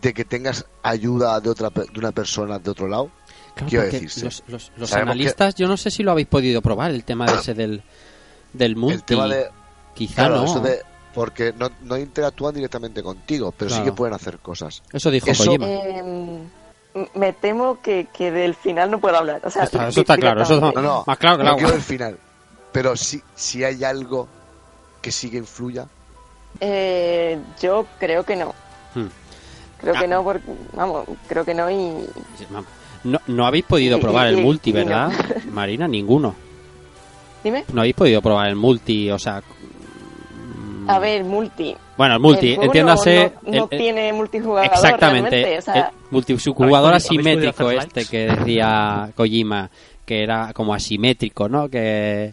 de 0.00 0.14
que 0.14 0.24
tengas 0.24 0.64
ayuda 0.82 1.40
de 1.40 1.50
otra 1.50 1.70
pe- 1.70 1.86
de 1.92 1.98
una 1.98 2.12
persona 2.12 2.58
de 2.60 2.70
otro 2.70 2.86
lado? 2.86 3.10
Claro, 3.54 3.68
Quiero 3.70 3.84
decirse, 3.86 4.24
los, 4.24 4.42
los- 4.48 4.72
los 4.76 4.92
analistas, 4.94 5.54
yo 5.56 5.66
no 5.68 5.76
sé 5.76 5.90
si 5.90 6.02
lo 6.02 6.10
habéis 6.12 6.26
podido 6.28 6.60
probar, 6.62 6.90
el 6.92 7.04
tema 7.04 7.26
de 7.26 7.34
ese 7.38 7.54
del, 7.54 7.82
del 8.52 8.76
multi. 8.76 8.94
el 8.96 9.02
tema 9.04 9.26
de 9.28 9.48
Quizá 9.94 10.14
claro, 10.26 10.36
no. 10.36 10.44
eso 10.44 10.60
de 10.60 10.80
porque 11.14 11.52
no, 11.56 11.70
no 11.82 11.96
interactúan 11.96 12.52
directamente 12.54 13.00
contigo, 13.02 13.54
pero 13.56 13.70
sí 13.70 13.80
que 13.82 13.92
pueden 13.92 14.12
hacer 14.14 14.38
cosas. 14.40 14.82
Eso 14.92 15.10
dijo 15.12 15.30
Eso- 15.30 15.44
Kojima. 15.46 15.66
Eh, 15.68 16.42
me 17.14 17.32
temo 17.32 17.80
que, 17.80 18.08
que 18.12 18.32
del 18.32 18.54
final 18.56 18.90
no 18.90 19.00
puedo 19.00 19.16
hablar. 19.16 19.40
O 19.44 19.50
sea, 19.50 19.62
Está- 19.64 19.86
eso 19.88 20.00
está 20.00 20.16
claro, 20.16 20.42
eso. 20.42 20.60
No, 20.60 20.72
no, 20.82 21.04
Más 21.06 21.18
claro 21.18 21.38
que 21.38 21.44
no 21.44 21.56
quiero 21.56 21.74
el 21.74 21.80
final, 21.82 22.18
pero 22.74 22.94
si 22.96 23.22
si 23.34 23.62
hay 23.64 23.82
algo 23.84 24.28
que 25.00 25.10
sí 25.12 25.30
que 25.30 25.38
influya, 25.38 25.86
Eh, 26.60 27.38
yo 27.62 27.86
creo 27.98 28.22
que 28.24 28.36
no. 28.36 28.54
Hmm. 28.94 29.06
Creo 29.80 29.94
Ah. 29.96 30.00
que 30.00 30.06
no, 30.08 30.22
porque, 30.22 30.44
vamos, 30.72 31.04
creo 31.28 31.44
que 31.44 31.52
no 31.54 31.68
y... 31.70 32.06
No, 33.04 33.18
no 33.26 33.46
habéis 33.46 33.64
podido 33.64 33.98
probar 34.00 34.30
y- 34.30 34.34
el 34.36 34.42
multi, 34.42 34.72
no. 34.72 34.78
¿verdad? 34.78 35.10
Marina, 35.52 35.88
ninguno. 35.88 36.34
Dime. 37.42 37.64
No 37.72 37.80
habéis 37.80 37.94
podido 37.96 38.22
probar 38.22 38.48
el 38.48 38.56
multi, 38.56 39.10
o 39.10 39.18
sea... 39.18 39.40
mm, 39.42 40.88
A 40.88 40.98
ver, 41.00 41.24
multi. 41.24 41.76
Bueno, 41.96 42.14
el 42.14 42.20
multi, 42.20 42.52
El 42.54 42.62
entiéndase... 42.62 43.32
No, 43.42 43.50
no- 43.50 43.58
no 43.58 43.64
el- 43.64 43.68
el- 43.72 43.78
tiene 43.78 44.12
multijugador 44.12 44.70
Exactamente, 44.72 45.30
realmente, 45.30 45.58
o 45.58 45.62
sea, 45.62 45.74
el 45.88 45.94
multijugador 46.10 46.88
¿Habéis 46.94 47.06
podido- 47.08 47.20
habéis 47.20 47.44
asimétrico 47.50 47.70
este 47.72 48.04
que 48.06 48.18
decía 48.28 49.10
Kojima, 49.16 49.70
que 50.06 50.22
era 50.22 50.52
como 50.54 50.72
asimétrico, 50.72 51.48
¿no? 51.48 51.68
Que 51.68 52.32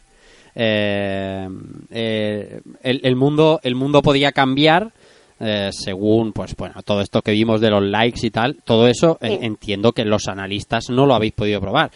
eh, 0.56 1.48
eh, 1.90 2.62
el, 2.82 3.02
el 3.04 3.16
mundo 3.16 3.60
el 3.64 3.76
mundo 3.76 4.02
podía 4.02 4.32
cambiar 4.32 4.92
eh, 5.40 5.70
según 5.72 6.34
pues 6.34 6.56
bueno 6.56 6.82
todo 6.84 7.02
esto 7.02 7.22
que 7.22 7.32
vimos 7.32 7.62
de 7.62 7.72
los 7.72 7.82
likes 7.84 8.26
y 8.26 8.30
tal, 8.30 8.58
todo 8.64 8.88
eso 8.88 9.18
eh, 9.22 9.38
Sí. 9.40 9.46
entiendo 9.46 9.92
que 9.92 10.06
los 10.06 10.28
analistas 10.28 10.90
no 10.90 11.06
lo 11.06 11.16
habéis 11.16 11.34
podido 11.34 11.60
probar. 11.60 11.90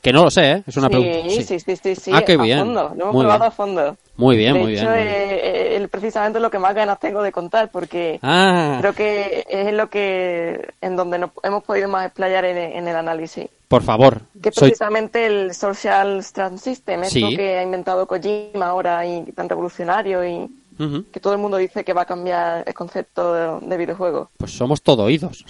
Que 0.00 0.12
no 0.12 0.24
lo 0.24 0.30
sé, 0.30 0.50
¿eh? 0.52 0.62
es 0.66 0.76
una 0.76 0.88
sí, 0.88 0.90
pregunta. 0.94 1.28
sí. 1.30 1.42
sí, 1.44 1.60
sí, 1.60 1.76
sí, 1.76 1.94
sí, 1.96 2.10
Ah, 2.14 2.22
qué 2.24 2.32
a 2.32 2.36
bien. 2.42 2.58
fondo, 2.60 2.92
lo 2.96 3.02
hemos 3.02 3.12
Muy 3.14 3.22
probado 3.24 3.40
bien. 3.40 3.48
a 3.48 3.50
fondo. 3.50 3.96
Muy 4.16 4.36
bien, 4.36 4.54
de 4.54 4.60
muy 4.60 4.72
hecho, 4.74 4.82
bien. 4.82 4.94
muy 4.94 5.02
bien. 5.02 5.14
eh, 5.14 5.76
eh, 5.82 5.88
precisamente 5.90 6.40
lo 6.40 6.50
que 6.50 6.58
más 6.58 6.74
ganas 6.74 6.98
tengo 6.98 7.22
de 7.22 7.30
contar, 7.32 7.70
porque 7.70 8.18
Ah, 8.22 8.78
creo 8.80 8.94
que 8.94 9.44
es 9.48 9.72
lo 9.74 9.88
que 9.90 10.68
en 10.80 10.96
donde 10.96 11.18
nos 11.18 11.30
hemos 11.42 11.62
podido 11.64 11.88
más 11.88 12.06
explayar 12.06 12.44
en, 12.44 12.56
en 12.56 12.88
el 12.88 12.96
análisis. 12.96 13.46
por 13.68 13.82
favor, 13.82 14.20
Que 14.42 14.48
es 14.50 14.54
soy 14.54 14.70
precisamente 14.70 15.26
el 15.26 15.54
Social 15.54 16.18
Strand 16.20 16.58
System, 16.58 17.02
esto 17.04 17.28
Sí. 17.28 17.36
que 17.36 17.58
ha 17.58 17.62
inventado 17.62 18.06
Kojima 18.06 18.66
ahora 18.66 19.04
y 19.06 19.24
tan 19.32 19.48
revolucionario 19.48 20.24
y 20.26 20.48
Ujú. 20.78 21.04
que 21.12 21.20
todo 21.20 21.34
el 21.34 21.38
mundo 21.38 21.58
dice 21.58 21.84
que 21.84 21.92
va 21.92 22.02
a 22.02 22.06
cambiar 22.06 22.64
el 22.66 22.74
concepto 22.74 23.34
de, 23.60 23.66
de 23.66 23.76
videojuegos. 23.76 24.28
Pues 24.38 24.52
somos 24.52 24.82
todo 24.82 25.04
oídos. 25.04 25.44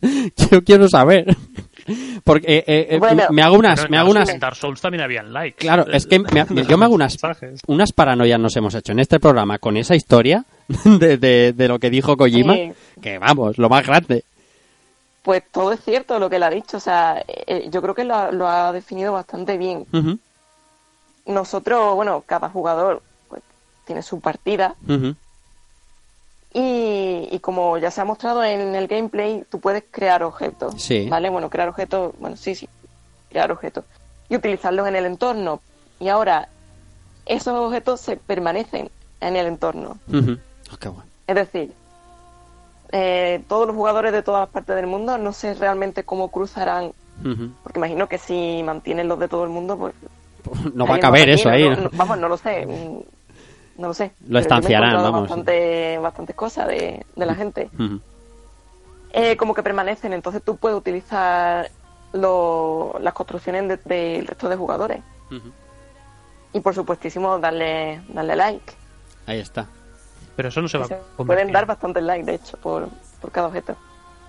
Yo 0.50 0.64
quiero 0.64 0.88
saber. 0.88 1.36
Porque 2.24 2.46
eh, 2.46 2.64
eh, 2.66 2.86
eh, 2.90 2.98
Bueno. 2.98 3.24
me 3.30 3.42
hago 3.42 3.56
unas, 3.56 3.88
me 3.90 3.98
hago 3.98 4.10
unas, 4.10 4.28
En 4.30 4.40
Dark 4.40 4.56
Souls 4.56 4.80
también 4.80 5.02
habían 5.02 5.32
likes. 5.32 5.58
claro, 5.58 5.86
es 5.92 6.06
que 6.06 6.18
me- 6.18 6.44
me- 6.48 6.64
yo 6.68 6.78
me 6.78 6.84
hago 6.86 6.94
unas, 6.94 7.16
unas 7.66 7.92
paranoias 7.92 8.40
nos 8.40 8.56
hemos 8.56 8.74
hecho 8.74 8.92
en 8.92 9.00
este 9.00 9.20
programa 9.20 9.58
con 9.58 9.76
esa 9.76 9.94
historia 9.94 10.44
de, 10.84 11.18
de, 11.18 11.52
de 11.52 11.68
lo 11.68 11.78
que 11.78 11.90
dijo 11.90 12.16
Kojima, 12.16 12.54
Sí. 12.54 12.72
que 13.02 13.18
vamos, 13.18 13.58
lo 13.58 13.68
más 13.68 13.86
grande. 13.86 14.24
Pues 15.22 15.42
todo 15.50 15.72
es 15.72 15.80
cierto 15.82 16.18
lo 16.18 16.28
que 16.28 16.36
él 16.36 16.42
ha 16.42 16.50
dicho, 16.50 16.76
o 16.76 16.80
sea, 16.80 17.22
eh, 17.26 17.68
yo 17.70 17.80
creo 17.80 17.94
que 17.94 18.04
lo, 18.04 18.14
ha- 18.14 18.30
lo 18.32 18.46
ha 18.48 18.72
definido 18.72 19.12
bastante 19.14 19.56
bien. 19.58 19.86
Nosotros, 21.26 21.94
bueno, 21.94 22.22
cada 22.26 22.50
jugador 22.50 23.02
pues, 23.28 23.42
tiene 23.86 24.02
su 24.02 24.20
partida 24.20 24.74
ujú. 24.86 25.14
Y, 26.54 27.28
y 27.30 27.38
como 27.40 27.76
ya 27.78 27.90
se 27.90 28.00
ha 28.00 28.04
mostrado 28.04 28.42
en 28.44 28.74
el 28.74 28.86
gameplay, 28.86 29.44
tú 29.50 29.60
puedes 29.60 29.84
crear 29.90 30.22
objetos. 30.22 30.74
Sí. 30.80 31.08
¿Vale? 31.10 31.28
Bueno, 31.28 31.50
crear 31.50 31.68
objetos, 31.68 32.14
bueno, 32.18 32.36
sí, 32.36 32.54
sí, 32.54 32.68
crear 33.28 33.50
objetos. 33.52 33.84
Y 34.30 34.36
utilizarlos 34.36 34.86
en 34.88 34.96
el 34.96 35.04
entorno. 35.04 35.60
Y 36.00 36.08
ahora, 36.08 36.48
esos 37.26 37.54
objetos 37.54 38.00
se 38.00 38.16
permanecen 38.16 38.88
en 39.20 39.36
el 39.36 39.46
entorno. 39.48 39.98
Ujú. 40.08 40.38
Oh, 40.72 40.76
qué 40.78 40.88
guay. 40.88 41.06
Es 41.26 41.34
decir, 41.34 41.72
eh, 42.92 43.42
todos 43.48 43.66
los 43.66 43.74
jugadores 43.76 44.12
de 44.12 44.22
todas 44.22 44.42
las 44.42 44.48
partes 44.50 44.76
del 44.76 44.86
mundo 44.86 45.18
no 45.18 45.32
sé 45.32 45.54
realmente 45.54 46.04
cómo 46.04 46.28
cruzarán, 46.28 46.92
porque 47.62 47.78
imagino 47.78 48.08
que 48.08 48.18
si 48.18 48.62
mantienen 48.64 49.08
los 49.08 49.18
de 49.18 49.28
todo 49.28 49.44
el 49.44 49.50
mundo, 49.50 49.76
pues... 49.76 49.94
No 50.74 50.86
va 50.86 50.96
a 50.96 51.00
caber 51.00 51.28
eso 51.30 51.48
ahí. 51.48 51.68
no- 51.68 51.76
¿no? 51.76 51.82
no- 51.84 51.90
vamos, 51.94 52.18
no 52.18 52.28
lo 52.28 52.36
sé. 52.36 52.66
No 53.76 53.88
lo 53.88 53.94
sé. 53.94 54.12
Lo 54.28 54.38
estanciarán, 54.38 54.92
vamos. 54.94 55.22
Bastante, 55.22 55.98
bastantes 55.98 56.36
cosas 56.36 56.68
de, 56.68 57.04
de 57.16 57.26
la 57.26 57.34
gente. 57.34 57.70
Eh, 59.12 59.36
como 59.36 59.54
que 59.54 59.62
permanecen, 59.62 60.12
entonces 60.12 60.42
tú 60.42 60.56
puedes 60.56 60.76
utilizar 60.78 61.70
lo- 62.12 62.96
las 63.00 63.12
construcciones 63.14 63.68
de- 63.68 63.76
del 64.16 64.26
resto 64.26 64.48
de 64.48 64.56
jugadores. 64.56 65.00
Y 66.52 66.60
por 66.60 66.74
supuestísimo 66.74 67.38
darle, 67.38 68.00
darle 68.08 68.36
like. 68.36 68.72
Ahí 69.26 69.38
está. 69.40 69.66
Pero 70.36 70.48
eso 70.48 70.60
no 70.62 70.68
se 70.68 70.78
va 70.78 70.86
Se 70.86 70.94
a 70.94 71.00
pueden 71.16 71.50
dar 71.52 71.66
bastantes 71.66 72.02
likes, 72.02 72.24
de 72.26 72.34
hecho, 72.34 72.56
por, 72.58 72.88
por 73.20 73.30
cada 73.32 73.48
objeto. 73.48 73.76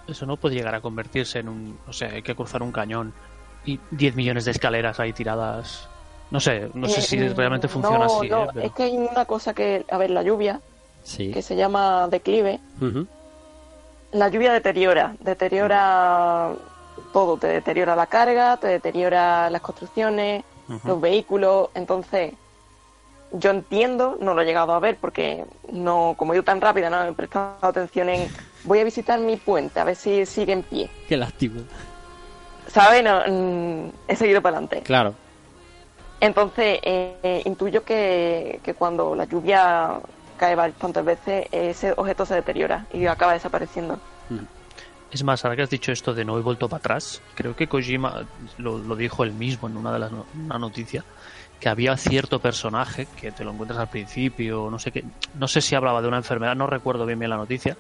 Eso 0.07 0.25
no 0.25 0.37
puede 0.37 0.55
llegar 0.55 0.73
a 0.75 0.81
convertirse 0.81 1.39
en 1.39 1.49
un. 1.49 1.79
O 1.87 1.93
sea, 1.93 2.09
hay 2.09 2.21
que 2.21 2.35
cruzar 2.35 2.61
un 2.63 2.71
cañón 2.71 3.13
y 3.65 3.79
10 3.91 4.15
millones 4.15 4.45
de 4.45 4.51
escaleras 4.51 4.99
ahí 4.99 5.13
tiradas. 5.13 5.89
No 6.31 6.39
sé, 6.39 6.69
no 6.73 6.87
sé 6.87 6.99
Eh, 6.99 7.03
si 7.03 7.27
realmente 7.29 7.67
funciona 7.67 7.99
no, 7.99 8.17
así. 8.19 8.29
no, 8.29 8.43
¿eh? 8.45 8.47
Pero- 8.53 8.65
Es 8.65 8.71
que 8.73 8.83
hay 8.83 8.97
una 8.97 9.25
cosa 9.25 9.53
que, 9.53 9.85
a 9.89 9.97
ver, 9.97 10.09
la 10.11 10.23
lluvia, 10.23 10.59
Sí. 11.03 11.31
que 11.31 11.41
se 11.41 11.55
llama 11.55 12.07
declive, 12.09 12.59
la 14.11 14.29
lluvia 14.29 14.53
deteriora, 14.53 15.15
deteriora 15.19 16.51
todo, 17.13 17.37
te 17.37 17.47
deteriora 17.47 17.95
la 17.95 18.07
carga, 18.07 18.57
te 18.57 18.67
deteriora 18.67 19.49
las 19.49 19.61
construcciones, 19.61 20.43
los 20.83 20.99
vehículos, 20.99 21.69
entonces 21.75 22.33
yo 23.33 23.51
entiendo, 23.51 24.17
no 24.21 24.33
lo 24.33 24.41
he 24.41 24.45
llegado 24.45 24.73
a 24.73 24.79
ver 24.79 24.97
porque 24.99 25.45
no, 25.71 26.15
como 26.17 26.33
he 26.33 26.37
ido 26.37 26.43
tan 26.43 26.61
rápida, 26.61 26.89
no 26.89 27.03
he 27.03 27.13
prestado 27.13 27.57
atención 27.61 28.09
en 28.09 28.27
voy 28.63 28.79
a 28.79 28.83
visitar 28.83 29.19
mi 29.19 29.35
puente, 29.35 29.79
a 29.79 29.83
ver 29.83 29.95
si 29.95 30.25
sigue 30.25 30.53
en 30.53 30.63
pie. 30.63 30.89
Qué 31.07 31.17
lástima. 31.17 31.61
¿Sabes? 32.67 33.03
No, 33.03 33.19
mm, 33.27 33.91
he 34.07 34.15
seguido 34.15 34.41
para 34.41 34.57
adelante. 34.57 34.81
Claro. 34.81 35.13
Entonces, 36.19 36.79
eh, 36.83 37.41
intuyo 37.45 37.83
que, 37.83 38.59
que 38.63 38.73
cuando 38.73 39.15
la 39.15 39.25
lluvia 39.25 39.99
cae 40.37 40.55
bastantes 40.55 41.03
veces, 41.05 41.45
ese 41.51 41.93
objeto 41.97 42.25
se 42.25 42.35
deteriora 42.35 42.85
y 42.93 43.05
acaba 43.05 43.33
desapareciendo. 43.33 43.97
Es 45.11 45.23
más, 45.23 45.45
ahora 45.45 45.55
que 45.55 45.61
has 45.61 45.69
dicho 45.69 45.91
esto 45.93 46.13
de 46.13 46.25
no 46.25 46.37
he 46.37 46.41
vuelto 46.41 46.67
para 46.67 46.79
atrás, 46.79 47.21
creo 47.35 47.55
que 47.55 47.67
Kojima 47.67 48.25
lo, 48.57 48.79
lo 48.79 48.95
dijo 48.97 49.23
él 49.23 49.31
mismo 49.33 49.67
en 49.69 49.77
una 49.77 49.93
de 49.93 49.99
las 49.99 50.11
no- 50.11 50.25
una 50.33 50.57
noticia 50.57 51.05
que 51.59 51.69
había 51.69 51.95
cierto 51.95 52.39
personaje 52.39 53.07
que 53.15 53.31
te 53.31 53.45
lo 53.45 53.51
encuentras 53.51 53.79
al 53.79 53.87
principio, 53.87 54.67
no 54.69 54.77
sé 54.77 54.91
qué, 54.91 55.03
no 55.35 55.47
sé 55.47 55.61
si 55.61 55.73
hablaba 55.75 56.01
de 56.01 56.09
una 56.09 56.17
enfermedad, 56.17 56.55
no 56.55 56.67
recuerdo 56.67 57.05
bien 57.05 57.19
bien 57.19 57.29
la 57.29 57.37
noticia, 57.37 57.77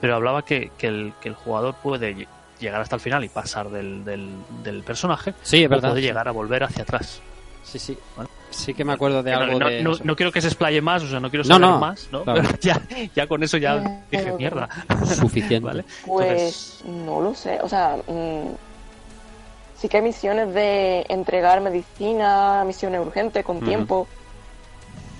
pero 0.00 0.14
hablaba 0.16 0.42
que, 0.42 0.72
que 0.76 0.88
el, 0.88 1.14
que 1.22 1.28
el 1.30 1.34
jugador 1.36 1.74
puede 1.82 2.14
lle- 2.14 2.28
llegar 2.58 2.82
hasta 2.82 2.96
el 2.96 3.00
final 3.00 3.24
y 3.24 3.28
pasar 3.28 3.70
del, 3.70 4.04
del, 4.04 4.44
del 4.62 4.82
personaje, 4.82 5.32
Sí, 5.42 5.60
es 5.62 5.66
o 5.66 5.70
verdad. 5.70 5.90
puede 5.90 6.02
sí. 6.02 6.08
llegar 6.08 6.28
a 6.28 6.32
volver 6.32 6.64
hacia 6.64 6.82
atrás. 6.82 7.22
Sí, 7.64 7.78
sí. 7.78 7.98
¿vale? 8.16 8.28
Sí 8.50 8.72
que 8.74 8.84
me 8.84 8.92
acuerdo 8.92 9.22
de 9.22 9.34
algo 9.34 9.58
no, 9.58 9.68
de 9.68 9.82
no- 9.82 9.92
eso. 9.94 10.04
no 10.04 10.14
quiero 10.14 10.30
que 10.30 10.40
se 10.40 10.46
explaye 10.46 10.80
más, 10.80 11.02
o 11.02 11.08
sea, 11.08 11.18
no 11.18 11.28
quiero 11.30 11.42
saber 11.44 11.60
no, 11.62 11.78
más, 11.80 12.08
¿no? 12.12 12.22
claro. 12.22 12.42
Pero 12.42 12.58
ya, 12.60 12.80
ya 13.14 13.26
con 13.26 13.42
eso 13.42 13.56
ya 13.56 13.76
Eh, 13.76 14.00
dije 14.10 14.24
pero- 14.24 14.36
mierda. 14.36 14.68
Suficiente. 15.06 15.66
¿Vale? 15.66 15.84
Pues 16.06 16.82
no 16.84 17.20
lo 17.20 17.34
sé, 17.34 17.58
o 17.62 17.68
sea, 17.68 17.96
mm, 18.06 18.54
sí 19.76 19.88
que 19.88 19.96
hay 19.96 20.02
misiones 20.04 20.54
de 20.54 21.04
entregar 21.08 21.60
medicina, 21.60 22.62
misiones 22.64 23.00
urgentes 23.00 23.44
con 23.44 23.60
tiempo, 23.60 24.06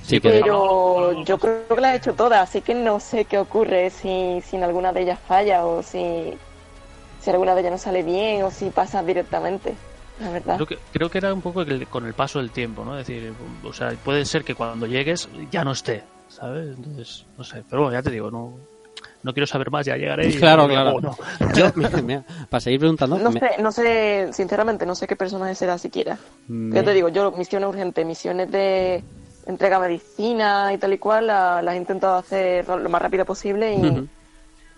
Sí 0.02 0.20
que 0.20 0.28
pero 0.28 1.22
yo 1.24 1.38
creo 1.38 1.66
que 1.66 1.80
las 1.80 1.94
he 1.94 1.96
hecho 1.96 2.12
todas, 2.12 2.46
así 2.46 2.60
que 2.60 2.74
no 2.74 3.00
sé 3.00 3.24
qué 3.24 3.38
ocurre 3.38 3.88
si, 3.88 4.42
si 4.46 4.56
en 4.56 4.62
alguna 4.62 4.92
de 4.92 5.00
ellas 5.00 5.18
falla 5.26 5.64
o 5.64 5.82
si, 5.82 6.34
si 7.20 7.30
alguna 7.30 7.54
de 7.54 7.62
ellas 7.62 7.72
no 7.72 7.78
sale 7.78 8.02
bien 8.02 8.42
o 8.42 8.50
si 8.50 8.68
pasa 8.68 9.02
directamente, 9.02 9.74
la 10.20 10.30
verdad. 10.30 10.54
Creo 10.56 10.66
que, 10.66 10.78
creo 10.92 11.10
que 11.10 11.18
era 11.18 11.32
un 11.34 11.40
poco 11.42 11.62
el- 11.62 11.86
con 11.88 12.06
el 12.06 12.14
paso 12.14 12.38
del 12.38 12.50
tiempo, 12.50 12.84
¿no? 12.84 12.98
Es 12.98 13.06
decir, 13.06 13.32
o 13.64 13.72
sea, 13.72 13.90
puede 14.04 14.24
ser 14.24 14.44
que 14.44 14.54
cuando 14.54 14.86
llegues 14.86 15.28
ya 15.50 15.64
no 15.64 15.72
esté, 15.72 16.02
¿sabes? 16.28 16.76
Entonces, 16.76 17.26
no 17.36 17.44
sé, 17.44 17.64
pero 17.68 17.82
bueno, 17.82 17.96
ya 17.98 18.02
te 18.02 18.10
digo, 18.10 18.30
no, 18.30 18.54
no 19.22 19.32
quiero 19.32 19.46
saber 19.46 19.70
más, 19.70 19.84
ya 19.86 19.96
llegaré. 19.96 20.28
Y 20.28 20.32
Claro, 20.38 20.66
claro. 20.68 21.00
no. 21.00 21.16
Yo, 21.54 21.70
mira, 21.74 22.02
mira, 22.02 22.24
para 22.48 22.60
seguir 22.60 22.80
preguntando, 22.80 23.18
No 23.18 23.30
me- 23.30 23.40
sé, 23.40 23.50
no 23.60 23.72
sé, 23.72 24.30
sinceramente, 24.32 24.86
no 24.86 24.94
sé 24.94 25.06
qué 25.06 25.16
personaje 25.16 25.54
será 25.54 25.78
siquiera. 25.78 26.18
me- 26.48 26.76
Yo 26.76 26.84
te 26.84 26.92
digo, 26.94 27.08
yo 27.08 27.32
misiones 27.32 27.68
urgentes, 27.68 28.04
misiones 28.06 28.50
de 28.50 29.02
entrega 29.46 29.78
medicina 29.78 30.72
y 30.72 30.78
tal 30.78 30.92
y 30.94 30.98
cual, 30.98 31.26
la- 31.26 31.60
las 31.60 31.74
he 31.74 31.78
intentado 31.78 32.16
hacer 32.16 32.66
lo 32.68 32.88
más 32.88 33.02
rápido 33.02 33.24
posible 33.24 33.74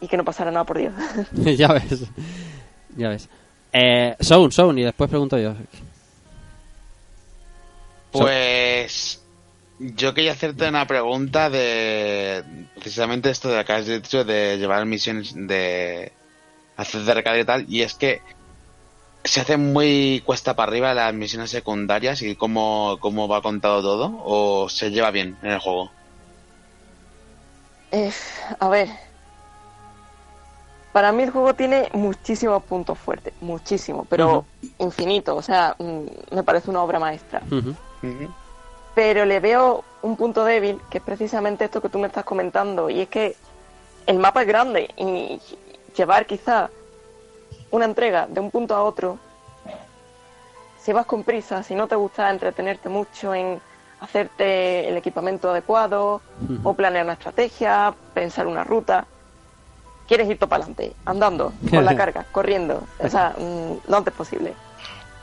y 0.01 0.09
que 0.09 0.17
no 0.17 0.25
pasara 0.25 0.51
nada, 0.51 0.65
por 0.65 0.79
Dios. 0.79 0.93
ya 1.33 1.69
ves. 1.73 2.05
Ya 2.97 3.09
ves. 3.11 3.29
Eh, 3.78 4.16
Sound, 4.20 4.53
Sound, 4.53 4.78
y 4.78 4.85
después 4.85 5.11
pregunto 5.11 5.36
yo. 5.36 5.55
Pues 8.11 9.20
yo 9.78 10.15
quería 10.15 10.32
hacerte 10.32 10.66
una 10.66 10.86
pregunta 10.86 11.51
de 11.51 12.43
precisamente 12.81 13.28
esto 13.28 13.51
de 13.51 13.59
lo 13.59 13.65
que 13.66 13.73
has 13.74 13.86
dicho 13.86 14.24
de 14.24 14.57
llevar 14.57 14.86
misiones 14.86 15.35
de 15.35 16.11
hacer 16.78 17.03
de 17.03 17.12
recarga 17.12 17.39
y 17.39 17.44
tal, 17.44 17.66
y 17.69 17.82
es 17.82 17.93
que 17.93 18.23
se 19.24 19.43
hace 19.43 19.59
muy 19.59 20.23
cuesta 20.24 20.57
para 20.57 20.70
arriba 20.70 20.94
las 20.94 21.12
misiones 21.12 21.51
secundarias 21.51 22.23
y 22.23 22.35
cómo, 22.35 22.97
cómo 22.98 23.28
va 23.28 23.43
contado 23.43 23.82
todo, 23.82 24.23
o 24.24 24.70
se 24.70 24.90
lleva 24.90 25.11
bien 25.11 25.36
en 25.43 25.51
el 25.51 25.59
juego. 25.59 25.90
Eh, 27.93 28.11
a 28.59 28.69
ver. 28.70 29.06
Para 30.97 31.12
mí 31.12 31.24
el 31.24 31.31
juego 31.31 31.52
tiene 31.52 31.90
muchísimos 31.93 32.62
puntos 32.62 32.98
fuertes, 32.98 33.35
muchísimos, 33.43 34.06
pero 34.09 34.47
infinito. 34.78 35.36
O 35.36 35.43
sea, 35.43 35.77
mm, 35.78 36.35
me 36.35 36.43
parece 36.43 36.70
una 36.70 36.82
obra 36.82 36.98
maestra. 36.98 37.43
Pero 38.94 39.27
le 39.27 39.39
veo 39.39 39.85
un 40.01 40.16
punto 40.16 40.43
débil, 40.43 40.81
que 40.89 40.97
es 40.97 41.05
precisamente 41.05 41.66
esto 41.66 41.82
que 41.82 41.90
tú 41.90 41.98
me 41.98 42.06
estás 42.06 42.24
comentando, 42.24 42.89
y 42.89 43.02
es 43.02 43.10
que 43.10 43.36
el 44.06 44.18
mapa 44.18 44.40
es 44.40 44.48
grande 44.48 44.89
y 44.97 45.39
llevar 45.94 46.24
quizá 46.24 46.70
una 47.70 47.85
entrega 47.85 48.27
de 48.27 48.40
un 48.40 48.51
punto 48.51 48.74
a 48.74 48.82
otro, 48.82 49.18
si 50.81 50.94
vas 50.94 51.05
con 51.05 51.24
prisa, 51.24 51.62
si 51.62 51.74
no 51.74 51.89
te 51.89 51.97
gusta 51.97 52.31
entretenerte 52.31 52.89
mucho 52.89 53.35
en 53.35 53.60
hacerte 54.01 54.89
el 54.89 54.97
equipamiento 54.97 55.51
adecuado 55.51 56.23
o 56.64 56.73
planear 56.73 57.05
una 57.05 57.12
estrategia, 57.12 57.94
pensar 58.14 58.47
una 58.47 58.64
ruta, 58.64 59.06
quieres 60.07 60.28
ir 60.28 60.39
para 60.39 60.57
adelante, 60.57 60.95
andando, 61.05 61.53
con 61.70 61.85
la 61.85 61.97
carga, 61.97 62.24
corriendo, 62.33 62.83
o 62.99 63.09
sea, 63.09 63.35
mm, 63.39 63.89
lo 63.91 63.97
antes 63.97 64.15
posible 64.15 64.55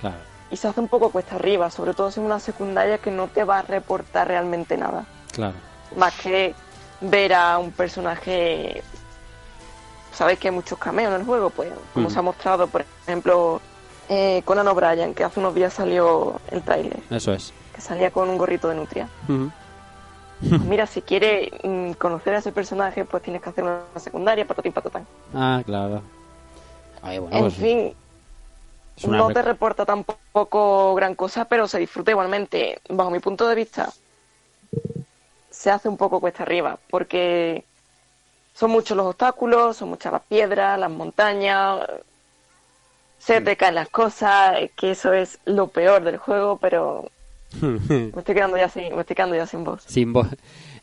Claro. 0.01 0.17
y 0.51 0.57
se 0.57 0.67
hace 0.67 0.79
un 0.79 0.87
poco 0.87 1.09
cuesta 1.09 1.35
arriba, 1.35 1.69
sobre 1.71 1.93
todo 1.93 2.11
si 2.11 2.19
es 2.19 2.25
una 2.25 2.39
secundaria 2.39 2.97
que 2.97 3.11
no 3.11 3.27
te 3.27 3.43
va 3.43 3.59
a 3.59 3.61
reportar 3.63 4.27
realmente 4.27 4.77
nada, 4.77 5.05
Claro. 5.31 5.53
más 5.95 6.13
que 6.15 6.53
ver 7.01 7.33
a 7.33 7.57
un 7.57 7.71
personaje. 7.71 8.81
Sabéis 10.13 10.37
que 10.39 10.47
hay 10.49 10.53
muchos 10.53 10.77
cameos 10.77 11.13
en 11.13 11.21
el 11.21 11.25
juego, 11.25 11.49
pues, 11.49 11.71
como 11.93 12.07
Mm. 12.07 12.11
se 12.11 12.19
ha 12.19 12.21
mostrado, 12.21 12.67
por 12.67 12.85
ejemplo, 13.07 13.59
eh, 14.09 14.41
Conan 14.45 14.67
O'Brien, 14.67 15.13
que 15.15 15.23
hace 15.23 15.39
unos 15.39 15.55
días 15.55 15.73
salió 15.73 16.39
el 16.51 16.61
tráiler, 16.61 16.99
Eso 17.09 17.33
es. 17.33 17.51
que 17.73 17.81
salía 17.81 18.11
con 18.11 18.29
un 18.29 18.37
gorrito 18.37 18.67
de 18.69 18.75
nutria. 18.75 19.07
Pues 19.25 19.39
mira, 20.67 20.87
si 20.87 21.01
quieres 21.01 21.49
mm, 21.63 21.91
conocer 21.93 22.35
a 22.35 22.39
ese 22.39 22.51
personaje, 22.51 23.05
pues 23.05 23.23
tienes 23.23 23.41
que 23.41 23.49
hacer 23.49 23.63
una 23.63 23.83
secundaria, 23.95 24.45
patatín 24.45 24.73
patatán. 24.73 25.05
Ah, 25.33 25.61
claro. 25.65 26.01
Ay, 27.01 27.19
bueno, 27.19 27.35
En 27.35 27.43
pues, 27.43 27.55
fin, 27.55 27.93
no 29.07 29.31
te 29.31 29.41
reporta 29.41 29.85
tampoco 29.85 30.95
gran 30.95 31.15
cosa, 31.15 31.45
pero 31.45 31.67
se 31.67 31.79
disfruta 31.79 32.11
igualmente. 32.11 32.79
Bajo 32.89 33.11
mi 33.11 33.19
punto 33.19 33.47
de 33.47 33.55
vista, 33.55 33.91
se 35.49 35.71
hace 35.71 35.89
un 35.89 35.97
poco 35.97 36.19
cuesta 36.19 36.43
arriba, 36.43 36.77
porque 36.89 37.65
son 38.53 38.71
muchos 38.71 38.95
los 38.95 39.07
obstáculos, 39.07 39.77
son 39.77 39.89
muchas 39.89 40.13
las 40.13 40.21
piedras, 40.23 40.79
las 40.79 40.91
montañas, 40.91 41.87
se 43.17 43.41
te 43.41 43.55
caen 43.55 43.75
las 43.75 43.89
cosas, 43.89 44.57
que 44.75 44.91
eso 44.91 45.13
es 45.13 45.39
lo 45.45 45.67
peor 45.67 46.03
del 46.03 46.17
juego, 46.17 46.57
pero 46.57 47.09
me 47.61 48.07
estoy 48.19 48.35
quedando 48.35 48.57
ya 48.57 48.69
sin, 48.69 48.83
estoy 48.99 49.15
quedando 49.15 49.35
ya 49.35 49.45
sin 49.47 49.63
voz. 49.63 49.83
Sin 49.87 50.13
voz. 50.13 50.27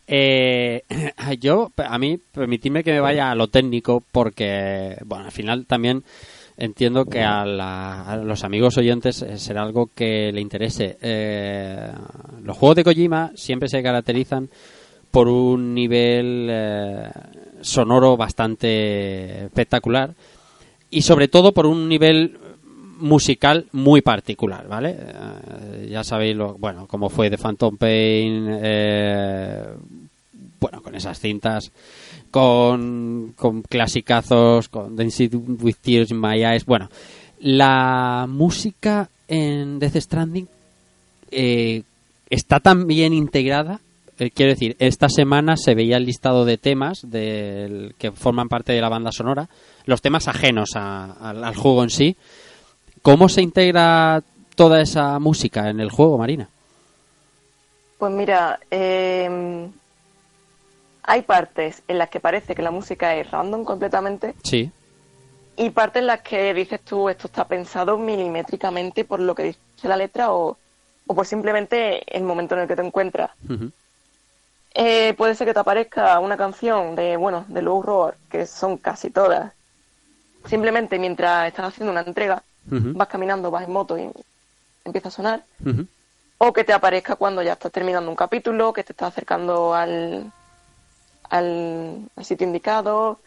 Eh, 0.07 0.83
yo, 1.39 1.71
a 1.77 1.97
mí, 1.97 2.17
permitidme 2.31 2.83
que 2.83 2.91
me 2.93 2.99
vaya 2.99 3.31
a 3.31 3.35
lo 3.35 3.47
técnico 3.47 4.03
porque, 4.11 4.97
bueno, 5.05 5.25
al 5.25 5.31
final 5.31 5.65
también 5.65 6.03
entiendo 6.57 7.05
que 7.05 7.21
a, 7.21 7.45
la- 7.45 8.21
los 8.23 8.43
amigos 8.43 8.77
oyentes 8.77 9.21
eh, 9.21 9.37
será 9.37 9.61
algo 9.63 9.89
que 9.93 10.31
le 10.31 10.41
interese. 10.41 10.97
Eh, 11.01 11.91
los 12.43 12.57
juegos 12.57 12.75
de 12.77 12.83
Kojima 12.83 13.31
siempre 13.35 13.69
se 13.69 13.81
caracterizan 13.81 14.49
por 15.11 15.27
un 15.27 15.73
nivel 15.73 16.47
eh, 16.49 17.09
sonoro 17.61 18.15
bastante 18.17 19.45
espectacular 19.45 20.13
y 20.89 21.01
sobre 21.01 21.27
todo 21.27 21.53
por 21.53 21.65
un 21.65 21.87
nivel 21.89 22.37
musical 23.01 23.65
muy 23.73 24.01
particular, 24.01 24.67
¿vale? 24.67 24.95
Eh, 24.99 25.87
ya 25.91 26.03
sabéis 26.03 26.35
lo, 26.35 26.53
bueno, 26.57 26.87
cómo 26.87 27.09
fue 27.09 27.29
de 27.29 27.37
Phantom 27.37 27.75
Pain, 27.77 28.47
eh, 28.63 29.65
bueno, 30.59 30.81
con 30.81 30.95
esas 30.95 31.19
cintas, 31.19 31.71
con, 32.29 33.33
con 33.35 33.61
clasicazos, 33.63 34.69
con 34.69 34.95
Dancing 34.95 35.57
with 35.61 35.75
Tears 35.81 36.11
in 36.11 36.19
My 36.21 36.43
Eyes, 36.43 36.65
bueno, 36.65 36.89
la 37.39 38.25
música 38.29 39.09
en 39.27 39.79
Death 39.79 39.95
Stranding 39.97 40.47
eh, 41.31 41.83
está 42.29 42.59
tan 42.59 42.85
bien 42.87 43.13
integrada. 43.13 43.79
quiero 44.35 44.51
decir, 44.51 44.75
esta 44.79 45.09
semana 45.09 45.57
se 45.57 45.73
veía 45.73 45.97
el 45.97 46.05
listado 46.05 46.45
de 46.45 46.57
temas 46.57 47.09
del, 47.09 47.95
que 47.97 48.11
forman 48.11 48.49
parte 48.49 48.71
de 48.73 48.81
la 48.81 48.89
banda 48.89 49.11
sonora, 49.11 49.49
los 49.85 50.01
temas 50.01 50.27
ajenos 50.27 50.71
a- 50.75 51.11
al 51.31 51.55
juego 51.55 51.83
en 51.83 51.89
sí. 51.89 52.15
¿Cómo 53.01 53.29
se 53.29 53.41
integra 53.41 54.21
toda 54.55 54.81
esa 54.81 55.17
música 55.19 55.69
en 55.69 55.79
el 55.79 55.89
juego, 55.89 56.17
Marina? 56.17 56.49
Pues 57.97 58.11
mira, 58.11 58.59
eh, 58.69 59.69
hay 61.03 61.21
partes 61.23 61.83
en 61.87 61.97
las 61.97 62.09
que 62.09 62.19
parece 62.19 62.55
que 62.55 62.61
la 62.61 62.71
música 62.71 63.15
es 63.15 63.29
random 63.31 63.63
completamente 63.63 64.35
Sí. 64.43 64.71
y 65.57 65.69
partes 65.71 66.01
en 66.01 66.07
las 66.07 66.21
que 66.21 66.53
dices 66.53 66.79
tú 66.81 67.09
esto 67.09 67.27
está 67.27 67.45
pensado 67.45 67.97
milimétricamente 67.97 69.03
por 69.05 69.19
lo 69.19 69.35
que 69.35 69.43
dice 69.43 69.59
la 69.87 69.97
letra 69.97 70.31
o, 70.31 70.57
o 71.07 71.15
por 71.15 71.25
simplemente 71.25 72.03
el 72.15 72.23
momento 72.23 72.55
en 72.55 72.61
el 72.61 72.67
que 72.67 72.75
te 72.75 72.85
encuentras. 72.85 73.31
Eh, 74.73 75.13
puede 75.17 75.35
ser 75.35 75.47
que 75.47 75.53
te 75.53 75.59
aparezca 75.59 76.17
una 76.19 76.37
canción 76.37 76.95
de, 76.95 77.17
bueno, 77.17 77.45
de 77.49 77.61
Low 77.61 77.81
Roar, 77.83 78.15
que 78.29 78.45
son 78.45 78.77
casi 78.77 79.09
todas. 79.09 79.51
Simplemente 80.45 80.97
mientras 80.97 81.47
estás 81.49 81.67
haciendo 81.67 81.91
una 81.91 82.01
entrega, 82.01 82.41
Vas 82.65 83.07
caminando, 83.07 83.51
vas 83.51 83.65
en 83.65 83.73
moto 83.73 83.97
y 83.97 84.09
empieza 84.85 85.09
a 85.09 85.11
sonar. 85.11 85.43
O 86.37 86.53
que 86.53 86.63
te 86.63 86.73
aparezca 86.73 87.15
cuando 87.15 87.41
ya 87.43 87.53
estás 87.53 87.71
terminando 87.71 88.09
un 88.09 88.15
capítulo, 88.15 88.73
que 88.73 88.83
te 88.83 88.93
estás 88.93 89.09
acercando 89.09 89.73
al, 89.73 90.31
al, 91.29 92.09
al 92.15 92.25
sitio 92.25 92.47
indicado, 92.47 93.19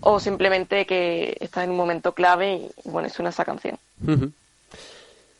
o 0.00 0.20
simplemente 0.20 0.86
que 0.86 1.36
estás 1.40 1.64
en 1.64 1.70
un 1.70 1.76
momento 1.76 2.12
clave 2.12 2.70
y, 2.84 2.90
bueno, 2.90 3.08
suena 3.08 3.30
esa 3.30 3.44
canción. 3.44 3.78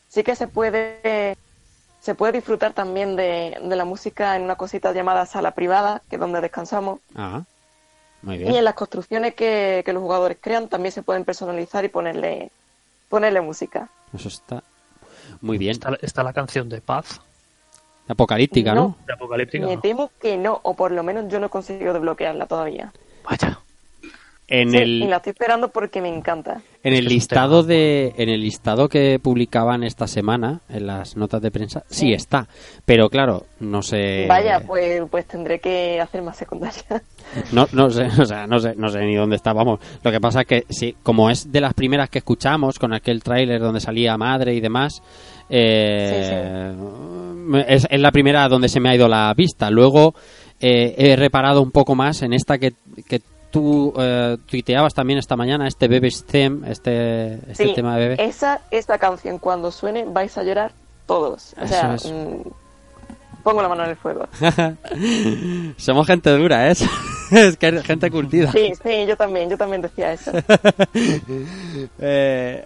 Sí 0.09 0.23
que 0.23 0.35
se 0.37 0.49
puede 0.49 1.37
se 2.01 2.15
puede 2.15 2.35
disfrutar 2.35 2.73
también 2.73 3.17
de, 3.17 3.59
de 3.61 3.77
la 3.77 3.85
música 3.85 4.37
en 4.37 4.43
una 4.43 4.55
cosita 4.55 4.93
llamada 4.93 5.27
sala 5.27 5.51
privada, 5.51 6.03
que 6.09 6.15
es 6.17 6.21
donde 6.21 6.41
descansamos. 6.41 7.01
Ah, 7.17 7.43
muy 8.23 8.37
Y 8.37 8.57
en 8.57 8.63
las 8.63 8.75
construcciones 8.75 9.35
que, 9.35 9.83
que 9.85 9.93
los 9.93 10.03
jugadores 10.03 10.39
crean 10.41 10.69
también 10.69 10.93
se 10.93 11.03
pueden 11.03 11.25
personalizar 11.25 11.85
y 11.85 11.89
ponerle 11.89 12.53
ponerle 13.09 13.41
música. 13.41 13.89
Eso 14.15 14.29
está 14.29 14.63
muy 15.41 15.59
bien. 15.59 15.73
Está, 15.73 15.97
está 16.01 16.23
la 16.23 16.33
canción 16.33 16.69
de 16.69 16.81
Paz, 16.81 17.21
Apocalíptica, 18.09 18.75
¿no? 18.75 18.81
No. 18.81 18.97
de 19.07 19.13
Apocalíptica. 19.13 19.67
Me 19.67 19.77
¿no? 19.77 19.81
temo 19.81 20.11
que 20.21 20.37
no, 20.37 20.61
o 20.63 20.75
por 20.75 20.93
lo 20.93 21.03
menos 21.03 21.27
yo 21.29 21.41
no 21.41 21.47
he 21.47 21.51
conseguido 21.51 21.93
desbloquearla 21.93 22.47
todavía. 22.47 22.93
Vaya. 23.25 23.61
En 24.49 24.71
Sí, 24.71 24.77
el 24.77 25.03
Y 25.03 25.07
la 25.09 25.17
estoy 25.17 25.33
esperando 25.33 25.69
porque 25.71 26.01
me 26.01 26.09
encanta. 26.09 26.63
En 26.85 26.95
el 26.95 27.07
listado 27.07 27.65
de 27.65 28.15
en 28.17 28.29
el 28.29 28.41
listado 28.41 28.89
que 28.89 29.19
publicaban 29.19 29.83
esta 29.83 30.07
semana 30.07 30.61
en 30.69 30.87
las 30.87 31.17
notas 31.17 31.43
de 31.43 31.51
prensa 31.51 31.83
sí 31.89 32.13
está, 32.13 32.47
pero 32.85 33.09
claro, 33.09 33.47
no 33.59 33.83
sé 33.83 34.27
Vaya, 34.29 34.61
pues, 34.65 35.03
pues 35.11 35.27
tendré 35.27 35.59
que 35.59 36.01
hacer 36.01 36.23
más 36.23 36.37
secundaria. 36.37 37.03
no, 37.53 37.67
no 37.73 37.91
sé, 37.91 38.05
o 38.21 38.25
sea, 38.25 38.47
no 38.47 38.61
sé, 38.61 38.75
no 38.77 38.89
sé 38.89 39.01
ni 39.01 39.17
dónde 39.17 39.35
está, 39.35 39.53
vamos. 39.53 39.81
Lo 40.05 40.13
que 40.13 40.21
pasa 40.21 40.43
es 40.43 40.47
que 40.47 40.65
sí, 40.69 40.97
como 41.03 41.29
es 41.29 41.51
de 41.51 41.61
las 41.61 41.75
primeras 41.75 42.09
que 42.09 42.19
escuchamos 42.19 42.79
con 42.79 42.95
aquel 42.95 43.25
tráiler 43.25 43.61
donde 43.61 43.81
salía 43.81 44.17
madre 44.17 44.55
y 44.55 44.61
demás, 44.61 45.03
eh, 45.51 46.73
es, 47.67 47.87
es 47.91 48.01
la 48.01 48.13
primera 48.13 48.49
donde 48.49 48.69
se 48.69 48.79
me 48.79 48.91
ha 48.91 48.95
ido 48.95 49.09
la 49.09 49.35
vista. 49.35 49.71
Luego 49.71 50.15
eh, 50.61 50.95
he 50.97 51.17
reparado 51.17 51.63
un 51.63 51.71
poco 51.71 51.95
más 51.95 52.23
en 52.23 52.33
esta 52.33 52.59
que, 52.59 52.73
que 53.09 53.21
tú 53.51 53.93
eh, 53.99 54.37
tuiteabas 54.47 54.95
también 54.95 55.19
esta 55.19 55.37
mañana, 55.37 55.67
este 55.69 55.89
Baby's 55.89 56.25
Theme, 56.25 56.71
este, 56.71 57.35
este 57.51 57.67
Sí, 57.69 57.75
tema 57.75 57.97
de 57.97 58.09
bebé. 58.09 58.25
esa, 58.25 58.61
esta 58.71 58.99
canción 58.99 59.39
cuando 59.39 59.71
suene 59.71 60.05
vais 60.07 60.37
a 60.39 60.43
llorar 60.43 60.73
todos. 61.07 61.55
O 61.61 61.65
Eso 61.65 61.75
sea, 61.75 61.95
es. 61.95 62.11
mm, 62.11 62.49
pongo 63.43 63.63
la 63.63 63.69
mano 63.69 63.85
en 63.85 63.91
el 63.91 63.97
fuego. 63.97 64.27
Somos 65.77 66.07
gente 66.07 66.31
dura, 66.31 66.69
¿eh? 66.71 66.73
es 67.31 67.57
que 67.57 67.69
es 67.69 67.83
gente 67.85 68.11
curtida. 68.11 68.51
Sí, 68.53 68.73
sí, 68.83 69.07
yo 69.07 69.17
también, 69.17 69.49
yo 69.51 69.57
también 69.57 69.83
decía 69.83 70.13
eso. 70.13 70.33
Eh, 71.99 72.65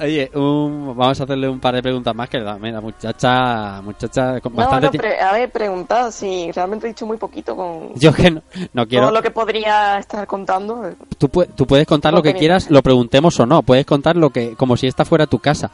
oye, 0.00 0.30
un- 0.34 0.94
vamos 0.96 1.20
a 1.20 1.24
hacerle 1.24 1.48
un 1.48 1.60
par 1.60 1.74
de 1.74 1.82
preguntas 1.82 2.14
más 2.14 2.28
que 2.28 2.38
la, 2.38 2.56
mira, 2.58 2.80
muchacha, 2.80 3.80
muchacha 3.82 4.40
con 4.40 4.52
No, 4.52 4.58
bastante 4.58 4.86
no, 4.86 5.02
pre- 5.02 5.20
haber 5.20 5.50
preguntado 5.50 6.10
si 6.10 6.50
realmente 6.52 6.86
he 6.86 6.90
dicho 6.90 7.06
muy 7.06 7.16
poquito 7.16 7.54
con 7.54 7.94
Yo 7.98 8.12
que 8.12 8.30
no, 8.30 8.42
no 8.72 8.86
quiero. 8.86 9.06
todo 9.06 9.14
lo 9.16 9.22
que 9.22 9.30
podría 9.30 9.98
estar 9.98 10.26
contando. 10.26 10.92
Tú, 11.18 11.28
pu- 11.28 11.48
tú 11.54 11.66
puedes 11.66 11.86
contar 11.86 12.12
lo 12.12 12.22
que 12.22 12.34
quieras, 12.34 12.70
lo 12.70 12.82
preguntemos 12.82 13.38
o 13.40 13.46
no. 13.46 13.62
Puedes 13.62 13.86
contar 13.86 14.16
lo 14.16 14.30
que, 14.30 14.54
como 14.56 14.76
si 14.76 14.86
esta 14.86 15.04
fuera 15.04 15.26
tu 15.26 15.38
casa. 15.38 15.70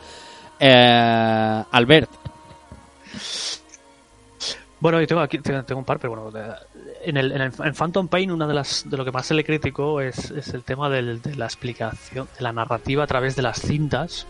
Eh, 0.59 1.65
Albert, 1.71 2.11
Bueno, 4.79 5.01
y 5.01 5.07
tengo 5.07 5.23
aquí 5.23 5.39
tengo 5.39 5.79
un 5.79 5.85
par, 5.85 5.99
pero 5.99 6.15
bueno, 6.23 6.31
en 7.09 7.17
el, 7.17 7.33
en 7.33 7.41
el 7.41 7.53
en 7.65 7.75
Phantom 7.75 8.09
Pain 8.09 8.31
una 8.31 8.47
de 8.47 8.55
las 8.55 8.89
de 8.89 8.97
lo 8.97 9.05
que 9.05 9.13
más 9.13 9.27
se 9.27 9.35
le 9.35 9.45
criticó 9.45 10.01
es, 10.01 10.31
es 10.31 10.49
el 10.55 10.63
tema 10.65 10.89
del- 10.91 11.23
de 11.23 11.35
la 11.37 11.47
explicación, 11.47 12.29
de 12.37 12.43
la 12.43 12.53
narrativa 12.53 13.05
a 13.05 13.07
través 13.07 13.37
de 13.37 13.43
las 13.43 13.61
cintas. 13.61 14.27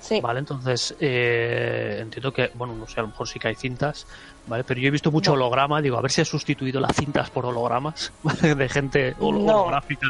Sí. 0.00 0.20
Vale, 0.20 0.40
entonces 0.40 0.96
eh, 0.98 1.98
entiendo 2.02 2.32
que, 2.32 2.50
bueno, 2.54 2.74
no 2.74 2.88
sé, 2.88 2.98
a 2.98 3.02
lo 3.02 3.08
mejor 3.08 3.28
sí 3.28 3.38
que 3.38 3.46
hay 3.48 3.54
cintas, 3.54 4.04
¿vale? 4.48 4.64
Pero 4.64 4.80
yo 4.80 4.88
he 4.88 4.90
visto 4.90 5.12
mucho 5.12 5.34
holograma, 5.34 5.80
digo, 5.80 5.96
a 5.96 6.00
ver 6.00 6.10
si 6.10 6.20
ha 6.20 6.24
sustituido 6.24 6.80
las 6.80 6.96
cintas 6.96 7.30
por 7.30 7.46
hologramas, 7.46 8.12
¿vale? 8.24 8.54
De 8.56 8.68
gente 8.68 9.14
hol- 9.20 9.44
No. 9.44 9.60
holográfica 9.62 10.06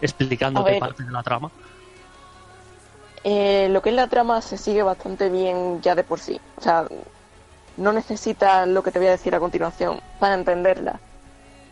explicándote 0.00 0.78
parte 0.80 1.04
de 1.04 1.12
la 1.12 1.22
trama. 1.22 1.50
Eh, 3.22 3.68
lo 3.70 3.82
que 3.82 3.90
es 3.90 3.94
la 3.94 4.08
trama 4.08 4.40
se 4.40 4.56
sigue 4.56 4.82
bastante 4.82 5.28
bien 5.28 5.80
ya 5.82 5.94
de 5.94 6.02
por 6.04 6.18
sí. 6.18 6.40
O 6.56 6.60
sea, 6.62 6.86
no 7.80 7.92
necesitas 7.92 8.68
lo 8.68 8.82
que 8.82 8.90
te 8.92 8.98
voy 8.98 9.08
a 9.08 9.12
decir 9.12 9.34
a 9.34 9.40
continuación 9.40 10.00
para 10.18 10.34
entenderla. 10.34 11.00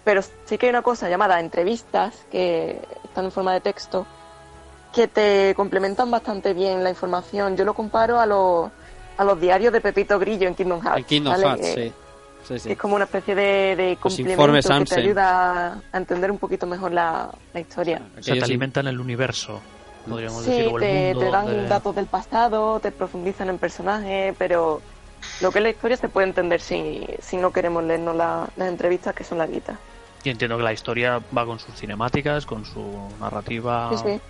Pero 0.04 0.22
sí 0.46 0.56
que 0.58 0.66
hay 0.66 0.70
una 0.70 0.82
cosa 0.82 1.08
llamada 1.08 1.38
entrevistas 1.38 2.14
que 2.30 2.80
están 3.04 3.26
en 3.26 3.30
forma 3.32 3.52
de 3.52 3.60
texto 3.60 4.06
que 4.94 5.06
te 5.06 5.54
complementan 5.54 6.10
bastante 6.10 6.54
bien 6.54 6.82
la 6.82 6.90
información. 6.90 7.56
Yo 7.56 7.64
lo 7.66 7.74
comparo 7.74 8.18
a 8.18 8.24
los, 8.26 8.70
a 9.18 9.24
los 9.24 9.38
diarios 9.38 9.72
de 9.72 9.82
Pepito 9.82 10.18
Grillo 10.18 10.48
en 10.48 10.54
Kingdom 10.54 10.80
Hearts. 10.80 10.98
el 10.98 11.04
Kingdom 11.04 11.32
¿vale? 11.32 11.44
Hearts, 11.46 11.60
Que- 11.74 11.74
sí. 11.88 11.92
Sí, 12.46 12.58
sí. 12.60 12.72
Es 12.72 12.78
como 12.78 12.94
una 12.94 13.04
especie 13.04 13.34
de, 13.34 13.98
complemento 14.00 14.68
que 14.70 14.84
te 14.86 14.94
ayuda 14.94 15.82
a 15.92 15.96
entender 15.98 16.30
un 16.30 16.38
poquito 16.38 16.66
mejor 16.66 16.92
la, 16.92 17.28
la 17.52 17.60
historia. 17.60 18.00
O 18.18 18.22
sea, 18.22 18.34
te 18.38 18.44
alimentan 18.44 18.86
el 18.86 18.98
universo, 18.98 19.60
podríamos 20.08 20.44
Sí, 20.44 20.50
decir, 20.52 20.66
o 20.68 20.76
el 20.78 20.80
te, 20.80 21.04
mundo 21.04 21.20
te 21.20 21.30
dan 21.30 21.46
de- 21.46 21.68
datos 21.68 21.94
del 21.94 22.06
pasado, 22.06 22.80
te 22.80 22.90
profundizan 22.92 23.50
en 23.50 23.58
personajes, 23.58 24.34
pero 24.38 24.80
lo 25.40 25.50
que 25.50 25.58
es 25.58 25.62
la 25.62 25.70
historia 25.70 25.96
se 25.96 26.08
puede 26.08 26.26
entender 26.26 26.60
si, 26.60 27.06
si 27.20 27.36
no 27.36 27.52
queremos 27.52 27.82
leernos 27.84 28.16
la- 28.16 28.48
las 28.56 28.68
entrevistas 28.68 29.14
que 29.14 29.24
son 29.24 29.38
larguitas. 29.38 29.78
Y 30.24 30.30
entiendo 30.30 30.56
que 30.56 30.64
la 30.64 30.72
historia 30.72 31.22
va 31.36 31.46
con 31.46 31.58
sus 31.58 31.76
cinemáticas, 31.78 32.44
con 32.44 32.64
su 32.64 33.16
narrativa. 33.20 33.88
Sí, 33.90 33.96
sí. 34.10 34.20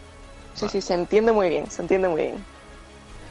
Sí, 0.55 0.69
sí, 0.69 0.81
se 0.81 0.95
entiende 0.95 1.31
muy 1.33 1.49
bien, 1.49 1.71
se 1.71 1.83
entiende 1.83 2.09
muy 2.09 2.23
bien. 2.23 2.45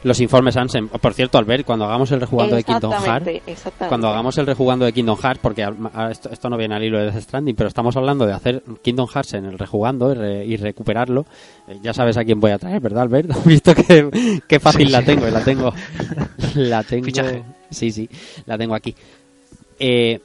Los 0.03 0.19
informes 0.22 0.56
Ansen. 0.57 0.88
Por 0.90 1.14
cierto, 1.14 1.38
Albert, 1.38 1.65
cuando 1.65 1.86
hagamos 1.86 2.11
el 2.11 2.19
rejugando 2.22 2.56
de 2.56 2.64
Kingdom 2.64 2.91
Hearts, 2.91 3.06
Exactamente, 3.07 3.52
exactamente. 3.52 3.88
cuando 3.90 4.07
hagamos 4.10 4.38
el 4.38 4.45
rejugando 4.45 4.86
de 4.86 4.94
Kingdom 4.94 5.18
Hearts, 5.18 5.40
porque 5.41 5.64
al- 5.64 5.76
a- 5.94 6.11
esto, 6.11 6.30
esto 6.32 6.49
no 6.49 6.57
viene 6.57 6.76
al 6.76 6.84
hilo 6.84 6.98
de 6.99 7.06
Death 7.11 7.24
Stranding, 7.24 7.56
pero 7.56 7.68
estamos 7.68 7.98
hablando 7.98 8.26
de 8.26 8.34
hacer 8.34 8.61
Kingdom 8.84 9.07
Hearts 9.07 9.34
en 9.34 9.45
el 9.45 9.57
rejugando 9.57 10.11
y, 10.11 10.15
re- 10.15 10.45
y 10.45 10.56
recuperarlo. 10.57 11.26
Eh, 11.68 11.80
ya 11.82 11.94
sabes 11.94 12.15
a 12.18 12.24
quién 12.24 12.40
voy 12.40 12.52
a 12.52 12.60
traer, 12.60 12.80
¿verdad, 12.80 13.03
Albert? 13.03 13.32
Has 13.32 13.45
visto 13.45 13.74
que, 13.76 14.41
que 14.48 14.60
fácil 14.60 14.88
Sí, 14.88 14.91
la 14.94 14.99
sí. 14.99 15.06
tengo, 15.07 15.28
y 15.28 15.32
la 15.32 15.44
tengo. 15.44 15.74
La 16.56 16.84
tengo. 16.84 17.06
Fichaje. 17.06 17.44
Sí, 17.69 17.91
sí, 17.91 18.10
la 18.45 18.57
tengo 18.57 18.76
aquí. 18.76 18.95
Eh, 19.80 20.19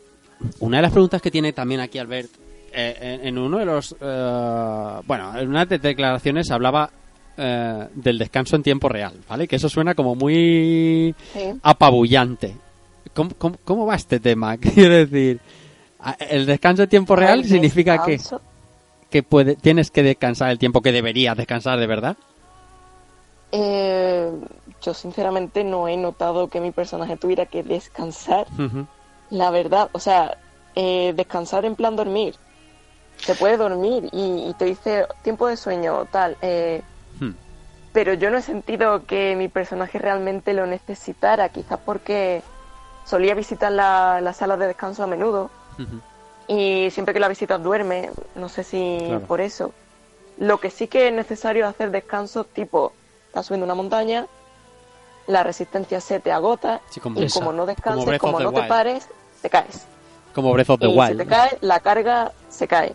una 0.61 0.79
de 0.79 0.83
las 0.83 0.93
preguntas 0.93 1.21
que 1.21 1.31
tiene 1.31 1.53
también 1.53 1.81
aquí 1.81 1.99
Albert, 1.99 2.29
eh, 2.73 3.19
en, 3.23 3.29
en 3.29 3.39
uno 3.39 3.59
de 3.59 3.65
los. 3.67 3.95
eh, 4.01 5.01
bueno, 5.07 5.37
en 5.39 5.49
una 5.49 5.65
de 5.67 5.79
declaraciones 5.79 6.51
hablaba 6.51 6.91
eh, 7.37 7.89
del 7.95 8.19
descanso 8.19 8.57
en 8.57 8.63
tiempo 8.63 8.89
real, 8.89 9.15
¿vale? 9.29 9.47
Que 9.49 9.57
eso 9.57 9.69
suena 9.69 9.95
como 9.95 10.15
muy 10.15 11.15
Sí. 11.33 11.53
apabullante. 11.63 12.57
¿Cómo, 13.15 13.31
cómo, 13.39 13.57
cómo 13.65 13.87
va 13.87 13.95
este 13.97 14.21
tema? 14.21 14.57
Quiero 14.59 14.95
decir, 14.95 15.41
el 16.31 16.47
descanso 16.47 16.83
en 16.85 16.89
tiempo 16.89 17.15
real 17.17 17.41
El 17.41 17.45
significa 17.49 18.05
que, 18.05 18.19
descanso- 18.19 18.41
que 19.11 19.23
puede, 19.23 19.57
tienes 19.57 19.91
que 19.91 20.03
descansar 20.03 20.51
el 20.51 20.59
tiempo 20.59 20.81
que 20.83 20.93
deberías 20.93 21.37
descansar 21.37 21.79
de 21.79 21.87
verdad. 21.87 22.17
Eh, 23.53 24.33
yo 24.81 24.95
sinceramente 24.95 25.63
no 25.65 25.89
he 25.89 25.97
notado 25.97 26.49
que 26.49 26.61
mi 26.61 26.71
personaje 26.71 27.17
tuviera 27.17 27.47
que 27.47 27.63
descansar. 27.63 28.47
La 29.31 29.51
verdad, 29.51 29.91
o 29.93 29.99
sea, 29.99 30.39
eh, 30.75 31.13
descansar 31.15 31.65
en 31.65 31.75
plan 31.77 31.97
dormir. 31.97 32.35
Se 33.19 33.35
puede 33.35 33.57
dormir 33.57 34.09
y, 34.13 34.49
y 34.49 34.55
te 34.59 34.65
dice 34.65 35.07
tiempo 35.23 35.47
de 35.49 35.57
sueño, 35.57 36.07
tal. 36.11 36.37
eh. 36.43 36.83
Pero 37.93 38.15
yo 38.15 38.31
no 38.31 38.39
he 38.39 38.43
sentido 38.43 39.05
que 39.07 39.37
mi 39.37 39.49
personaje 39.49 39.99
realmente 39.99 40.55
lo 40.55 40.67
necesitara, 40.67 41.49
quizás 41.51 41.79
porque 41.85 42.43
solía 43.05 43.35
visitar 43.35 43.71
la, 43.73 44.21
la 44.21 44.33
sala 44.33 44.57
de 44.57 44.67
descanso 44.69 45.03
a 45.03 45.07
menudo 45.07 45.51
y 46.49 46.91
siempre 46.91 47.13
que 47.15 47.21
la 47.21 47.29
visitas 47.29 47.63
duerme, 47.63 48.11
no 48.35 48.49
sé 48.49 48.65
si 48.65 48.99
Claro. 49.07 49.21
por 49.27 49.41
eso. 49.41 49.73
Lo 50.39 50.59
que 50.59 50.71
sí 50.71 50.89
que 50.89 51.09
es 51.09 51.13
necesario 51.15 51.65
es 51.65 51.71
hacer 51.71 51.91
descansos 51.91 52.47
tipo, 52.49 52.93
estás 53.27 53.47
subiendo 53.47 53.65
una 53.65 53.75
montaña, 53.75 54.27
la 55.27 55.43
resistencia 55.45 56.01
se 56.01 56.19
te 56.21 56.33
agota 56.33 56.81
Sí, 56.91 57.01
como 57.01 57.21
y 57.21 57.25
esa. 57.25 57.39
como 57.39 57.53
no 57.53 57.67
descanses, 57.67 58.19
como, 58.19 58.41
no 58.41 58.51
te 58.53 58.59
Wild. 58.61 58.69
pares, 58.69 59.09
te 59.41 59.51
caes. 59.51 59.87
Como 60.35 60.53
Breath 60.53 60.71
of 60.71 60.81
the 60.81 60.89
y 60.89 60.93
si 60.93 60.99
Wild. 60.99 61.19
te 61.19 61.27
cae, 61.27 61.59
la 61.61 61.81
carga 61.81 62.33
se 62.49 62.67
cae. 62.67 62.95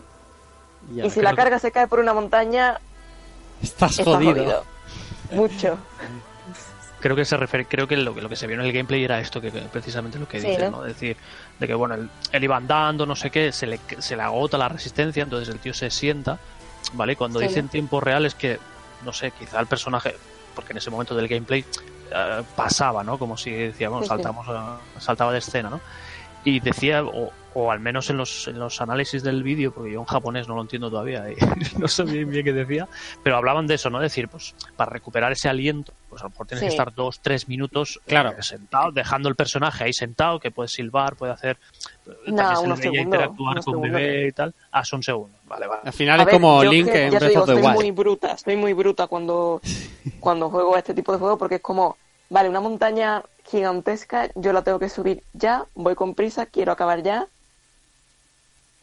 Ya, 0.92 1.06
y 1.06 1.10
si 1.10 1.22
la 1.22 1.34
carga 1.34 1.58
se 1.58 1.70
cae 1.70 1.86
por 1.86 2.00
una 2.00 2.12
montaña, 2.14 2.80
Estás 3.62 3.92
estás 3.98 4.04
jodido. 4.14 4.32
jodido. 4.34 4.64
Mucho. 5.30 5.78
creo 7.00 7.14
que 7.14 7.24
se 7.24 7.36
refiere, 7.36 7.66
creo 7.66 7.86
que 7.86 7.96
lo, 7.96 8.14
que 8.14 8.20
lo 8.20 8.28
que 8.28 8.36
se 8.36 8.46
vio 8.46 8.56
en 8.56 8.62
el 8.62 8.72
gameplay 8.72 9.04
era 9.04 9.20
esto 9.20 9.40
que, 9.40 9.52
que 9.52 9.60
precisamente 9.62 10.18
lo 10.18 10.26
que 10.26 10.40
Sí, 10.40 10.48
dice, 10.48 10.64
¿no? 10.64 10.78
¿no? 10.78 10.86
Es 10.86 10.94
decir, 10.94 11.16
de 11.58 11.66
que 11.66 11.74
bueno, 11.74 11.94
él, 11.94 12.10
él 12.32 12.44
iba 12.44 12.56
andando, 12.56 13.06
no 13.06 13.14
sé 13.14 13.30
qué, 13.30 13.52
se 13.52 13.66
le, 13.66 13.78
se 13.98 14.16
le 14.16 14.22
agota 14.22 14.58
la 14.58 14.68
resistencia, 14.68 15.22
entonces 15.22 15.48
el 15.54 15.60
tío 15.60 15.72
se 15.74 15.90
sienta, 15.90 16.38
¿vale? 16.94 17.14
Cuando 17.16 17.38
Sí, 17.38 17.46
dice 17.46 17.60
¿no? 17.60 17.66
en 17.66 17.68
tiempo 17.70 18.00
real 18.00 18.26
es 18.26 18.34
que, 18.34 18.58
no 19.04 19.12
sé, 19.12 19.30
quizá 19.30 19.60
el 19.60 19.66
personaje, 19.66 20.16
porque 20.54 20.72
en 20.72 20.78
ese 20.78 20.90
momento 20.90 21.14
del 21.14 21.28
gameplay 21.28 21.64
eh, 22.10 22.42
pasaba, 22.56 23.04
¿no? 23.04 23.18
Como 23.18 23.36
si 23.36 23.50
decíamos, 23.52 24.00
Sí, 24.00 24.04
sí. 24.06 24.08
saltamos, 24.08 24.46
a- 24.48 24.80
saltaba 24.98 25.32
de 25.32 25.38
escena, 25.38 25.70
¿no? 25.70 25.80
Y 26.44 26.60
decía, 26.60 27.04
o, 27.04 27.30
o 27.60 27.70
al 27.72 27.80
menos 27.80 28.08
en 28.10 28.16
los, 28.16 28.46
en 28.48 28.58
los 28.58 28.80
análisis 28.80 29.22
del 29.22 29.42
vídeo, 29.42 29.72
porque 29.72 29.92
yo 29.92 30.00
en 30.00 30.06
japonés 30.06 30.46
no 30.48 30.54
lo 30.54 30.62
entiendo 30.62 30.90
todavía 30.90 31.24
y 31.30 31.34
no 31.78 31.88
sé 31.88 32.04
bien, 32.04 32.30
bien 32.30 32.44
qué 32.44 32.52
decía, 32.52 32.88
pero 33.22 33.36
hablaban 33.36 33.66
de 33.66 33.74
eso, 33.74 33.90
¿no? 33.90 33.98
decir, 33.98 34.28
pues 34.28 34.54
para 34.76 34.90
recuperar 34.90 35.32
ese 35.32 35.48
aliento, 35.48 35.92
pues 36.08 36.22
a 36.22 36.26
lo 36.26 36.30
mejor 36.30 36.46
tienes 36.46 36.62
que 36.62 36.68
estar 36.70 36.94
dos, 36.94 37.20
tres 37.20 37.48
minutos 37.48 38.00
Claro. 38.06 38.30
eh, 38.30 38.42
sentado, 38.42 38.92
dejando 38.92 39.28
el 39.28 39.34
personaje 39.34 39.84
ahí 39.84 39.92
sentado, 39.92 40.38
que 40.38 40.50
puede 40.50 40.68
silbar, 40.68 41.16
puede 41.16 41.32
hacer. 41.32 41.58
eh, 42.06 42.10
No, 42.26 42.36
también 42.36 42.76
se 42.76 42.90
le 42.90 43.00
interactuar 43.02 43.52
unos 43.52 43.64
con 43.64 43.74
segundos. 43.74 43.92
bebé 44.00 44.28
y 44.28 44.32
tal. 44.32 44.54
Ah, 44.70 44.84
son 44.84 45.02
segundos. 45.02 45.40
Vale, 45.44 45.66
vale. 45.66 45.82
Al 45.84 45.92
final 45.92 46.20
A 46.20 46.22
es 46.22 46.26
ver, 46.26 46.34
como 46.34 46.62
Link 46.64 46.90
que, 46.90 47.04
en 47.06 47.10
Breath 47.10 47.28
digo, 47.28 47.40
of 47.42 47.46
the 47.46 47.54
estoy 47.54 47.72
muy 47.74 47.90
bruta, 47.90 48.32
estoy 48.32 48.56
muy 48.56 48.72
bruta 48.72 49.06
cuando, 49.08 49.60
cuando 50.20 50.48
juego 50.50 50.74
a 50.76 50.78
este 50.78 50.94
tipo 50.94 51.12
de 51.12 51.18
juego 51.18 51.36
porque 51.38 51.56
es 51.56 51.60
como, 51.62 51.96
vale, 52.30 52.48
una 52.48 52.60
montaña 52.60 53.22
gigantesca, 53.44 54.28
yo 54.34 54.52
la 54.52 54.62
tengo 54.62 54.78
que 54.78 54.88
subir 54.88 55.22
ya, 55.32 55.64
voy 55.74 55.94
con 55.94 56.14
prisa, 56.14 56.46
quiero 56.46 56.72
acabar 56.72 57.02
ya, 57.02 57.26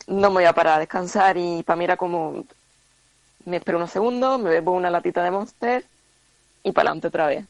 no 0.07 0.29
me 0.29 0.35
voy 0.35 0.45
a 0.45 0.53
parar 0.53 0.75
a 0.75 0.79
descansar 0.79 1.37
y 1.37 1.63
para 1.63 1.77
mí 1.77 1.85
era 1.85 1.97
como, 1.97 2.45
me 3.45 3.57
espero 3.57 3.77
unos 3.77 3.91
segundos, 3.91 4.39
me 4.41 4.49
bebo 4.49 4.73
una 4.73 4.89
latita 4.89 5.23
de 5.23 5.31
Monster 5.31 5.89
y 6.63 6.71
para 6.73 6.89
adelante 6.91 7.07
otra 7.09 7.27
vez. 7.27 7.47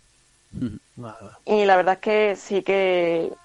Y 1.46 1.66
la 1.66 1.76
verdad 1.78 1.96
es 1.96 2.00
que 2.02 2.36
sí 2.36 2.64
que, 2.64 3.38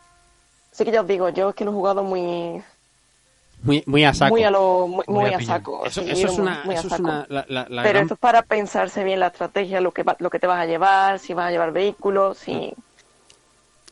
sí 0.73 0.85
que 0.85 0.93
ya 0.93 1.03
os 1.03 1.09
digo, 1.09 1.29
yo 1.31 1.51
es 1.51 1.55
que 1.55 1.65
lo 1.65 1.73
he 1.73 1.75
jugado 1.75 2.05
muy, 2.05 2.63
Muy, 3.63 3.83
muy 3.87 4.05
a 4.05 4.15
saco. 4.15 4.37
muy 4.37 4.45
a 4.45 4.51
lo, 4.51 4.87
muy, 4.89 5.05
Muy 5.07 5.31
muy 5.31 5.33
a 5.33 5.41
saco. 5.41 5.87
Eso, 5.87 6.03
sí, 6.03 6.07
eso 6.07 6.27
es 6.29 6.39
una, 6.39 6.65
muy 6.65 6.77
a 6.77 6.83
eso 6.83 6.89
es 6.89 6.99
saco. 6.99 7.11
una 7.11 7.27
la, 7.29 7.45
la- 7.49 7.67
la 7.69 7.83
Pero 7.83 7.99
gran- 7.99 8.03
esto 8.03 8.15
es 8.15 8.21
para 8.21 8.43
pensarse 8.43 9.05
bien 9.05 9.21
la 9.21 9.29
estrategia, 9.29 9.81
lo 9.81 9.93
que, 9.93 10.03
va- 10.03 10.17
lo 10.21 10.31
que 10.31 10.39
te 10.41 10.47
vas 10.47 10.61
a 10.61 10.67
llevar, 10.67 11.19
si 11.19 11.35
vas 11.35 11.49
a 11.49 11.51
llevar 11.51 11.73
vehículos, 11.73 12.39
si... 12.39 12.75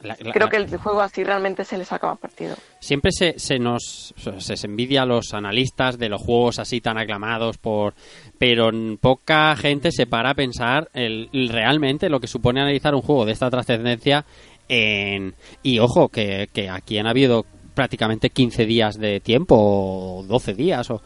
la- 0.03 0.17
la- 0.21 0.33
Creo 0.33 0.49
que 0.49 0.57
el 0.57 0.77
juego 0.77 1.01
así 1.01 1.25
realmente 1.25 1.65
se 1.65 1.77
le 1.79 1.85
saca 1.85 2.07
más 2.09 2.19
partido. 2.19 2.55
siempre 2.81 3.11
se, 3.13 3.39
se 3.39 3.59
nos 3.59 4.15
se, 4.39 4.57
se 4.57 4.67
envidia 4.67 5.03
a 5.03 5.07
los 5.07 5.35
analistas 5.35 5.99
de 5.99 6.09
los 6.09 6.23
juegos 6.23 6.59
así 6.59 6.81
tan 6.81 6.99
aclamados 6.99 7.59
por 7.59 7.95
pero 8.39 8.71
poca 9.01 9.57
gente 9.57 9.91
se 9.91 10.07
para 10.07 10.31
a 10.31 10.35
pensar 10.35 10.89
el, 10.95 11.29
el- 11.33 11.49
realmente 11.49 12.09
lo 12.09 12.21
que 12.21 12.27
supone 12.29 12.61
analizar 12.61 12.95
un 12.95 13.03
juego 13.03 13.25
de 13.27 13.33
esta 13.33 13.51
trascendencia 13.51 14.25
en 14.69 15.35
y 15.63 15.79
ojo 15.79 16.09
que, 16.09 16.49
que 16.53 16.69
aquí 16.71 16.99
han 16.99 17.07
habido 17.07 17.45
prácticamente 17.75 18.31
15 18.31 18.67
días 18.67 18.99
de 18.99 19.21
tiempo 19.21 19.57
o 19.59 20.23
12 20.25 20.55
días 20.55 20.91
o 20.91 21.01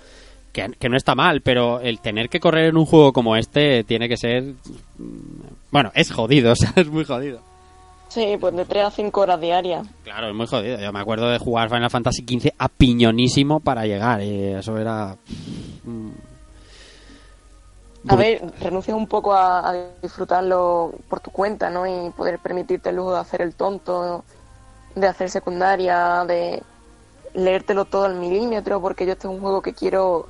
que, 0.53 0.71
que 0.79 0.89
no 0.89 0.97
está 0.97 1.15
mal 1.15 1.41
pero 1.41 1.81
el 1.81 2.01
tener 2.01 2.29
que 2.29 2.41
correr 2.41 2.67
en 2.71 2.77
un 2.77 2.85
juego 2.87 3.13
como 3.13 3.37
este 3.37 3.85
tiene 3.85 4.09
que 4.09 4.17
ser 4.17 4.55
mm, 4.99 5.41
bueno 5.71 5.93
es 5.95 6.11
jodido 6.13 6.53
o 6.53 6.57
sea 6.57 6.73
es 6.77 6.89
muy 6.89 7.05
jodido 7.05 7.41
Sí, 8.13 8.37
pues 8.39 8.55
de 8.55 8.67
3 8.67 8.85
a 8.85 8.91
5 8.91 9.21
horas 9.23 9.41
diarias. 9.41 9.87
Claro, 10.05 10.29
es 10.29 10.35
muy 10.35 10.47
jodido. 10.47 10.79
Yo 10.79 10.93
me 10.93 11.01
acuerdo 11.01 11.31
de 11.31 11.39
jugar 11.39 11.71
Final 11.71 11.89
Fantasy 11.89 12.23
XV 12.29 12.51
a 12.59 12.69
piñonísimo 12.69 13.61
para 13.61 13.87
llegar. 13.87 14.21
Y 14.23 14.49
eso 14.53 14.77
era. 14.77 15.17
mm, 15.85 16.11
A 18.09 18.17
ver, 18.17 18.43
renuncias 18.61 18.95
un 18.95 19.07
poco 19.07 19.33
a, 19.33 19.71
a 19.71 19.75
disfrutarlo 20.03 20.93
por 21.09 21.21
tu 21.21 21.31
cuenta, 21.31 21.71
¿no? 21.71 21.87
Y 21.87 22.11
poder 22.11 22.39
permitirte 22.39 22.91
el 22.91 22.97
lujo 22.97 23.15
de 23.15 23.21
hacer 23.21 23.41
el 23.41 23.55
tonto, 23.55 24.25
de 24.95 25.07
hacer 25.07 25.31
secundaria, 25.31 26.25
de 26.27 26.63
leértelo 27.33 27.87
todo 27.87 28.05
al 28.05 28.17
milímetro, 28.17 28.79
porque 28.83 29.07
yo 29.07 29.13
este 29.13 29.27
es 29.27 29.33
un 29.33 29.41
juego 29.41 29.63
que 29.63 29.73
quiero 29.73 30.27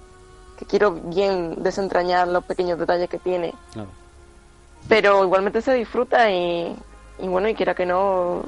que 0.56 0.66
quiero 0.66 0.92
bien 0.92 1.60
desentrañar 1.64 2.28
los 2.28 2.44
pequeños 2.44 2.78
detalles 2.78 3.09
que 3.10 3.18
tiene. 3.18 3.52
Claro. 3.72 3.88
Pero 4.88 5.24
igualmente 5.24 5.60
se 5.62 5.74
disfruta 5.74 6.30
y, 6.30 6.76
y 7.18 7.28
bueno, 7.28 7.48
y 7.48 7.55
quiera 7.55 7.74
que 7.74 7.86
no, 7.86 8.43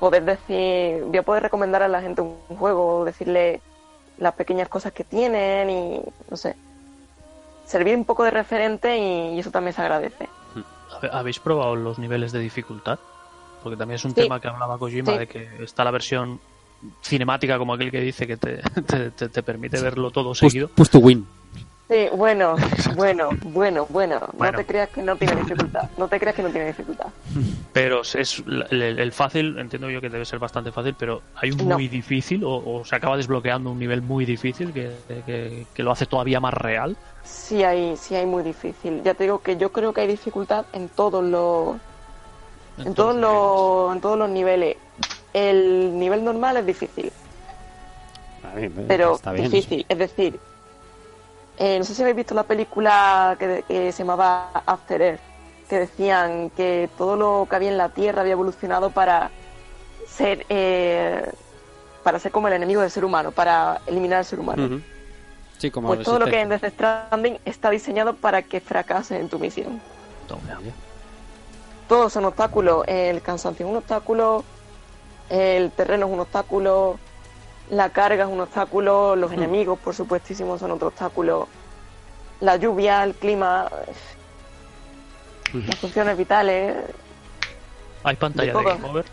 poder 0.00 0.24
decir, 0.24 1.02
voy 1.04 1.16
a 1.18 1.22
poder 1.22 1.42
recomendar 1.44 1.82
a 1.82 1.88
la 1.88 2.00
gente 2.00 2.20
un 2.22 2.36
juego, 2.58 3.04
decirle 3.04 3.60
las 4.18 4.34
pequeñas 4.34 4.68
cosas 4.68 4.92
que 4.92 5.04
tienen 5.04 5.70
y 5.70 6.00
no 6.30 6.36
sé, 6.36 6.56
servir 7.64 7.96
un 7.96 8.04
poco 8.04 8.24
de 8.24 8.30
referente 8.30 8.96
y, 8.98 9.34
y 9.34 9.38
eso 9.40 9.50
también 9.50 9.74
se 9.74 9.82
agradece. 9.82 10.28
Habe- 10.90 11.10
¿Habéis 11.12 11.38
probado 11.38 11.76
los 11.76 11.98
niveles 11.98 12.32
de 12.32 12.38
dificultad? 12.40 12.98
Porque 13.62 13.76
también 13.76 13.96
es 13.96 14.04
un 14.04 14.12
Sí. 14.14 14.22
tema 14.22 14.40
que 14.40 14.48
hablaba 14.48 14.78
Kojima 14.78 15.12
Sí. 15.12 15.18
de 15.18 15.26
que 15.26 15.48
está 15.62 15.84
la 15.84 15.90
versión 15.90 16.40
cinemática 17.02 17.58
como 17.58 17.74
aquel 17.74 17.90
que 17.90 18.00
dice 18.00 18.26
que 18.26 18.36
te, 18.36 18.58
te, 18.86 19.10
te- 19.10 19.28
te 19.28 19.42
permite 19.42 19.80
verlo 19.80 20.10
todo 20.10 20.30
Push, 20.30 20.38
seguido. 20.38 20.68
push 20.68 20.88
to 20.88 20.98
win. 21.00 21.26
Sí, 21.90 22.06
bueno, 22.14 22.54
bueno, 22.96 23.30
bueno, 23.44 23.86
bueno, 23.88 24.20
Bueno. 24.34 24.52
no 24.52 24.58
te 24.58 24.64
creas 24.66 24.90
que 24.90 25.02
no 25.02 25.16
tiene 25.16 25.36
dificultad, 25.36 25.88
no 25.96 26.06
te 26.06 26.20
creas 26.20 26.36
que 26.36 26.42
no 26.42 26.50
tiene 26.50 26.66
dificultad. 26.66 27.06
Pero 27.72 28.02
es 28.02 28.42
el, 28.78 29.12
fácil, 29.12 29.58
entiendo 29.58 29.88
yo 29.88 30.00
que 30.00 30.08
debe 30.10 30.24
ser 30.26 30.38
bastante 30.38 30.70
fácil, 30.70 30.94
pero 30.98 31.22
hay 31.36 31.50
un 31.50 31.66
No. 31.68 31.76
muy 31.76 31.88
difícil 31.88 32.44
o, 32.44 32.50
o 32.80 32.84
se 32.84 32.94
acaba 32.96 33.16
desbloqueando 33.16 33.70
un 33.70 33.78
nivel 33.78 34.02
muy 34.02 34.24
difícil 34.26 34.72
que, 34.72 34.98
que- 35.24 35.66
que 35.72 35.82
lo 35.82 35.90
hace 35.92 36.04
todavía 36.06 36.40
más 36.40 36.52
real. 36.54 36.94
Sí 37.24 37.62
hay, 37.64 37.96
sí 37.96 38.14
hay 38.14 38.26
muy 38.26 38.42
difícil. 38.42 39.02
Ya 39.02 39.14
te 39.14 39.24
digo 39.24 39.38
que 39.40 39.56
yo 39.56 39.70
creo 39.72 39.92
que 39.94 40.02
hay 40.02 40.08
dificultad 40.08 40.66
en 40.74 40.88
todos 40.90 41.24
los 41.24 41.76
en 42.76 42.94
todos 42.94 43.16
los 43.16 43.94
en 43.94 44.00
todos 44.00 44.18
los 44.18 44.28
niveles. 44.28 44.76
El 45.32 45.98
nivel 45.98 46.24
normal 46.24 46.56
es 46.58 46.66
difícil, 46.66 47.10
A 48.42 48.54
mí, 48.54 48.68
me- 48.68 48.82
pero 48.84 49.14
está 49.14 49.32
bien 49.32 49.50
difícil. 49.50 49.86
Es 49.88 49.98
decir, 49.98 50.38
eh, 51.58 51.78
no 51.78 51.84
sé 51.84 51.94
si 51.94 52.02
habéis 52.02 52.16
visto 52.16 52.34
la 52.34 52.44
película 52.44 53.36
que, 53.38 53.64
que 53.66 53.92
se 53.92 53.98
llamaba 53.98 54.50
After 54.64 55.02
Earth, 55.02 55.20
que 55.68 55.80
decían 55.80 56.50
que 56.50 56.88
todo 56.96 57.16
lo 57.16 57.46
que 57.48 57.56
había 57.56 57.70
en 57.70 57.76
la 57.76 57.88
Tierra 57.88 58.22
había 58.22 58.32
evolucionado 58.32 58.90
para 58.90 59.30
ser 60.08 60.46
eh, 60.48 61.30
para 62.02 62.18
ser 62.18 62.32
como 62.32 62.48
el 62.48 62.54
enemigo 62.54 62.80
del 62.80 62.90
ser 62.90 63.04
humano, 63.04 63.32
para 63.32 63.80
eliminar 63.86 64.20
al 64.20 64.24
ser 64.24 64.40
humano. 64.40 64.80
Sí, 65.58 65.70
como 65.70 65.88
Pues 65.88 66.04
todo 66.04 66.18
lo 66.18 66.26
que 66.26 66.36
hay 66.36 66.42
en. 66.42 66.48
Death 66.48 66.64
Stranding 66.72 67.38
está 67.44 67.70
diseñado 67.70 68.14
para 68.14 68.42
que 68.42 68.60
fracases 68.60 69.20
en 69.20 69.28
tu 69.28 69.38
misión. 69.38 69.80
Toma. 70.26 70.60
Todos 71.88 72.12
son 72.12 72.24
obstáculos. 72.24 72.84
El 72.86 73.20
cansancio 73.20 73.66
es 73.66 73.70
un 73.70 73.76
obstáculo, 73.78 74.44
el 75.28 75.70
terreno 75.72 76.06
es 76.06 76.12
un 76.12 76.20
obstáculo, 76.20 76.98
la 77.70 77.90
carga 77.90 78.24
es 78.24 78.30
un 78.30 78.40
obstáculo, 78.40 79.14
los 79.16 79.32
enemigos, 79.32 79.78
por 79.78 79.94
supuestísimo, 79.94 80.58
son 80.58 80.70
otro 80.72 80.88
obstáculo. 80.88 81.48
La 82.40 82.56
lluvia, 82.56 83.02
el 83.04 83.14
clima, 83.14 83.68
las 85.52 85.76
funciones 85.76 86.16
vitales. 86.16 86.76
¿Hay 88.04 88.16
pantalla 88.16 88.52
De 88.52 88.58
de. 88.58 88.64
Game 88.64 88.88
Over? 88.88 89.04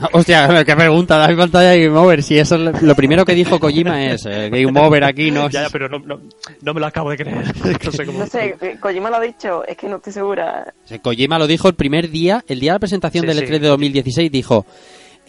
Ah, 0.00 0.08
Hostia, 0.12 0.64
qué 0.66 0.76
pregunta, 0.76 1.16
da 1.18 1.36
pantalla 1.36 1.70
de 1.70 1.84
Game 1.86 1.98
Over. 1.98 2.22
Si 2.22 2.38
eso 2.38 2.56
es 2.56 2.82
lo, 2.82 2.94
primero 2.94 3.24
que 3.24 3.34
dijo 3.34 3.58
Kojima 3.58 4.04
es 4.06 4.24
eh, 4.24 4.48
Game 4.50 4.80
Over 4.80 5.04
aquí 5.04 5.30
no. 5.30 5.50
Ya, 5.50 5.64
ya, 5.64 5.70
pero 5.70 5.88
no, 5.88 5.98
no, 5.98 6.20
no 6.62 6.74
me 6.74 6.80
lo 6.80 6.86
acabo 6.86 7.10
de 7.10 7.16
creer. 7.18 7.44
no 7.84 7.92
sé 7.92 8.06
cómo. 8.06 8.18
No 8.20 8.26
sé, 8.26 8.56
Kojima 8.80 9.10
lo 9.10 9.16
ha 9.16 9.20
dicho, 9.20 9.64
es 9.66 9.76
que 9.76 9.88
no 9.88 9.96
estoy 9.96 10.12
segura. 10.12 10.72
Kojima 11.02 11.38
lo 11.38 11.46
dijo 11.46 11.68
el 11.68 11.74
primer 11.74 12.08
día, 12.10 12.42
el 12.48 12.60
día 12.60 12.72
de 12.72 12.76
la 12.76 12.80
presentación 12.80 13.22
Sí, 13.22 13.26
del 13.28 13.38
sí. 13.38 13.44
E3 13.44 13.58
de 13.58 13.68
2016, 13.68 14.32
dijo. 14.32 14.64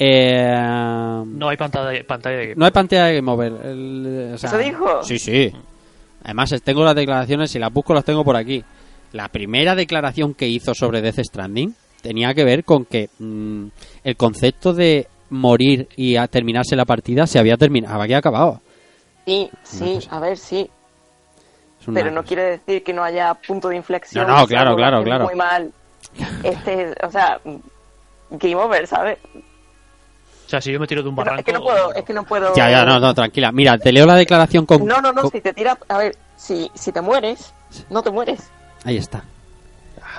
Eh, 0.05 1.23
No 1.25 1.49
hay 1.49 1.57
pantalla, 1.57 2.03
pantalla 2.05 2.37
de 2.37 2.43
Game 2.47 2.55
No 2.57 2.65
hay 2.65 2.71
pantalla 2.71 3.05
de 3.05 3.15
Game 3.15 3.31
Over. 3.31 3.53
el- 3.65 4.31
o 4.33 4.37
sea, 4.37 4.49
¿Eso 4.49 4.57
dijo? 4.57 5.03
Sí, 5.03 5.17
sí. 5.19 5.51
Además, 6.23 6.53
tengo 6.63 6.83
las 6.83 6.95
declaraciones, 6.95 7.51
si 7.51 7.59
las 7.59 7.71
busco 7.71 7.93
las 7.93 8.05
tengo 8.05 8.23
por 8.23 8.35
aquí. 8.35 8.63
La 9.11 9.27
primera 9.27 9.75
declaración 9.75 10.33
que 10.33 10.47
hizo 10.47 10.73
sobre 10.73 11.01
Death 11.01 11.19
Stranding 11.19 11.75
tenía 12.01 12.33
que 12.33 12.43
ver 12.43 12.63
con 12.63 12.85
que 12.85 13.09
mm, 13.19 13.65
el 14.03 14.15
concepto 14.17 14.73
de 14.73 15.07
morir 15.29 15.87
y 15.95 16.15
a 16.15 16.27
terminarse 16.27 16.75
la 16.75 16.85
partida 16.85 17.27
se 17.27 17.39
había 17.39 17.57
terminado, 17.57 18.01
había 18.01 18.17
acabado. 18.17 18.61
Sí, 19.25 19.49
sí, 19.63 19.95
cosa. 19.95 20.15
a 20.15 20.19
ver, 20.19 20.37
sí. 20.37 20.69
Pero 21.93 22.11
no 22.11 22.23
quiere 22.23 22.43
decir 22.43 22.83
que 22.83 22.93
no 22.93 23.03
haya 23.03 23.33
punto 23.33 23.67
de 23.69 23.75
inflexión. 23.75 24.25
No, 24.27 24.37
no, 24.39 24.47
claro, 24.47 24.75
claro, 24.75 25.03
claro. 25.03 25.25
Muy 25.25 25.35
mal. 25.35 25.71
Este, 26.43 26.93
o 27.03 27.09
sea, 27.11 27.39
game 28.29 28.55
over, 28.55 28.85
¿sabes? 28.87 29.17
O 30.45 30.49
sea, 30.49 30.61
si 30.61 30.71
yo 30.71 30.79
me 30.79 30.87
tiro 30.87 31.01
de 31.01 31.09
un 31.09 31.15
barranco... 31.15 31.39
es 31.39 31.45
que 31.45 31.53
no 31.53 31.61
puedo, 31.61 31.93
es 31.93 32.03
que 32.03 32.13
no 32.13 32.23
puedo. 32.23 32.53
Ya, 32.55 32.69
ya, 32.69 32.85
no, 32.85 32.99
no, 32.99 33.13
tranquila. 33.13 33.51
Mira, 33.51 33.77
te 33.77 33.91
leo 33.91 34.05
la 34.05 34.15
declaración 34.15 34.65
con... 34.65 34.85
No, 34.85 35.01
no, 35.01 35.11
no, 35.11 35.21
con- 35.23 35.31
si 35.31 35.41
te 35.41 35.53
tiras, 35.53 35.77
a 35.87 35.97
ver, 35.97 36.15
si, 36.35 36.69
si 36.75 36.91
te 36.91 37.01
mueres, 37.01 37.53
no 37.89 38.03
te 38.03 38.11
mueres. 38.11 38.41
Ahí 38.83 38.97
está. 38.97 39.23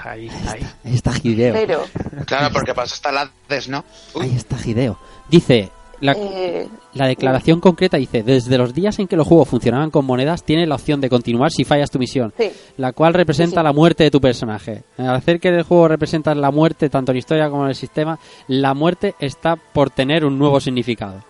Ahí, 0.05 0.29
ahí. 0.49 0.67
Ahí 0.85 0.95
está 0.95 1.13
Hideo. 1.23 1.55
Pero, 1.55 1.85
Claro, 2.27 2.53
porque 2.53 2.75
pasó 2.75 2.95
hasta 2.95 3.13
la 3.13 3.31
¿no? 3.69 3.85
Ahí 4.21 4.35
está 4.35 4.57
Hideo. 4.65 4.99
Dice, 5.29 5.71
la, 6.05 6.13
eh, 6.13 6.69
la 6.95 7.07
declaración 7.07 7.61
concreta 7.61 7.97
dice, 7.97 8.23
desde 8.23 8.59
los 8.59 8.75
días 8.75 8.99
en 8.99 9.07
que 9.09 9.17
los 9.17 9.27
juegos 9.27 9.49
funcionaban 9.49 9.91
con 9.91 10.05
monedas, 10.05 10.43
tienes 10.45 10.69
la 10.69 10.75
opción 10.75 11.01
de 11.01 11.09
continuar 11.09 11.51
si 11.51 11.65
fallas 11.65 11.91
tu 11.91 11.99
misión, 11.99 12.33
sí, 12.39 12.51
la 12.77 12.93
cual 12.93 13.15
representa 13.15 13.57
Sí, 13.57 13.61
sí. 13.61 13.65
la 13.65 13.73
muerte 13.73 14.05
de 14.05 14.11
tu 14.11 14.21
personaje. 14.21 14.85
Al 14.99 15.15
hacer 15.17 15.41
que 15.41 15.49
el 15.49 15.63
juego 15.63 15.89
representa 15.89 16.35
la 16.35 16.51
muerte 16.51 16.89
tanto 16.91 17.13
en 17.13 17.19
historia 17.19 17.49
como 17.49 17.63
en 17.65 17.71
el 17.71 17.75
sistema, 17.75 18.19
la 18.49 18.75
muerte 18.75 19.15
está 19.19 19.57
por 19.57 19.91
tener 19.91 20.25
un 20.25 20.39
nuevo 20.39 20.61
significado. 20.61 21.23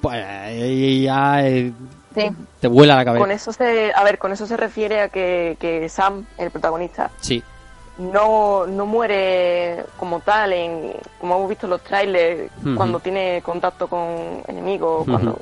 Pues 0.00 0.16
ya 1.02 1.46
eh, 1.46 1.72
te 2.60 2.68
vuela 2.68 2.96
la 2.96 3.04
cabeza. 3.04 3.20
Con 3.22 3.30
eso 3.30 3.52
se, 3.52 3.92
a 3.94 4.02
ver, 4.04 4.18
con 4.18 4.32
eso 4.32 4.46
se 4.46 4.56
refiere 4.56 5.00
a 5.00 5.08
que, 5.08 5.56
que 5.60 5.88
Sam, 5.88 6.26
el 6.38 6.50
protagonista, 6.50 7.10
Sí, 7.20 7.42
no, 7.98 8.66
no 8.66 8.86
muere 8.86 9.84
como 9.98 10.20
tal, 10.20 10.52
en, 10.52 10.92
como 11.20 11.36
hemos 11.36 11.48
visto 11.48 11.66
en 11.66 11.70
los 11.70 11.82
trailers, 11.82 12.50
cuando 12.76 13.00
tiene 13.00 13.42
contacto 13.44 13.86
con 13.88 14.42
enemigos, 14.48 15.06
cuando, 15.08 15.38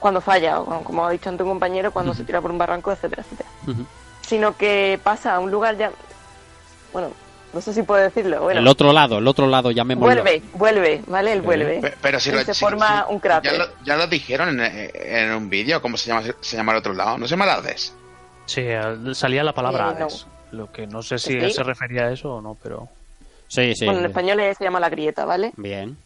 cuando 0.00 0.20
falla, 0.20 0.60
o 0.60 0.82
como 0.84 1.06
ha 1.06 1.10
dicho 1.10 1.28
ante 1.28 1.42
un 1.42 1.50
compañero, 1.50 1.92
cuando 1.92 2.14
se 2.14 2.24
tira 2.24 2.40
por 2.40 2.50
un 2.50 2.58
barranco, 2.58 2.90
etcétera, 2.92 3.22
etcétera. 3.22 3.48
Sino 4.22 4.56
que 4.56 4.98
pasa 5.02 5.34
a 5.34 5.38
un 5.40 5.50
lugar 5.50 5.76
ya, 5.76 5.90
bueno, 6.92 7.10
no 7.52 7.60
sé 7.62 7.72
si 7.72 7.82
puedo 7.82 8.02
decirlo, 8.02 8.42
bueno, 8.42 8.60
el 8.60 8.68
otro 8.68 8.92
lado, 8.92 9.18
el 9.18 9.26
otro 9.26 9.46
lado, 9.46 9.70
llamémoslo. 9.70 10.06
vuelve, 10.22 10.42
vuelve, 10.54 11.02
¿vale? 11.06 11.32
Él 11.32 11.40
vuelve. 11.42 11.80
Pe- 11.80 11.94
Pero 12.00 12.20
si 12.20 12.28
Y 12.28 12.32
lo, 12.32 12.40
se 12.44 12.52
si- 12.54 12.60
forma 12.64 13.04
si- 13.06 13.12
un 13.14 13.20
cráter. 13.20 13.52
Ya 13.52 13.58
lo, 13.58 13.64
ya 13.84 13.96
lo 13.96 14.06
dijeron 14.06 14.60
en, 14.60 14.90
en 14.94 15.32
un 15.32 15.48
vídeo, 15.48 15.80
¿cómo 15.80 15.96
se 15.96 16.08
llama, 16.08 16.22
se 16.40 16.56
llama 16.56 16.72
el 16.72 16.78
otro 16.78 16.92
lado? 16.94 17.16
¿No 17.18 17.26
se 17.26 17.30
llama 17.32 17.46
la 17.46 17.54
Hades? 17.54 17.94
Sí, 18.46 18.62
eh, 18.64 18.82
salía 19.14 19.42
la 19.44 19.52
palabra 19.54 19.94
Eh, 19.96 20.00
no. 20.00 20.08
Lo 20.50 20.70
que 20.70 20.86
no 20.86 21.02
sé 21.02 21.18
si 21.18 21.40
¿Sí? 21.40 21.50
se 21.50 21.62
refería 21.62 22.04
a 22.06 22.12
eso 22.12 22.34
o 22.36 22.40
no, 22.40 22.56
pero... 22.62 22.88
Sí, 23.48 23.74
sí. 23.74 23.84
bueno, 23.86 24.00
en 24.00 24.06
español 24.06 24.40
se 24.56 24.64
llama 24.64 24.80
la 24.80 24.88
grieta, 24.90 25.24
¿vale? 25.24 25.52
Bien. 25.56 25.96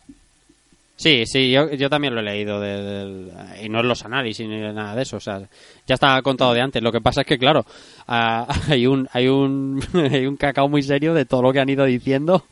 Sí, 0.96 1.24
sí, 1.26 1.50
yo, 1.50 1.68
yo 1.70 1.90
también 1.90 2.14
lo 2.14 2.20
he 2.20 2.24
leído 2.24 2.60
de- 2.60 3.32
y 3.64 3.68
no 3.68 3.80
en 3.80 3.88
los 3.88 4.04
análisis 4.04 4.46
ni 4.48 4.60
nada 4.60 4.94
de 4.94 5.02
eso, 5.02 5.16
o 5.16 5.20
sea, 5.20 5.40
ya 5.86 5.94
estaba 5.94 6.22
contado 6.22 6.54
de 6.54 6.60
antes. 6.60 6.80
Lo 6.82 6.92
que 6.92 7.00
pasa 7.00 7.22
es 7.22 7.26
que, 7.26 7.38
claro, 7.38 7.64
hay 8.06 8.86
un 8.86 9.08
hay 9.12 9.26
un 9.26 9.82
hay 10.12 10.26
un 10.26 10.36
cacao 10.36 10.68
muy 10.68 10.82
serio 10.82 11.14
de 11.14 11.24
todo 11.24 11.42
lo 11.42 11.52
que 11.52 11.58
han 11.60 11.68
ido 11.68 11.84
diciendo, 11.84 12.44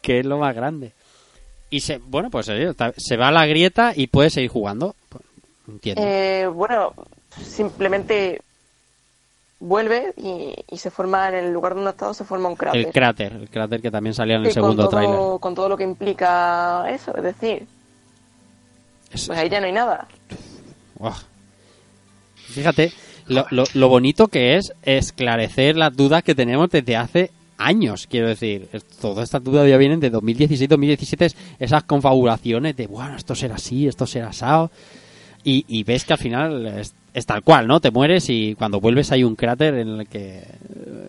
que 0.00 0.20
es 0.20 0.26
lo 0.26 0.38
más 0.38 0.56
grande. 0.56 0.92
Y 1.70 1.80
se, 1.80 1.98
bueno, 1.98 2.30
pues 2.30 2.48
eh, 2.48 2.72
se 2.96 3.16
va 3.16 3.28
a 3.28 3.32
la 3.32 3.46
grieta 3.46 3.92
y 3.94 4.08
puede 4.08 4.30
seguir 4.30 4.50
jugando. 4.50 4.96
Pues, 5.08 5.22
Entiendo. 5.68 6.02
Eh, 6.04 6.46
bueno, 6.48 6.92
simplemente 7.40 8.42
vuelve 9.64 10.12
y, 10.16 10.54
y 10.74 10.78
se 10.78 10.90
forma 10.90 11.28
en 11.28 11.34
el 11.36 11.52
lugar 11.52 11.74
donde 11.74 11.88
ha 11.88 11.92
estado, 11.92 12.12
se 12.14 12.24
forma 12.24 12.48
un 12.48 12.56
cráter. 12.56 12.86
el 12.86 12.92
cráter, 12.92 13.32
el 13.32 13.48
cráter 13.48 13.80
que 13.80 13.90
también 13.92 14.12
salía 14.12 14.34
en 14.36 14.42
el 14.42 14.48
Sí, 14.48 14.54
segundo 14.54 14.82
con 14.84 14.90
tráiler. 14.90 15.40
con 15.40 15.54
todo 15.54 15.68
lo 15.68 15.76
que 15.76 15.84
implica 15.84 16.84
eso, 16.90 17.16
es 17.16 17.22
decir, 17.22 17.66
Es- 19.12 19.26
pues 19.28 19.38
ahí 19.38 19.48
ya 19.48 19.60
no 19.60 19.66
hay 19.66 19.72
nada. 19.72 20.08
Fíjate 22.34 22.92
lo, 23.28 23.46
lo, 23.50 23.64
lo 23.74 23.88
bonito 23.88 24.28
que 24.28 24.56
es 24.56 24.72
esclarecer 24.82 25.76
las 25.76 25.96
dudas 25.96 26.22
que 26.22 26.34
tenemos 26.34 26.68
desde 26.70 26.96
hace 26.96 27.30
años, 27.56 28.06
quiero 28.10 28.26
decir. 28.28 28.68
Es- 28.72 28.84
Todas 28.84 29.24
estas 29.24 29.44
dudas 29.44 29.68
ya 29.68 29.76
vienen 29.76 30.00
de 30.00 30.10
2016-2017, 30.10 31.24
es- 31.26 31.36
esas 31.60 31.84
confabulaciones 31.84 32.76
de, 32.76 32.88
bueno, 32.88 33.16
esto 33.16 33.34
será 33.36 33.54
así, 33.54 33.86
esto 33.86 34.06
será 34.06 34.28
asado. 34.30 34.70
Y, 35.44 35.64
y 35.68 35.84
ves 35.84 36.04
que 36.04 36.12
al 36.14 36.18
final 36.18 36.66
es, 36.66 36.94
es 37.14 37.26
tal 37.26 37.42
cual, 37.42 37.66
¿no? 37.66 37.80
Te 37.80 37.90
mueres 37.90 38.28
y 38.30 38.54
cuando 38.54 38.80
vuelves 38.80 39.12
hay 39.12 39.24
un 39.24 39.36
cráter 39.36 39.74
en 39.74 39.88
el 40.00 40.08
que... 40.08 40.38
eh, 40.38 41.08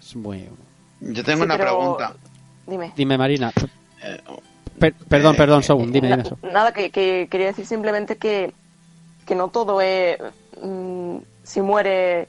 Es 0.00 0.14
muy... 0.16 0.48
Yo 1.00 1.24
tengo 1.24 1.38
Sí, 1.38 1.44
una 1.44 1.56
pero- 1.58 1.78
pregunta. 1.78 2.14
Dime. 2.66 2.92
Dime, 2.96 3.18
Marina. 3.18 3.52
Eh, 4.02 4.20
Per- 4.78 4.94
perdón, 4.94 5.34
eh, 5.34 5.38
perdón, 5.38 5.60
eh, 5.60 5.62
Sogun, 5.64 5.92
dime, 5.92 6.08
dime 6.08 6.22
eso. 6.22 6.38
nada, 6.52 6.72
que, 6.72 6.90
que 6.90 7.28
quería 7.30 7.48
decir 7.48 7.66
simplemente 7.66 8.16
que, 8.16 8.52
que 9.26 9.34
no 9.34 9.48
todo 9.48 9.80
es... 9.80 10.18
mm, 10.62 11.16
si 11.42 11.60
muere 11.60 12.28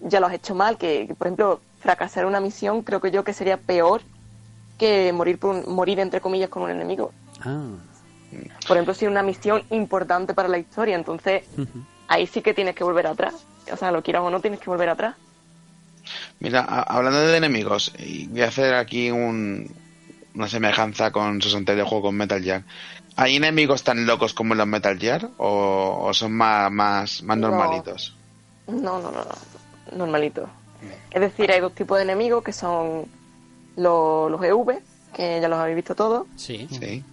ya 0.00 0.20
lo 0.20 0.26
has 0.26 0.34
hecho 0.34 0.54
mal, 0.54 0.76
que, 0.78 1.06
que, 1.06 1.14
por 1.14 1.26
ejemplo 1.28 1.60
fracasar 1.80 2.26
una 2.26 2.38
misión 2.40 2.82
creo 2.82 3.00
que 3.00 3.10
yo 3.10 3.24
que 3.24 3.32
sería 3.32 3.56
peor 3.56 4.02
que 4.78 5.12
morir, 5.12 5.38
por 5.38 5.54
un- 5.54 5.74
morir 5.74 5.98
entre 6.00 6.20
comillas 6.20 6.48
con 6.50 6.62
un 6.62 6.70
enemigo. 6.70 7.12
Ah. 7.40 7.66
Por 8.66 8.76
ejemplo, 8.76 8.94
si 8.94 9.04
es 9.04 9.10
una 9.10 9.22
misión 9.22 9.62
importante 9.70 10.32
para 10.34 10.48
la 10.48 10.58
historia, 10.58 10.96
entonces. 10.96 11.42
Ahí 12.08 12.26
sí 12.26 12.42
que 12.42 12.54
tienes 12.54 12.74
que 12.74 12.84
volver 12.84 13.06
atrás. 13.06 13.34
O 13.72 13.76
sea, 13.76 13.92
lo 13.92 14.02
quieras 14.02 14.22
o 14.22 14.30
no, 14.30 14.40
tienes 14.40 14.60
que 14.60 14.70
volver 14.70 14.88
atrás. 14.88 15.14
Mira, 16.40 16.60
hablando 16.62 17.20
de 17.20 17.36
enemigos, 17.36 17.92
y 17.98 18.26
voy 18.26 18.42
a 18.42 18.48
hacer 18.48 18.74
aquí 18.74 19.10
un, 19.10 19.70
una 20.34 20.48
semejanza 20.48 21.12
con 21.12 21.40
sus 21.40 21.54
anteriores 21.54 21.88
juegos 21.88 22.08
con 22.08 22.16
Metal 22.16 22.42
Gear. 22.42 22.64
¿Hay 23.14 23.36
enemigos 23.36 23.84
tan 23.84 24.06
locos 24.06 24.34
como 24.34 24.54
en 24.54 24.58
los 24.58 24.66
Metal 24.66 24.98
Gear 24.98 25.28
o, 25.38 26.00
o 26.02 26.14
son 26.14 26.32
más, 26.32 26.70
más, 26.72 27.22
más 27.22 27.36
No. 27.38 27.48
normalitos? 27.50 28.16
No, 28.66 29.00
no, 29.00 29.10
no, 29.12 29.24
no. 29.24 29.96
Normalito. 29.96 30.48
Es 31.10 31.20
decir, 31.20 31.52
hay 31.52 31.60
dos 31.60 31.74
tipos 31.74 31.98
de 31.98 32.04
enemigos 32.04 32.42
que 32.42 32.52
son 32.52 33.06
los, 33.76 34.30
los 34.30 34.42
EV, 34.42 34.80
que 35.14 35.38
ya 35.40 35.48
los 35.48 35.58
habéis 35.58 35.76
visto 35.76 35.94
todos, 35.94 36.26
Sí. 36.36 36.66
Sí. 36.70 37.04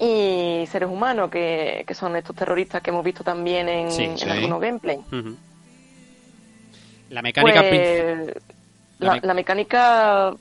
Y 0.00 0.66
seres 0.66 0.88
humanos, 0.88 1.30
que, 1.30 1.84
que 1.86 1.94
son 1.94 2.16
estos 2.16 2.34
terroristas 2.34 2.82
que 2.82 2.90
hemos 2.90 3.04
visto 3.04 3.22
también 3.22 3.68
en, 3.68 3.90
Sí, 3.90 4.04
en 4.04 4.18
sí. 4.18 4.28
algunos 4.28 4.60
gameplay. 4.60 4.96
Ujú. 4.96 5.36
La 7.10 7.22
mecánica... 7.22 7.60
Pues, 7.68 8.34
La 8.98 9.06
la, 9.06 9.14
me- 9.14 9.20
la 9.22 9.34
mecánica, 9.34 10.32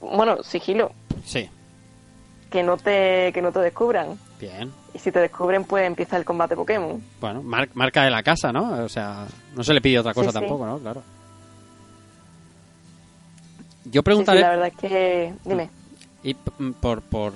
bueno, 0.00 0.42
sigilo, 0.42 0.92
Sí, 1.24 1.48
que 2.50 2.62
no 2.62 2.76
te 2.76 3.30
que 3.32 3.40
no 3.42 3.52
te 3.52 3.60
descubran. 3.60 4.18
bien. 4.40 4.72
Y 4.92 4.98
si 4.98 5.12
te 5.12 5.20
descubren, 5.20 5.64
pues 5.64 5.86
empieza 5.86 6.16
el 6.16 6.24
combate 6.24 6.56
Pokémon. 6.56 7.00
Bueno, 7.20 7.42
mar- 7.42 7.68
marca 7.74 8.02
de 8.02 8.10
la 8.10 8.22
casa, 8.24 8.50
¿no? 8.52 8.82
O 8.84 8.88
sea, 8.88 9.26
no 9.54 9.62
se 9.62 9.72
le 9.72 9.80
pide 9.80 10.00
otra 10.00 10.12
cosa 10.14 10.30
Sí, 10.32 10.34
tampoco, 10.40 10.66
¿no? 10.66 10.78
Claro. 10.80 11.02
Yo 13.84 14.02
preguntaré, 14.02 14.40
la 14.40 14.50
verdad 14.50 14.66
es 14.68 14.76
que... 14.76 15.34
Dime. 15.44 15.70
y 16.22 16.34
por, 16.34 17.02
por, 17.02 17.32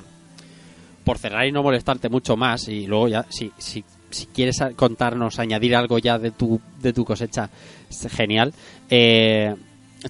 por 1.05 1.19
cerrar 1.19 1.47
y 1.47 1.53
no 1.53 1.63
molestarte 1.63 2.09
mucho 2.09 2.37
más, 2.37 2.69
y 2.69 2.87
luego 2.87 3.09
ya, 3.09 3.27
si, 3.29 3.53
si, 3.59 3.85
si 4.11 4.27
quieres 4.27 4.59
contarnos, 4.77 5.39
añadir 5.39 5.77
algo 5.77 5.99
ya 5.99 6.19
de 6.19 6.31
tu, 6.31 6.61
de 6.81 6.93
tu 6.93 7.05
cosecha, 7.05 7.51
es 7.89 8.09
genial. 8.11 8.53
Eh, 8.89 9.55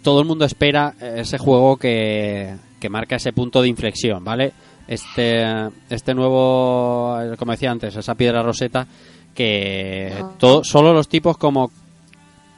todo 0.02 0.20
el 0.20 0.26
mundo 0.26 0.44
espera 0.44 0.94
ese 1.00 1.38
juego 1.38 1.76
que, 1.76 2.54
que 2.80 2.88
marca 2.88 3.16
ese 3.16 3.32
punto 3.32 3.62
de 3.62 3.68
inflexión, 3.68 4.24
¿vale? 4.24 4.52
Este, 4.86 5.42
este 5.88 6.14
nuevo, 6.14 7.16
como 7.38 7.52
decía 7.52 7.70
antes, 7.70 7.96
esa 7.96 8.14
piedra 8.14 8.42
roseta 8.42 8.86
que 9.34 10.22
todo, 10.38 10.62
solo 10.62 10.92
los 10.92 11.08
tipos 11.08 11.36
como 11.36 11.70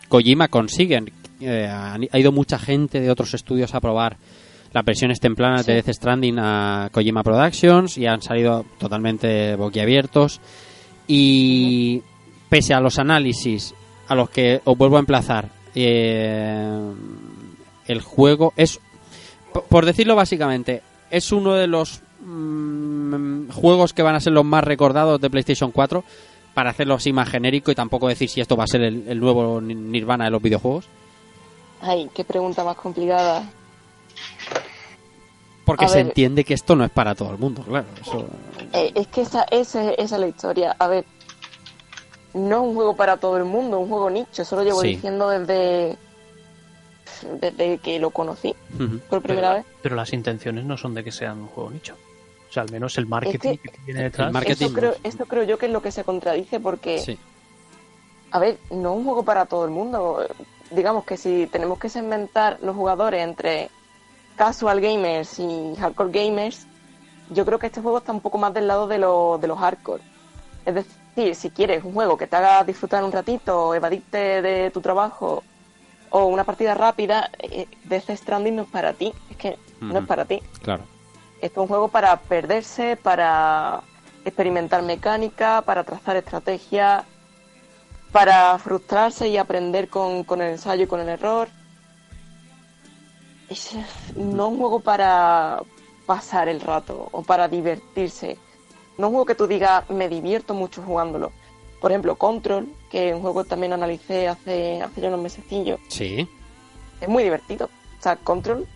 Kojima 0.08 0.48
consiguen. 0.48 1.12
Eh, 1.40 1.68
ha 1.68 2.18
ido 2.18 2.32
mucha 2.32 2.58
gente 2.58 3.00
de 3.00 3.10
otros 3.10 3.34
estudios 3.34 3.74
a 3.74 3.80
probar 3.80 4.16
las 4.72 4.84
versiones 4.84 5.20
tempranas 5.20 5.64
de 5.66 5.80
Sí. 5.80 5.86
Death 5.86 5.96
Stranding 5.96 6.38
a 6.38 6.88
Kojima 6.92 7.22
Productions 7.22 7.96
y 7.98 8.06
han 8.06 8.20
salido 8.22 8.64
totalmente 8.78 9.56
boquiabiertos. 9.56 10.40
Y 11.06 12.02
pese 12.48 12.74
a 12.74 12.80
los 12.80 12.98
análisis 12.98 13.74
a 14.08 14.14
los 14.14 14.30
que 14.30 14.60
os 14.64 14.76
vuelvo 14.78 14.96
a 14.96 15.00
emplazar, 15.00 15.48
eh, 15.74 16.92
el 17.86 18.00
juego 18.00 18.52
es, 18.56 18.80
po- 19.52 19.62
por 19.68 19.84
decirlo 19.84 20.14
básicamente, 20.16 20.82
es 21.10 21.32
uno 21.32 21.54
de 21.54 21.66
los 21.66 22.02
mm, 22.24 23.50
juegos 23.50 23.92
que 23.92 24.02
van 24.02 24.14
a 24.14 24.20
ser 24.20 24.32
los 24.32 24.44
más 24.44 24.64
recordados 24.64 25.20
de 25.20 25.30
PlayStation 25.30 25.70
4 25.70 26.04
para 26.54 26.70
hacerlo 26.70 26.94
así 26.94 27.12
más 27.12 27.28
genérico 27.28 27.70
y 27.70 27.74
tampoco 27.74 28.08
decir 28.08 28.28
si 28.28 28.40
esto 28.40 28.56
va 28.56 28.64
a 28.64 28.68
ser 28.68 28.82
el, 28.82 29.04
el 29.08 29.20
nuevo 29.20 29.60
Ni- 29.60 29.74
Nirvana 29.74 30.24
de 30.24 30.30
los 30.30 30.42
videojuegos. 30.42 30.86
Ay, 31.82 32.08
qué 32.14 32.24
pregunta 32.24 32.64
más 32.64 32.76
complicada. 32.76 33.48
Porque 35.66 35.84
A 35.84 35.88
se 35.88 35.96
ver. 35.98 36.06
entiende 36.06 36.44
que 36.44 36.54
esto 36.54 36.74
no 36.76 36.84
es 36.84 36.90
para 36.90 37.14
todo 37.14 37.32
el 37.32 37.38
mundo, 37.38 37.62
claro. 37.62 37.86
Eso, 38.00 38.26
Eh, 38.72 38.92
es 38.94 39.06
que 39.08 39.20
esa, 39.20 39.42
esa, 39.50 39.90
esa 39.92 40.14
es 40.16 40.20
la 40.20 40.28
historia. 40.28 40.74
A 40.78 40.86
ver, 40.88 41.04
no 42.32 42.56
es 42.62 42.68
un 42.68 42.74
juego 42.74 42.96
para 42.96 43.18
todo 43.18 43.36
el 43.36 43.44
mundo, 43.44 43.76
es 43.76 43.82
un 43.82 43.88
juego 43.90 44.08
nicho. 44.08 44.42
Eso 44.42 44.56
lo 44.56 44.62
llevo 44.62 44.80
Sí. 44.80 44.88
diciendo 44.94 45.28
desde, 45.28 45.96
desde 47.40 47.78
que 47.78 47.98
lo 47.98 48.10
conocí 48.10 48.54
por 49.08 49.22
primera 49.22 49.48
pero, 49.50 49.62
vez. 49.64 49.66
pero 49.82 49.96
las 49.96 50.12
intenciones 50.12 50.64
no 50.64 50.76
son 50.76 50.94
de 50.94 51.02
que 51.04 51.12
sean 51.12 51.40
un 51.40 51.46
juego 51.48 51.70
nicho. 51.70 51.94
O 52.48 52.52
sea, 52.52 52.62
al 52.62 52.70
menos 52.70 52.96
el 52.98 53.06
marketing 53.06 53.54
Es 53.54 53.60
que, 53.60 53.68
que- 53.70 53.78
tiene 53.84 54.02
detrás. 54.04 54.28
el 54.28 54.32
marketing- 54.32 54.66
Eso 54.66 54.74
creo, 54.74 54.94
eso 55.02 55.26
creo 55.26 55.42
yo 55.42 55.58
que 55.58 55.66
es 55.66 55.72
lo 55.72 55.82
que 55.82 55.90
se 55.90 56.04
contradice 56.04 56.60
porque, 56.60 57.00
Sí. 57.00 57.18
a 58.30 58.38
ver, 58.38 58.58
no 58.70 58.92
es 58.92 58.98
un 58.98 59.04
juego 59.04 59.24
para 59.24 59.46
todo 59.46 59.64
el 59.64 59.70
mundo. 59.72 60.24
Digamos 60.70 61.04
que 61.04 61.16
si 61.16 61.46
tenemos 61.50 61.78
que 61.78 61.88
segmentar 61.88 62.58
los 62.62 62.76
jugadores 62.76 63.22
entre 63.24 63.70
casual 64.36 64.80
gamers 64.80 65.38
y 65.38 65.74
hardcore 65.78 66.10
gamers, 66.12 66.66
yo 67.30 67.44
creo 67.44 67.58
que 67.58 67.66
este 67.66 67.80
juego 67.80 67.98
está 67.98 68.12
un 68.12 68.20
poco 68.20 68.38
más 68.38 68.54
del 68.54 68.68
lado 68.68 68.86
de, 68.86 68.98
lo- 68.98 69.38
de 69.38 69.48
los 69.48 69.58
hardcore. 69.58 70.02
Es 70.64 70.74
decir, 70.74 71.34
si 71.34 71.50
quieres 71.50 71.84
un 71.84 71.92
juego 71.94 72.16
que 72.16 72.26
te 72.26 72.36
haga 72.36 72.62
disfrutar 72.64 73.02
un 73.02 73.12
ratito, 73.12 73.74
evadirte 73.74 74.42
de 74.42 74.70
tu 74.70 74.80
trabajo 74.80 75.42
o 76.10 76.26
una 76.26 76.44
partida 76.44 76.74
rápida, 76.74 77.30
eh, 77.38 77.66
Death 77.84 78.10
Stranding 78.10 78.56
no 78.56 78.62
es 78.62 78.68
para 78.68 78.92
ti. 78.92 79.12
Es 79.30 79.36
que 79.36 79.58
no 79.80 79.98
es 80.00 80.06
para 80.06 80.24
ti. 80.24 80.40
Claro. 80.62 80.84
Esto 81.40 81.60
es 81.60 81.62
un 81.62 81.68
juego 81.68 81.88
para 81.88 82.16
perderse, 82.16 82.96
para 82.96 83.80
experimentar 84.24 84.82
mecánica, 84.82 85.62
para 85.62 85.84
trazar 85.84 86.16
estrategia, 86.16 87.04
para 88.12 88.58
frustrarse 88.58 89.28
y 89.28 89.36
aprender 89.36 89.88
con, 89.88 90.24
con 90.24 90.40
el 90.40 90.52
ensayo 90.52 90.84
y 90.84 90.86
con 90.86 91.00
el 91.00 91.08
error. 91.08 91.48
Es 93.48 93.70
no 94.16 94.48
un 94.48 94.58
juego 94.58 94.80
para 94.80 95.62
pasar 96.04 96.48
el 96.48 96.60
rato 96.60 97.08
o 97.12 97.22
para 97.22 97.48
divertirse. 97.48 98.36
No 98.98 99.08
un 99.08 99.12
juego 99.14 99.26
que 99.26 99.34
tú 99.34 99.46
digas, 99.46 99.88
me 99.90 100.08
divierto 100.08 100.54
mucho 100.54 100.82
jugándolo. 100.82 101.32
Por 101.80 101.90
ejemplo, 101.92 102.16
Control, 102.16 102.66
que 102.90 103.10
es 103.10 103.14
un 103.14 103.20
juego 103.20 103.42
que 103.44 103.50
también 103.50 103.72
analicé 103.72 104.26
hace, 104.28 104.80
hace 104.82 105.00
ya 105.00 105.08
unos 105.08 105.20
mesecillos, 105.20 105.78
Sí. 105.88 106.26
es 107.00 107.08
muy 107.08 107.22
divertido. 107.22 107.66
O 107.98 108.02
sea, 108.02 108.16
Control, 108.16 108.66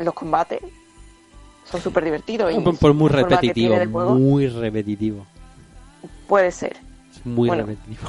los 0.00 0.14
combates 0.14 0.60
son 1.70 1.80
súper 1.82 2.04
divertidos. 2.04 2.52
y 2.52 2.58
Por, 2.60 2.78
por 2.78 2.94
muy 2.94 3.08
repetitivo, 3.10 3.76
juego 3.92 4.14
muy 4.14 4.48
repetitivo. 4.48 5.26
puede 6.26 6.50
ser. 6.50 6.76
Es 7.14 7.24
muy 7.26 7.48
Bueno. 7.48 7.66
repetitivo. 7.66 8.08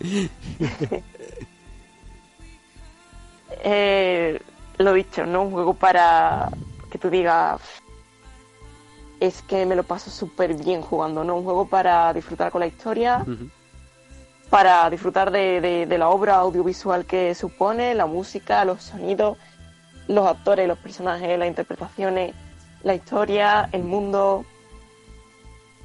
Eh, 3.64 4.40
lo 4.84 4.92
dicho, 4.92 5.26
no 5.26 5.42
un 5.42 5.50
juego 5.52 5.74
para 5.74 6.48
que 6.90 6.98
tú 6.98 7.10
digas 7.10 7.60
es 9.20 9.42
que 9.42 9.66
me 9.66 9.76
lo 9.76 9.82
paso 9.82 10.10
súper 10.10 10.54
bien 10.54 10.80
jugando, 10.80 11.22
no 11.24 11.36
un 11.36 11.44
juego 11.44 11.66
para 11.68 12.12
disfrutar 12.14 12.50
con 12.50 12.60
la 12.60 12.66
historia, 12.66 13.22
para 14.48 14.88
disfrutar 14.88 15.30
de, 15.30 15.60
de- 15.60 15.86
de 15.86 15.98
la 15.98 16.08
obra 16.08 16.36
audiovisual 16.36 17.04
que 17.04 17.34
supone, 17.34 17.94
la 17.94 18.06
música, 18.06 18.64
los 18.64 18.82
sonidos, 18.82 19.36
los 20.08 20.26
actores, 20.26 20.66
los 20.66 20.78
personajes, 20.78 21.38
las 21.38 21.46
interpretaciones, 21.48 22.34
la 22.82 22.94
historia, 22.94 23.68
el 23.72 23.84
mundo, 23.84 24.44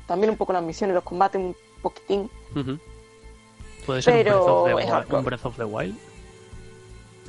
también 0.07 0.29
un 0.31 0.37
poco 0.37 0.53
las 0.53 0.63
misiones, 0.63 0.95
los 0.95 1.03
combates, 1.03 1.41
un 1.41 1.55
poquitín. 1.81 2.31
Puede 3.85 4.01
ser 4.01 4.13
Pero 4.23 4.63
un 5.19 5.25
Breath 5.25 5.45
of 5.45 5.57
the 5.57 5.65
Wild. 5.65 5.95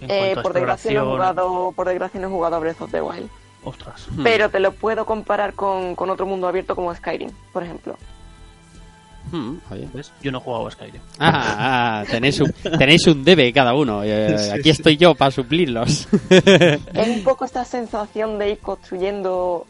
En 0.01 0.11
Eh, 0.11 0.37
por 0.43 0.53
desgracia 0.53 0.93
no 0.93 1.03
he 1.03 1.13
jugado, 1.15 1.73
por 1.75 1.87
desgracia 1.89 2.21
no 2.21 2.27
he 2.29 2.31
jugado 2.31 2.57
a 2.57 2.59
Breath 2.59 2.81
of 2.83 2.91
the 2.91 3.01
Wild. 3.03 3.29
Ostras. 3.65 4.07
Hmm. 4.11 4.23
Pero 4.23 4.49
te 4.51 4.61
lo 4.61 4.73
puedo 4.73 5.05
comparar 5.07 5.55
con, 5.55 5.95
con 5.97 6.11
otro 6.11 6.27
mundo 6.27 6.47
abierto 6.49 6.75
como 6.77 6.95
Skyrim, 6.95 7.31
por 7.53 7.63
ejemplo. 7.65 7.97
Hmm. 9.33 9.57
¿Ves? 9.93 10.13
Yo 10.23 10.31
no 10.31 10.39
he 10.39 10.41
jugado 10.41 10.69
a 10.69 10.71
Skyrim. 10.71 11.01
Ah, 11.19 11.57
ah, 11.59 12.05
tenéis, 12.09 12.39
un, 12.41 12.53
tenéis 12.79 13.07
un 13.09 13.25
debe 13.25 13.53
cada 13.53 13.75
uno. 13.75 14.03
eh, 14.05 14.39
Sí, 14.39 14.51
aquí 14.51 14.71
estoy 14.71 14.97
yo 14.97 15.15
para 15.17 15.33
suplirlos. 15.33 16.07
Es 16.31 17.09
un 17.09 17.25
poco 17.25 17.45
esta 17.45 17.65
sensación 17.65 18.39
de 18.39 18.51
ir 18.51 18.59
construyendo 18.59 19.67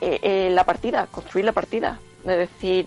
eh, 0.00 0.18
eh, 0.22 0.50
la 0.50 0.64
partida, 0.64 1.06
construir 1.10 1.44
la 1.44 1.52
partida. 1.52 1.98
De 2.24 2.36
decir, 2.38 2.86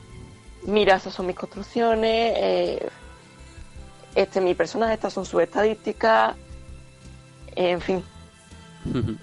mira, 0.64 0.96
esas 0.96 1.14
son 1.14 1.28
mis 1.28 1.36
construcciones, 1.36 2.34
eh, 2.38 2.90
este 4.16 4.40
es 4.40 4.46
mi 4.46 4.54
personaje, 4.56 4.94
estas 4.94 5.14
son 5.14 5.26
sus 5.26 5.42
estadísticas, 5.42 6.36
en 7.56 7.82
fin. 7.82 8.04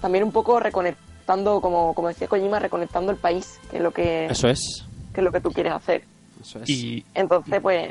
También 0.00 0.24
un 0.24 0.32
poco 0.32 0.60
reconectando, 0.60 1.60
como, 1.60 1.92
como 1.94 2.08
decía 2.08 2.28
Kojima, 2.28 2.58
reconectando 2.58 3.10
el 3.12 3.18
país, 3.18 3.58
que 3.70 3.78
es 3.78 3.82
lo 3.82 3.90
que, 3.92 4.26
Eso 4.26 4.48
es. 4.48 4.84
que 5.12 5.20
es 5.20 5.24
lo 5.24 5.32
que 5.32 5.40
tú 5.40 5.50
quieres 5.50 5.72
hacer. 5.72 6.04
Eso 6.40 6.60
es. 6.62 6.68
Y 6.70 7.04
Entonces, 7.14 7.60
pues, 7.60 7.90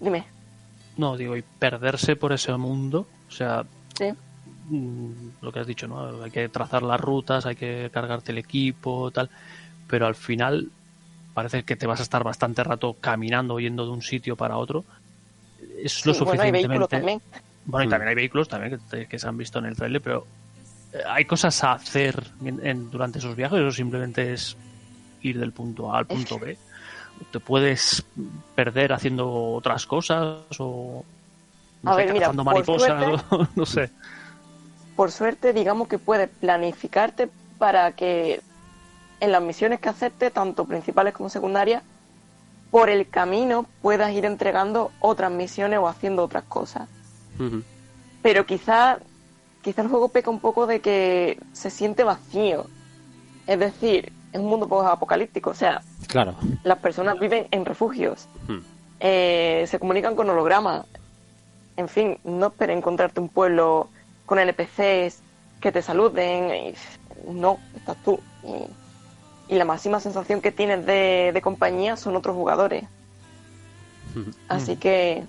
dime. 0.00 0.24
no, 0.96 1.16
digo, 1.16 1.36
y 1.36 1.42
perderse 1.58 2.16
por 2.16 2.32
ese 2.32 2.56
mundo, 2.56 3.06
o 3.28 3.30
sea, 3.30 3.64
Sí. 3.98 4.06
mm, 4.68 5.10
lo 5.42 5.52
que 5.52 5.60
has 5.60 5.66
dicho, 5.66 5.86
¿no? 5.86 6.22
Hay 6.22 6.30
que 6.30 6.48
trazar 6.48 6.82
las 6.82 7.00
rutas, 7.00 7.44
hay 7.44 7.54
que 7.56 7.90
cargarte 7.92 8.32
el 8.32 8.38
equipo, 8.38 9.10
tal, 9.10 9.28
pero 9.88 10.06
al 10.06 10.14
final 10.14 10.70
parece 11.34 11.64
que 11.64 11.76
te 11.76 11.86
vas 11.86 12.00
a 12.00 12.02
estar 12.02 12.22
bastante 12.24 12.62
rato 12.64 12.94
caminando, 13.00 13.58
yendo 13.58 13.84
de 13.84 13.90
un 13.92 14.02
sitio 14.02 14.36
para 14.36 14.56
otro. 14.58 14.84
Es 15.78 16.04
lo 16.06 16.12
Sí, 16.14 16.24
bueno, 16.24 16.42
hay 16.42 16.50
suficientemente. 16.50 16.66
vehículos 16.68 16.88
también. 16.88 17.22
Bueno, 17.64 17.84
y 17.84 17.86
Mm. 17.86 17.90
también 17.90 18.08
hay 18.08 18.14
vehículos 18.14 18.48
también 18.48 18.80
que, 18.90 19.06
que 19.06 19.18
se 19.18 19.28
han 19.28 19.36
visto 19.36 19.58
en 19.58 19.66
el 19.66 19.76
trailer, 19.76 20.02
pero 20.02 20.26
eh, 20.92 20.98
hay 21.06 21.24
cosas 21.24 21.62
a 21.64 21.72
hacer 21.72 22.32
en- 22.44 22.66
en- 22.66 22.90
durante 22.90 23.18
esos 23.18 23.34
viajes 23.36 23.60
o 23.60 23.70
simplemente 23.70 24.32
es 24.32 24.56
ir 25.22 25.38
del 25.38 25.52
punto 25.52 25.92
A 25.94 25.98
al 25.98 26.06
punto 26.06 26.38
B. 26.38 26.56
Te 27.30 27.40
puedes 27.40 28.04
perder 28.54 28.92
haciendo 28.92 29.30
otras 29.32 29.86
cosas 29.86 30.44
o 30.58 31.04
no 31.82 31.90
A 31.90 31.94
sé, 31.94 32.04
ver, 32.04 32.12
mira, 32.12 32.26
cazando 32.26 32.44
por 32.44 32.52
mariposas 32.54 32.88
suerte- 33.04 33.26
o 33.30 33.48
no 33.54 33.64
sé. 33.66 33.90
por 34.96 35.10
suerte, 35.10 35.52
digamos 35.52 35.88
que 35.88 35.98
puedes 35.98 36.28
planificarte 36.28 37.30
para 37.58 37.92
que 37.92 38.40
en 39.22 39.30
las 39.30 39.40
misiones 39.40 39.78
que 39.78 39.88
aceptes, 39.88 40.32
tanto 40.32 40.64
principales 40.64 41.14
como 41.14 41.28
secundarias, 41.28 41.84
por 42.72 42.90
el 42.90 43.08
camino 43.08 43.66
puedas 43.80 44.10
ir 44.12 44.24
entregando 44.24 44.90
otras 44.98 45.30
misiones 45.30 45.78
o 45.78 45.86
haciendo 45.86 46.24
otras 46.24 46.42
cosas. 46.42 46.88
Pero 48.20 48.44
quizá, 48.46 48.98
quizá 49.62 49.82
el 49.82 49.88
juego 49.88 50.08
peca 50.08 50.28
un 50.28 50.40
poco 50.40 50.66
de 50.66 50.80
que 50.80 51.38
se 51.52 51.70
siente 51.70 52.02
vacío. 52.02 52.66
Es 53.46 53.60
decir, 53.60 54.12
es 54.32 54.40
un 54.40 54.46
mundo 54.46 54.66
poco 54.66 54.82
apocalíptico, 54.88 55.50
o 55.50 55.54
sea, 55.54 55.82
Claro. 56.08 56.34
las 56.64 56.78
personas 56.78 57.20
viven 57.20 57.46
en 57.52 57.64
refugios, 57.64 58.26
eh, 58.98 59.64
se 59.68 59.78
comunican 59.78 60.16
con 60.16 60.28
hologramas. 60.30 60.84
En 61.76 61.88
fin, 61.88 62.18
no 62.24 62.48
esperes 62.48 62.76
encontrarte 62.76 63.20
un 63.20 63.28
pueblo 63.28 63.88
con 64.26 64.40
NPCs 64.40 65.22
que 65.60 65.70
te 65.70 65.80
saluden. 65.80 66.50
y 66.50 66.74
no, 67.32 67.58
estás 67.76 67.96
tú. 68.04 68.18
Y, 68.42 68.81
y 69.52 69.56
la 69.56 69.64
máxima 69.66 70.00
sensación 70.00 70.40
que 70.40 70.50
tienes 70.50 70.86
de, 70.86 71.30
de 71.34 71.42
compañía 71.42 71.96
son 71.96 72.16
otros 72.16 72.34
jugadores. 72.34 72.84
Así 74.48 74.76
que 74.76 75.24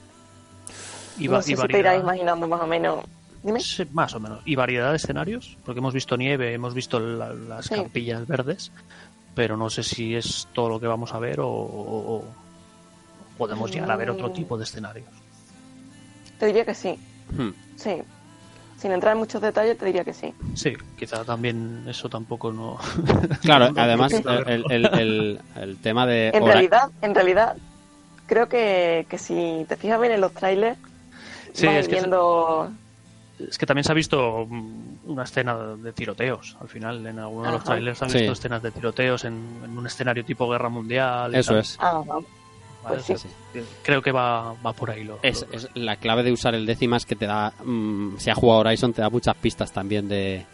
Y, 1.20 1.28
no 1.28 1.34
va- 1.34 1.42
sé 1.42 1.54
y 1.54 1.58
si 1.58 1.68
te 1.68 1.80
irás 1.80 2.00
imaginando 2.00 2.48
más 2.48 2.62
o 2.62 2.68
menos. 2.68 3.04
Dime. 3.44 3.60
Sí, 3.60 3.86
más 3.92 4.14
o 4.16 4.20
menos. 4.22 4.42
¿Y 4.46 4.56
variedad 4.56 4.92
de 4.92 4.96
escenarios? 4.96 5.58
Porque 5.66 5.80
hemos 5.80 5.94
visto 5.94 6.16
nieve, 6.16 6.54
hemos 6.54 6.74
visto 6.74 7.00
la- 7.00 7.34
las 7.34 7.66
Sí. 7.66 7.76
campillas 7.76 8.26
verdes, 8.26 8.72
pero 9.36 9.58
no 9.58 9.70
sé 9.70 9.84
si 9.84 10.16
es 10.16 10.48
todo 10.54 10.70
lo 10.70 10.80
que 10.80 10.88
vamos 10.88 11.14
a 11.14 11.20
ver 11.20 11.42
o, 11.42 11.50
o- 11.50 12.16
o 12.16 12.24
podemos 13.38 13.70
llegar 13.72 13.92
a 13.92 13.96
ver 13.98 14.10
otro 14.12 14.30
Mm. 14.30 14.34
tipo 14.34 14.58
de 14.58 14.64
escenarios. 14.64 15.08
Te 16.40 16.46
diría 16.46 16.64
que 16.64 16.74
sí. 16.74 16.98
Hmm. 17.38 17.50
Sí. 17.76 18.02
Sin 18.84 18.92
entrar 18.92 19.14
en 19.14 19.20
muchos 19.20 19.42
detalles, 19.42 19.78
te 19.78 19.86
diría 19.86 20.04
que 20.04 20.14
sí. 20.14 20.34
Sí, 20.56 20.74
quizá 21.00 21.24
también 21.24 21.86
eso 21.88 22.10
tampoco 22.10 22.52
no... 22.52 22.78
Claro, 23.42 23.70
además 23.78 24.12
el, 24.26 24.28
el- 24.28 24.66
el- 24.70 24.86
el- 25.00 25.40
el 25.56 25.78
tema 25.78 26.06
de... 26.06 26.32
En 26.34 26.46
realidad, 26.46 26.90
en 27.02 27.16
realidad, 27.16 27.56
creo 28.28 28.50
que, 28.50 29.06
que 29.10 29.18
si 29.18 29.66
te 29.70 29.78
fijas 29.78 30.02
bien 30.02 30.12
en 30.12 30.20
los 30.20 30.34
trailers, 30.34 30.78
Sí, 31.54 31.66
vas 31.66 31.76
es 31.78 31.88
que- 31.88 31.96
viendo... 31.96 32.70
Es 33.40 33.58
que 33.58 33.66
también 33.66 33.86
se 33.86 33.94
ha 33.94 33.96
visto 33.96 34.46
mm, 34.50 34.96
una 35.06 35.24
escena 35.24 35.56
de 35.78 35.94
tiroteos 35.94 36.58
al 36.60 36.68
final. 36.68 37.06
En 37.08 37.20
alguno 37.20 37.46
de 37.46 37.52
los 37.54 37.62
Ajá. 37.62 37.72
trailers 37.72 37.98
se 38.00 38.04
han 38.04 38.12
Sí. 38.12 38.18
visto 38.18 38.34
escenas 38.34 38.62
de 38.64 38.72
tiroteos 38.72 39.24
en, 39.24 39.62
en 39.64 39.78
un 39.78 39.88
escenario 39.88 40.26
tipo 40.26 40.50
guerra 40.50 40.68
mundial. 40.68 41.34
Eso 41.34 41.58
es. 41.58 41.78
Ah, 41.80 42.02
no. 42.06 42.16
Vale, 42.16 42.28
pues 42.88 43.04
sí. 43.06 43.28
Creo 43.84 44.02
que 44.02 44.12
va, 44.12 44.54
va 44.66 44.74
por 44.74 44.92
ahí. 44.92 45.04
Lo, 45.04 45.20
Es, 45.24 45.46
lo- 45.50 45.54
es 45.58 45.70
la 45.76 45.96
clave 45.98 46.24
de 46.24 46.32
usar 46.32 46.54
el 46.56 46.66
décima 46.66 46.98
es 46.98 47.06
que 47.06 47.16
te 47.16 47.26
da, 47.26 47.54
mm, 47.64 48.18
si 48.18 48.30
has 48.30 48.38
jugado 48.38 48.62
Horizon, 48.62 48.94
te 48.94 49.02
da 49.02 49.10
muchas 49.10 49.36
pistas 49.36 49.72
también 49.72 50.08
de, 50.08 50.46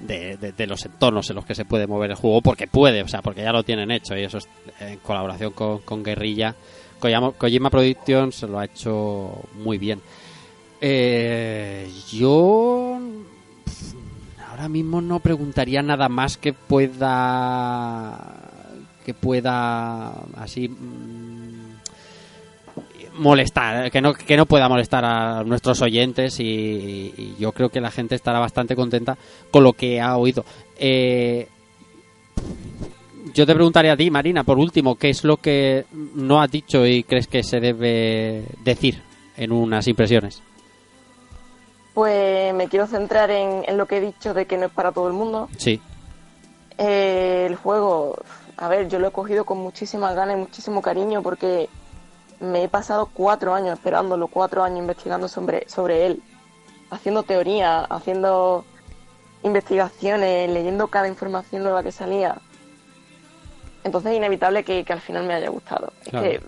de, 0.00 0.36
de- 0.36 0.52
de 0.52 0.66
los 0.66 0.84
entornos 0.84 1.28
en 1.30 1.36
los 1.36 1.44
que 1.46 1.54
se 1.54 1.64
puede 1.64 1.86
mover 1.86 2.10
el 2.10 2.16
juego, 2.16 2.40
porque 2.42 2.66
puede, 2.66 3.02
o 3.02 3.08
sea, 3.08 3.22
porque 3.22 3.42
ya 3.42 3.52
lo 3.52 3.62
tienen 3.62 3.90
hecho 3.90 4.16
y 4.16 4.22
eso 4.24 4.38
es 4.38 4.48
en 4.80 4.98
colaboración 4.98 5.52
con, 5.52 5.78
con 5.80 6.02
Guerrilla. 6.02 6.54
Kojima, 6.98 7.32
Kojima 7.32 7.70
Productions 7.70 8.34
se 8.34 8.46
lo 8.46 8.58
ha 8.58 8.64
hecho 8.66 9.42
muy 9.54 9.78
bien. 9.78 10.00
Eh, 10.82 11.90
yo 12.12 12.98
ahora 14.50 14.68
mismo 14.68 15.00
no 15.00 15.20
preguntaría 15.20 15.82
nada 15.82 16.08
más 16.08 16.36
que 16.36 16.52
pueda 16.52 18.36
que 19.04 19.14
pueda 19.14 20.10
así 20.36 20.68
mm, 20.68 21.39
molestar, 23.20 23.90
que 23.90 24.00
no, 24.00 24.14
que 24.14 24.36
no 24.36 24.46
pueda 24.46 24.68
molestar 24.68 25.04
a 25.04 25.44
nuestros 25.44 25.80
oyentes 25.82 26.40
y, 26.40 27.14
y 27.16 27.36
yo 27.38 27.52
creo 27.52 27.68
que 27.68 27.80
la 27.80 27.90
gente 27.90 28.14
estará 28.14 28.38
bastante 28.38 28.74
contenta 28.74 29.16
con 29.50 29.62
lo 29.62 29.74
que 29.74 30.00
ha 30.00 30.16
oído. 30.16 30.44
Eh, 30.78 31.46
yo 33.34 33.46
te 33.46 33.54
preguntaría 33.54 33.92
a 33.92 33.96
ti, 33.96 34.10
Marina, 34.10 34.42
por 34.42 34.58
último, 34.58 34.96
¿qué 34.96 35.10
es 35.10 35.22
lo 35.22 35.36
que 35.36 35.84
no 36.14 36.40
has 36.40 36.50
dicho 36.50 36.86
y 36.86 37.04
crees 37.04 37.26
que 37.26 37.42
se 37.42 37.60
debe 37.60 38.44
decir 38.64 39.02
en 39.36 39.52
unas 39.52 39.86
impresiones? 39.86 40.42
Pues 41.94 42.54
me 42.54 42.68
quiero 42.68 42.86
centrar 42.86 43.30
en, 43.30 43.64
en 43.66 43.76
lo 43.76 43.86
que 43.86 43.98
he 43.98 44.00
dicho 44.00 44.32
de 44.32 44.46
que 44.46 44.56
no 44.56 44.66
es 44.66 44.72
para 44.72 44.92
todo 44.92 45.06
el 45.06 45.12
mundo. 45.12 45.48
Sí. 45.58 45.80
Eh, 46.78 47.44
el 47.46 47.56
juego, 47.56 48.16
a 48.56 48.68
ver, 48.68 48.88
yo 48.88 48.98
lo 48.98 49.08
he 49.08 49.12
cogido 49.12 49.44
con 49.44 49.58
muchísimas 49.58 50.14
ganas 50.14 50.36
y 50.36 50.40
muchísimo 50.40 50.80
cariño 50.80 51.22
porque 51.22 51.68
me 52.40 52.64
he 52.64 52.68
pasado 52.68 53.10
cuatro 53.12 53.54
años 53.54 53.74
esperándolo, 53.74 54.28
cuatro 54.28 54.62
años 54.62 54.78
investigando 54.80 55.28
sobre, 55.28 55.68
sobre 55.68 56.06
él, 56.06 56.22
haciendo 56.90 57.22
teoría, 57.22 57.80
haciendo 57.84 58.64
investigaciones, 59.42 60.50
leyendo 60.50 60.88
cada 60.88 61.08
información 61.08 61.62
nueva 61.62 61.82
que 61.82 61.92
salía. 61.92 62.36
Entonces 63.84 64.12
es 64.12 64.16
inevitable 64.18 64.64
que, 64.64 64.84
que 64.84 64.92
al 64.92 65.00
final 65.00 65.24
me 65.26 65.34
haya 65.34 65.48
gustado. 65.48 65.92
Claro. 66.04 66.26
Es 66.26 66.40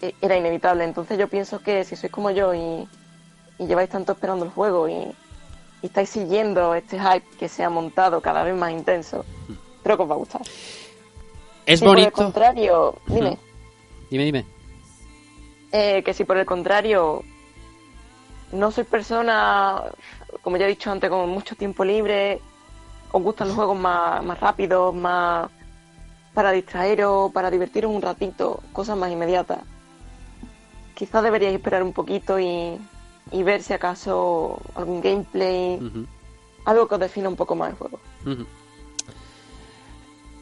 que 0.00 0.06
eh, 0.08 0.14
era 0.20 0.36
inevitable. 0.36 0.84
Entonces 0.84 1.18
yo 1.18 1.28
pienso 1.28 1.60
que 1.60 1.84
si 1.84 1.96
sois 1.96 2.12
como 2.12 2.30
yo 2.30 2.54
y, 2.54 2.88
y 3.58 3.66
lleváis 3.66 3.90
tanto 3.90 4.12
esperando 4.12 4.44
el 4.44 4.50
juego 4.50 4.88
y, 4.88 4.92
y 4.94 5.86
estáis 5.86 6.08
siguiendo 6.08 6.74
este 6.74 6.98
hype 6.98 7.26
que 7.38 7.48
se 7.48 7.64
ha 7.64 7.70
montado 7.70 8.20
cada 8.20 8.42
vez 8.42 8.54
más 8.54 8.72
intenso, 8.72 9.24
creo 9.82 9.96
que 9.96 10.02
os 10.04 10.10
va 10.10 10.14
a 10.14 10.18
gustar. 10.18 10.42
Es 11.66 11.80
Si 11.80 11.84
por 11.84 11.98
el 11.98 12.04
bonito. 12.06 12.22
contrario, 12.22 12.94
dime, 13.06 13.38
Dime, 14.10 14.24
dime. 14.24 14.46
Eh, 15.72 16.02
que 16.02 16.14
si 16.14 16.24
por 16.24 16.36
el 16.36 16.46
contrario 16.46 17.22
no 18.52 18.70
sois 18.70 18.86
persona, 18.86 19.82
como 20.42 20.56
ya 20.56 20.64
he 20.66 20.68
dicho 20.68 20.90
antes, 20.90 21.10
con 21.10 21.28
mucho 21.28 21.54
tiempo 21.54 21.84
libre, 21.84 22.40
os 23.12 23.22
gustan 23.22 23.48
los 23.48 23.56
juegos 23.56 23.78
más, 23.78 24.24
más 24.24 24.40
rápidos, 24.40 24.94
más 24.94 25.50
para 26.34 26.52
distraeros, 26.52 27.32
para 27.32 27.50
divertiros 27.50 27.92
un 27.92 28.02
ratito, 28.02 28.62
cosas 28.72 28.96
más 28.96 29.10
inmediatas. 29.10 29.60
Quizás 30.94 31.22
deberíais 31.22 31.54
esperar 31.54 31.82
un 31.82 31.92
poquito 31.92 32.38
y, 32.38 32.78
y 33.32 33.42
ver 33.42 33.62
si 33.62 33.72
acaso 33.72 34.60
algún 34.74 35.00
gameplay, 35.00 35.78
algo 36.64 36.88
que 36.88 36.94
os 36.94 37.00
defina 37.00 37.28
un 37.28 37.36
poco 37.36 37.54
más 37.54 37.70
el 37.70 37.76
juego. 37.76 38.00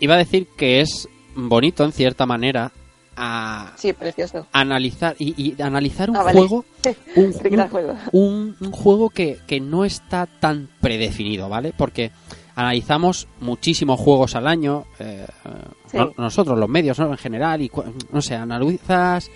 Iba 0.01 0.15
a 0.15 0.19
decir 0.19 0.49
que 0.57 0.81
es 0.81 1.09
bonito, 1.35 1.85
en 1.85 1.93
cierta 1.93 2.27
manera, 2.27 2.73
a 3.17 3.73
Sí, 3.77 3.93
precioso. 3.93 4.47
analizar 4.53 5.17
y, 5.19 5.35
y 5.57 5.63
analizar 5.63 6.11
un 6.11 6.17
Ah, 6.17 6.23
vale. 6.23 6.39
juego 6.39 6.65
un, 7.17 7.33
juego. 7.71 7.95
un- 8.13 8.57
un 8.61 8.73
juego 8.73 9.11
que, 9.11 9.39
que 9.47 9.61
no 9.61 9.85
está 9.85 10.27
tan 10.27 10.69
predefinido, 10.81 11.49
¿vale? 11.49 11.73
Porque 11.77 12.11
analizamos 12.55 13.29
muchísimos 13.41 13.99
juegos 14.01 14.35
al 14.35 14.47
año, 14.47 14.85
eh, 14.99 15.27
Sí. 15.91 15.99
nosotros, 16.19 16.59
los 16.59 16.69
medios, 16.69 16.99
¿no? 16.99 17.11
En 17.11 17.17
general, 17.19 17.63
y 17.63 17.71
no 18.13 18.21
sé, 18.23 18.35
analizas 18.35 19.31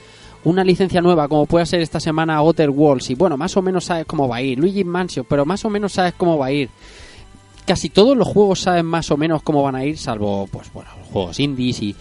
una 0.45 0.65
licencia 0.65 1.01
nueva, 1.03 1.29
como 1.29 1.45
puede 1.47 1.67
ser 1.67 1.81
esta 1.81 2.01
semana 2.01 2.37
Outer 2.37 2.71
Worlds, 2.71 3.11
y 3.11 3.15
bueno, 3.15 3.37
más 3.37 3.57
o 3.57 3.63
menos 3.63 3.85
sabes 3.85 4.07
cómo 4.07 4.27
va 4.27 4.37
a 4.37 4.43
ir. 4.43 4.59
Luigi 4.59 4.85
Mansion, 4.85 5.27
pero 5.29 5.45
más 5.45 5.65
o 5.65 5.71
menos 5.71 5.93
sabes 5.93 6.15
cómo 6.17 6.39
va 6.39 6.47
a 6.47 6.53
ir. 6.53 6.71
Casi 7.67 7.91
todos 7.91 8.17
los 8.17 8.27
juegos 8.27 8.61
saben 8.61 8.87
más 8.87 9.11
o 9.11 9.17
menos 9.17 9.43
cómo 9.43 9.63
van 9.63 9.77
a 9.77 9.85
ir, 9.85 9.97
salvo, 9.99 10.49
pues 10.51 10.73
bueno, 10.73 10.91
los 10.99 11.09
juegos 11.09 11.39
indies 11.41 11.83
y... 11.83 11.95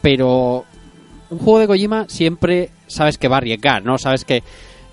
Pero 0.00 0.64
un 1.34 1.38
juego 1.40 1.58
de 1.60 1.66
Kojima 1.66 2.06
siempre 2.08 2.70
sabes 2.86 3.18
que 3.18 3.28
va 3.28 3.36
a 3.36 3.38
arriesgar, 3.38 3.84
¿no? 3.84 3.98
Sabes 3.98 4.24
que, 4.24 4.42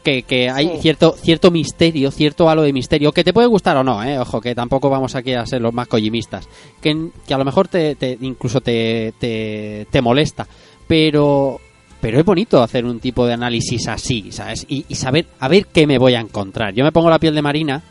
que, 0.03 0.23
que 0.23 0.49
hay 0.49 0.67
Sí. 0.67 0.77
cierto 0.81 1.15
cierto 1.17 1.51
misterio, 1.51 2.11
cierto 2.11 2.49
halo 2.49 2.63
de 2.63 2.73
misterio, 2.73 3.11
que 3.11 3.23
te 3.23 3.33
puede 3.33 3.47
gustar 3.47 3.77
o 3.77 3.83
no, 3.83 4.03
¿eh? 4.03 4.17
Ojo, 4.19 4.41
que 4.41 4.53
tampoco 4.55 4.89
vamos 4.89 5.15
aquí 5.15 5.33
a 5.33 5.45
ser 5.45 5.61
los 5.61 5.73
más 5.73 5.87
kojimistas. 5.87 6.47
Que, 6.81 7.09
que 7.27 7.33
a 7.33 7.37
lo 7.37 7.45
mejor 7.45 7.67
te, 7.67 7.95
te- 7.95 8.17
incluso 8.21 8.61
te, 8.61 9.13
te, 9.19 9.87
te 9.89 10.01
molesta, 10.01 10.47
pero... 10.87 11.59
Pero 12.01 12.17
es 12.17 12.25
bonito 12.25 12.63
hacer 12.63 12.83
un 12.83 12.99
tipo 12.99 13.27
de 13.27 13.33
análisis 13.33 13.87
así, 13.87 14.31
¿sabes? 14.31 14.65
Y, 14.67 14.85
y 14.89 14.95
saber 14.95 15.27
a 15.39 15.47
ver 15.47 15.67
qué 15.67 15.85
me 15.85 15.99
voy 15.99 16.15
a 16.15 16.19
encontrar. 16.19 16.73
Yo 16.73 16.83
me 16.83 16.91
pongo 16.91 17.11
la 17.11 17.19
piel 17.19 17.35
de 17.35 17.43
Marina 17.43 17.83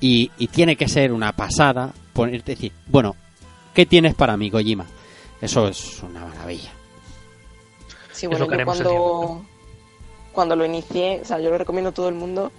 y, 0.00 0.30
y 0.38 0.46
tiene 0.46 0.76
que 0.76 0.88
ser 0.88 1.12
una 1.12 1.32
pasada 1.32 1.92
poner, 2.14 2.42
decir, 2.42 2.72
bueno, 2.86 3.16
¿qué 3.74 3.84
tienes 3.84 4.14
para 4.14 4.38
mí, 4.38 4.50
Kojima? 4.50 4.86
Eso 5.42 5.68
es 5.68 6.02
una 6.02 6.24
maravilla. 6.24 6.70
Sí, 8.18 8.26
bueno, 8.26 8.46
yo 8.50 8.64
cuando, 8.64 9.42
cuando 10.32 10.56
lo 10.56 10.64
inicié, 10.64 11.20
o 11.22 11.24
sea, 11.24 11.38
yo 11.38 11.50
lo 11.50 11.58
recomiendo 11.58 11.90
a 11.90 11.94
todo 11.94 12.08
el 12.08 12.16
mundo. 12.16 12.50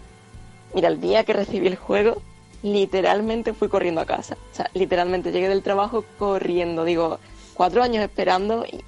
Mira, 0.73 0.88
el 0.88 1.02
día 1.02 1.26
que 1.26 1.34
recibí 1.34 1.68
el 1.68 1.76
juego, 1.76 2.22
literalmente 2.64 3.53
fui 3.53 3.68
corriendo 3.68 3.99
a 3.99 4.06
casa. 4.06 4.38
O 4.52 4.56
sea, 4.56 4.69
literalmente 4.73 5.31
llegué 5.31 5.49
del 5.49 5.61
trabajo 5.64 6.06
corriendo. 6.18 6.86
Digo, 6.86 7.19
cuatro 7.56 7.84
años 7.84 8.03
esperando 8.03 8.65
y, 8.65 8.84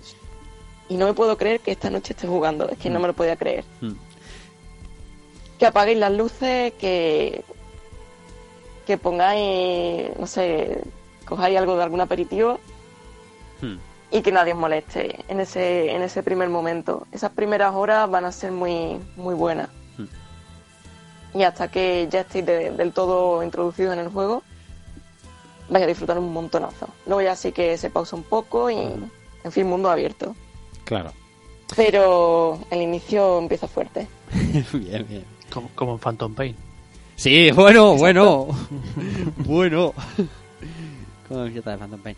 y 0.87 0.95
no 0.95 1.07
me 1.07 1.13
puedo 1.13 1.37
creer 1.37 1.59
que 1.59 1.71
esta 1.71 1.89
noche 1.89 2.13
esté 2.13 2.27
jugando. 2.27 2.69
Es 2.69 2.77
que 2.77 2.89
no 2.89 3.01
me 3.01 3.07
lo 3.07 3.13
podía 3.13 3.35
creer. 3.35 3.65
Mm. 3.81 3.91
Que 5.59 5.65
apaguéis 5.65 5.97
las 5.97 6.13
luces, 6.13 6.71
que, 6.79 7.43
que 8.87 8.97
pongáis, 8.97 10.17
no 10.17 10.25
sé, 10.25 10.83
cojáis 11.25 11.57
algo 11.57 11.75
de 11.75 11.83
algún 11.83 11.99
aperitivo 11.99 12.59
Hmm. 13.61 13.77
Y 14.11 14.21
que 14.21 14.31
nadie 14.31 14.53
os 14.53 14.59
moleste 14.59 15.23
en 15.27 15.39
ese, 15.39 15.91
en 15.91 16.01
ese 16.01 16.21
primer 16.23 16.49
momento. 16.49 17.07
Esas 17.11 17.31
primeras 17.31 17.73
horas 17.73 18.09
van 18.09 18.25
a 18.25 18.31
ser 18.31 18.51
muy, 18.51 18.99
muy 19.15 19.33
buenas. 19.35 19.69
Hmm. 19.97 21.37
Y 21.39 21.43
hasta 21.43 21.69
que 21.69 22.07
ya 22.11 22.21
estéis 22.21 22.45
de- 22.45 22.71
del 22.71 22.91
todo 22.91 23.41
introducidos 23.43 23.93
en 23.93 23.99
el 23.99 24.09
juego, 24.09 24.43
vais 25.69 25.83
a 25.83 25.87
disfrutar 25.87 26.19
un 26.19 26.33
montonazo. 26.33 26.87
Luego 27.05 27.21
ya 27.21 27.35
sí 27.35 27.51
que 27.53 27.77
se 27.77 27.89
pausa 27.89 28.15
un 28.17 28.23
poco 28.23 28.69
y, 28.69 28.75
en 28.75 29.51
fin, 29.51 29.65
mundo 29.67 29.89
abierto. 29.89 30.35
Claro. 30.83 31.13
Pero 31.75 32.59
el 32.69 32.81
inicio 32.81 33.39
empieza 33.39 33.67
fuerte. 33.67 34.07
bien, 34.73 35.05
bien. 35.07 35.23
Como, 35.53 35.69
como 35.73 35.93
en 35.93 35.99
Phantom 35.99 36.33
Pain. 36.35 36.55
Sí, 37.15 37.51
bueno, 37.51 37.95
bueno. 37.95 38.47
bueno. 39.37 39.93
Como 41.29 41.45
empieza 41.45 41.71
de 41.71 41.77
Phantom 41.77 41.99
Pain. 42.01 42.17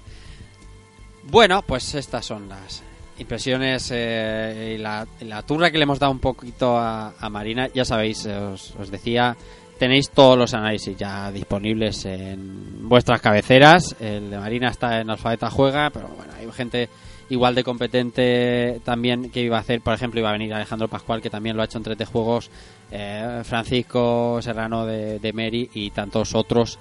Bueno, 1.29 1.61
pues 1.61 1.95
estas 1.95 2.25
son 2.25 2.49
las 2.49 2.83
impresiones 3.17 3.89
eh, 3.93 4.75
y 4.75 4.81
la, 4.81 5.07
la 5.21 5.41
turra 5.43 5.71
que 5.71 5.77
le 5.77 5.83
hemos 5.83 5.99
dado 5.99 6.11
un 6.11 6.19
poquito 6.19 6.77
a, 6.77 7.13
Marina. 7.29 7.69
Ya 7.73 7.85
sabéis, 7.85 8.25
eh, 8.25 8.35
os, 8.35 8.75
os 8.75 8.91
decía, 8.91 9.35
tenéis 9.77 10.09
todos 10.09 10.37
los 10.37 10.53
análisis 10.53 10.97
ya 10.97 11.31
disponibles 11.31 12.05
en 12.05 12.87
vuestras 12.87 13.21
cabeceras. 13.21 13.95
El 13.99 14.29
de 14.29 14.37
Marina 14.37 14.69
está 14.69 14.99
en 14.99 15.09
Alfabeta 15.09 15.49
Juega, 15.49 15.89
pero 15.89 16.09
bueno, 16.09 16.33
hay 16.37 16.51
gente 16.51 16.89
igual 17.29 17.55
de 17.55 17.63
competente 17.63 18.81
también 18.83 19.29
que 19.29 19.41
iba 19.41 19.57
a 19.57 19.61
hacer, 19.61 19.81
por 19.81 19.93
ejemplo, 19.93 20.19
iba 20.19 20.29
a 20.29 20.33
venir 20.33 20.53
Alejandro 20.53 20.87
Pascual, 20.87 21.21
que 21.21 21.29
también 21.29 21.55
lo 21.55 21.61
ha 21.61 21.65
hecho 21.65 21.77
en 21.77 21.85
3D 21.85 22.05
Juegos, 22.05 22.51
eh, 22.91 23.41
Francisco 23.43 24.39
Serrano 24.41 24.85
de, 24.85 25.19
de 25.19 25.33
Meri 25.33 25.69
y 25.73 25.89
tantos 25.91 26.35
otros 26.35 26.77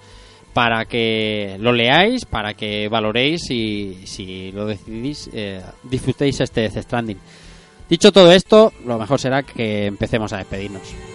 para 0.53 0.85
que 0.85 1.57
lo 1.61 1.73
leáis, 1.73 2.25
para 2.25 2.55
que 2.55 2.89
valoréis 2.89 3.51
y 3.51 4.07
si 4.07 4.53
lo 4.53 4.67
decidís, 4.67 5.31
eh, 5.33 5.63
disfrutéis 5.83 6.41
este 6.41 6.63
Death 6.63 6.83
Stranding. 6.83 7.19
Dicho 7.89 8.13
todo 8.13 8.33
esto, 8.33 8.73
lo 8.87 8.99
mejor 8.99 9.21
será 9.21 9.43
que 9.43 9.87
empecemos 9.87 10.33
a 10.33 10.39
despedirnos. 10.39 11.12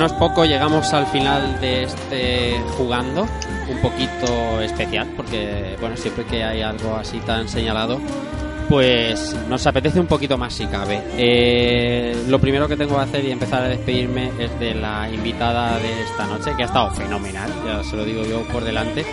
No 0.00 0.06
es 0.06 0.12
poco, 0.14 0.46
llegamos 0.46 0.94
al 0.94 1.06
final 1.08 1.60
de 1.60 1.82
este 1.82 2.58
jugando, 2.78 3.26
un 3.68 3.82
poquito 3.82 4.62
especial, 4.62 5.06
porque 5.14 5.76
bueno, 5.78 5.94
siempre 5.94 6.24
que 6.24 6.42
hay 6.42 6.62
algo 6.62 6.96
así 6.96 7.18
tan 7.18 7.46
señalado, 7.50 8.00
pues 8.70 9.36
nos 9.50 9.66
apetece 9.66 10.00
un 10.00 10.06
poquito 10.06 10.38
más 10.38 10.54
si 10.54 10.64
cabe. 10.68 11.02
Eh, 11.18 12.24
lo 12.28 12.38
primero 12.38 12.66
que 12.66 12.78
tengo 12.78 12.96
que 12.96 13.02
hacer 13.02 13.26
y 13.26 13.30
empezar 13.30 13.62
a 13.62 13.68
despedirme 13.68 14.30
es 14.38 14.58
de 14.58 14.74
la 14.74 15.06
invitada 15.10 15.78
de 15.78 16.02
esta 16.04 16.26
noche, 16.26 16.52
que 16.56 16.62
ha 16.62 16.66
estado 16.66 16.90
fenomenal, 16.92 17.52
ya 17.66 17.84
se 17.84 17.94
lo 17.94 18.06
digo 18.06 18.24
yo 18.24 18.40
por 18.44 18.64
delante, 18.64 19.04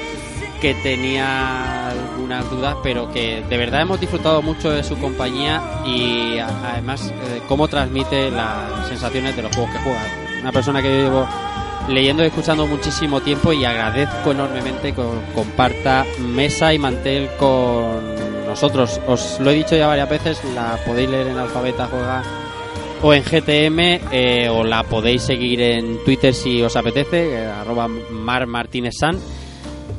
que 0.61 0.73
tenía 0.75 1.89
algunas 1.89 2.49
dudas, 2.49 2.77
pero 2.81 3.11
que 3.11 3.43
de 3.49 3.57
verdad 3.57 3.81
hemos 3.81 3.99
disfrutado 3.99 4.41
mucho 4.41 4.71
de 4.71 4.85
su 4.85 4.97
compañía 4.97 5.61
y 5.85 6.37
además 6.39 7.11
eh, 7.11 7.41
cómo 7.49 7.67
transmite 7.67 8.31
las 8.31 8.87
sensaciones 8.87 9.35
de 9.35 9.41
los 9.41 9.53
juegos 9.53 9.73
que 9.73 9.79
juega. 9.79 10.26
Una 10.41 10.51
persona 10.51 10.81
que 10.81 10.89
yo 10.89 11.03
llevo 11.03 11.27
leyendo 11.87 12.23
y 12.23 12.27
escuchando 12.27 12.67
muchísimo 12.67 13.21
tiempo 13.21 13.53
y 13.53 13.63
agradezco 13.65 14.31
enormemente 14.31 14.93
que 14.93 15.03
comparta 15.33 16.05
mesa 16.19 16.73
y 16.73 16.79
mantel 16.79 17.29
con 17.39 18.45
nosotros. 18.45 18.99
Os 19.07 19.39
lo 19.39 19.51
he 19.51 19.55
dicho 19.55 19.75
ya 19.75 19.87
varias 19.87 20.09
veces, 20.09 20.41
la 20.53 20.77
podéis 20.85 21.09
leer 21.09 21.27
en 21.27 21.37
Alfabeta 21.37 21.87
Juega 21.87 22.23
o 23.01 23.13
en 23.13 23.23
GTM 23.23 23.79
eh, 24.11 24.49
o 24.49 24.63
la 24.63 24.83
podéis 24.83 25.21
seguir 25.21 25.61
en 25.61 26.03
Twitter 26.03 26.33
si 26.33 26.61
os 26.61 26.75
apetece, 26.75 27.33
eh, 27.33 27.45
arroba 27.45 27.87
Mar 27.87 28.47
Martínez 28.47 28.95
San. 28.99 29.17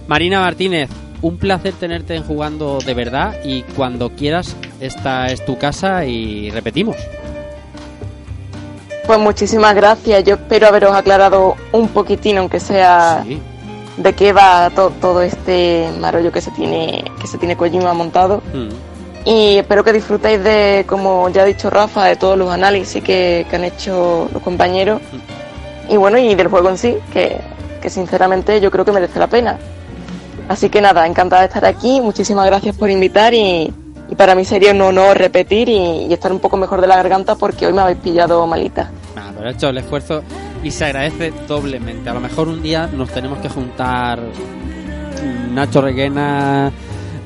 Marina 0.08 0.40
Martínez, 0.40 0.88
un 1.22 1.38
placer 1.38 1.74
tenerte 1.74 2.14
en 2.14 2.22
jugando 2.22 2.78
de 2.84 2.94
verdad 2.94 3.36
y 3.44 3.62
cuando 3.62 4.10
quieras 4.10 4.56
esta 4.80 5.26
es 5.26 5.44
tu 5.44 5.58
casa 5.58 6.04
y 6.06 6.50
repetimos. 6.50 6.96
Pues 9.08 9.18
muchísimas 9.18 9.74
gracias. 9.74 10.22
Yo 10.22 10.34
espero 10.34 10.68
haberos 10.68 10.94
aclarado 10.94 11.56
un 11.72 11.88
poquitín, 11.88 12.36
aunque 12.38 12.60
sea 12.60 13.24
Sí. 13.26 13.40
de 13.96 14.12
qué 14.12 14.32
va 14.34 14.68
to- 14.70 14.92
todo 15.00 15.22
este 15.22 15.88
marollo 15.98 16.30
que 16.30 16.40
se 16.42 16.50
tiene 16.52 17.04
que 17.20 17.26
se 17.26 17.38
tiene 17.38 17.56
Kojima 17.56 17.92
montado. 17.94 18.42
Mm. 18.52 18.68
Y 19.24 19.56
espero 19.56 19.82
que 19.82 19.92
disfrutéis 19.92 20.44
de, 20.44 20.84
como 20.86 21.28
ya 21.30 21.42
ha 21.42 21.44
dicho 21.46 21.70
Rafa, 21.70 22.04
de 22.04 22.16
todos 22.16 22.38
los 22.38 22.50
análisis 22.52 23.02
que, 23.02 23.46
que 23.50 23.56
han 23.56 23.64
hecho 23.64 24.28
los 24.32 24.42
compañeros. 24.42 25.00
Y 25.88 25.96
bueno, 25.96 26.18
y 26.18 26.34
del 26.34 26.48
juego 26.48 26.68
en 26.68 26.76
sí, 26.78 26.96
que, 27.12 27.40
que 27.82 27.90
sinceramente 27.90 28.60
yo 28.60 28.70
creo 28.70 28.84
que 28.84 28.92
merece 28.92 29.18
la 29.18 29.26
pena. 29.26 29.58
Así 30.48 30.68
que 30.70 30.80
nada, 30.82 31.06
encantada 31.06 31.42
de 31.42 31.48
estar 31.48 31.64
aquí. 31.64 32.00
Muchísimas 32.00 32.46
gracias 32.46 32.76
por 32.76 32.88
invitar 32.90 33.32
y, 33.34 33.72
y 34.10 34.14
para 34.14 34.34
mí 34.34 34.44
sería 34.44 34.72
un 34.72 34.80
honor 34.80 35.18
repetir 35.18 35.68
y, 35.68 36.12
estar 36.12 36.32
un 36.32 36.40
poco 36.40 36.56
mejor 36.56 36.80
de 36.80 36.86
la 36.86 36.96
garganta 36.96 37.34
porque 37.36 37.66
hoy 37.66 37.72
me 37.72 37.82
habéis 37.82 37.98
pillado 37.98 38.46
malita. 38.46 38.90
Nada, 39.14 39.32
pero 39.36 39.48
he 39.48 39.52
hecho 39.52 39.68
el 39.68 39.78
esfuerzo 39.78 40.22
y 40.64 40.70
se 40.70 40.84
agradece 40.86 41.32
doblemente. 41.46 42.08
A 42.10 42.14
lo 42.14 42.20
mejor 42.20 42.48
un 42.48 42.62
día 42.62 42.88
nos 42.92 43.10
tenemos 43.10 43.38
que 43.40 43.48
juntar 43.48 44.20
Nacho 45.52 45.80
Reguena, 45.80 46.70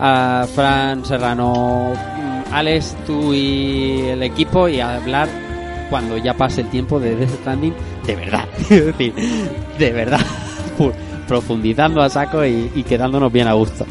a 0.01 0.47
Fran 0.55 1.05
Serrano, 1.05 1.93
Alex, 2.53 2.97
tú 3.07 3.33
y 3.33 4.01
el 4.09 4.23
equipo 4.23 4.69
y 4.69 4.81
hablar 4.81 5.29
cuando 5.91 6.17
ya 6.17 6.35
pase 6.35 6.63
el 6.63 6.69
tiempo 6.71 6.99
de 6.99 7.15
Death 7.17 7.31
Stranding 7.41 7.75
de 8.07 8.17
verdad. 8.17 8.49
Es 8.71 8.87
decir, 8.87 9.15
de 9.79 9.93
verdad. 9.93 10.21
Fu- 10.79 10.93
Profundizando 11.29 12.03
a 12.03 12.11
saco 12.11 12.45
y 12.45 12.85
quedándonos 12.87 13.33
bien 13.33 13.47
a 13.49 13.53
gusto. 13.55 13.87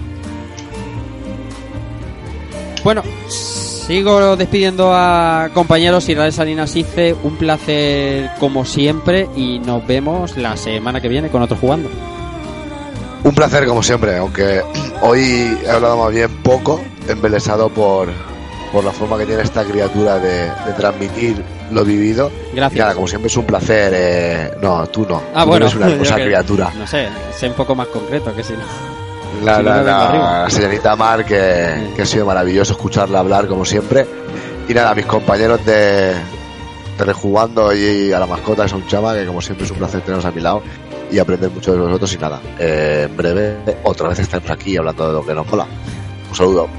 Bueno, 2.83 3.03
sigo 3.27 4.35
despidiendo 4.35 4.91
a 4.93 5.49
compañeros 5.53 6.07
Israel 6.09 6.33
Salinas 6.33 6.75
Ice. 6.75 7.15
Un 7.23 7.35
placer 7.37 8.31
como 8.39 8.65
siempre 8.65 9.27
y 9.35 9.59
nos 9.59 9.85
vemos 9.85 10.35
la 10.37 10.57
semana 10.57 10.99
que 10.99 11.07
viene 11.07 11.29
con 11.29 11.41
otro 11.41 11.57
jugando. 11.57 11.89
Un 13.23 13.35
placer 13.35 13.67
como 13.67 13.83
siempre, 13.83 14.17
aunque 14.17 14.63
hoy 15.01 15.55
he 15.63 15.69
hablado 15.69 15.97
más 15.97 16.11
bien 16.11 16.29
poco, 16.41 16.81
embelesado 17.07 17.69
por, 17.69 18.09
por 18.71 18.83
la 18.83 18.91
forma 18.91 19.19
que 19.19 19.27
tiene 19.27 19.43
esta 19.43 19.63
criatura 19.63 20.17
de, 20.17 20.45
de 20.65 20.73
transmitir 20.75 21.43
lo 21.71 21.85
vivido. 21.85 22.31
Gracias. 22.55 22.75
Y 22.75 22.79
nada, 22.79 22.95
como 22.95 23.07
siempre 23.07 23.27
es 23.27 23.37
un 23.37 23.45
placer. 23.45 23.93
eh, 23.95 24.51
no, 24.59 24.87
tú 24.87 25.05
no. 25.07 25.21
Ah, 25.35 25.43
Tú 25.43 25.49
bueno, 25.49 25.67
eres 25.67 25.75
una 25.75 26.15
que- 26.15 26.23
criatura. 26.25 26.71
No 26.75 26.87
sé, 26.87 27.09
sé 27.37 27.47
un 27.47 27.53
poco 27.53 27.75
más 27.75 27.87
concreto 27.89 28.35
que 28.35 28.43
si 28.43 28.53
no. 28.53 29.01
La, 29.43 30.45
Si 30.49 30.55
señorita 30.57 30.95
Mar, 30.95 31.25
que, 31.25 31.91
que 31.95 32.01
ha 32.01 32.05
sido 32.05 32.25
maravilloso 32.25 32.73
escucharla 32.73 33.19
hablar 33.19 33.47
como 33.47 33.65
siempre. 33.65 34.05
Y 34.67 34.73
nada, 34.73 34.93
mis 34.93 35.05
compañeros 35.05 35.65
de, 35.65 36.13
de 36.97 37.05
Rejugando 37.05 37.73
y 37.73 38.11
a 38.11 38.19
la 38.19 38.27
mascota, 38.27 38.63
que 38.63 38.69
son 38.69 38.85
chama, 38.87 39.13
que 39.13 39.25
como 39.25 39.41
siempre 39.41 39.65
es 39.65 39.71
un 39.71 39.77
placer 39.77 40.01
teneros 40.01 40.25
a 40.25 40.31
mi 40.31 40.41
lado 40.41 40.61
y 41.11 41.19
aprender 41.19 41.49
mucho 41.51 41.73
de 41.73 41.79
vosotros. 41.79 42.13
Y 42.13 42.17
nada, 42.17 42.41
eh, 42.59 43.07
en 43.09 43.17
breve 43.17 43.57
otra 43.83 44.09
vez 44.09 44.19
estaremos 44.19 44.51
aquí 44.51 44.77
hablando 44.77 45.07
de 45.07 45.13
lo 45.13 45.25
que 45.25 45.33
nos 45.33 45.47
mola. 45.47 45.65
Un 46.29 46.35
saludo. 46.35 46.69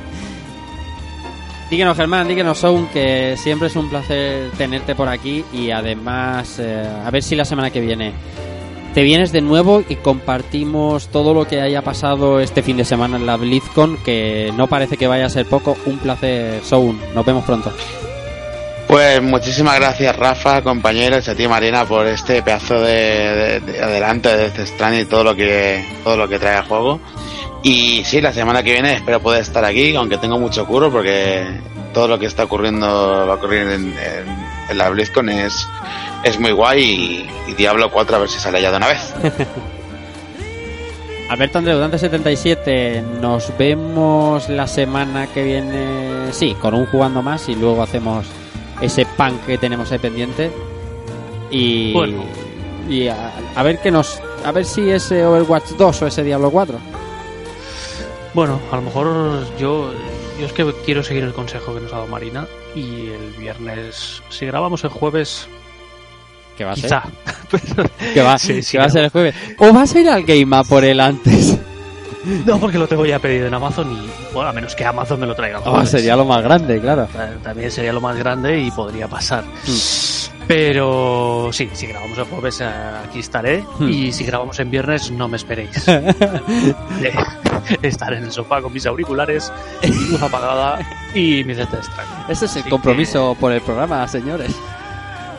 Díganos, 1.71 1.97
Germán, 1.97 2.29
díganos, 2.29 2.59
Soun, 2.59 2.87
que 2.89 3.35
siempre 3.39 3.69
es 3.69 3.77
un 3.77 3.89
placer 3.89 4.51
tenerte 4.59 4.95
por 4.95 5.09
aquí 5.09 5.43
y 5.55 5.71
además, 5.71 6.59
eh, 6.59 6.87
a 7.03 7.11
ver 7.11 7.23
si 7.23 7.35
la 7.35 7.47
semana 7.47 7.71
que 7.71 7.81
viene 7.81 8.13
te 8.95 9.03
vienes 9.03 9.33
de 9.33 9.41
nuevo 9.41 9.83
y 9.89 9.97
compartimos 9.97 11.09
todo 11.09 11.35
lo 11.35 11.47
que 11.47 11.61
haya 11.61 11.83
pasado 11.83 12.41
este 12.41 12.63
fin 12.63 12.77
de 12.77 12.85
semana 12.85 13.17
en 13.17 13.27
la 13.27 13.37
BlizzCon, 13.37 13.97
que 14.05 14.53
no 14.57 14.67
parece 14.67 14.97
que 14.97 15.07
vaya 15.07 15.27
a 15.27 15.31
ser 15.31 15.47
poco. 15.47 15.77
Un 15.87 15.99
placer, 15.99 16.63
Soun. 16.65 17.01
Nos 17.15 17.25
vemos 17.25 17.45
pronto. 17.45 17.73
Pues 18.89 19.23
muchísimas 19.23 19.77
gracias 19.77 20.15
Rafa, 20.17 20.61
compañeros, 20.63 21.27
a 21.27 21.35
ti 21.35 21.49
Marina 21.49 21.87
por 21.87 22.07
este 22.07 22.43
pedazo 22.43 22.75
de, 22.81 22.91
de- 22.93 23.61
de 23.61 23.81
adelante 23.83 24.29
de 24.37 24.47
este 24.47 24.67
Stranding 24.67 25.03
y 25.03 25.05
todo 25.07 25.25
lo 25.25 25.35
que 25.35 25.83
todo 26.05 26.17
lo 26.17 26.29
que 26.29 26.39
trae 26.39 26.57
al 26.57 26.65
juego. 26.67 27.01
Y 27.63 28.05
sí, 28.05 28.21
la 28.21 28.33
semana 28.35 28.63
que 28.63 28.73
viene 28.73 28.93
espero 28.95 29.21
poder 29.23 29.41
estar 29.41 29.65
aquí, 29.65 29.95
aunque 29.97 30.19
tengo 30.19 30.39
mucho 30.39 30.67
curro 30.67 30.91
porque 30.93 31.47
todo 31.95 32.07
lo 32.09 32.19
que 32.19 32.27
está 32.27 32.45
ocurriendo 32.45 32.87
va 33.27 33.33
a 33.33 33.37
ocurrir 33.37 33.63
en, 33.63 33.71
en- 33.95 34.43
en 34.69 34.79
la 34.79 34.91
BlizzCon 34.91 35.29
es, 35.31 35.67
es 36.25 36.39
muy 36.39 36.53
guay 36.53 36.83
y, 37.47 37.51
y 37.51 37.55
Diablo 37.55 37.91
4 37.91 38.17
a 38.17 38.19
ver 38.21 38.29
si 38.29 38.39
sale 38.39 38.61
ya 38.63 38.71
de 38.71 38.77
una 38.77 38.89
vez. 38.89 39.15
Alberto 41.29 41.59
Andreu, 41.59 41.79
Dante77, 41.81 43.03
nos 43.21 43.57
vemos 43.57 44.49
la 44.51 44.67
semana 44.67 45.27
que 45.29 45.43
viene, 45.43 46.31
sí, 46.33 46.55
con 46.61 46.75
un 46.75 46.85
jugando 46.87 47.23
más 47.23 47.49
y 47.49 47.55
luego 47.55 47.83
hacemos 47.83 48.27
ese 48.83 49.07
pan 49.07 49.39
que 49.47 49.57
tenemos 49.57 49.91
ahí 49.93 49.99
pendiente. 49.99 50.51
Y, 51.51 51.93
Bueno. 51.93 52.25
y 52.89 53.09
a, 53.09 53.33
a 53.55 53.63
ver 53.63 53.79
qué 53.81 53.91
nos, 53.91 54.21
a 54.45 54.53
ver 54.53 54.65
si 54.67 54.91
ese 54.91 55.25
Overwatch 55.25 55.71
2 55.79 56.03
o 56.03 56.07
ese 56.07 56.23
Diablo 56.23 56.51
4. 56.51 56.79
Bueno, 58.35 58.61
a 58.71 58.77
lo 58.77 58.83
mejor 58.83 59.47
yo, 59.59 59.91
yo 60.39 60.47
es 60.47 60.53
que 60.53 60.71
quiero 60.85 61.03
seguir 61.03 61.25
el 61.25 61.33
consejo 61.33 61.75
que 61.75 61.81
nos 61.81 61.93
ha 61.93 61.97
dado 61.97 62.09
Marina 62.09 62.47
y 62.75 63.09
el 63.09 63.33
viernes, 63.39 64.23
si 64.29 64.45
grabamos 64.47 64.85
el 64.85 64.91
jueves, 64.91 65.47
¿Qué 66.63 66.67
va 66.67 66.73
a 66.73 66.75
quizá. 66.75 67.03
ser? 67.75 67.91
¿Qué 68.15 68.23
va, 68.23 68.39
Sí, 68.39 68.61
que 68.71 68.79
a 68.79 68.89
ser 68.89 69.05
el 69.05 69.11
jueves? 69.11 69.35
¿O 69.59 69.73
vas 69.73 69.95
a 69.95 70.01
ir 70.01 70.09
al 70.09 70.23
Game 70.23 70.57
A 70.57 70.63
por 70.65 70.85
él 70.85 71.01
antes? 71.01 71.59
No, 72.47 72.61
porque 72.61 72.79
lo 72.79 72.87
tengo 72.87 73.05
ya 73.05 73.19
pedido 73.19 73.49
en 73.49 73.55
Amazon 73.55 73.91
y, 73.93 74.33
bueno, 74.33 74.49
a 74.49 74.53
menos 74.53 74.77
que 74.77 74.85
Amazon 74.85 75.19
me 75.19 75.27
lo 75.27 75.35
traiga. 75.35 75.59
Oh, 75.65 75.73
jueves. 75.73 75.91
sería 75.91 76.15
lo 76.15 76.25
más 76.25 76.41
grande, 76.41 76.81
claro. 76.81 77.09
También 77.43 77.69
sería 77.73 77.93
lo 77.93 78.01
más 78.01 78.17
grande 78.17 78.61
y 78.61 78.71
podría 78.71 79.09
pasar. 79.09 79.43
Mm. 79.43 80.47
Pero 80.47 81.49
sí, 81.53 81.69
si 81.73 81.89
grabamos 81.89 82.17
el 82.19 82.25
jueves 82.27 82.61
eh, 82.61 82.71
aquí 83.09 83.19
estaré 83.19 83.65
Hmm. 83.77 83.89
y 83.89 84.13
si 84.13 84.23
grabamos 84.25 84.61
en 84.61 84.71
viernes 84.71 85.11
no 85.11 85.27
me 85.27 85.37
esperéis. 85.37 85.71
Estaré 87.83 88.19
en 88.19 88.25
el 88.25 88.33
sofá 88.33 88.61
con 88.63 88.73
mis 88.73 88.87
auriculares, 88.87 89.53
mi 89.83 89.91
luz 90.11 90.23
apagada 90.23 90.79
y 91.15 91.43
mi 91.45 91.55
cesta 91.57 91.77
extraña. 91.79 92.27
Ese 92.29 92.45
es 92.47 92.55
el 92.57 92.61
Así 92.63 92.71
compromiso 92.71 93.37
por 93.41 93.51
el 93.53 93.61
programa, 93.63 94.07
señores. 94.09 94.53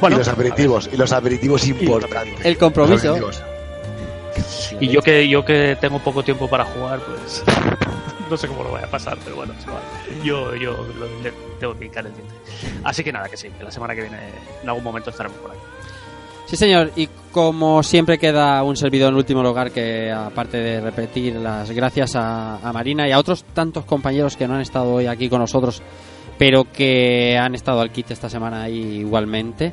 Bueno, 0.04 0.16
y 0.18 0.20
los 0.20 0.28
aperitivos, 0.28 0.90
y 0.92 0.98
los 0.98 1.12
aperitivos 1.14 1.68
importantes. 1.68 2.46
El 2.46 2.58
compromiso. 2.58 3.18
Y 4.80 4.88
yo 4.90 5.02
que 5.02 5.28
yo 5.30 5.46
que 5.46 5.78
tengo 5.80 6.00
poco 6.00 6.24
tiempo 6.24 6.50
para 6.50 6.66
jugar, 6.66 7.00
pues 7.00 7.44
no 8.30 8.36
sé 8.38 8.48
cómo 8.48 8.64
lo 8.64 8.72
voy 8.72 8.82
a 8.82 8.90
pasar, 8.90 9.18
pero 9.24 9.36
bueno, 9.38 9.54
yo 10.24 10.56
yo 10.56 10.72
lo- 10.98 11.22
le 11.22 11.32
tengo 11.60 11.78
que 11.78 11.86
hincar 11.86 12.06
el 12.06 12.14
diente. 12.14 12.34
Así 12.84 13.04
que 13.04 13.12
nada, 13.14 13.30
que 13.30 13.38
sí, 13.38 13.50
que 13.58 13.64
la 13.64 13.72
semana 13.72 13.96
que 13.96 14.02
viene 14.02 14.18
en 14.62 14.68
algún 14.70 14.84
momento 14.84 15.10
estaremos 15.12 15.38
por 15.38 15.52
aquí. 15.52 15.60
Sí, 16.48 16.58
señor. 16.58 16.92
Y 16.96 17.08
como 17.32 17.82
siempre 17.84 18.18
queda 18.18 18.62
un 18.64 18.76
servidor 18.76 19.10
en 19.12 19.16
último 19.18 19.42
lugar 19.42 19.72
que, 19.72 20.12
aparte 20.12 20.58
de 20.58 20.82
repetir 20.82 21.36
las 21.36 21.72
gracias 21.72 22.16
a, 22.16 22.58
a 22.58 22.74
Marina 22.74 23.08
y 23.08 23.12
a 23.12 23.20
otros 23.20 23.44
tantos 23.54 23.86
compañeros 23.86 24.36
que 24.36 24.48
no 24.48 24.56
han 24.56 24.62
estado 24.62 24.92
hoy 24.94 25.08
aquí 25.08 25.30
con 25.30 25.40
nosotros, 25.40 25.82
pero 26.46 26.66
que 26.70 27.38
han 27.38 27.56
estado 27.56 27.80
al 27.80 27.94
kit 27.94 28.12
esta 28.12 28.30
semana 28.30 28.64
ahí 28.64 28.98
igualmente. 28.98 29.72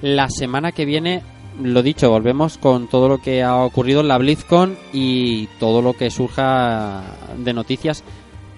La 0.00 0.28
semana 0.30 0.72
que 0.72 0.84
viene, 0.84 1.22
lo 1.62 1.80
dicho, 1.80 2.10
volvemos 2.10 2.58
con 2.58 2.88
todo 2.88 3.08
lo 3.08 3.18
que 3.18 3.44
ha 3.44 3.54
ocurrido 3.58 4.00
en 4.00 4.08
la 4.08 4.18
BlizzCon 4.18 4.76
y 4.92 5.46
todo 5.60 5.80
lo 5.80 5.92
que 5.92 6.10
surja 6.10 7.04
de 7.38 7.52
noticias. 7.52 8.02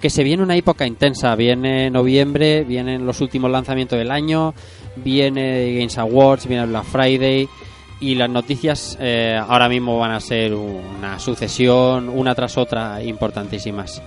Que 0.00 0.08
se 0.08 0.24
viene 0.24 0.42
una 0.42 0.56
época 0.56 0.86
intensa. 0.86 1.36
Viene 1.36 1.90
noviembre, 1.90 2.64
vienen 2.64 3.04
los 3.04 3.20
últimos 3.20 3.50
lanzamientos 3.50 3.98
del 3.98 4.10
año, 4.10 4.54
viene 4.96 5.74
Games 5.74 5.98
Awards, 5.98 6.46
viene 6.46 6.64
Black 6.64 6.84
Friday, 6.84 7.46
y 8.00 8.14
las 8.14 8.30
noticias 8.30 8.96
eh, 8.98 9.38
ahora 9.38 9.68
mismo 9.68 9.98
van 9.98 10.12
a 10.12 10.20
ser 10.20 10.54
una 10.54 11.18
sucesión, 11.18 12.08
una 12.08 12.34
tras 12.34 12.56
otra, 12.56 13.02
importantísimas. 13.02 14.00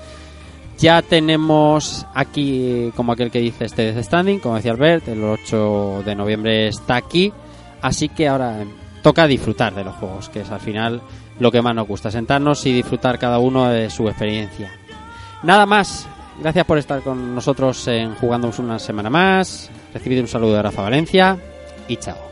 Ya 0.77 1.01
tenemos 1.01 2.05
aquí, 2.13 2.91
como 2.95 3.11
aquel 3.11 3.31
que 3.31 3.39
dice 3.39 3.65
este 3.65 3.91
Death 3.91 4.05
Standing, 4.05 4.39
como 4.39 4.55
decía 4.55 4.71
Albert, 4.71 5.07
el 5.07 5.23
8 5.23 6.03
de 6.05 6.15
noviembre 6.15 6.67
está 6.67 6.97
aquí, 6.97 7.33
así 7.81 8.09
que 8.09 8.27
ahora 8.27 8.63
toca 9.01 9.25
disfrutar 9.25 9.73
de 9.73 9.83
los 9.83 9.95
juegos, 9.95 10.29
que 10.29 10.41
es 10.41 10.51
al 10.51 10.59
final 10.59 11.01
lo 11.39 11.51
que 11.51 11.63
más 11.63 11.73
nos 11.73 11.87
gusta, 11.87 12.11
sentarnos 12.11 12.63
y 12.67 12.73
disfrutar 12.73 13.17
cada 13.17 13.39
uno 13.39 13.69
de 13.69 13.89
su 13.89 14.07
experiencia. 14.07 14.71
Nada 15.41 15.65
más, 15.65 16.07
gracias 16.39 16.65
por 16.65 16.77
estar 16.77 17.01
con 17.01 17.33
nosotros 17.33 17.87
en 17.87 18.13
Jugando 18.15 18.51
una 18.59 18.77
semana 18.77 19.09
más, 19.09 19.71
recibid 19.93 20.19
un 20.19 20.27
saludo 20.27 20.55
de 20.55 20.61
Rafa 20.61 20.83
Valencia 20.83 21.37
y 21.87 21.97
chao. 21.97 22.26